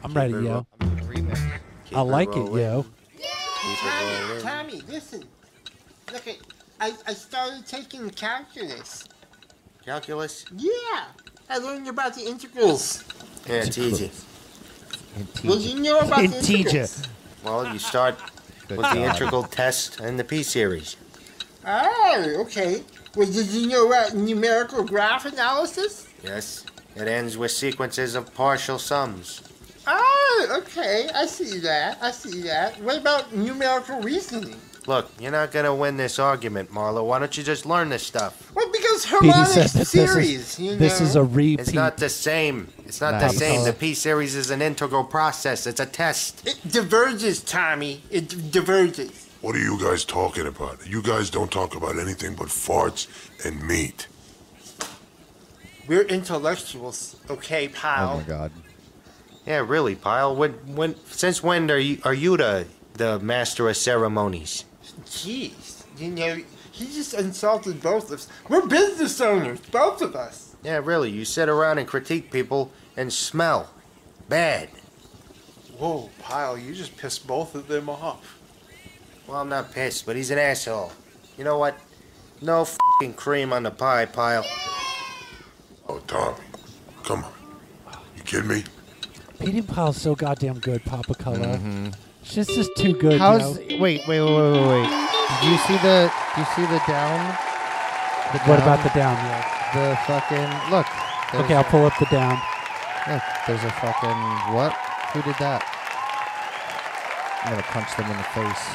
I'm 0.04 0.14
ready, 0.14 0.34
yo. 0.34 0.66
I 1.94 2.02
like 2.02 2.30
it, 2.30 2.52
yo. 2.52 2.86
rolling. 3.84 4.42
Tommy, 4.42 4.82
listen. 4.88 5.24
Look 6.12 6.28
at, 6.28 6.38
I, 6.80 6.94
I 7.08 7.14
started 7.14 7.66
taking 7.66 8.10
calculus. 8.12 9.06
Calculus? 9.86 10.46
Yeah, 10.56 11.06
I 11.50 11.58
learned 11.58 11.88
about 11.88 12.16
the 12.16 12.26
integrals. 12.26 13.04
Yeah, 13.48 13.56
it's 13.56 13.78
easy. 13.78 14.12
Well, 15.44 15.58
you 15.58 15.80
know 15.80 16.00
about 16.00 16.30
the 16.30 16.38
integrals. 16.38 17.04
Well, 17.44 17.72
you 17.72 17.80
start 17.80 18.16
with 18.70 18.80
the 18.80 19.04
integral 19.04 19.44
test 19.44 20.00
and 20.00 20.20
the 20.20 20.24
P 20.24 20.44
series. 20.44 20.96
Oh, 21.66 22.36
okay. 22.42 22.84
Well, 23.16 23.30
did 23.30 23.48
you 23.48 23.68
know 23.68 23.88
about 23.88 24.14
numerical 24.16 24.84
graph 24.84 25.26
analysis? 25.26 26.08
Yes. 26.24 26.66
It 26.96 27.08
ends 27.08 27.38
with 27.38 27.52
sequences 27.52 28.16
of 28.16 28.34
partial 28.34 28.78
sums. 28.80 29.42
Oh, 29.92 30.48
okay. 30.60 31.10
I 31.16 31.26
see 31.26 31.58
that. 31.60 31.98
I 32.02 32.12
see 32.12 32.42
that. 32.44 32.80
What 32.82 32.98
about 33.00 33.34
numerical 33.36 34.00
reasoning? 34.02 34.56
Look, 34.88 35.12
you're 35.20 35.32
not 35.32 35.52
gonna 35.52 35.74
win 35.76 35.98
this 35.98 36.20
argument, 36.20 36.72
Marlo. 36.72 37.06
Why 37.06 37.20
don't 37.20 37.36
you 37.38 37.44
just 37.44 37.66
learn 37.66 37.90
this 37.90 38.02
stuff? 38.06 38.52
Well, 38.56 38.72
because 38.72 39.06
PD 39.06 39.10
harmonic 39.32 39.48
said 39.48 39.68
that 39.70 39.74
this 39.80 39.90
series, 39.92 40.40
is, 40.40 40.60
you 40.60 40.76
this 40.78 41.02
is 41.02 41.16
a 41.16 41.24
repeat. 41.24 41.60
It's 41.60 41.74
not 41.74 41.98
the 41.98 42.10
same. 42.10 42.70
It's 42.86 43.02
not 43.02 43.20
the 43.20 43.28
Nice. 43.28 43.38
same. 43.38 43.64
The 43.66 43.74
P 43.74 43.94
series 43.94 44.36
is 44.36 44.50
an 44.52 44.62
integral 44.62 45.04
process. 45.04 45.68
It's 45.68 45.80
a 45.80 45.86
test. 45.86 46.48
It 46.48 46.60
diverges, 46.72 47.42
Tommy. 47.42 48.04
It 48.10 48.30
d- 48.30 48.50
diverges. 48.50 49.28
What 49.42 49.56
are 49.56 49.60
you 49.60 49.80
guys 49.80 50.06
talking 50.06 50.48
about? 50.48 50.86
You 50.88 51.02
guys 51.02 51.30
don't 51.30 51.52
talk 51.52 51.76
about 51.76 51.98
anything 52.00 52.36
but 52.36 52.48
farts 52.48 53.08
and 53.46 53.62
meat. 53.68 54.08
We're 55.88 56.04
intellectuals, 56.04 57.16
okay, 57.30 57.68
pal? 57.68 58.14
Oh 58.14 58.18
my 58.18 58.24
god. 58.24 58.52
Yeah, 59.46 59.64
really, 59.66 59.96
Pyle. 59.96 60.36
When, 60.36 60.54
when, 60.76 60.96
since 61.08 61.42
when 61.42 61.70
are 61.72 61.78
you, 61.78 62.00
are 62.04 62.14
you 62.14 62.38
the, 62.38 62.68
the 62.94 63.20
master 63.20 63.68
of 63.70 63.78
ceremonies? 63.78 64.66
Jeez, 65.06 65.84
you 65.98 66.12
know, 66.12 66.38
he 66.72 66.86
just 66.86 67.14
insulted 67.14 67.82
both 67.82 68.06
of 68.06 68.20
us. 68.20 68.28
We're 68.48 68.68
business 68.68 69.20
owners, 69.22 69.60
both 69.60 70.02
of 70.02 70.16
us. 70.16 70.56
Yeah, 70.64 70.82
really. 70.84 71.10
You 71.10 71.26
sit 71.26 71.50
around 71.50 71.78
and 71.78 71.88
critique 71.88 72.32
people 72.32 72.72
and 72.96 73.12
smell 73.12 73.70
bad. 74.28 74.70
Whoa, 75.78 76.10
Pyle, 76.20 76.58
you 76.58 76.74
just 76.76 76.98
pissed 76.98 77.26
both 77.26 77.56
of 77.56 77.68
them 77.68 77.90
off. 77.90 78.38
Well, 79.28 79.40
I'm 79.42 79.50
not 79.50 79.72
pissed, 79.72 80.06
but 80.06 80.16
he's 80.16 80.32
an 80.32 80.38
asshole. 80.38 80.92
You 81.38 81.44
know 81.44 81.58
what? 81.58 81.78
No 82.42 82.66
fing 83.00 83.14
cream 83.14 83.54
on 83.54 83.64
the 83.64 83.72
pie, 83.72 84.06
Pyle. 84.06 84.46
Oh, 85.88 86.00
Tommy, 86.08 86.38
come 87.04 87.24
on. 87.24 87.32
You 88.16 88.24
kidding 88.24 88.48
me? 88.48 88.64
Pete 89.40 89.56
and 89.56 89.68
Pyle's 89.68 89.98
so 90.02 90.16
goddamn 90.16 90.60
good, 90.60 90.84
Papa 90.86 91.16
Color. 91.16 91.40
Mhm. 91.58 91.94
Shit's 92.24 92.54
just 92.54 92.76
too 92.76 92.94
good, 92.94 93.20
How's 93.20 93.42
yo. 93.42 93.80
wait, 93.80 93.80
wait, 93.80 94.08
wait, 94.08 94.20
wait, 94.22 94.52
wait, 94.52 94.68
wait. 94.68 94.90
Did 95.42 95.52
you 95.52 95.58
see 95.60 95.78
the? 95.78 96.12
Did 96.36 96.42
you 96.42 96.46
see 96.56 96.62
the 96.66 96.82
down? 96.88 97.38
The 98.34 98.40
What 98.40 98.58
down? 98.60 98.62
about 98.62 98.84
the 98.84 98.90
down, 99.00 99.16
yo? 99.26 99.80
The 99.80 99.96
fucking 100.06 100.72
look. 100.72 100.86
Okay, 101.46 101.56
I'll 101.56 101.64
pull 101.64 101.86
up 101.86 101.94
the 102.00 102.06
down. 102.12 102.40
Look, 103.08 103.22
there's 103.48 103.64
a 103.64 103.72
fucking 103.72 104.54
what? 104.54 104.74
Who 105.14 105.22
did 105.22 105.36
that? 105.40 105.64
I'm 107.46 107.52
gonna 107.52 107.64
punch 107.64 107.96
them 107.96 108.12
in 108.12 108.18
the 108.18 108.24
face. 108.36 108.66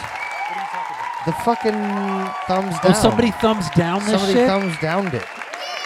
The 1.26 1.32
fucking 1.44 2.30
thumbs 2.48 2.74
Oh, 2.82 2.88
down. 2.88 2.94
somebody 2.94 3.30
thumbs 3.32 3.68
down 3.70 4.00
this 4.00 4.10
Somebody 4.10 4.32
shit? 4.32 4.46
thumbs 4.48 4.76
downed 4.80 5.14
it. 5.14 5.24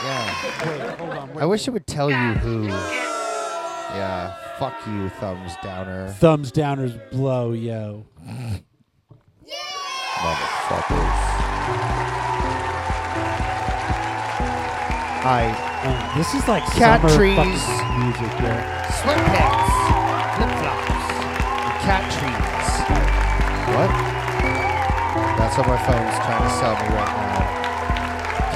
Yeah. 0.05 0.35
Wait, 0.67 0.81
hold 0.99 1.11
on. 1.11 1.31
I 1.41 1.45
wish 1.45 1.67
it 1.69 1.73
would 1.73 1.87
tell 1.87 2.11
you 2.11 2.17
who. 2.17 2.67
Yeah. 2.69 4.33
Fuck 4.59 4.75
you, 4.89 5.09
thumbs 5.09 5.53
downer. 5.63 6.09
Thumbs 6.15 6.51
downers 6.51 6.99
blow, 7.13 7.53
yo. 7.53 8.05
Motherfuckers. 10.19 11.19
I. 15.23 15.55
Uh, 15.85 16.19
this 16.19 16.35
is 16.35 16.49
like 16.49 16.65
cat 16.75 17.01
summer 17.01 17.15
trees, 17.15 17.39
fucking 17.39 18.03
music, 18.03 18.35
yeah. 18.43 18.83
sweatpants, 18.99 19.71
flip 20.35 20.51
flops, 20.59 21.07
cat 21.87 22.03
trees. 22.19 22.69
What? 23.79 23.91
That's 25.39 25.57
what 25.57 25.69
my 25.69 25.79
phone's 25.87 26.19
trying 26.27 26.43
to 26.43 26.51
sell 26.59 26.75
me 26.75 26.89
right 26.99 27.15
now. 27.15 27.47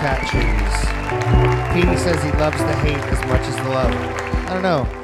Cat 0.02 0.18
trees. 0.26 0.74
Petey 1.72 1.96
says 1.96 2.20
he 2.24 2.32
loves 2.32 2.58
the 2.58 2.74
hate 2.82 2.98
as 2.98 3.24
much 3.28 3.42
as 3.42 3.54
the 3.54 3.68
love. 3.68 3.94
I 4.48 4.54
don't 4.54 4.62
know. 4.62 5.01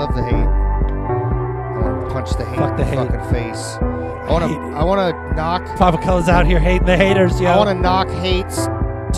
Love 0.00 0.14
the 0.14 0.22
hate. 0.22 0.32
I 0.34 1.82
want 1.82 2.08
to 2.08 2.12
punch 2.14 2.30
the 2.36 2.44
hate 2.46 2.58
Fuck 2.58 2.76
the 2.76 2.82
in 2.84 2.90
the 2.90 2.96
hate. 2.96 3.10
fucking 3.10 3.32
face. 3.32 3.76
I 3.80 4.32
want 4.32 4.44
to. 4.50 4.58
I 4.78 4.84
want 4.84 5.14
to 5.14 5.34
knock. 5.36 5.76
Papa 5.76 5.98
Cola's 5.98 6.28
out 6.28 6.46
here 6.46 6.58
hating 6.58 6.86
the 6.86 6.96
haters, 6.96 7.38
yo. 7.40 7.50
I 7.50 7.56
want 7.56 7.68
to 7.68 7.74
knock 7.74 8.08
hate's 8.08 8.66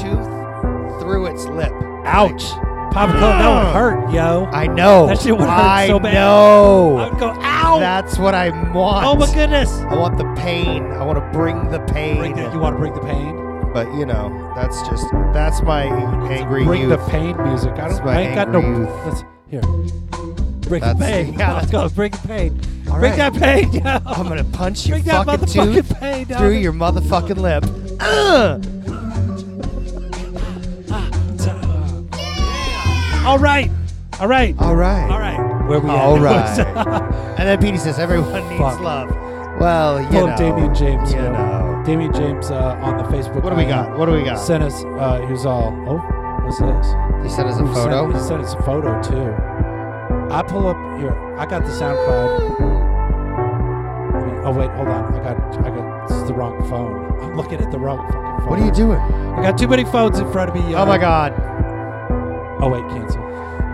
tooth 0.00 0.26
through 1.00 1.26
its 1.26 1.44
lip. 1.46 1.72
Ouch. 2.04 2.50
Papa 2.92 3.12
Cola, 3.12 3.20
that 3.20 3.64
would 3.64 3.72
hurt, 3.74 4.12
yo. 4.12 4.44
I 4.52 4.66
know. 4.66 5.06
That 5.06 5.20
shit 5.20 5.32
would 5.36 5.48
hurt 5.48 5.86
so 5.86 5.98
bad. 5.98 6.12
know. 6.14 6.96
I 6.98 7.08
would 7.08 7.18
go, 7.18 7.30
ow. 7.40 7.78
That's 7.78 8.18
what 8.18 8.34
I 8.34 8.50
want. 8.72 9.06
Oh 9.06 9.14
my 9.14 9.32
goodness. 9.32 9.70
I 9.88 9.94
want 9.94 10.18
the 10.18 10.24
pain. 10.42 10.84
I 10.92 11.02
want 11.04 11.18
to 11.18 11.38
bring 11.38 11.70
the 11.70 11.78
pain. 11.80 12.18
Bring 12.18 12.34
the- 12.36 12.50
you 12.52 12.58
want 12.58 12.74
to 12.74 12.78
bring 12.78 12.92
the 12.94 13.00
pain? 13.00 13.38
But 13.72 13.86
you 13.94 14.04
know, 14.04 14.52
that's 14.54 14.76
just 14.88 15.06
that's 15.32 15.62
my 15.62 15.84
angry 16.30 16.64
Bring 16.64 16.82
youth. 16.82 16.90
the 16.90 17.10
pain 17.10 17.34
music. 17.44 17.70
I 17.72 17.88
That's 17.88 17.96
don't. 17.96 18.04
my 18.06 18.18
I 18.18 18.20
ain't 18.22 18.34
got 18.34 18.50
no. 18.50 18.58
angry 18.60 18.84
youth. 18.86 19.06
Let's 19.06 19.24
here. 19.48 20.11
Bring 20.72 20.80
That's- 20.80 20.98
the 20.98 21.04
pain. 21.04 21.34
yeah, 21.38 21.52
let's 21.52 21.70
go. 21.70 21.86
Bring 21.90 22.12
the 22.12 22.28
pain. 22.28 22.58
All 22.88 22.98
bring 22.98 23.18
right. 23.18 23.32
that 23.32 23.34
pain, 23.34 23.70
yo. 23.74 23.82
I'm 24.06 24.26
gonna 24.26 24.42
punch 24.42 24.86
your 24.86 24.96
Bring 24.96 25.04
that 25.04 25.26
fucking 25.26 25.46
motherfucking 25.48 25.74
tooth 25.74 26.00
pain 26.00 26.26
down 26.26 26.38
through 26.38 26.52
your 26.52 26.72
motherfucking 26.72 27.36
lip. 27.36 27.62
Ugh. 28.00 28.64
All 33.26 33.38
right. 33.38 33.70
All 34.18 34.26
right. 34.26 34.54
All 34.58 34.74
right. 34.74 35.10
All 35.10 35.20
right. 35.20 35.68
Where 35.68 35.78
we 35.78 35.90
at? 35.90 35.98
All 35.98 36.18
right. 36.18 36.58
and 37.38 37.46
then 37.46 37.60
Petey 37.60 37.76
says 37.76 37.98
everyone 37.98 38.32
needs 38.48 38.58
Fuck. 38.58 38.80
love. 38.80 39.10
Well, 39.60 40.00
you 40.00 40.08
Pull 40.08 40.26
know. 40.26 40.32
up 40.32 40.38
Damian 40.38 40.74
James. 40.74 41.12
You 41.12 41.18
yo. 41.18 41.32
know. 41.32 41.82
Damian 41.84 42.14
James 42.14 42.50
uh, 42.50 42.78
on 42.80 42.96
the 42.96 43.04
Facebook. 43.04 43.42
What 43.42 43.50
do 43.50 43.56
we 43.56 43.66
got? 43.66 43.98
What 43.98 44.06
do 44.06 44.12
we 44.12 44.24
got? 44.24 44.36
Sent 44.36 44.62
us. 44.64 44.82
Uh, 44.84 45.20
he 45.26 45.32
was 45.32 45.44
all. 45.44 45.68
Oh, 45.86 45.98
what's 46.46 46.58
this? 46.58 46.86
He 47.22 47.28
sent 47.28 47.48
us 47.48 47.60
a 47.60 47.66
He 47.68 47.74
photo. 47.74 48.10
Sent, 48.10 48.22
he 48.22 48.28
sent 48.28 48.40
us 48.42 48.54
a 48.54 48.62
photo 48.62 49.02
too. 49.02 49.51
I 50.32 50.42
pull 50.42 50.66
up 50.66 50.76
here. 50.98 51.12
I 51.36 51.44
got 51.44 51.62
the 51.62 51.70
SoundCloud. 51.70 52.60
I 54.14 54.26
mean, 54.26 54.40
oh 54.46 54.52
wait, 54.52 54.70
hold 54.70 54.88
on. 54.88 55.14
I 55.14 55.22
got. 55.22 55.58
I 55.58 55.68
got. 55.68 56.10
Is 56.10 56.26
the 56.26 56.32
wrong 56.32 56.66
phone. 56.70 57.20
I'm 57.20 57.36
looking 57.36 57.60
at 57.60 57.70
the 57.70 57.78
wrong 57.78 57.98
fucking 57.98 58.20
phone. 58.22 58.46
What 58.48 58.58
are 58.58 58.64
you 58.64 58.72
doing? 58.72 58.98
I 58.98 59.42
got 59.42 59.58
too 59.58 59.68
many 59.68 59.84
phones 59.84 60.18
in 60.18 60.32
front 60.32 60.48
of 60.48 60.56
me. 60.56 60.74
Oh 60.74 60.86
my 60.86 60.96
god. 60.96 61.34
Oh 62.62 62.68
wait, 62.70 62.82
cancel. 62.88 63.20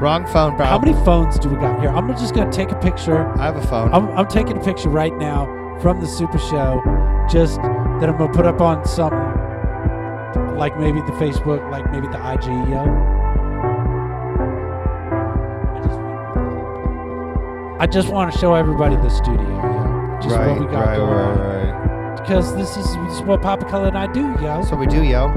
Wrong 0.01 0.27
phone, 0.27 0.57
bro. 0.57 0.67
How 0.67 0.81
many 0.81 0.95
phones 1.05 1.39
do 1.39 1.49
we 1.49 1.57
got 1.57 1.81
here? 1.81 1.91
I'm 1.91 2.09
just 2.17 2.35
gonna 2.35 2.53
take 2.53 2.73
a 2.73 2.81
picture. 2.81 3.29
I 3.39 3.45
have 3.45 3.57
a 3.57 3.67
phone. 3.67 3.93
I'm, 3.93 4.09
I'm 4.19 4.27
taking 4.27 4.57
a 4.57 4.65
picture 4.65 4.89
right 4.89 5.17
now 5.17 5.47
from 5.81 6.01
the 6.01 6.09
Super 6.09 6.39
Show, 6.39 6.83
just 7.31 7.57
that 7.57 8.09
I'm 8.09 8.19
gonna 8.19 8.33
put 8.33 8.47
up 8.47 8.61
on 8.61 8.85
something 8.85 9.19
like 10.57 10.77
maybe 10.79 11.01
the 11.03 11.13
Facebook, 11.13 11.71
like 11.71 11.91
maybe 11.93 12.09
the 12.09 12.33
IG, 12.33 12.47
yo. 12.69 13.18
I 17.81 17.87
just 17.87 18.09
want 18.09 18.33
to 18.33 18.39
show 18.39 18.55
everybody 18.55 18.97
the 18.97 19.09
studio, 19.09 19.41
yo. 19.41 20.19
Just 20.21 20.35
right, 20.35 20.49
what 20.49 20.61
we 20.61 20.67
got 20.67 20.85
right, 20.85 20.97
going 20.97 21.11
right, 21.11 21.25
on. 21.25 21.39
right. 21.39 22.17
Because 22.17 22.55
this 22.57 22.77
is, 22.77 22.85
this 22.85 23.15
is 23.15 23.23
what 23.23 23.41
Papa 23.41 23.67
Color 23.67 23.89
and 23.89 23.97
I 23.99 24.11
do, 24.13 24.35
yo. 24.43 24.65
So 24.65 24.75
we 24.75 24.87
do, 24.87 25.05
yo. 25.05 25.29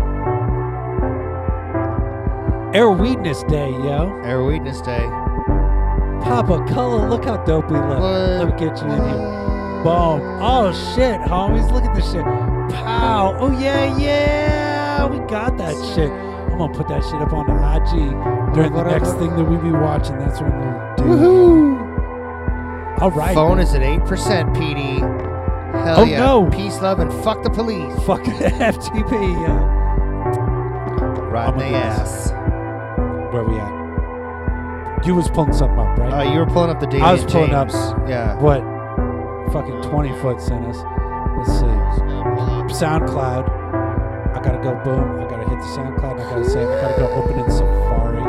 Air 2.74 2.90
Weedness 2.90 3.44
Day, 3.44 3.70
yo. 3.70 4.20
Air 4.24 4.44
Weedness 4.44 4.82
Day. 4.82 5.06
Papa 6.24 6.66
Color, 6.68 7.10
look 7.10 7.26
how 7.26 7.38
dope 7.44 7.70
we 7.70 7.78
look. 7.78 8.00
Let 8.00 8.48
me 8.48 8.52
get 8.54 8.82
you 8.82 8.88
in 8.88 9.04
here. 9.08 9.42
Boom. 9.84 10.22
Oh 10.42 10.72
shit, 10.96 11.22
homies, 11.22 11.72
look 11.72 11.84
at 11.84 11.94
this 11.94 12.12
shit. 12.12 12.24
Pow. 12.24 13.36
Oh 13.40 13.52
yeah, 13.60 13.98
yeah. 13.98 15.06
We 15.06 15.20
got 15.28 15.58
that 15.58 15.76
shit. 15.94 16.10
I'm 16.10 16.58
gonna 16.58 16.74
put 16.74 16.88
that 16.88 17.04
shit 17.04 17.22
up 17.22 17.34
on 17.34 17.46
the 17.46 17.54
IG 17.54 18.54
during 18.56 18.74
the 18.74 18.84
next 18.84 19.14
thing 19.14 19.36
that 19.36 19.44
we 19.44 19.58
be 19.58 19.72
watching. 19.72 20.18
That's 20.18 20.42
what 20.42 20.52
I'm 20.52 20.62
gonna 20.62 20.96
do. 20.98 21.04
Woohoo! 21.04 21.71
All 23.02 23.12
right. 23.12 23.34
Phone 23.34 23.60
is 23.60 23.74
at 23.74 23.82
8%, 23.82 24.56
PD. 24.56 25.00
Hell 25.86 26.02
Oh, 26.02 26.04
yeah. 26.04 26.20
no. 26.20 26.50
Peace, 26.52 26.80
love, 26.82 27.00
and 27.00 27.12
fuck 27.24 27.42
the 27.44 27.50
police. 27.50 27.94
Fuck 28.04 28.24
the 28.24 28.32
FTP, 28.32 29.12
yo. 29.42 29.54
Right 31.30 31.52
in 31.54 31.58
the 31.60 31.66
ass. 31.78 32.32
Where 33.34 33.44
we 33.44 33.58
at? 33.58 35.06
You 35.06 35.16
was 35.16 35.30
pulling 35.30 35.54
something 35.54 35.80
up, 35.80 35.98
right? 35.98 36.14
Uh, 36.28 36.32
you 36.32 36.38
were 36.40 36.46
pulling 36.46 36.70
up 36.70 36.80
the 36.80 36.86
data. 36.86 37.04
I 37.04 37.14
was 37.14 37.24
pulling 37.26 37.50
James. 37.52 37.74
up. 37.74 38.08
Yeah. 38.08 38.36
What? 38.40 38.62
Fucking 39.52 39.82
20 39.82 40.20
foot 40.22 40.40
sent 40.40 40.66
us. 40.68 40.78
Let's 41.38 41.60
see. 41.60 41.66
SoundCloud. 42.86 43.50
I 44.38 44.42
gotta 44.44 44.60
go 44.64 44.76
boom. 44.84 45.20
I 45.20 45.24
gotta 45.30 45.50
hit 45.50 45.58
the 45.58 45.66
SoundCloud. 45.66 46.20
I 46.20 46.30
gotta 46.30 46.46
say 46.50 46.62
I 46.64 46.82
gotta 46.82 46.98
go 47.02 47.08
open 47.14 47.40
in 47.40 47.50
Safari, 47.50 48.22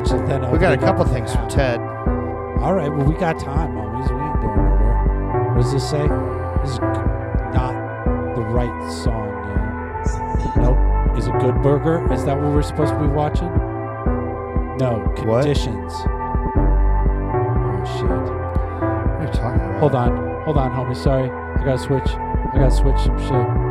which 0.00 0.06
is 0.06 0.28
then 0.28 0.50
We 0.50 0.58
got 0.58 0.72
a 0.72 0.78
couple 0.78 1.04
things 1.04 1.32
from. 1.32 1.48
Ted. 1.48 1.80
All 2.60 2.74
right, 2.74 2.90
well 2.90 3.06
we 3.06 3.14
got 3.14 3.38
time, 3.38 3.72
homies. 3.72 4.10
We 4.14 4.20
ain't 4.22 4.40
going 4.42 4.56
nowhere. 4.56 5.54
What 5.54 5.62
does 5.62 5.72
this 5.72 5.88
say? 5.88 6.06
This 6.60 6.72
is 6.72 6.78
not 6.78 7.72
the 8.34 8.42
right 8.42 8.92
song, 8.92 9.30
know. 10.58 10.74
Nope. 10.74 11.16
Is 11.16 11.26
it 11.26 11.32
Good 11.40 11.62
Burger? 11.62 12.12
Is 12.12 12.24
that 12.26 12.36
what 12.38 12.52
we're 12.52 12.60
supposed 12.60 12.92
to 12.92 13.00
be 13.00 13.06
watching? 13.06 13.48
No. 14.76 14.98
What? 15.24 15.44
Conditions. 15.44 15.92
Oh 17.62 17.82
shit. 17.96 18.10
What 18.10 19.20
are 19.20 19.24
you 19.24 19.32
talking 19.32 19.60
about? 19.60 19.80
Hold 19.80 19.94
on. 19.94 20.42
Hold 20.44 20.58
on, 20.58 20.70
homie. 20.70 20.94
Sorry. 20.94 21.30
I 21.30 21.64
gotta 21.64 21.78
switch. 21.78 22.10
I 22.10 22.50
gotta 22.54 22.70
switch 22.70 22.98
some 22.98 23.18
shit. 23.18 23.69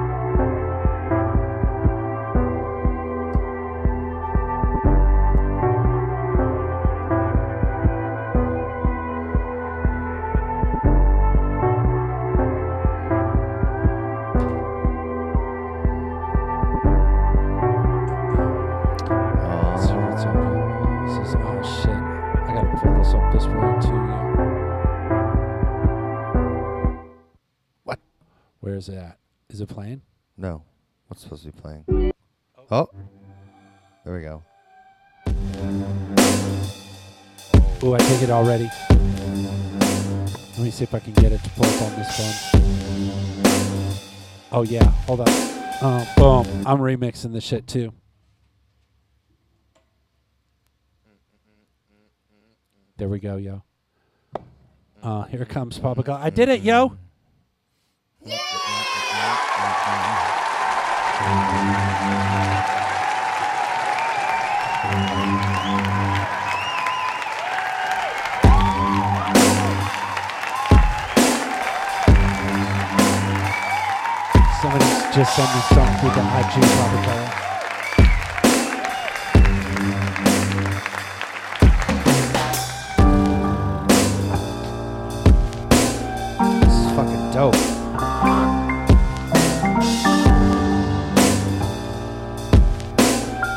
If 40.90 40.96
I 40.96 41.00
can 41.00 41.14
get 41.14 41.32
it 41.32 41.44
to 41.44 41.50
pull 41.52 41.68
up 41.68 41.82
on 41.84 41.96
this 41.98 42.18
phone. 42.18 42.58
Oh 44.52 44.64
yeah, 44.64 44.84
hold 45.06 45.20
on. 45.20 45.28
Uh, 45.30 46.04
boom. 46.18 46.48
I'm 46.66 46.80
remixing 46.80 47.32
the 47.32 47.42
shit 47.42 47.68
too. 47.68 47.94
There 52.98 53.08
we 53.08 53.20
go, 53.20 53.36
yo. 53.38 53.62
Uh, 55.04 55.26
here 55.26 55.46
comes 55.46 55.78
Papa 55.78 56.02
God. 56.02 56.22
I 56.24 56.32
did 56.32 56.50
it, 56.50 56.62
yo. 56.62 56.98
Somebody 61.20 61.89
just 75.14 75.36
some 75.36 75.48
song 75.74 76.00
called 76.00 76.14
the 76.14 76.22
Haji 76.22 76.62
Protocol. 76.62 77.50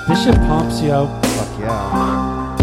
Bishop 0.09 0.37
Pompsio. 0.47 1.01
Fuck 1.37 1.59
yeah. 1.61 2.57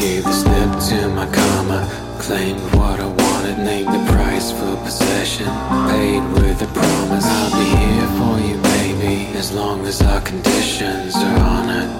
Gave 0.00 0.24
this 0.24 0.44
nip 0.44 0.70
to 0.88 1.08
my 1.10 1.26
karma, 1.32 1.88
claimed 2.18 2.60
what 2.74 2.98
I 2.98 3.06
wanted, 3.06 3.58
named 3.58 3.94
the 3.94 4.10
price 4.10 4.21
for 4.58 4.76
possession, 4.84 5.46
paid 5.90 6.22
with 6.34 6.62
a 6.62 6.66
promise. 6.72 7.24
I'll 7.26 7.50
be 7.56 7.64
here 7.76 8.08
for 8.18 8.38
you, 8.46 8.56
baby, 8.62 9.36
as 9.36 9.52
long 9.52 9.86
as 9.86 10.00
our 10.02 10.20
conditions 10.20 11.14
are 11.16 11.38
honored. 11.38 11.90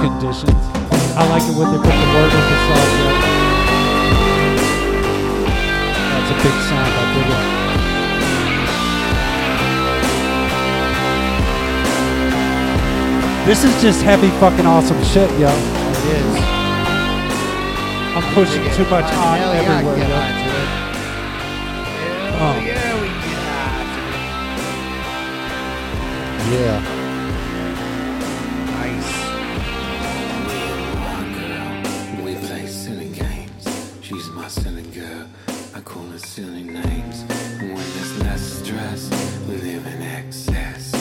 Conditions. 0.00 0.62
I 1.16 1.26
like 1.28 1.42
it 1.42 1.54
when 1.56 1.68
they 1.72 1.78
put 1.78 1.96
the 2.02 2.08
word 2.14 2.32
in 2.32 2.44
the 2.52 2.58
song, 2.66 2.90
yo. 3.00 3.10
That's 6.12 6.30
a 6.30 6.36
big 6.42 6.56
sound. 6.68 6.92
I 6.92 7.04
dig 7.14 7.30
it. 7.32 7.56
This 13.46 13.62
is 13.62 13.80
just 13.80 14.02
heavy 14.02 14.30
fucking 14.40 14.66
awesome 14.66 15.02
shit, 15.04 15.30
yo. 15.38 15.48
It 15.48 16.04
is. 16.18 16.56
I'm 18.16 18.24
pushing 18.34 18.64
too 18.74 18.88
much 18.90 19.04
on 19.04 19.38
Hell 19.38 19.54
yeah, 19.54 19.60
everywhere, 19.60 20.55
Oh. 22.38 22.60
Yeah, 22.66 23.00
we 23.00 23.08
get 23.08 23.38
Yeah. 26.52 26.80
Nice. 28.76 29.10
We 32.22 32.32
play 32.46 32.66
silly 32.66 33.08
games. 33.08 33.64
She's 34.02 34.28
my 34.30 34.48
silly 34.48 34.82
girl. 34.82 35.26
I 35.74 35.80
call 35.80 36.04
her 36.08 36.18
silly 36.18 36.62
names. 36.64 37.24
And 37.58 37.72
when 37.74 37.86
there's 37.94 38.18
less 38.22 38.42
stress, 38.42 39.10
we 39.48 39.56
live 39.56 39.86
in 39.86 40.02
excess. 40.02 40.92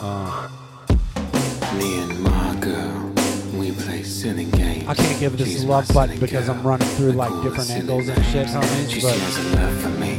Uh, 0.00 0.48
Me 1.78 1.98
and 2.02 2.20
my 2.20 2.54
girl, 2.60 3.12
we 3.54 3.70
play 3.72 4.02
silly 4.02 4.46
games. 4.46 4.88
I 4.88 4.94
can't 4.94 5.18
give 5.20 5.36
this 5.38 5.48
She's 5.48 5.64
love 5.64 5.86
button 5.94 6.18
because 6.18 6.46
girl. 6.46 6.56
I'm 6.56 6.66
running 6.66 6.83
through 6.96 7.12
like 7.12 7.30
different 7.42 7.70
angles 7.70 8.08
and 8.08 8.24
shit, 8.26 8.46
homies. 8.46 9.02
But 9.02 9.16
has 9.18 9.38
a 9.38 9.56
love 9.56 9.80
for 9.80 9.88
me. 10.00 10.18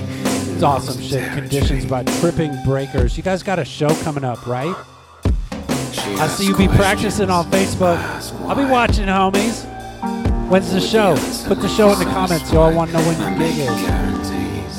it's 0.53 0.63
awesome 0.63 1.01
shit. 1.01 1.31
Conditions 1.33 1.85
by 1.85 2.03
Tripping 2.19 2.53
Breakers. 2.63 3.17
You 3.17 3.23
guys 3.23 3.43
got 3.43 3.59
a 3.59 3.65
show 3.65 3.89
coming 4.03 4.23
up, 4.23 4.45
right? 4.47 4.75
I 6.17 6.27
see 6.27 6.47
you 6.47 6.55
be 6.55 6.67
practicing 6.67 7.29
on 7.29 7.45
Facebook. 7.51 7.97
I'll 8.47 8.55
be 8.55 8.65
watching, 8.65 9.05
homies. 9.05 9.65
When's 10.49 10.71
the 10.71 10.79
show? 10.81 11.15
Put 11.47 11.61
the 11.61 11.67
show 11.67 11.91
in 11.91 11.99
the 11.99 12.05
comments, 12.05 12.51
yo. 12.53 12.61
I 12.61 12.73
want 12.73 12.91
to 12.91 12.97
know 12.97 13.03
when 13.07 13.19
your 13.19 13.39
gig 13.39 13.57
is. 13.57 14.75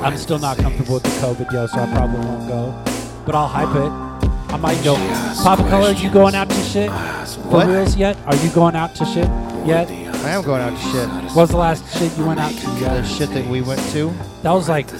I'm 0.00 0.16
still 0.16 0.38
not 0.38 0.56
comfortable 0.58 0.94
with 0.94 1.02
the 1.02 1.08
COVID, 1.10 1.52
yo, 1.52 1.66
so 1.66 1.78
I 1.80 1.92
probably 1.92 2.20
won't 2.20 2.48
go. 2.48 2.84
But 3.26 3.34
I'll 3.34 3.48
hype 3.48 3.74
it. 3.74 4.08
I 4.52 4.56
might 4.56 4.82
go. 4.82 4.94
Papa 5.42 5.68
Color, 5.68 5.92
you 5.92 6.10
going 6.10 6.34
out 6.34 6.48
to 6.48 6.62
shit? 6.62 6.88
For 6.90 7.48
What? 7.48 7.66
reals 7.66 7.96
yet? 7.96 8.16
Are 8.24 8.36
you 8.36 8.48
going 8.50 8.74
out 8.76 8.94
to 8.96 9.04
shit 9.04 9.28
yet? 9.66 9.90
I 10.28 10.32
am 10.32 10.42
going 10.42 10.60
out 10.60 10.76
to 10.76 10.82
shit. 10.92 11.08
What's 11.34 11.52
the 11.52 11.56
last 11.56 11.98
shit 11.98 12.14
you 12.18 12.26
went 12.26 12.38
out 12.38 12.52
to? 12.52 12.66
The 12.66 12.96
yo? 12.96 13.02
shit 13.02 13.30
that 13.30 13.46
we 13.46 13.62
went 13.62 13.80
to 13.92 14.12
That 14.42 14.52
was 14.52 14.68
like 14.68 14.90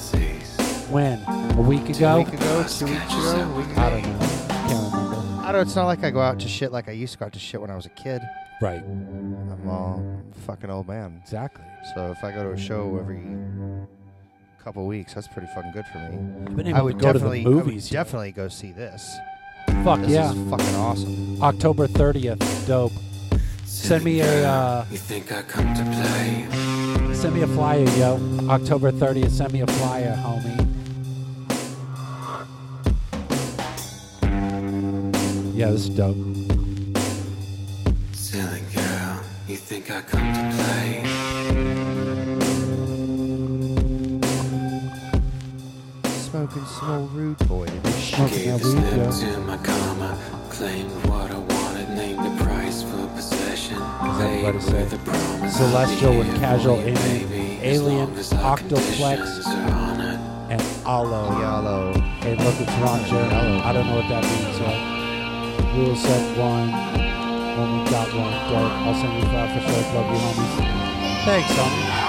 when? 0.89 1.23
A 1.29 1.61
week 1.61 1.87
ago? 1.91 2.17
a 2.17 2.19
week 2.23 2.33
ago, 2.33 2.65
two 2.67 2.87
weeks 2.87 3.13
ago, 3.13 3.43
a 3.43 3.59
week 3.59 3.77
I 3.77 3.91
don't 3.91 4.03
know. 4.05 4.27
Can't 4.49 4.95
remember. 4.95 5.43
I 5.43 5.53
don't. 5.53 5.61
It's 5.67 5.77
not 5.77 5.85
like 5.85 6.03
I 6.03 6.11
go 6.11 6.23
out 6.23 6.41
to 6.41 6.49
shit 6.49 6.73
like 6.73 6.89
I 6.89 6.93
used 6.93 7.13
to 7.13 7.19
go 7.19 7.27
out 7.27 7.35
to 7.35 7.39
shit 7.39 7.61
when 7.61 7.71
I 7.71 7.77
was 7.77 7.85
a 7.85 7.91
kid. 7.91 8.23
Right. 8.63 8.83
I'm 8.83 9.69
all 9.69 10.03
fucking 10.47 10.71
old 10.71 10.89
man. 10.89 11.21
Exactly. 11.23 11.67
So 11.95 12.11
if 12.11 12.25
I 12.25 12.33
go 12.33 12.45
to 12.45 12.53
a 12.53 12.59
show 12.59 12.97
every 12.99 13.21
couple 14.65 14.87
weeks, 14.87 15.13
that's 15.13 15.29
pretty 15.29 15.49
fucking 15.55 15.73
good 15.73 15.85
for 15.89 15.99
me. 15.99 16.55
been 16.55 16.69
able 16.69 16.75
I 16.75 16.79
to 16.79 16.85
would 16.85 16.99
go 16.99 17.13
to 17.13 17.19
the 17.19 17.29
definitely, 17.29 17.45
movies, 17.45 17.93
I 17.93 17.99
would 17.99 18.05
definitely 18.05 18.33
go 18.33 18.49
see 18.49 18.73
this. 18.73 19.15
Fuck 19.85 20.01
this 20.01 20.09
yeah. 20.09 20.33
is 20.33 20.51
fucking 20.51 20.75
awesome. 20.77 21.43
October 21.43 21.87
30th. 21.87 22.67
Dope. 22.67 22.93
Send 23.69 24.05
me 24.05 24.21
a 24.21 24.49
uh, 24.49 24.85
You 24.91 24.97
think 24.97 25.31
I 25.31 25.43
come 25.43 25.75
to 25.75 25.83
play? 25.85 27.15
send 27.15 27.35
me 27.35 27.43
a 27.43 27.47
flyer, 27.49 27.85
yo. 27.99 28.19
October 28.49 28.91
30th. 28.91 29.31
Send 29.31 29.53
me 29.53 29.61
a 29.61 29.67
flyer, 29.67 30.15
homie. 30.17 30.57
Yeah, 35.55 35.71
this 35.71 35.83
is 35.83 35.89
dope. 35.91 36.17
Silly 38.13 38.63
girl, 38.75 39.21
you 39.49 39.57
think 39.57 39.91
I 39.91 40.01
come 40.03 40.33
to 40.33 40.57
play? 40.57 42.09
Smoking 46.05 46.65
some 46.67 46.91
old 46.91 47.13
rude 47.13 47.49
boy 47.49 47.67
to. 47.67 47.93
Smoking 47.93 48.39
Gave 48.39 48.61
that 48.63 48.63
the 48.63 48.97
yo. 48.97 49.11
slip 49.11 49.35
to 49.35 49.41
my 49.41 49.57
karma, 49.59 50.19
claimed 50.51 50.91
what 51.07 51.31
I 51.31 51.39
wanted, 51.39 51.89
named 51.91 52.19
the 52.25 52.45
price 52.45 52.83
for 52.83 53.07
possession. 53.69 53.79
Does 53.79 54.19
paid 54.19 54.45
everybody 54.45 54.61
say? 54.61 54.85
with 54.85 55.09
a. 55.09 55.51
Celestial 55.51 56.19
with 56.19 56.39
casual 56.39 56.77
for 56.77 56.85
baby, 56.85 57.59
alien, 57.63 57.99
long 57.99 58.17
as 58.17 58.33
our 58.33 58.59
octoplex, 58.59 59.17
conditions 59.19 59.47
are 59.47 59.71
honored. 59.71 60.21
and 60.51 60.63
aloe. 60.87 61.39
Yellow. 61.39 61.93
Hey, 62.21 62.37
look, 62.37 62.55
it's 62.61 62.73
Ron 62.79 63.05
Jeremy. 63.07 63.61
I 63.61 63.73
don't 63.73 63.87
know 63.87 63.97
what 63.97 64.09
that 64.09 64.25
means, 64.25 64.59
yo. 64.59 65.85
We'll 65.85 65.97
set 65.97 66.39
one 66.39 66.73
when 66.73 67.85
we 67.85 67.91
got 67.91 68.09
one. 68.15 68.33
Dope. 68.49 68.73
I'll 68.73 68.95
send 68.95 69.15
you 69.15 69.29
five 69.31 69.53
for 69.53 69.61
sure. 69.61 69.95
Love 69.95 70.07
you, 70.13 70.19
homies. 70.19 71.25
Thanks, 71.25 71.53
homie. 71.53 72.08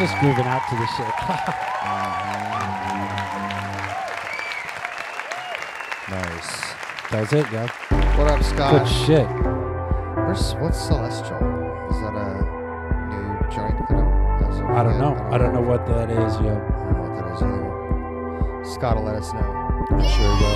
Just 0.00 0.18
grooving 0.18 0.46
out 0.46 0.62
to 0.70 0.76
this 0.76 0.90
shit. 0.96 1.06
Nice. 6.10 6.74
that 7.12 7.20
was 7.20 7.32
it, 7.32 7.52
yo. 7.52 7.66
What 8.18 8.26
up, 8.32 8.42
Scott? 8.42 8.84
Good 8.84 8.88
shit. 9.06 9.28
Where's 10.16 10.54
what's 10.56 10.80
Celestial? 10.80 11.36
Is 11.88 12.00
that 12.00 12.16
a 12.16 12.42
new 13.10 13.54
joint 13.54 13.78
that 13.78 13.94
I'm? 13.94 14.50
as 14.50 14.60
I 14.76 14.82
don't 14.82 14.98
know. 14.98 15.14
I 15.30 15.38
don't 15.38 15.54
know 15.54 15.60
what 15.60 15.86
that 15.86 16.10
is, 16.10 16.34
yo. 16.40 16.50
I 16.50 16.82
don't 16.82 16.96
know 16.96 17.02
what 17.02 17.14
that 17.22 17.32
is 17.32 17.42
either. 17.42 18.74
Scott 18.74 18.96
will 18.96 19.04
let 19.04 19.14
us 19.14 19.32
know. 19.32 19.38
I'm 19.38 20.02
sure, 20.02 20.34
yo. 20.40 20.50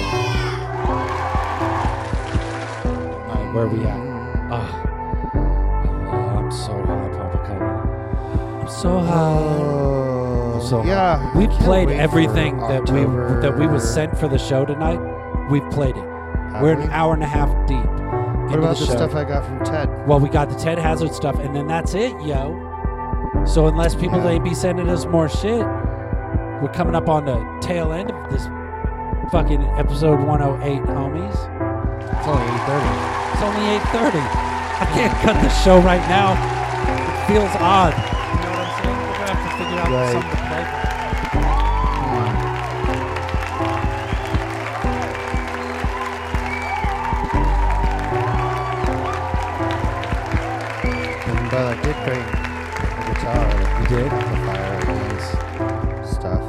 Alright, 3.30 3.54
where 3.54 3.68
we 3.68 3.84
at? 3.84 4.13
So 8.84 8.98
high. 9.00 10.60
So 10.68 10.82
high. 10.82 10.88
yeah, 10.88 11.36
We've 11.38 11.50
played 11.50 11.88
everything 11.88 12.58
that 12.58 12.88
we 12.90 13.00
that 13.40 13.56
we 13.58 13.66
was 13.66 13.82
sent 13.94 14.16
for 14.18 14.28
the 14.28 14.36
show 14.38 14.64
tonight. 14.66 15.00
We've 15.50 15.68
played 15.70 15.96
it. 15.96 16.04
We're 16.60 16.78
an 16.78 16.90
hour 16.90 17.14
and 17.14 17.22
a 17.22 17.26
half 17.26 17.48
deep. 17.66 17.84
What 18.50 18.58
about 18.58 18.76
the 18.76 18.84
stuff 18.86 19.14
I 19.14 19.24
got 19.24 19.44
from 19.46 19.64
Ted? 19.64 19.88
Well, 20.06 20.20
we 20.20 20.28
got 20.28 20.50
the 20.50 20.54
Ted 20.56 20.78
Hazard 20.78 21.14
stuff, 21.14 21.38
and 21.38 21.56
then 21.56 21.66
that's 21.66 21.94
it, 21.94 22.12
yo. 22.22 22.60
So 23.46 23.66
unless 23.68 23.94
people 23.94 24.18
Yeah. 24.18 24.24
they 24.28 24.38
be 24.38 24.54
sending 24.54 24.88
us 24.90 25.06
more 25.06 25.28
shit, 25.30 25.64
we're 26.62 26.72
coming 26.74 26.94
up 26.94 27.08
on 27.08 27.24
the 27.24 27.38
tail 27.66 27.92
end 27.92 28.10
of 28.10 28.30
this 28.30 28.46
fucking 29.32 29.62
episode 29.78 30.20
108, 30.20 30.82
homies. 30.82 31.32
It's 31.32 32.28
only 32.28 32.46
8:30. 32.52 32.92
It's 33.32 33.42
only 33.42 33.64
8:30. 33.76 34.20
I 34.82 34.86
can't 34.92 35.14
cut 35.24 35.42
the 35.42 35.48
show 35.64 35.78
right 35.80 36.06
now. 36.08 36.34
It 36.34 37.26
feels 37.32 37.56
odd. 37.60 38.13
Right. 39.94 40.12
something 40.12 40.30
to 40.30 40.36
play. 40.36 40.84
But 51.50 51.60
I 51.60 51.82
did 51.82 51.96
bring 52.04 52.18
a 52.18 53.14
guitar. 53.14 53.46
You 53.80 53.86
did? 53.86 54.12
Amplifier 54.12 54.78
and 54.90 56.06
stuff. 56.06 56.42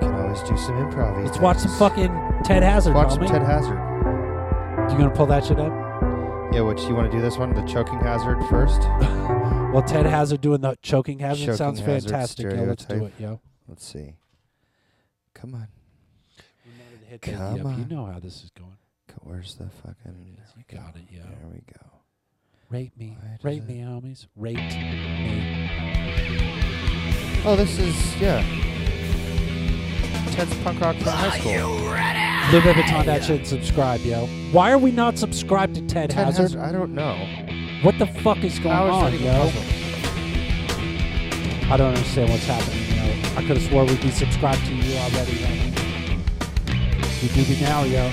Can 0.00 0.14
always 0.14 0.40
do 0.40 0.56
some 0.56 0.76
improv. 0.76 1.22
Let's 1.22 1.38
watch 1.38 1.58
some 1.58 1.72
fucking 1.72 2.42
Ted 2.44 2.62
Hazard, 2.62 2.94
Watch 2.94 3.10
some 3.10 3.18
homie. 3.20 3.30
Ted 3.30 3.42
Hazard. 3.42 3.78
You 4.90 4.96
gonna 4.96 5.10
pull 5.10 5.26
that 5.26 5.44
shit 5.44 5.58
up? 5.58 5.81
Yeah, 6.52 6.60
which 6.60 6.82
you 6.82 6.94
want 6.94 7.10
to 7.10 7.16
do 7.16 7.22
this 7.22 7.38
one, 7.38 7.54
the 7.54 7.62
choking 7.62 7.98
hazard 8.00 8.38
first? 8.50 8.82
Well, 9.72 9.82
Ted 9.82 10.04
Hazard 10.04 10.42
doing 10.42 10.60
the 10.60 10.76
choking 10.82 11.18
hazard 11.18 11.46
Choking 11.46 11.56
sounds 11.56 11.80
hazard 11.80 12.10
fantastic. 12.10 12.44
Yo, 12.44 12.62
let's 12.64 12.84
do 12.84 12.92
it, 12.92 13.12
stereotype. 13.14 13.20
yo. 13.20 13.40
Let's 13.66 13.86
see. 13.86 14.16
Come 15.32 15.54
on. 15.54 15.68
Hit 17.08 17.22
Come 17.22 17.34
the, 17.38 17.56
yep, 17.56 17.64
on. 17.64 17.78
You 17.78 17.96
know 17.96 18.04
how 18.04 18.18
this 18.18 18.44
is 18.44 18.50
going. 18.50 18.76
Co- 19.08 19.22
Where's 19.22 19.54
the 19.54 19.70
fucking? 19.70 20.36
You 20.58 20.64
got 20.76 20.94
it, 20.96 21.04
yo. 21.10 21.22
There 21.22 21.48
we 21.50 21.62
go. 21.72 21.86
Rate 22.68 22.92
me. 22.98 23.16
Rate 23.42 23.64
me, 23.66 23.76
homies. 23.78 24.26
Rate 24.36 24.56
me. 24.56 25.70
Oh, 27.46 27.56
this 27.56 27.78
is 27.78 28.16
yeah. 28.20 28.42
Ted's 30.32 30.54
punk 30.58 30.80
rock 30.82 30.96
from 30.96 31.12
high 31.12 31.38
school. 31.38 31.52
Live 32.50 32.64
Vuitton 32.64 33.06
that 33.06 33.24
shit 33.24 33.38
and 33.38 33.46
subscribe, 33.46 34.00
yo. 34.02 34.26
Why 34.50 34.72
are 34.72 34.78
we 34.78 34.90
not 34.90 35.16
subscribed 35.16 35.74
to 35.76 35.80
Ted, 35.82 36.10
Ted 36.10 36.26
Hazard? 36.26 36.42
Hazard, 36.42 36.60
I 36.60 36.72
don't 36.72 36.94
know. 36.94 37.14
What 37.82 37.98
the 37.98 38.06
fuck 38.06 38.44
is 38.44 38.58
going 38.58 38.74
How 38.76 38.88
is 38.88 38.92
on, 38.92 39.14
even 39.14 39.26
yo? 39.26 39.32
possible? 39.32 39.62
I 41.72 41.76
don't 41.78 41.88
understand 41.94 42.28
what's 42.28 42.44
happening, 42.44 42.84
yo. 42.94 43.38
I 43.38 43.46
could 43.46 43.56
have 43.56 43.62
swore 43.62 43.86
we'd 43.86 44.02
be 44.02 44.10
subscribed 44.10 44.66
to 44.66 44.74
you 44.74 44.98
already, 44.98 45.32
yo. 45.32 45.48
You 47.22 47.28
do 47.28 47.42
me 47.48 47.60
now, 47.62 47.84
yo. 47.84 48.10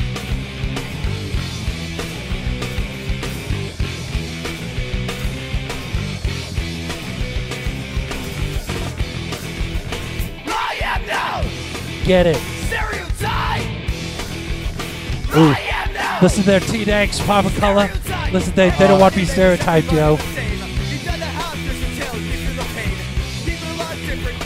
I 10.48 10.80
am 10.82 11.06
now 11.08 11.42
Get 12.06 12.28
it. 12.28 12.59
Ooh. 15.36 15.54
Listen 16.22 16.44
to 16.44 16.50
their 16.50 16.60
T-Danks, 16.60 17.20
Papa 17.22 17.50
Color. 17.60 17.90
Listen, 18.32 18.54
they, 18.56 18.72
they 18.72 18.88
don't 18.88 19.00
want 19.00 19.14
to 19.14 19.20
be 19.20 19.26
stereotyped, 19.26 19.92
yo. 19.92 20.18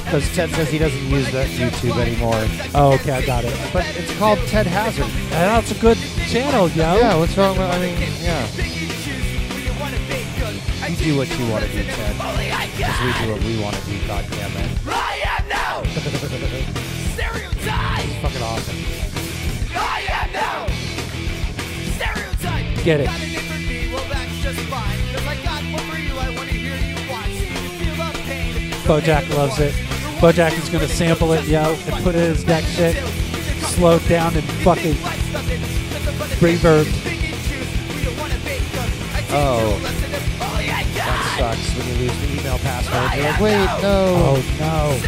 Because 0.04 0.36
Ted 0.36 0.50
says 0.52 0.70
he 0.70 0.78
doesn't 0.78 1.08
use 1.08 1.32
that 1.32 1.48
YouTube 1.48 1.98
anymore. 1.98 2.36
Oh, 2.76 2.94
okay, 2.94 3.14
I 3.14 3.26
got 3.26 3.44
it. 3.44 3.58
But 3.74 3.88
it's 3.98 4.16
called 4.20 4.38
Ted 4.46 4.68
Hazard. 4.68 5.06
And 5.06 5.32
that's 5.32 5.72
a 5.72 5.76
good 5.82 5.98
channel, 6.28 6.70
yo. 6.70 6.98
Yeah, 6.98 7.16
what's 7.18 7.36
wrong 7.36 7.58
with? 7.58 7.68
I 7.68 7.80
mean, 7.80 7.98
yeah. 8.22 8.48
You 10.88 10.96
do 10.98 11.18
what 11.18 11.40
you 11.40 11.50
want 11.50 11.66
to 11.66 11.72
do, 11.72 11.84
Ted. 11.84 12.16
Because 12.78 13.00
we 13.02 13.26
do 13.26 13.32
what 13.32 13.42
we 13.44 13.58
want 13.60 13.76
to 13.76 13.86
do. 13.86 13.98
God 14.06 14.26
damn 14.30 14.52
it. 14.52 14.70
I 14.86 15.22
am 15.40 15.48
now 15.50 15.84
stereotype. 17.14 18.06
Fucking 18.22 18.44
awesome. 18.44 18.78
Get 22.84 23.00
it. 23.00 23.06
Got 23.06 23.16
a 23.16 23.26
name 23.26 23.40
for 23.40 23.60
me, 23.60 23.94
well 23.94 24.04
that's 24.10 24.38
just 24.44 24.60
fine. 24.68 24.98
'Cause 25.14 25.26
I 25.26 25.36
got 25.38 25.64
one 25.72 25.90
for 25.90 25.98
you, 25.98 26.18
I 26.20 26.30
wanna 26.32 26.52
hear 26.52 26.76
you 26.76 26.96
once. 27.10 27.40
You 27.40 27.70
feel 27.80 27.96
the 27.96 28.20
pain. 28.28 28.74
Bojack 28.84 29.30
loves 29.38 29.60
it. 29.60 29.74
Bojack 30.20 30.58
is 30.62 30.68
gonna 30.68 30.90
sample 30.90 31.32
it, 31.32 31.46
yo, 31.46 31.78
and 31.88 32.04
put 32.04 32.16
it 32.16 32.24
in 32.24 32.36
his 32.36 32.46
next 32.46 32.76
shit. 32.76 32.98
Slow 33.68 33.96
it 33.96 34.08
down 34.10 34.36
and 34.36 34.44
fucking 34.66 34.98
reverb. 36.42 36.88
Oh. 39.32 39.80
That 40.94 41.22
sucks 41.40 41.68
when 41.76 41.88
you 41.88 41.94
lose 42.06 42.18
the 42.20 42.28
email 42.40 42.58
password. 42.60 43.16
You're 43.16 43.32
like, 43.32 43.40
wait, 43.40 43.66
no. 43.82 44.06
Oh 44.20 44.44
no. 44.60 45.00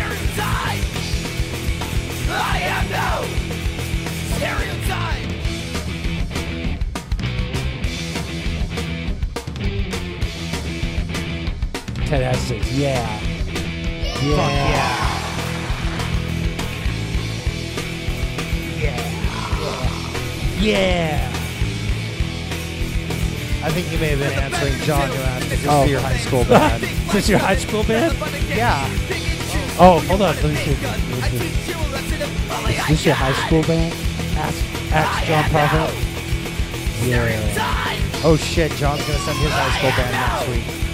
Ted 12.06 12.22
Hass 12.24 12.40
says, 12.40 12.78
yeah. 12.78 13.20
Yeah. 14.22 15.06
Yeah. 20.60 21.32
I 23.64 23.72
think 23.72 23.92
you 23.92 23.98
may 23.98 24.10
have 24.10 24.20
been 24.20 24.32
answering 24.38 24.80
John 24.84 25.10
who 25.10 25.16
asked, 25.18 25.46
is 25.52 25.62
this 25.64 25.68
Oh. 25.70 25.84
your 25.86 26.00
high 26.00 26.18
school 26.18 26.44
band? 26.46 26.84
Is 27.08 27.14
this 27.14 27.30
your 27.30 27.40
high 27.40 27.56
school 27.56 27.84
band? 27.84 28.14
yeah. 28.50 28.86
Oh, 29.80 30.00
hold 30.08 30.22
on. 30.22 30.36
Let 30.36 30.44
me 30.46 30.56
see. 30.56 30.76
Let 30.84 31.00
me 31.00 31.22
see. 31.40 31.48
Is 32.76 32.88
this 32.90 33.06
your 33.06 33.16
high 33.16 33.34
school 33.48 33.64
band? 33.64 33.94
Ask, 34.38 34.64
ask 34.92 35.26
John 35.26 35.50
Prophet. 35.50 35.96
Yeah. 37.04 38.22
Oh 38.24 38.36
shit, 38.38 38.72
John's 38.74 39.02
gonna 39.06 39.20
send 39.20 39.38
his 39.40 39.52
high 39.52 39.78
school 39.78 39.92
band 39.92 40.12
next 40.14 40.48
week. 40.76 40.85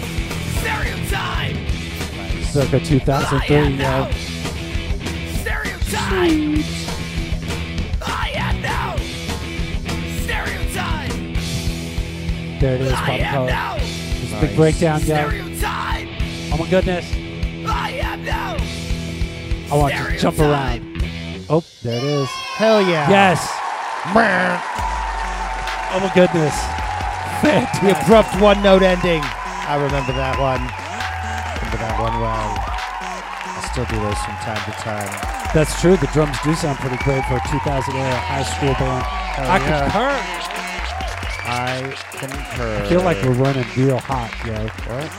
Stereotype. 2.52 2.84
Circa 2.84 2.86
2003, 2.86 3.56
yo. 3.78 4.12
Stereotype. 5.40 6.66
I 8.02 8.32
am 8.36 8.56
stereotype. 10.24 11.14
There 12.60 12.76
it 12.76 12.82
is, 12.82 12.92
I 12.92 12.96
Papa 12.96 13.12
am 13.14 13.34
Color. 13.34 13.48
now 13.48 13.76
It's 13.80 14.34
a 14.34 14.40
big 14.42 14.56
breakdown, 14.58 15.00
yo. 15.00 15.06
stereotype. 15.06 16.08
Oh 16.52 16.58
my 16.60 16.70
goodness. 16.70 17.06
I 17.68 17.92
am 18.04 18.26
now 18.26 18.58
I 19.74 19.78
want 19.78 19.94
to 19.94 20.18
jump 20.18 20.40
around. 20.40 21.04
Oh, 21.50 21.64
there 21.84 21.98
it 21.98 22.04
is. 22.04 22.28
Hell 22.60 22.82
yeah. 22.82 23.10
Yes. 23.10 23.48
Oh 25.94 26.00
my 26.02 26.12
goodness. 26.14 26.56
The 27.82 28.02
abrupt 28.04 28.36
one 28.42 28.62
note 28.62 28.84
ending. 28.84 29.22
I 29.24 29.76
remember 29.82 30.12
that 30.14 30.38
one. 30.38 30.81
Remember 31.72 31.88
that 31.88 32.02
one 32.02 32.20
well. 32.20 32.52
I 32.68 33.70
still 33.72 33.86
do 33.86 33.96
those 33.96 34.18
from 34.20 34.36
time 34.44 34.60
to 34.66 34.72
time. 34.84 35.54
That's 35.54 35.80
true. 35.80 35.96
The 35.96 36.08
drums 36.08 36.38
do 36.44 36.54
sound 36.54 36.78
pretty 36.80 37.02
great 37.02 37.24
for 37.26 37.36
a 37.36 37.42
2000 37.48 37.96
era 37.96 38.16
high 38.18 38.44
school 38.44 38.74
band. 38.74 39.06
Hell 39.06 39.50
I 39.50 39.58
yeah. 39.58 39.80
concur. 39.88 40.12
I 41.48 41.96
concur. 42.12 42.84
I 42.84 42.90
feel 42.90 43.02
like 43.04 43.24
we're 43.24 43.32
running 43.32 43.66
real 43.78 44.00
hot, 44.00 44.32
yo. 44.46 44.68
What? 44.92 45.10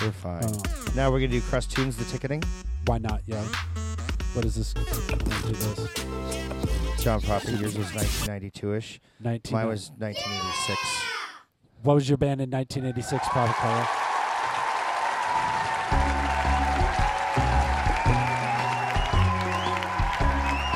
We're 0.00 0.12
fine. 0.12 0.44
Oh. 0.44 0.62
Now 0.94 1.10
we're 1.10 1.18
gonna 1.18 1.32
do 1.32 1.40
Crust 1.40 1.72
Tunes, 1.72 1.96
the 1.96 2.04
ticketing. 2.04 2.44
Why 2.84 2.98
not, 2.98 3.22
yo? 3.26 3.42
What 4.34 4.44
is 4.44 4.54
this? 4.54 4.72
This. 4.72 5.94
John 7.02 7.20
Prophet, 7.22 7.58
yours 7.58 7.76
was 7.76 7.88
1992-ish. 7.88 9.00
19 9.20 9.52
Mine 9.52 9.66
was 9.66 9.90
1986. 9.98 11.03
What 11.84 11.96
was 11.96 12.08
your 12.08 12.16
band 12.16 12.40
in 12.40 12.50
1986, 12.50 13.28
Papa 13.28 13.52
Color? 13.52 13.86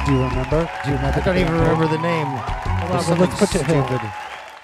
Do 0.05 0.13
you 0.13 0.23
remember? 0.23 0.71
Do 0.85 0.91
you 0.91 0.97
remember? 0.97 1.19
I 1.19 1.25
don't 1.25 1.39
even 1.39 1.55
remember 1.55 1.87
the 1.87 1.99
name. 1.99 2.27
Hold 2.27 2.93
There's 2.93 3.09
on, 3.09 3.19
well, 3.19 3.29
let's 3.29 3.41
put 3.41 3.55
it. 3.55 4.13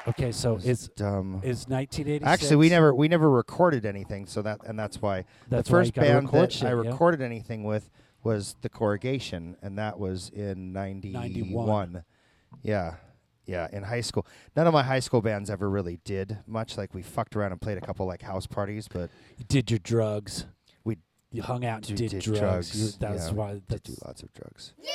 Okay, 0.06 0.32
so 0.32 0.58
it's 0.62 0.88
dumb. 0.88 1.40
1986. 1.40 2.26
Actually, 2.26 2.56
we 2.56 2.68
never 2.68 2.94
we 2.94 3.08
never 3.08 3.30
recorded 3.30 3.86
anything, 3.86 4.26
so 4.26 4.42
that 4.42 4.60
and 4.66 4.78
that's 4.78 5.00
why 5.00 5.24
That's 5.48 5.66
the 5.66 5.74
first 5.74 5.94
gotta 5.94 6.08
band 6.08 6.28
that 6.28 6.52
shit, 6.52 6.64
I 6.64 6.68
yeah. 6.68 6.90
recorded 6.90 7.22
anything 7.22 7.64
with 7.64 7.88
was 8.22 8.56
the 8.60 8.68
Corrugation, 8.68 9.56
and 9.62 9.78
that 9.78 9.98
was 9.98 10.28
in 10.28 10.74
'91. 10.74 12.04
Yeah, 12.62 12.96
yeah, 13.46 13.68
in 13.72 13.82
high 13.82 14.00
school. 14.00 14.26
None 14.56 14.66
of 14.66 14.72
my 14.72 14.82
high 14.82 15.00
school 15.00 15.20
bands 15.22 15.50
ever 15.50 15.68
really 15.68 15.98
did 16.04 16.38
much. 16.46 16.76
Like 16.76 16.94
we 16.94 17.02
fucked 17.02 17.36
around 17.36 17.52
and 17.52 17.60
played 17.60 17.78
a 17.78 17.80
couple 17.80 18.06
like 18.06 18.22
house 18.22 18.46
parties, 18.46 18.88
but 18.88 19.10
You 19.38 19.44
did 19.48 19.70
your 19.70 19.78
drugs. 19.80 20.46
We 20.84 20.98
you 21.30 21.42
hung 21.42 21.64
out 21.64 21.88
and 21.88 21.98
did, 21.98 22.10
did 22.10 22.22
drugs. 22.22 22.38
drugs, 22.40 22.76
You- 22.76 22.98
that's 23.00 23.28
yeah. 23.28 23.32
why. 23.34 23.60
Did 23.68 23.82
do 23.82 23.94
lots 24.04 24.22
of 24.22 24.32
drugs. 24.34 24.72
Yeah. 24.78 24.90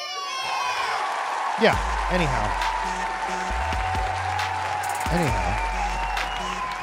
Yeah. 1.62 2.08
Anyhow. 2.12 2.46
Anyhow. 5.12 5.66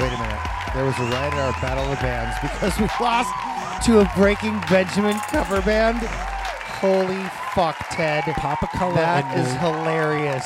Wait 0.01 0.12
a 0.12 0.18
minute. 0.18 0.40
There 0.74 0.84
was 0.84 0.98
a 0.98 1.02
riot 1.05 1.32
at 1.32 1.38
our 1.40 1.52
Battle 1.62 1.84
of 1.84 1.90
the 1.97 2.02
Bands 2.02 2.36
because 2.43 2.78
we 2.78 2.86
lost 3.01 3.32
to 3.86 4.01
a 4.01 4.12
Breaking 4.16 4.60
Benjamin 4.68 5.16
cover 5.30 5.62
band. 5.62 5.98
Holy 6.82 7.22
fuck, 7.55 7.76
Ted. 7.93 8.24
Papa 8.36 8.66
Color 8.74 8.94
That 8.97 9.24
and 9.24 9.40
is 9.47 9.52
hilarious. 9.55 10.44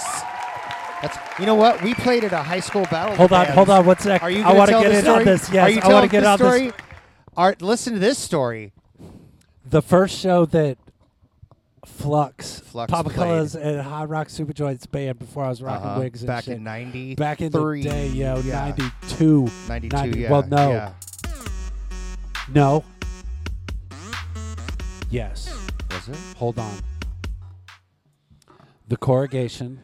That's 1.03 1.17
you 1.41 1.47
know 1.47 1.55
what? 1.55 1.83
We 1.83 1.95
played 1.95 2.25
at 2.25 2.33
a 2.33 2.43
high 2.43 2.61
school 2.61 2.85
battle. 2.91 3.17
Hold 3.17 3.33
on, 3.33 3.45
Bands. 3.45 3.55
hold 3.55 3.71
on, 3.71 3.87
What's 3.87 4.05
sec. 4.05 4.23
Are 4.23 4.31
you 4.31 4.43
I 4.43 4.53
wanna 4.53 4.73
tell 4.73 4.83
get 4.83 4.91
this 4.91 5.05
in 5.05 5.11
on 5.11 5.25
this, 5.25 5.51
yes, 5.51 5.65
Are 5.67 5.71
you 5.71 5.81
I 5.81 5.89
wanna 5.89 6.09
telling 6.09 6.09
get 6.11 6.21
this 6.21 6.29
on 6.29 6.39
this. 6.39 6.49
story? 6.49 6.73
Art, 7.37 7.63
listen 7.63 7.93
to 7.95 7.99
this 7.99 8.19
story. 8.19 8.73
the 9.65 9.81
first 9.83 10.19
show 10.19 10.45
that 10.47 10.77
Flux, 11.87 12.61
Flux 12.61 12.91
Papa. 12.91 13.11
Colors, 13.11 13.55
and 13.55 13.81
Hot 13.81 14.09
Rock 14.09 14.29
Super 14.29 14.53
Joints 14.53 14.85
band 14.87 15.19
before 15.19 15.45
I 15.45 15.49
was 15.49 15.63
rocking 15.63 15.87
Uh-huh. 15.87 16.01
wigs 16.01 16.21
and 16.23 16.27
Back 16.27 16.45
shit. 16.45 16.57
in 16.57 16.65
93. 16.65 17.15
Back 17.15 17.41
in 17.41 17.51
the 17.53 17.81
day, 17.83 18.09
yo, 18.09 18.39
Yeah. 18.41 18.61
92. 18.65 19.49
92, 19.69 19.97
90 19.97 20.19
yeah, 20.21 20.31
Well, 20.31 20.43
no. 20.49 20.71
yeah. 20.71 20.93
No. 22.53 22.85
Yes. 25.11 25.53
Was 25.91 26.09
it? 26.09 26.17
Hold 26.37 26.59
on. 26.59 26.75
The 28.89 28.97
corrugation. 28.97 29.81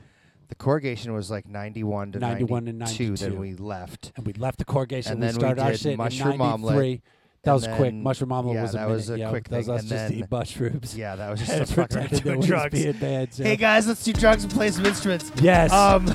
The 0.49 0.55
corrugation 0.55 1.13
was 1.13 1.31
like 1.31 1.49
91 1.49 2.13
to 2.13 2.19
91 2.21 2.69
and 2.69 2.79
92, 2.79 3.05
92. 3.11 3.25
Then 3.31 3.39
we 3.41 3.55
left. 3.55 4.13
And 4.17 4.27
we 4.27 4.33
left 4.35 4.59
the 4.59 4.65
corrugation. 4.65 5.13
And 5.13 5.21
we 5.21 5.27
then 5.27 5.35
started 5.35 5.57
we 5.59 5.63
our 5.65 5.71
did 5.73 5.81
shit 5.81 5.99
Mushroom 5.99 6.35
in 6.35 6.41
Omelet. 6.41 7.01
That 7.43 7.53
was 7.53 7.65
quick. 7.67 7.79
then- 7.79 8.03
Mushroom 8.03 8.33
Omelet 8.33 8.55
yeah, 8.57 8.63
was 8.63 8.75
a 8.75 8.79
that 8.79 8.89
was 8.89 9.11
a 9.11 9.19
yo. 9.19 9.31
quick 9.31 9.49
That 9.49 9.57
was 9.59 9.67
thing. 9.67 9.75
us 9.75 9.81
and 9.83 9.89
just 9.91 10.09
then, 10.09 10.13
eat 10.19 10.31
mushrooms. 10.31 10.97
Yeah, 10.97 11.17
that 11.17 11.31
was 11.31 11.41
just 11.47 11.61
a 11.61 11.67
fucking 11.75 11.99
that 12.09 12.23
doing 12.23 12.37
was 12.39 12.47
drugs. 12.47 12.73
being 12.83 12.93
bands, 12.93 13.39
yo. 13.39 13.45
Hey 13.45 13.57
guys, 13.57 13.87
let's 13.89 14.03
do 14.05 14.13
drugs 14.13 14.45
and 14.45 14.53
play 14.53 14.71
some 14.71 14.85
instruments. 14.87 15.31
Yes. 15.41 15.73
Um, 15.73 16.07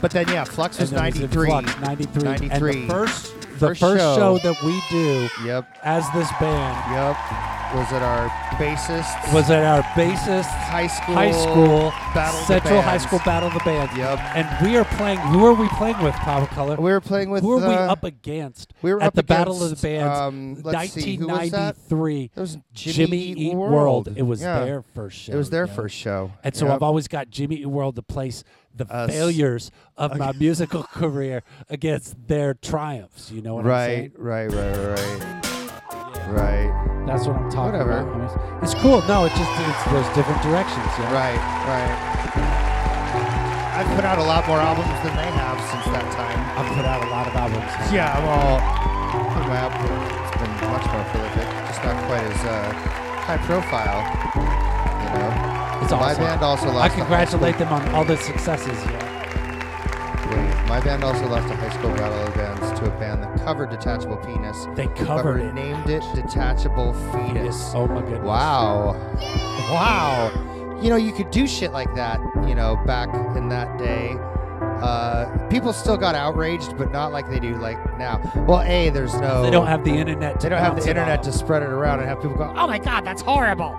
But 0.00 0.12
then 0.12 0.26
yeah, 0.28 0.44
Flux 0.44 0.78
was 0.80 0.92
And 0.92 0.98
then 0.98 1.12
he's 1.12 1.16
in 1.22 1.28
93. 1.30 1.46
Flux, 1.46 1.80
93. 1.80 2.22
93. 2.22 2.70
And 2.80 2.82
the 2.90 2.92
first, 2.94 3.40
the 3.40 3.46
First 3.58 3.80
first, 3.80 4.00
show. 4.02 4.16
show. 4.16 4.38
that 4.38 4.62
we 4.64 4.80
do 4.90 5.28
Yep. 5.44 5.68
as 5.84 6.04
this 6.12 6.30
band 6.40 6.92
Yep. 6.92 7.59
Was 7.74 7.92
it 7.92 8.02
our 8.02 8.28
bassist? 8.58 9.32
was 9.32 9.48
it 9.48 9.62
our 9.62 9.82
bassist 9.94 10.42
high 10.46 10.88
school 10.88 11.14
high 11.14 11.30
school 11.30 11.90
battle 12.14 12.40
Central 12.40 12.82
High 12.82 12.98
School 12.98 13.20
Battle 13.24 13.48
of 13.48 13.54
the 13.54 13.60
Bands. 13.60 13.96
Yep. 13.96 14.18
And 14.34 14.66
we 14.66 14.76
are 14.76 14.84
playing. 14.84 15.18
Who 15.18 15.46
are 15.46 15.54
we 15.54 15.68
playing 15.68 16.02
with, 16.02 16.14
Papa 16.16 16.52
Color? 16.52 16.76
We 16.76 16.90
were 16.90 17.00
playing 17.00 17.30
with. 17.30 17.42
Who 17.42 17.52
are 17.52 17.68
we 17.68 17.74
uh, 17.74 17.92
up 17.92 18.02
against? 18.04 18.72
We 18.82 18.92
were 18.92 19.02
at 19.02 19.14
the 19.14 19.22
Battle 19.22 19.62
of 19.62 19.70
the 19.70 19.76
Bands, 19.76 20.18
um, 20.18 20.54
let's 20.62 20.92
see, 20.92 21.16
was 21.18 21.26
that? 21.52 21.76
1993. 21.86 22.30
That 22.34 22.40
was 22.40 22.58
Jimmy 22.72 22.92
Jimmy 22.94 23.18
Eat 23.18 23.54
World. 23.54 23.72
World. 23.72 24.08
It 24.16 24.22
was 24.22 24.42
Yeah. 24.42 24.64
their 24.64 24.82
first 24.82 25.18
show. 25.18 25.32
It 25.32 25.36
was 25.36 25.50
their 25.50 25.66
yo. 25.66 25.72
first 25.72 25.96
show. 25.96 26.32
And 26.42 26.54
so 26.54 26.66
Yep. 26.66 26.74
I've 26.74 26.82
always 26.82 27.06
got 27.08 27.30
Jimmy 27.30 27.56
Eat 27.56 27.66
World 27.66 27.96
to 27.96 28.02
place 28.02 28.42
the 28.74 28.84
failures 28.86 29.70
of 29.96 30.16
my 30.18 30.32
musical 30.38 30.82
career 30.82 31.42
against 31.68 32.16
their 32.28 32.54
triumphs. 32.54 33.30
You 33.30 33.42
know 33.42 33.54
what 33.54 33.66
I'm 33.66 33.86
saying? 33.86 34.12
right, 34.16 34.50
right, 34.52 34.76
right, 34.76 35.40
right, 36.28 36.28
right. 36.28 36.99
That's 37.06 37.26
what 37.26 37.36
I'm 37.36 37.50
talking 37.50 37.72
Whatever. 37.78 38.06
about. 38.06 38.14
I 38.14 38.18
mean, 38.18 38.62
it's 38.62 38.74
cool. 38.74 39.02
No, 39.08 39.24
it 39.24 39.32
just 39.34 39.50
it's 39.58 39.84
those 39.90 40.06
different 40.14 40.40
directions. 40.42 40.86
Yeah. 41.00 41.10
Right, 41.12 41.40
right. 41.66 41.92
I've 43.80 43.88
put 43.96 44.04
out 44.04 44.18
a 44.18 44.22
lot 44.22 44.46
more 44.46 44.58
albums 44.60 44.92
than 45.02 45.16
they 45.16 45.30
have 45.40 45.56
since 45.72 45.86
that 45.96 46.04
time. 46.12 46.38
I've 46.54 46.68
put 46.76 46.84
out 46.84 47.00
a 47.02 47.08
lot 47.10 47.26
of 47.26 47.34
albums. 47.34 47.64
Yeah, 47.90 48.12
well, 48.22 48.60
my 49.48 49.56
album 49.56 49.80
has 49.80 50.30
been 50.36 50.52
much 50.68 50.86
more 50.92 51.04
prolific, 51.10 51.48
just 51.66 51.80
not 51.82 51.96
quite 52.06 52.22
as 52.28 52.40
uh, 52.44 52.72
high 53.24 53.40
profile. 53.48 54.04
You 55.00 55.08
know, 55.16 55.82
It's 55.82 55.92
my 55.92 56.12
awesome. 56.12 56.24
band 56.24 56.42
also 56.42 56.66
lost. 56.70 56.92
I 56.92 56.94
congratulate 56.94 57.56
them 57.58 57.72
on 57.72 57.88
all 57.94 58.04
the 58.04 58.16
successes. 58.18 58.76
Yeah. 58.84 60.28
Wait, 60.30 60.68
my 60.68 60.78
band 60.80 61.02
also 61.02 61.26
lost 61.26 61.50
a 61.50 61.56
high 61.56 61.70
school 61.70 61.90
battle 61.96 62.20
of 62.28 62.34
bands 62.34 62.69
to 62.80 62.86
a 62.86 62.98
band 62.98 63.22
that 63.22 63.38
covered 63.44 63.70
Detachable 63.70 64.16
Penis. 64.16 64.66
They 64.74 64.88
covered 64.88 65.40
it. 65.40 65.54
named 65.54 65.88
it 65.88 66.02
Detachable 66.14 66.94
Fetus. 67.12 67.72
Oh 67.74 67.86
my 67.86 68.00
goodness. 68.00 68.24
Wow. 68.24 68.94
Wow. 69.70 70.78
You 70.82 70.88
know, 70.88 70.96
you 70.96 71.12
could 71.12 71.30
do 71.30 71.46
shit 71.46 71.72
like 71.72 71.94
that, 71.94 72.20
you 72.48 72.54
know, 72.54 72.76
back 72.86 73.14
in 73.36 73.48
that 73.50 73.78
day. 73.78 74.16
Uh, 74.82 75.46
people 75.48 75.74
still 75.74 75.98
got 75.98 76.14
outraged, 76.14 76.76
but 76.78 76.90
not 76.90 77.12
like 77.12 77.28
they 77.28 77.38
do 77.38 77.54
like 77.56 77.98
now. 77.98 78.18
Well, 78.48 78.62
A, 78.62 78.88
there's 78.88 79.14
no. 79.20 79.42
They 79.42 79.50
don't 79.50 79.66
have 79.66 79.84
the 79.84 79.92
internet. 79.92 80.40
To 80.40 80.46
They 80.46 80.48
don't 80.48 80.58
have 80.58 80.76
the 80.76 80.88
internet 80.88 81.22
to 81.24 81.32
spread 81.32 81.62
it 81.62 81.68
around 81.68 82.00
and 82.00 82.08
have 82.08 82.22
people 82.22 82.36
go, 82.36 82.52
oh 82.56 82.66
my 82.66 82.78
God, 82.78 83.04
that's 83.04 83.20
horrible. 83.20 83.78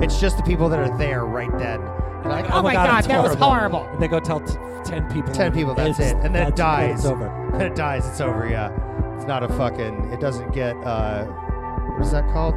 It's 0.00 0.20
just 0.20 0.36
the 0.36 0.42
people 0.42 0.68
that 0.68 0.78
are 0.78 0.98
there 0.98 1.24
right 1.24 1.56
then. 1.58 1.80
They're 2.24 2.32
like, 2.32 2.50
oh, 2.50 2.62
my 2.62 2.72
God, 2.72 2.98
it's 2.98 3.06
that 3.08 3.22
was 3.22 3.34
horrible. 3.34 3.84
And 3.84 4.00
they 4.02 4.08
go 4.08 4.18
tell 4.18 4.40
t- 4.40 4.56
ten 4.84 5.06
people. 5.12 5.32
10 5.32 5.52
people, 5.52 5.74
that's 5.74 6.00
It's- 6.00 6.12
it. 6.12 6.16
And 6.24 6.34
then 6.34 6.42
it 6.48 6.56
that's 6.56 6.58
dies. 6.58 6.98
It's 7.00 7.06
over. 7.06 7.30
Then 7.54 7.60
it 7.70 7.76
dies, 7.76 8.04
it's 8.08 8.20
over, 8.20 8.48
yeah. 8.48 8.70
It's 9.14 9.26
not 9.26 9.44
a 9.44 9.48
fucking, 9.48 10.10
it 10.12 10.18
doesn't 10.18 10.50
get, 10.52 10.74
uh, 10.84 11.24
what 11.26 12.02
is 12.02 12.10
that 12.10 12.24
called? 12.32 12.54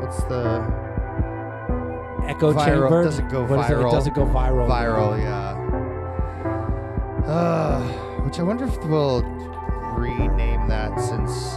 What's 0.00 0.22
the. 0.24 0.62
Echo 2.28 2.52
viral, 2.52 2.64
chamber. 2.64 3.02
doesn't 3.04 3.28
go 3.30 3.44
What 3.44 3.58
is 3.64 3.70
it? 3.70 3.74
viral. 3.74 3.88
It 3.88 3.92
doesn't 3.92 4.14
go 4.14 4.24
viral. 4.26 4.68
Viral, 4.68 5.18
yeah. 5.20 5.50
Uh, 7.26 7.80
which 8.22 8.38
I 8.38 8.42
wonder 8.44 8.64
if 8.64 8.76
we'll 8.84 9.22
rename 9.96 10.68
that 10.68 10.98
since 11.00 11.56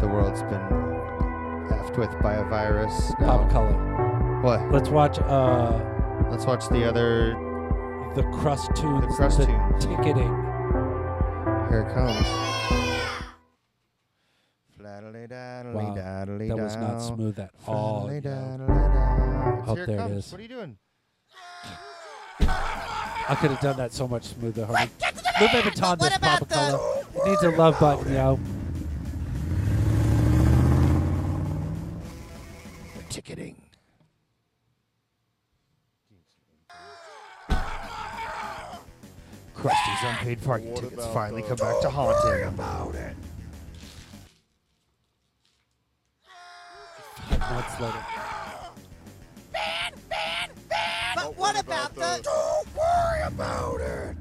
the 0.00 0.06
world's 0.08 0.42
been 0.42 0.60
effed 1.70 1.96
with 1.96 2.10
by 2.22 2.34
a 2.34 2.44
virus. 2.44 3.12
now. 3.18 3.38
Pop 3.38 3.50
color. 3.50 4.05
What? 4.42 4.70
Let's 4.72 4.88
watch. 4.88 5.18
uh 5.18 5.80
Let's 6.30 6.44
watch 6.44 6.68
the 6.68 6.88
other. 6.88 7.34
The 8.14 8.22
crust 8.38 8.70
tunes. 8.76 9.00
The 9.02 9.06
crust 9.14 9.42
tunes. 9.42 9.84
Ticketing. 9.84 10.32
Here 11.68 11.86
it 11.88 11.94
comes. 11.94 12.26
Wow, 15.74 15.94
that 15.94 16.56
was 16.56 16.76
not 16.76 16.98
smooth 16.98 17.38
at 17.38 17.50
all. 17.66 18.08
Fladdly 18.08 18.24
yo. 18.24 19.62
Oh, 19.66 19.74
Here 19.74 19.86
there 19.86 19.94
it 19.96 19.98
comes. 19.98 20.24
is. 20.26 20.32
What 20.32 20.38
are 20.38 20.42
you 20.42 20.48
doing? 20.48 20.76
I 22.40 23.34
could 23.40 23.50
have 23.50 23.60
done 23.60 23.76
that 23.78 23.92
so 23.92 24.06
much 24.06 24.24
smoother, 24.24 24.66
homie. 24.66 24.88
Louis 25.40 25.62
Vuitton 25.62 25.98
this 25.98 26.18
Papa 26.18 26.46
Color. 26.46 26.78
It 27.16 27.28
needs 27.28 27.42
a 27.42 27.50
love 27.50 27.78
button, 27.80 28.12
yo. 28.14 28.38
Ticketing. 33.08 33.56
Krusty's 39.56 40.02
unpaid 40.04 40.42
parking 40.42 40.74
tickets 40.74 41.06
finally 41.06 41.42
come 41.42 41.56
back 41.56 41.80
to 41.80 41.90
haunt 41.90 42.16
him. 42.38 42.48
about 42.54 42.94
it. 42.94 43.16
Months 47.30 47.80
later. 47.80 48.04
But 51.14 51.36
what 51.38 51.58
about 51.58 51.94
the? 51.94 52.20
Don't 52.22 52.76
worry 52.76 53.22
about 53.24 53.80
it. 53.80 54.16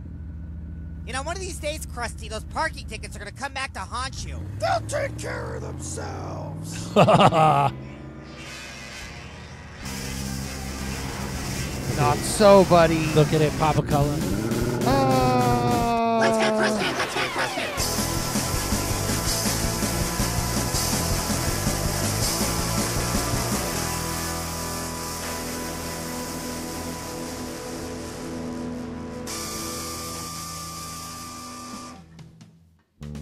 You 1.05 1.13
know, 1.13 1.21
one 1.21 1.35
of 1.35 1.41
these 1.41 1.59
days, 1.59 1.85
Krusty, 1.85 2.29
those 2.29 2.45
parking 2.45 2.87
tickets 2.87 3.15
are 3.15 3.19
gonna 3.19 3.31
come 3.31 3.53
back 3.53 3.73
to 3.73 3.79
haunt 3.79 4.25
you. 4.25 4.39
They'll 4.59 4.81
take 4.87 5.17
care 5.19 5.55
of 5.55 5.61
themselves. 5.61 6.95
Not 7.05 7.73
so, 12.17 12.65
buddy. 12.65 13.05
Look 13.13 13.33
at 13.33 13.41
it, 13.41 13.51
Papa 13.59 13.83
Color. 14.85 16.19
Let's 16.19 16.37
get 16.37 16.53
uh, 16.53 16.57
Krusty. 16.61 16.99
Let's 16.99 17.15
get 17.15 17.29
Krusty. 17.31 17.65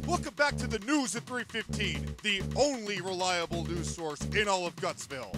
Welcome 0.06 0.34
back 0.36 0.58
to 0.58 0.68
the 0.68 0.80
news 0.80 1.16
at 1.16 1.24
315, 1.24 2.18
the 2.24 2.42
only 2.58 3.00
reliable 3.00 3.66
news 3.66 3.96
source 3.96 4.20
in 4.36 4.50
all 4.50 4.68
of 4.68 4.76
Gutsville. 4.76 5.34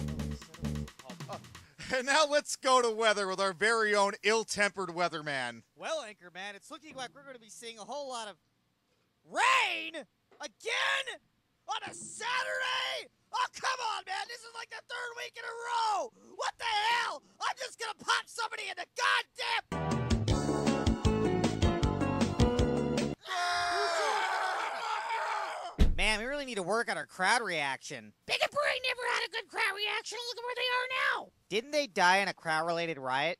And 1.94 2.06
now 2.06 2.24
let's 2.28 2.56
go 2.56 2.82
to 2.82 2.90
weather 2.90 3.28
with 3.28 3.40
our 3.40 3.52
very 3.52 3.94
own 3.94 4.12
ill-tempered 4.22 4.90
weatherman. 4.90 5.62
Well, 5.76 6.02
Anchorman, 6.02 6.54
it's 6.54 6.70
looking 6.70 6.94
like 6.96 7.10
we're 7.14 7.24
gonna 7.24 7.38
be 7.38 7.50
seeing 7.50 7.78
a 7.78 7.84
whole 7.84 8.08
lot 8.08 8.28
of 8.28 8.36
rain 9.30 9.94
again 10.40 11.06
on 11.68 11.90
a 11.90 11.94
Saturday. 11.94 13.10
Oh, 13.32 13.46
come 13.60 13.80
on, 13.96 14.04
man! 14.06 14.24
This 14.28 14.38
is 14.38 14.54
like 14.54 14.70
the 14.70 14.82
third 14.88 15.12
week 15.18 15.34
in 15.36 15.44
a 15.44 15.54
row. 15.66 16.12
What 16.36 16.52
the 16.58 16.64
hell? 16.64 17.22
I'm 17.40 17.56
just 17.58 17.78
gonna 17.78 17.98
pop 17.98 18.24
somebody 18.26 18.62
in 18.70 18.76
the 18.76 18.86
goddamn. 18.96 20.05
Man, 25.96 26.18
we 26.18 26.26
really 26.26 26.44
need 26.44 26.56
to 26.56 26.62
work 26.62 26.90
on 26.90 26.98
our 26.98 27.06
crowd 27.06 27.40
reaction. 27.40 28.12
Big 28.26 28.36
and 28.42 28.50
Bray 28.50 28.80
never 28.86 29.00
had 29.14 29.26
a 29.26 29.30
good 29.30 29.48
crowd 29.48 29.74
reaction. 29.74 30.18
Look 30.28 30.36
at 30.36 30.44
where 30.44 30.54
they 30.54 30.60
are 30.60 30.88
now. 31.22 31.32
Didn't 31.48 31.70
they 31.70 31.86
die 31.86 32.18
in 32.18 32.28
a 32.28 32.34
crowd-related 32.34 32.98
riot? 32.98 33.38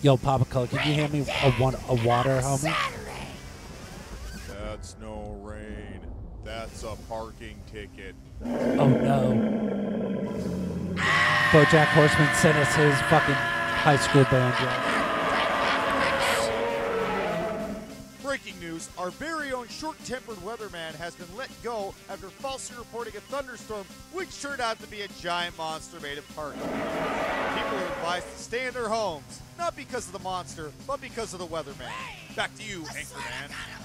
Yo, 0.00 0.16
Papa 0.16 0.46
Color, 0.46 0.68
can 0.68 0.88
you 0.88 0.94
hand 0.94 1.12
me 1.12 1.20
a, 1.20 1.50
one, 1.60 1.76
a 1.90 1.94
water, 2.06 2.40
homie? 2.40 2.74
That's 4.48 4.96
no 5.02 5.38
rain. 5.42 6.00
That's 6.44 6.82
a 6.82 6.96
parking 7.10 7.60
ticket. 7.70 8.14
Oh 8.42 8.88
no. 8.88 10.71
Bojack 11.52 11.88
Horseman 11.88 12.34
sent 12.36 12.56
us 12.56 12.74
his 12.74 12.98
fucking 13.10 13.34
high 13.34 13.98
school 13.98 14.24
band. 14.24 14.56
yo. 18.18 18.26
Breaking 18.26 18.58
news, 18.58 18.88
our 18.96 19.10
very 19.10 19.52
own 19.52 19.68
short-tempered 19.68 20.38
weatherman 20.38 20.94
has 20.94 21.14
been 21.14 21.26
let 21.36 21.50
go 21.62 21.92
after 22.08 22.30
falsely 22.30 22.78
reporting 22.78 23.14
a 23.18 23.20
thunderstorm 23.20 23.84
which 24.14 24.40
turned 24.40 24.62
out 24.62 24.80
to 24.80 24.86
be 24.86 25.02
a 25.02 25.08
giant 25.20 25.58
monster 25.58 26.00
made 26.00 26.16
of 26.16 26.26
parking. 26.34 26.58
People 26.62 27.76
are 27.76 27.86
advised 27.98 28.32
to 28.32 28.38
stay 28.42 28.66
in 28.66 28.72
their 28.72 28.88
homes, 28.88 29.42
not 29.58 29.76
because 29.76 30.06
of 30.06 30.14
the 30.14 30.20
monster, 30.20 30.72
but 30.86 31.02
because 31.02 31.34
of 31.34 31.38
the 31.38 31.46
weatherman. 31.46 31.92
Back 32.34 32.56
to 32.56 32.62
you, 32.62 32.80
Anchorman. 32.80 33.81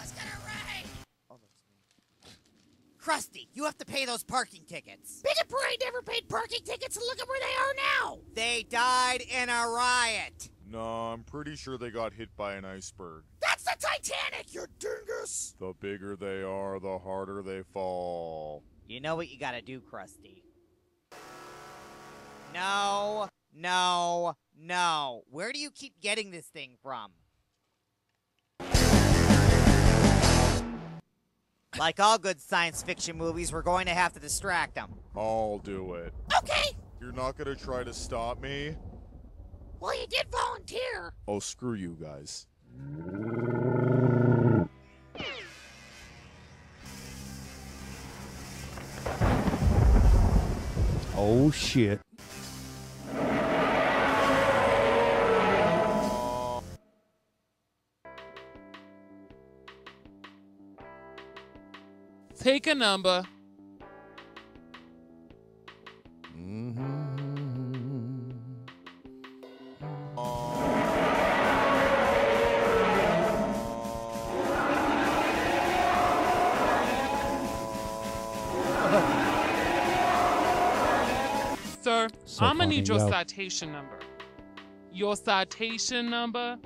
Krusty, 3.07 3.47
you 3.53 3.63
have 3.63 3.77
to 3.77 3.85
pay 3.85 4.03
those 4.03 4.21
parking 4.21 4.63
tickets. 4.67 5.21
Big 5.23 5.35
and 5.39 5.47
Bray 5.47 5.77
never 5.81 6.01
paid 6.01 6.27
parking 6.27 6.59
tickets, 6.65 6.97
and 6.97 7.05
look 7.05 7.21
at 7.21 7.27
where 7.29 7.39
they 7.39 7.45
are 7.45 7.73
now. 8.03 8.19
They 8.33 8.65
died 8.69 9.21
in 9.21 9.47
a 9.47 9.65
riot. 9.69 10.49
No, 10.69 10.81
I'm 10.81 11.23
pretty 11.23 11.55
sure 11.55 11.77
they 11.77 11.89
got 11.89 12.11
hit 12.11 12.35
by 12.35 12.55
an 12.55 12.65
iceberg. 12.65 13.23
That's 13.41 13.63
the 13.63 13.75
Titanic, 13.79 14.53
you 14.53 14.65
dingus! 14.77 15.55
The 15.57 15.73
bigger 15.79 16.17
they 16.17 16.41
are, 16.43 16.81
the 16.81 16.99
harder 16.99 17.41
they 17.41 17.61
fall. 17.73 18.63
You 18.87 18.99
know 18.99 19.15
what 19.15 19.29
you 19.29 19.39
gotta 19.39 19.61
do, 19.61 19.79
Krusty. 19.79 20.41
No, 22.53 23.29
no, 23.55 24.33
no. 24.59 25.23
Where 25.31 25.53
do 25.53 25.59
you 25.59 25.71
keep 25.71 26.01
getting 26.01 26.31
this 26.31 26.47
thing 26.47 26.71
from? 26.83 27.11
Like 31.75 31.99
all 31.99 32.17
good 32.17 32.39
science 32.39 32.81
fiction 32.81 33.17
movies, 33.17 33.51
we're 33.51 33.61
going 33.61 33.85
to 33.87 33.93
have 33.93 34.13
to 34.13 34.19
distract 34.19 34.75
them. 34.75 34.93
I'll 35.15 35.59
do 35.59 35.93
it. 35.95 36.13
Okay. 36.39 36.75
You're 36.99 37.11
not 37.11 37.37
gonna 37.37 37.55
try 37.55 37.83
to 37.83 37.93
stop 37.93 38.41
me? 38.41 38.75
Well, 39.79 39.99
you 39.99 40.07
did 40.07 40.25
volunteer. 40.31 41.13
Oh, 41.27 41.39
screw 41.39 41.75
you 41.75 41.95
guys. 42.01 42.47
Oh 51.15 51.51
shit. 51.51 51.99
Take 62.47 62.67
a 62.67 62.75
number. 62.75 63.23
Sir, 81.81 82.07
So 82.23 82.45
I'm 82.45 82.57
gonna 82.59 82.67
need 82.67 82.87
your 82.87 82.99
yo. 82.99 83.09
citation 83.09 83.73
number. 83.73 83.99
Your 84.93 85.17
citation 85.17 86.09
number? 86.09 86.57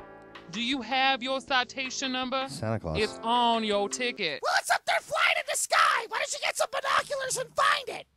Do 0.52 0.62
you 0.62 0.82
have 0.82 1.24
your 1.24 1.40
citation 1.40 2.12
number? 2.12 2.46
Santa 2.50 2.80
Claus. 2.80 3.00
It's 3.00 3.20
on 3.24 3.64
your 3.64 3.90
ticket. 3.90 4.42
Well, 4.44 4.54
it's 4.60 4.70
up 4.70 4.86
there 4.86 5.00
flying 5.00 5.21
in 6.34 6.40
the 6.40 6.42
don't 6.42 6.42
you 6.42 6.48
get 6.48 6.58
some 6.58 6.68
binoculars 6.72 7.38
and 7.38 7.50
find 7.56 7.90
it? 8.00 8.08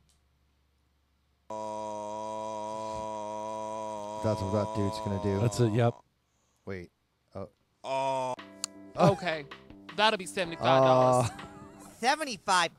That's 4.24 4.40
what 4.40 4.52
that 4.52 4.74
dude's 4.76 4.98
gonna 5.00 5.22
do. 5.22 5.40
That's 5.40 5.60
it. 5.60 5.72
Yep. 5.72 5.94
Wait. 6.66 6.90
Oh. 7.34 7.48
Oh. 7.84 8.34
Okay, 8.98 9.44
that'll 9.96 10.18
be 10.18 10.26
seventy-five 10.26 10.82
dollars. 10.82 11.30
Uh, 11.30 11.34
75. 12.00 12.70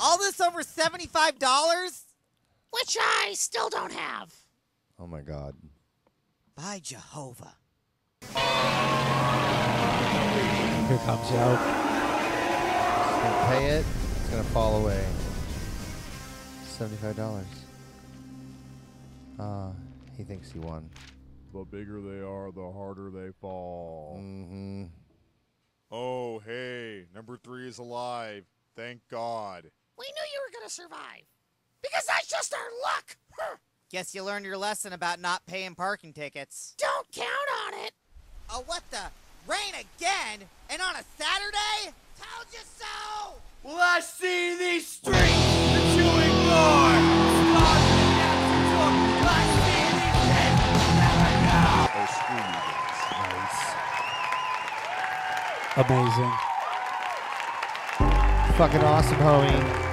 All 0.00 0.18
this 0.18 0.40
over 0.40 0.62
$75? 0.62 2.02
Which 2.70 2.96
I 3.00 3.32
still 3.34 3.70
don't 3.70 3.92
have. 3.92 4.34
oh 4.98 5.06
my 5.06 5.22
god. 5.22 5.54
By 6.54 6.80
Jehovah. 6.82 7.54
Here 10.88 10.98
comes 10.98 11.30
yo. 11.30 11.56
Pay 13.48 13.66
it. 13.66 14.03
It's 14.34 14.42
gonna 14.42 14.52
fall 14.52 14.82
away. 14.82 15.06
Seventy-five 16.64 17.14
dollars. 17.14 17.46
Uh, 19.38 19.70
he 20.16 20.24
thinks 20.24 20.50
he 20.50 20.58
won. 20.58 20.90
The 21.52 21.64
bigger 21.64 22.00
they 22.00 22.18
are, 22.18 22.50
the 22.50 22.72
harder 22.72 23.10
they 23.10 23.30
fall. 23.40 24.16
Mm-hmm. 24.18 24.86
Oh, 25.92 26.40
hey, 26.40 27.04
number 27.14 27.36
three 27.36 27.68
is 27.68 27.78
alive. 27.78 28.44
Thank 28.74 29.02
God. 29.08 29.70
We 29.96 30.04
knew 30.04 30.24
you 30.32 30.40
were 30.44 30.58
gonna 30.58 30.68
survive. 30.68 31.22
Because 31.80 32.04
that's 32.06 32.26
just 32.26 32.52
our 32.52 32.70
luck. 32.82 33.16
Huh. 33.38 33.56
Guess 33.92 34.16
you 34.16 34.24
learned 34.24 34.46
your 34.46 34.58
lesson 34.58 34.92
about 34.92 35.20
not 35.20 35.46
paying 35.46 35.76
parking 35.76 36.12
tickets. 36.12 36.74
Don't 36.76 37.08
count 37.12 37.28
on 37.68 37.74
it. 37.84 37.92
Oh, 38.50 38.64
what 38.66 38.82
the? 38.90 38.98
Rain 39.46 39.74
again? 39.74 40.48
And 40.70 40.82
on 40.82 40.96
a 40.96 41.04
Saturday? 41.16 41.94
Told 42.18 42.46
you 42.52 42.58
so! 42.64 43.34
Well, 43.64 43.78
I 43.80 44.00
see 44.00 44.58
these 44.58 44.86
streets 44.86 45.16
that 45.16 45.96
you 45.96 46.04
ignore. 46.04 47.14
Amazing. 55.76 56.32
Fucking 58.58 58.82
awesome, 58.82 59.16
homie. 59.16 59.84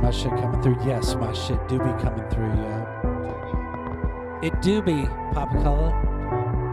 My 0.00 0.12
shit 0.12 0.30
coming 0.30 0.62
through? 0.62 0.78
Yes, 0.86 1.16
my 1.16 1.32
shit 1.32 1.58
do 1.68 1.78
be 1.78 1.90
coming 2.02 2.26
through, 2.30 2.54
yo. 2.54 2.97
It 4.40 4.62
do 4.62 4.80
be, 4.80 5.04
Papa 5.32 5.60
Color. 5.64 5.90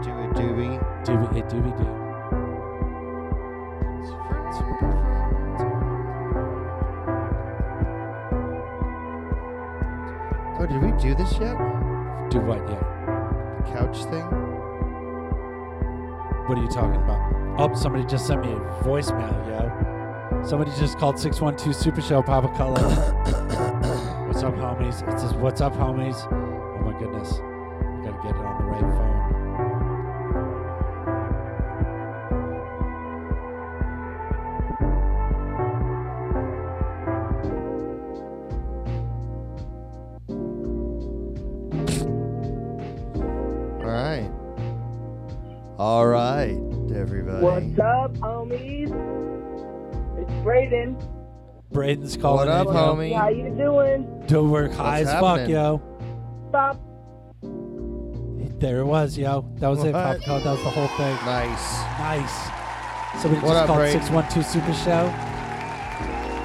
Do 0.04 0.10
it, 0.10 0.30
doobie. 0.34 1.04
Do 1.04 1.18
be, 1.18 1.38
it 1.40 1.48
do 1.48 1.60
be 1.60 1.70
do. 1.70 2.06
Oh, 10.58 10.66
did 10.66 10.80
we 10.80 10.92
do 11.02 11.16
this 11.16 11.32
yet? 11.40 11.58
Do 12.30 12.38
what 12.38 12.62
yet? 12.70 12.80
Couch 13.74 14.04
thing? 14.04 14.26
What 16.46 16.58
are 16.58 16.62
you 16.62 16.68
talking 16.68 17.02
about? 17.02 17.34
Oh, 17.58 17.74
somebody 17.74 18.04
just 18.04 18.28
sent 18.28 18.42
me 18.42 18.52
a 18.52 18.60
voicemail, 18.84 19.34
yo. 19.48 20.42
Somebody 20.44 20.70
just 20.78 20.98
called 20.98 21.18
612 21.18 21.74
Super 21.74 22.00
Show 22.00 22.22
Papa 22.22 22.56
Color. 22.56 22.80
what's 24.28 24.44
up, 24.44 24.54
homies? 24.54 25.02
It 25.12 25.18
says, 25.18 25.34
What's 25.34 25.60
up, 25.60 25.74
homies? 25.74 26.30
Oh 26.30 26.84
my 26.84 26.96
goodness. 26.96 27.40
I 28.16 28.22
gotta 28.22 28.28
get 28.28 28.36
it 28.36 28.46
on 28.46 28.56
the 28.58 28.66
right 28.70 28.80
phone. 28.80 29.26
All 43.82 43.90
right. 43.92 44.30
All 45.78 46.06
right, 46.06 46.58
everybody. 46.94 47.42
What's 47.42 47.78
up, 47.78 48.14
homies? 48.14 48.90
It's 50.18 50.32
Braden. 50.42 50.96
Braden's 51.70 52.16
calling 52.16 52.48
What 52.48 52.56
up, 52.56 52.68
in, 52.68 52.72
homie? 52.72 53.14
How 53.14 53.28
you 53.28 53.50
doing? 53.50 54.24
Do 54.26 54.48
work 54.48 54.72
high 54.72 55.00
What's 55.00 55.10
as 55.10 55.20
fuck, 55.20 55.48
yo. 55.48 55.82
Stop. 56.48 56.85
There 58.58 58.78
it 58.80 58.84
was, 58.84 59.18
yo. 59.18 59.46
That 59.56 59.68
was 59.68 59.84
it, 59.84 59.92
What? 59.92 60.02
Papa 60.02 60.20
Color. 60.24 60.40
That 60.40 60.50
was 60.52 60.62
the 60.62 60.70
whole 60.70 60.88
thing. 60.88 61.14
Nice. 61.26 61.78
Nice. 61.98 63.22
Somebody 63.22 63.42
What 63.46 63.52
just 63.52 63.56
up, 63.62 63.66
called 63.66 63.78
Braden? 63.80 64.02
612 64.02 64.46
Super 64.46 64.74
Show. 64.74 65.08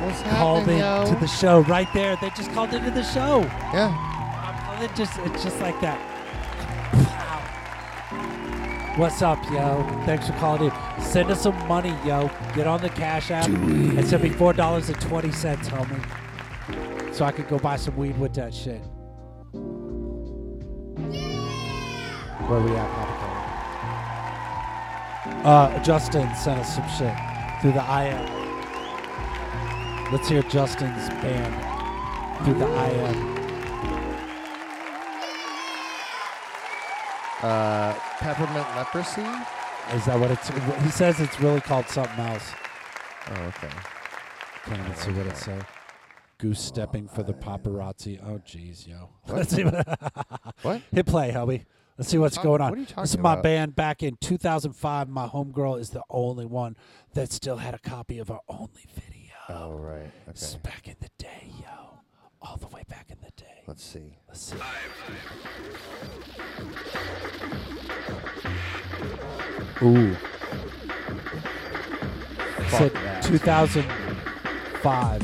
What's 0.05 0.21
called 0.23 0.59
happening, 0.59 0.77
in 0.79 0.83
yo? 0.83 1.05
to 1.13 1.15
the 1.19 1.27
show 1.27 1.59
right 1.61 1.87
there. 1.93 2.17
They 2.21 2.29
just 2.31 2.51
called 2.53 2.73
into 2.73 2.91
the 2.91 3.03
show. 3.03 3.41
Yeah. 3.73 4.07
It 4.83 4.95
just 4.95 5.17
it's 5.19 5.43
just 5.43 5.59
like 5.61 5.79
that. 5.81 5.99
What's 8.97 9.21
up, 9.21 9.37
yo? 9.51 9.83
Thanks 10.05 10.27
for 10.27 10.33
calling 10.33 10.63
in. 10.71 11.01
Send 11.01 11.29
us 11.31 11.41
some 11.43 11.55
money, 11.67 11.95
yo. 12.05 12.29
Get 12.55 12.67
on 12.67 12.81
the 12.81 12.89
Cash 12.89 13.31
App 13.31 13.45
and 13.47 14.05
send 14.07 14.23
me 14.23 14.29
four 14.29 14.53
dollars 14.53 14.89
and 14.89 14.99
twenty 14.99 15.31
cents, 15.31 15.69
homie. 15.69 16.03
So 17.13 17.23
I 17.25 17.31
could 17.31 17.47
go 17.47 17.57
buy 17.59 17.75
some 17.77 17.95
weed 17.95 18.17
with 18.17 18.33
that 18.33 18.53
shit. 18.53 18.81
Where 22.51 22.59
we 22.59 22.75
at, 22.75 22.91
Papa 22.91 23.15
Color? 25.41 25.55
Uh, 25.55 25.83
Justin 25.83 26.35
sent 26.35 26.59
us 26.59 26.75
some 26.75 26.85
shit 26.89 27.15
through 27.61 27.71
the 27.71 27.79
IM. 27.79 28.25
Let's 30.11 30.27
hear 30.27 30.43
Justin's 30.43 31.07
band 31.21 31.55
through 32.43 32.55
the 32.55 32.65
IM. 32.65 33.37
Uh, 37.41 37.93
peppermint 38.19 38.67
leprosy. 38.75 39.21
Is 39.93 40.03
that 40.03 40.19
what 40.19 40.31
it's? 40.31 40.49
He 40.83 40.89
says 40.89 41.21
it's 41.21 41.39
really 41.39 41.61
called 41.61 41.87
something 41.87 42.19
else. 42.19 42.51
Oh, 43.29 43.43
okay. 43.43 43.69
Can't 44.65 44.81
even 44.81 44.95
see 44.97 45.11
what 45.11 45.27
it 45.27 45.37
says. 45.37 45.63
Goose 46.37 46.59
stepping 46.59 47.07
for 47.07 47.23
the 47.23 47.33
paparazzi. 47.33 48.19
Oh, 48.21 48.41
jeez, 48.45 48.85
yo. 48.85 49.07
What? 49.23 49.37
Let's 49.37 49.55
see 49.55 49.63
what. 49.63 49.87
What? 50.63 50.81
Hit 50.91 51.05
play, 51.05 51.31
Hubby. 51.31 51.63
Let's 51.97 52.09
see 52.09 52.17
what's 52.17 52.35
Talk- 52.35 52.43
going 52.45 52.61
on. 52.61 52.71
what 52.71 52.87
this 52.95 53.11
is 53.11 53.17
my 53.17 53.33
about? 53.33 53.43
band 53.43 53.75
back 53.75 54.01
in 54.03 54.15
2005. 54.21 55.07
My 55.09 55.27
homegirl 55.27 55.79
is 55.79 55.89
the 55.91 56.03
only 56.09 56.45
one 56.45 56.75
that 57.13 57.31
still 57.31 57.57
had 57.57 57.73
a 57.75 57.79
copy 57.79 58.17
of 58.19 58.31
our 58.31 58.41
only 58.47 58.85
video. 58.95 59.33
Oh, 59.49 59.71
right. 59.73 60.09
This 60.27 60.41
is 60.43 60.55
back 60.55 60.87
in 60.87 60.95
the 60.99 61.09
day, 61.17 61.51
yo. 61.59 61.99
All 62.41 62.57
the 62.57 62.67
way 62.67 62.83
back 62.89 63.07
in 63.09 63.17
the 63.23 63.31
day. 63.35 63.63
Let's 63.67 63.83
see. 63.83 64.17
Let's 64.27 64.39
see. 64.41 64.57
Ooh. 69.83 70.13
Fuck 72.55 72.69
Said 72.79 72.93
that. 72.93 73.23
2005. 73.23 75.21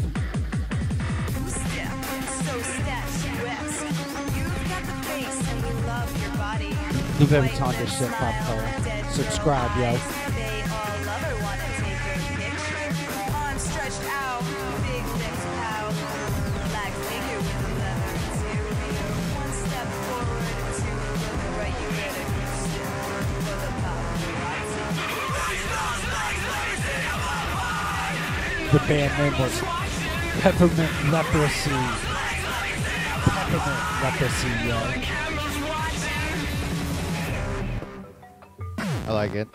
Every 7.20 7.50
time 7.50 7.76
this 7.84 7.98
shit 7.98 8.12
pop 8.12 8.36
color. 8.46 8.72
Subscribe, 9.10 9.76
yo. 9.76 9.98
The 28.72 28.80
band 28.88 29.18
name 29.18 29.42
was 29.42 29.60
Peppermint 30.42 31.12
Leprosy. 31.12 31.72
Peppermint 33.24 33.82
Leprosy, 34.04 34.68
yo. 34.68 35.27
I 39.08 39.12
like 39.14 39.36
it. 39.36 39.48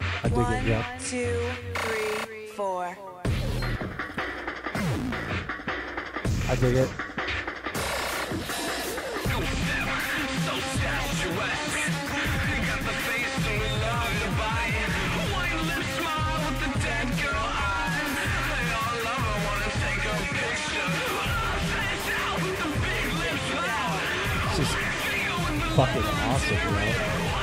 I 0.00 0.28
dig 0.30 0.38
it, 0.38 0.64
yeah. 0.64 0.98
Two, 0.98 1.38
three, 1.74 2.46
four. 2.56 2.96
I 6.48 6.56
dig 6.58 6.76
it. 6.76 6.88
This 24.56 24.60
is 24.60 24.72
fucking 25.74 26.02
awesome, 26.02 26.58
bro. 26.72 27.33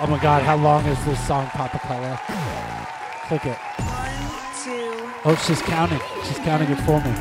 Oh 0.00 0.06
my 0.06 0.22
god, 0.22 0.44
how 0.44 0.56
long 0.56 0.86
is 0.86 1.04
this 1.04 1.18
song, 1.26 1.48
Papa 1.48 1.80
Color? 1.80 2.16
Click 3.26 3.46
it. 3.46 3.58
Two. 4.62 5.10
Oh, 5.24 5.34
she's 5.44 5.60
counting. 5.60 5.98
She's 6.24 6.38
counting 6.38 6.70
it 6.70 6.78
for 6.82 7.00
me. 7.00 7.12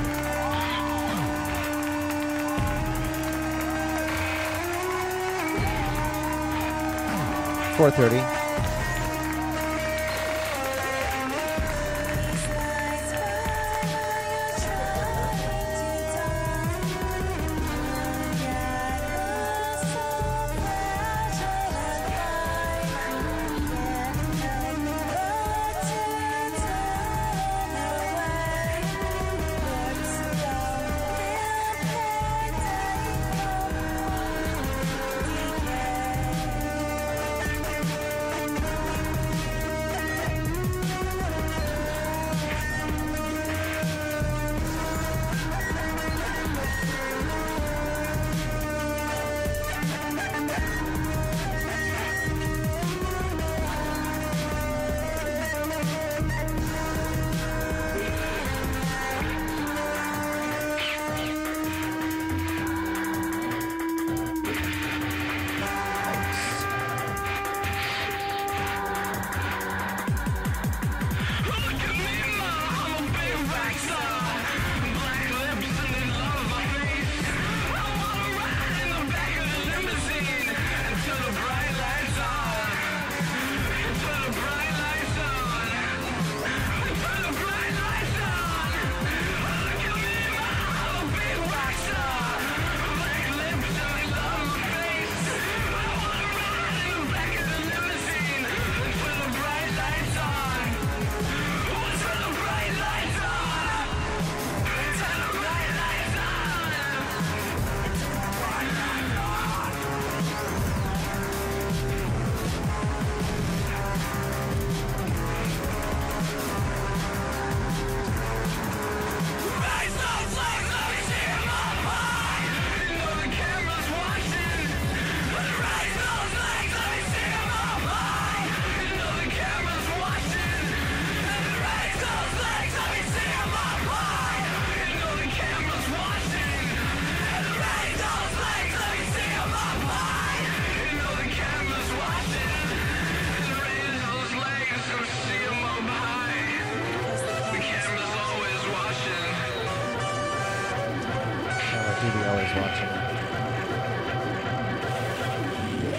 Four 7.78 7.90
thirty. 7.90 8.47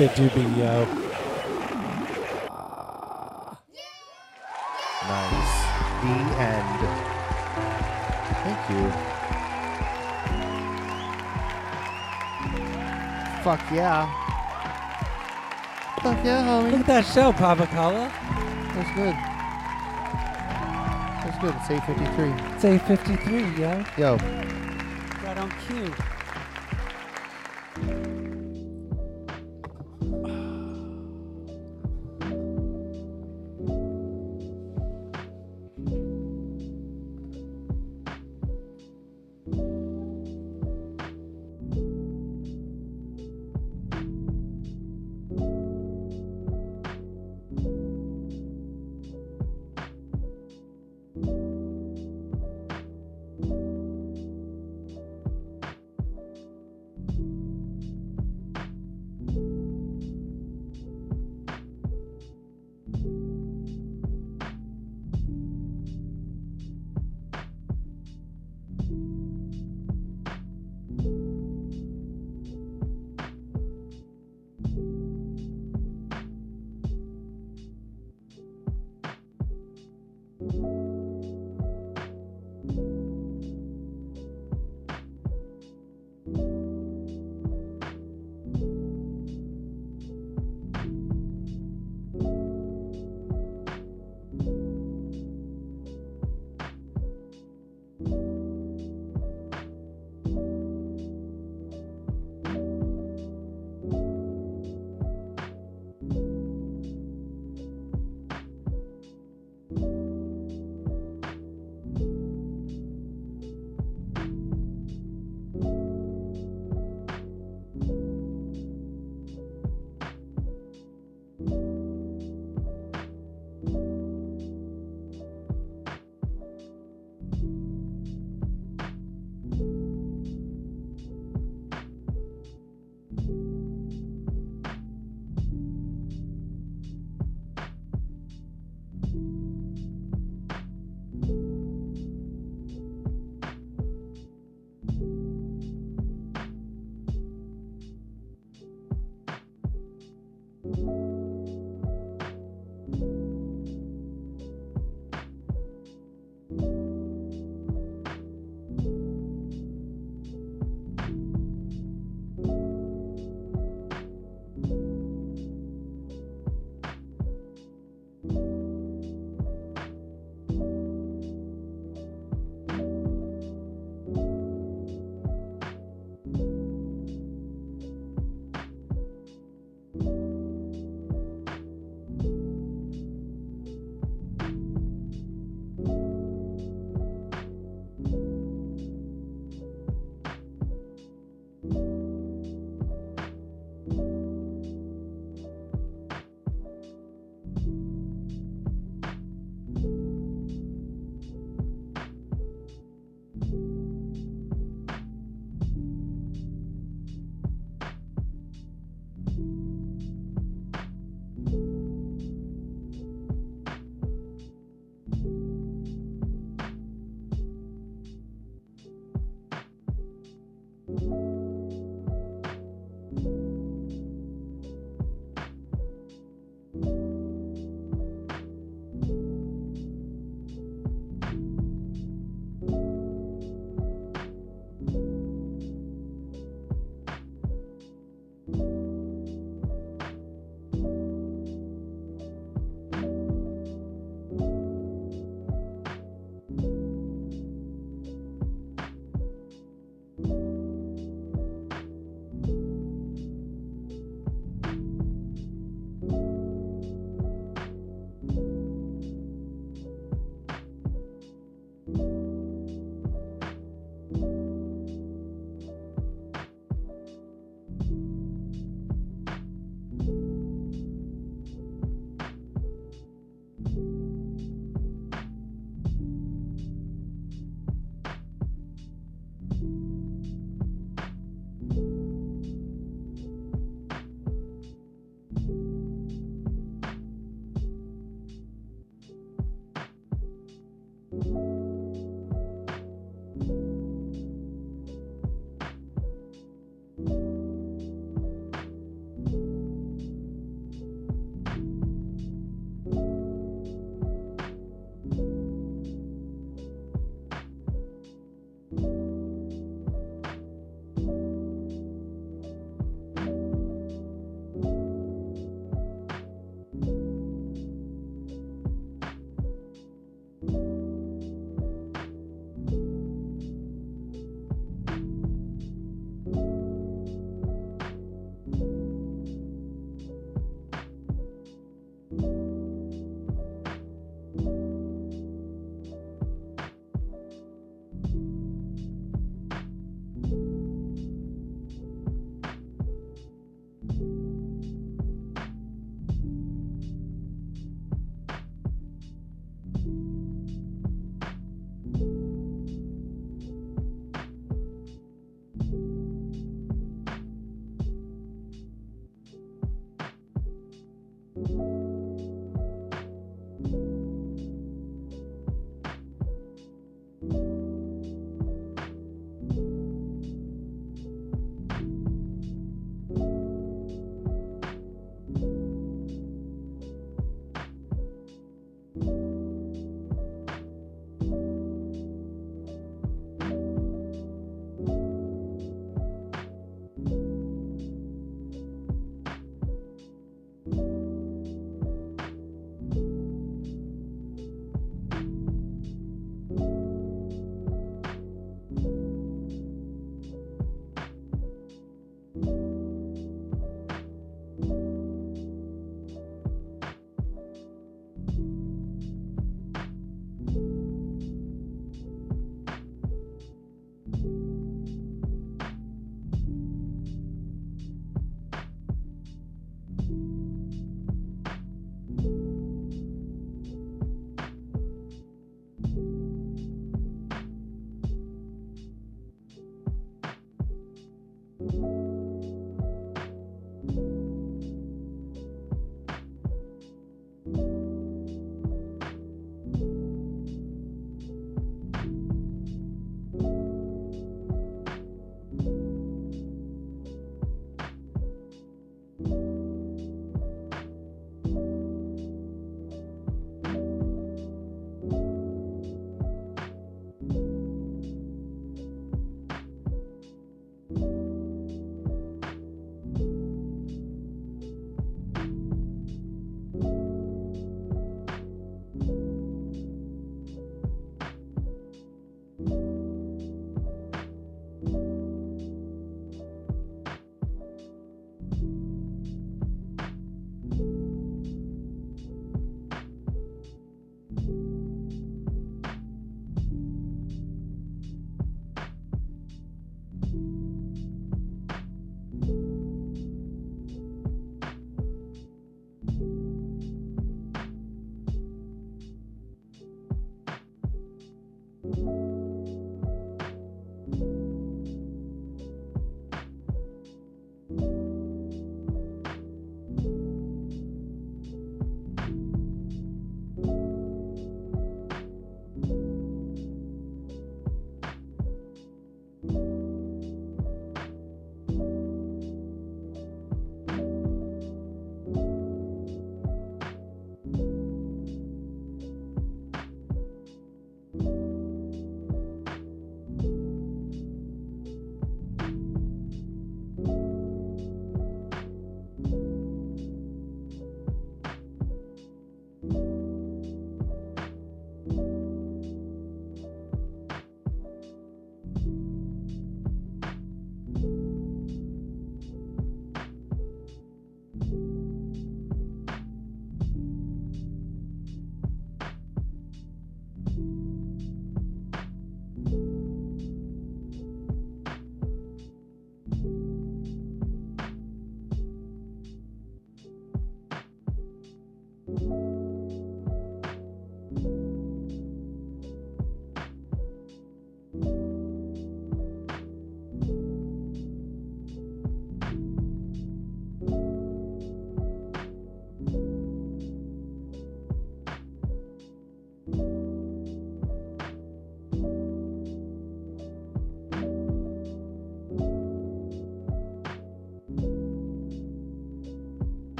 Big 0.00 0.10
doobie, 0.12 0.56
yo. 0.56 0.86
Nice. 5.08 5.54
The 6.00 6.16
end. 6.40 6.80
Thank 8.40 8.62
you. 8.70 8.84
Fuck 13.44 13.60
yeah. 13.70 14.08
Fuck 16.02 16.24
yeah, 16.24 16.44
homie. 16.46 16.70
Look 16.70 16.80
at 16.80 16.86
that 16.86 17.04
show, 17.04 17.30
Papa 17.34 17.66
Color. 17.66 18.10
That's 18.74 18.92
good. 18.94 19.16
That's 21.24 21.38
good. 21.42 21.54
It's 21.56 21.70
853. 21.70 22.32
It's 22.54 22.64
A53, 22.64 23.58
yo. 23.58 23.84
Yo. 23.98 24.39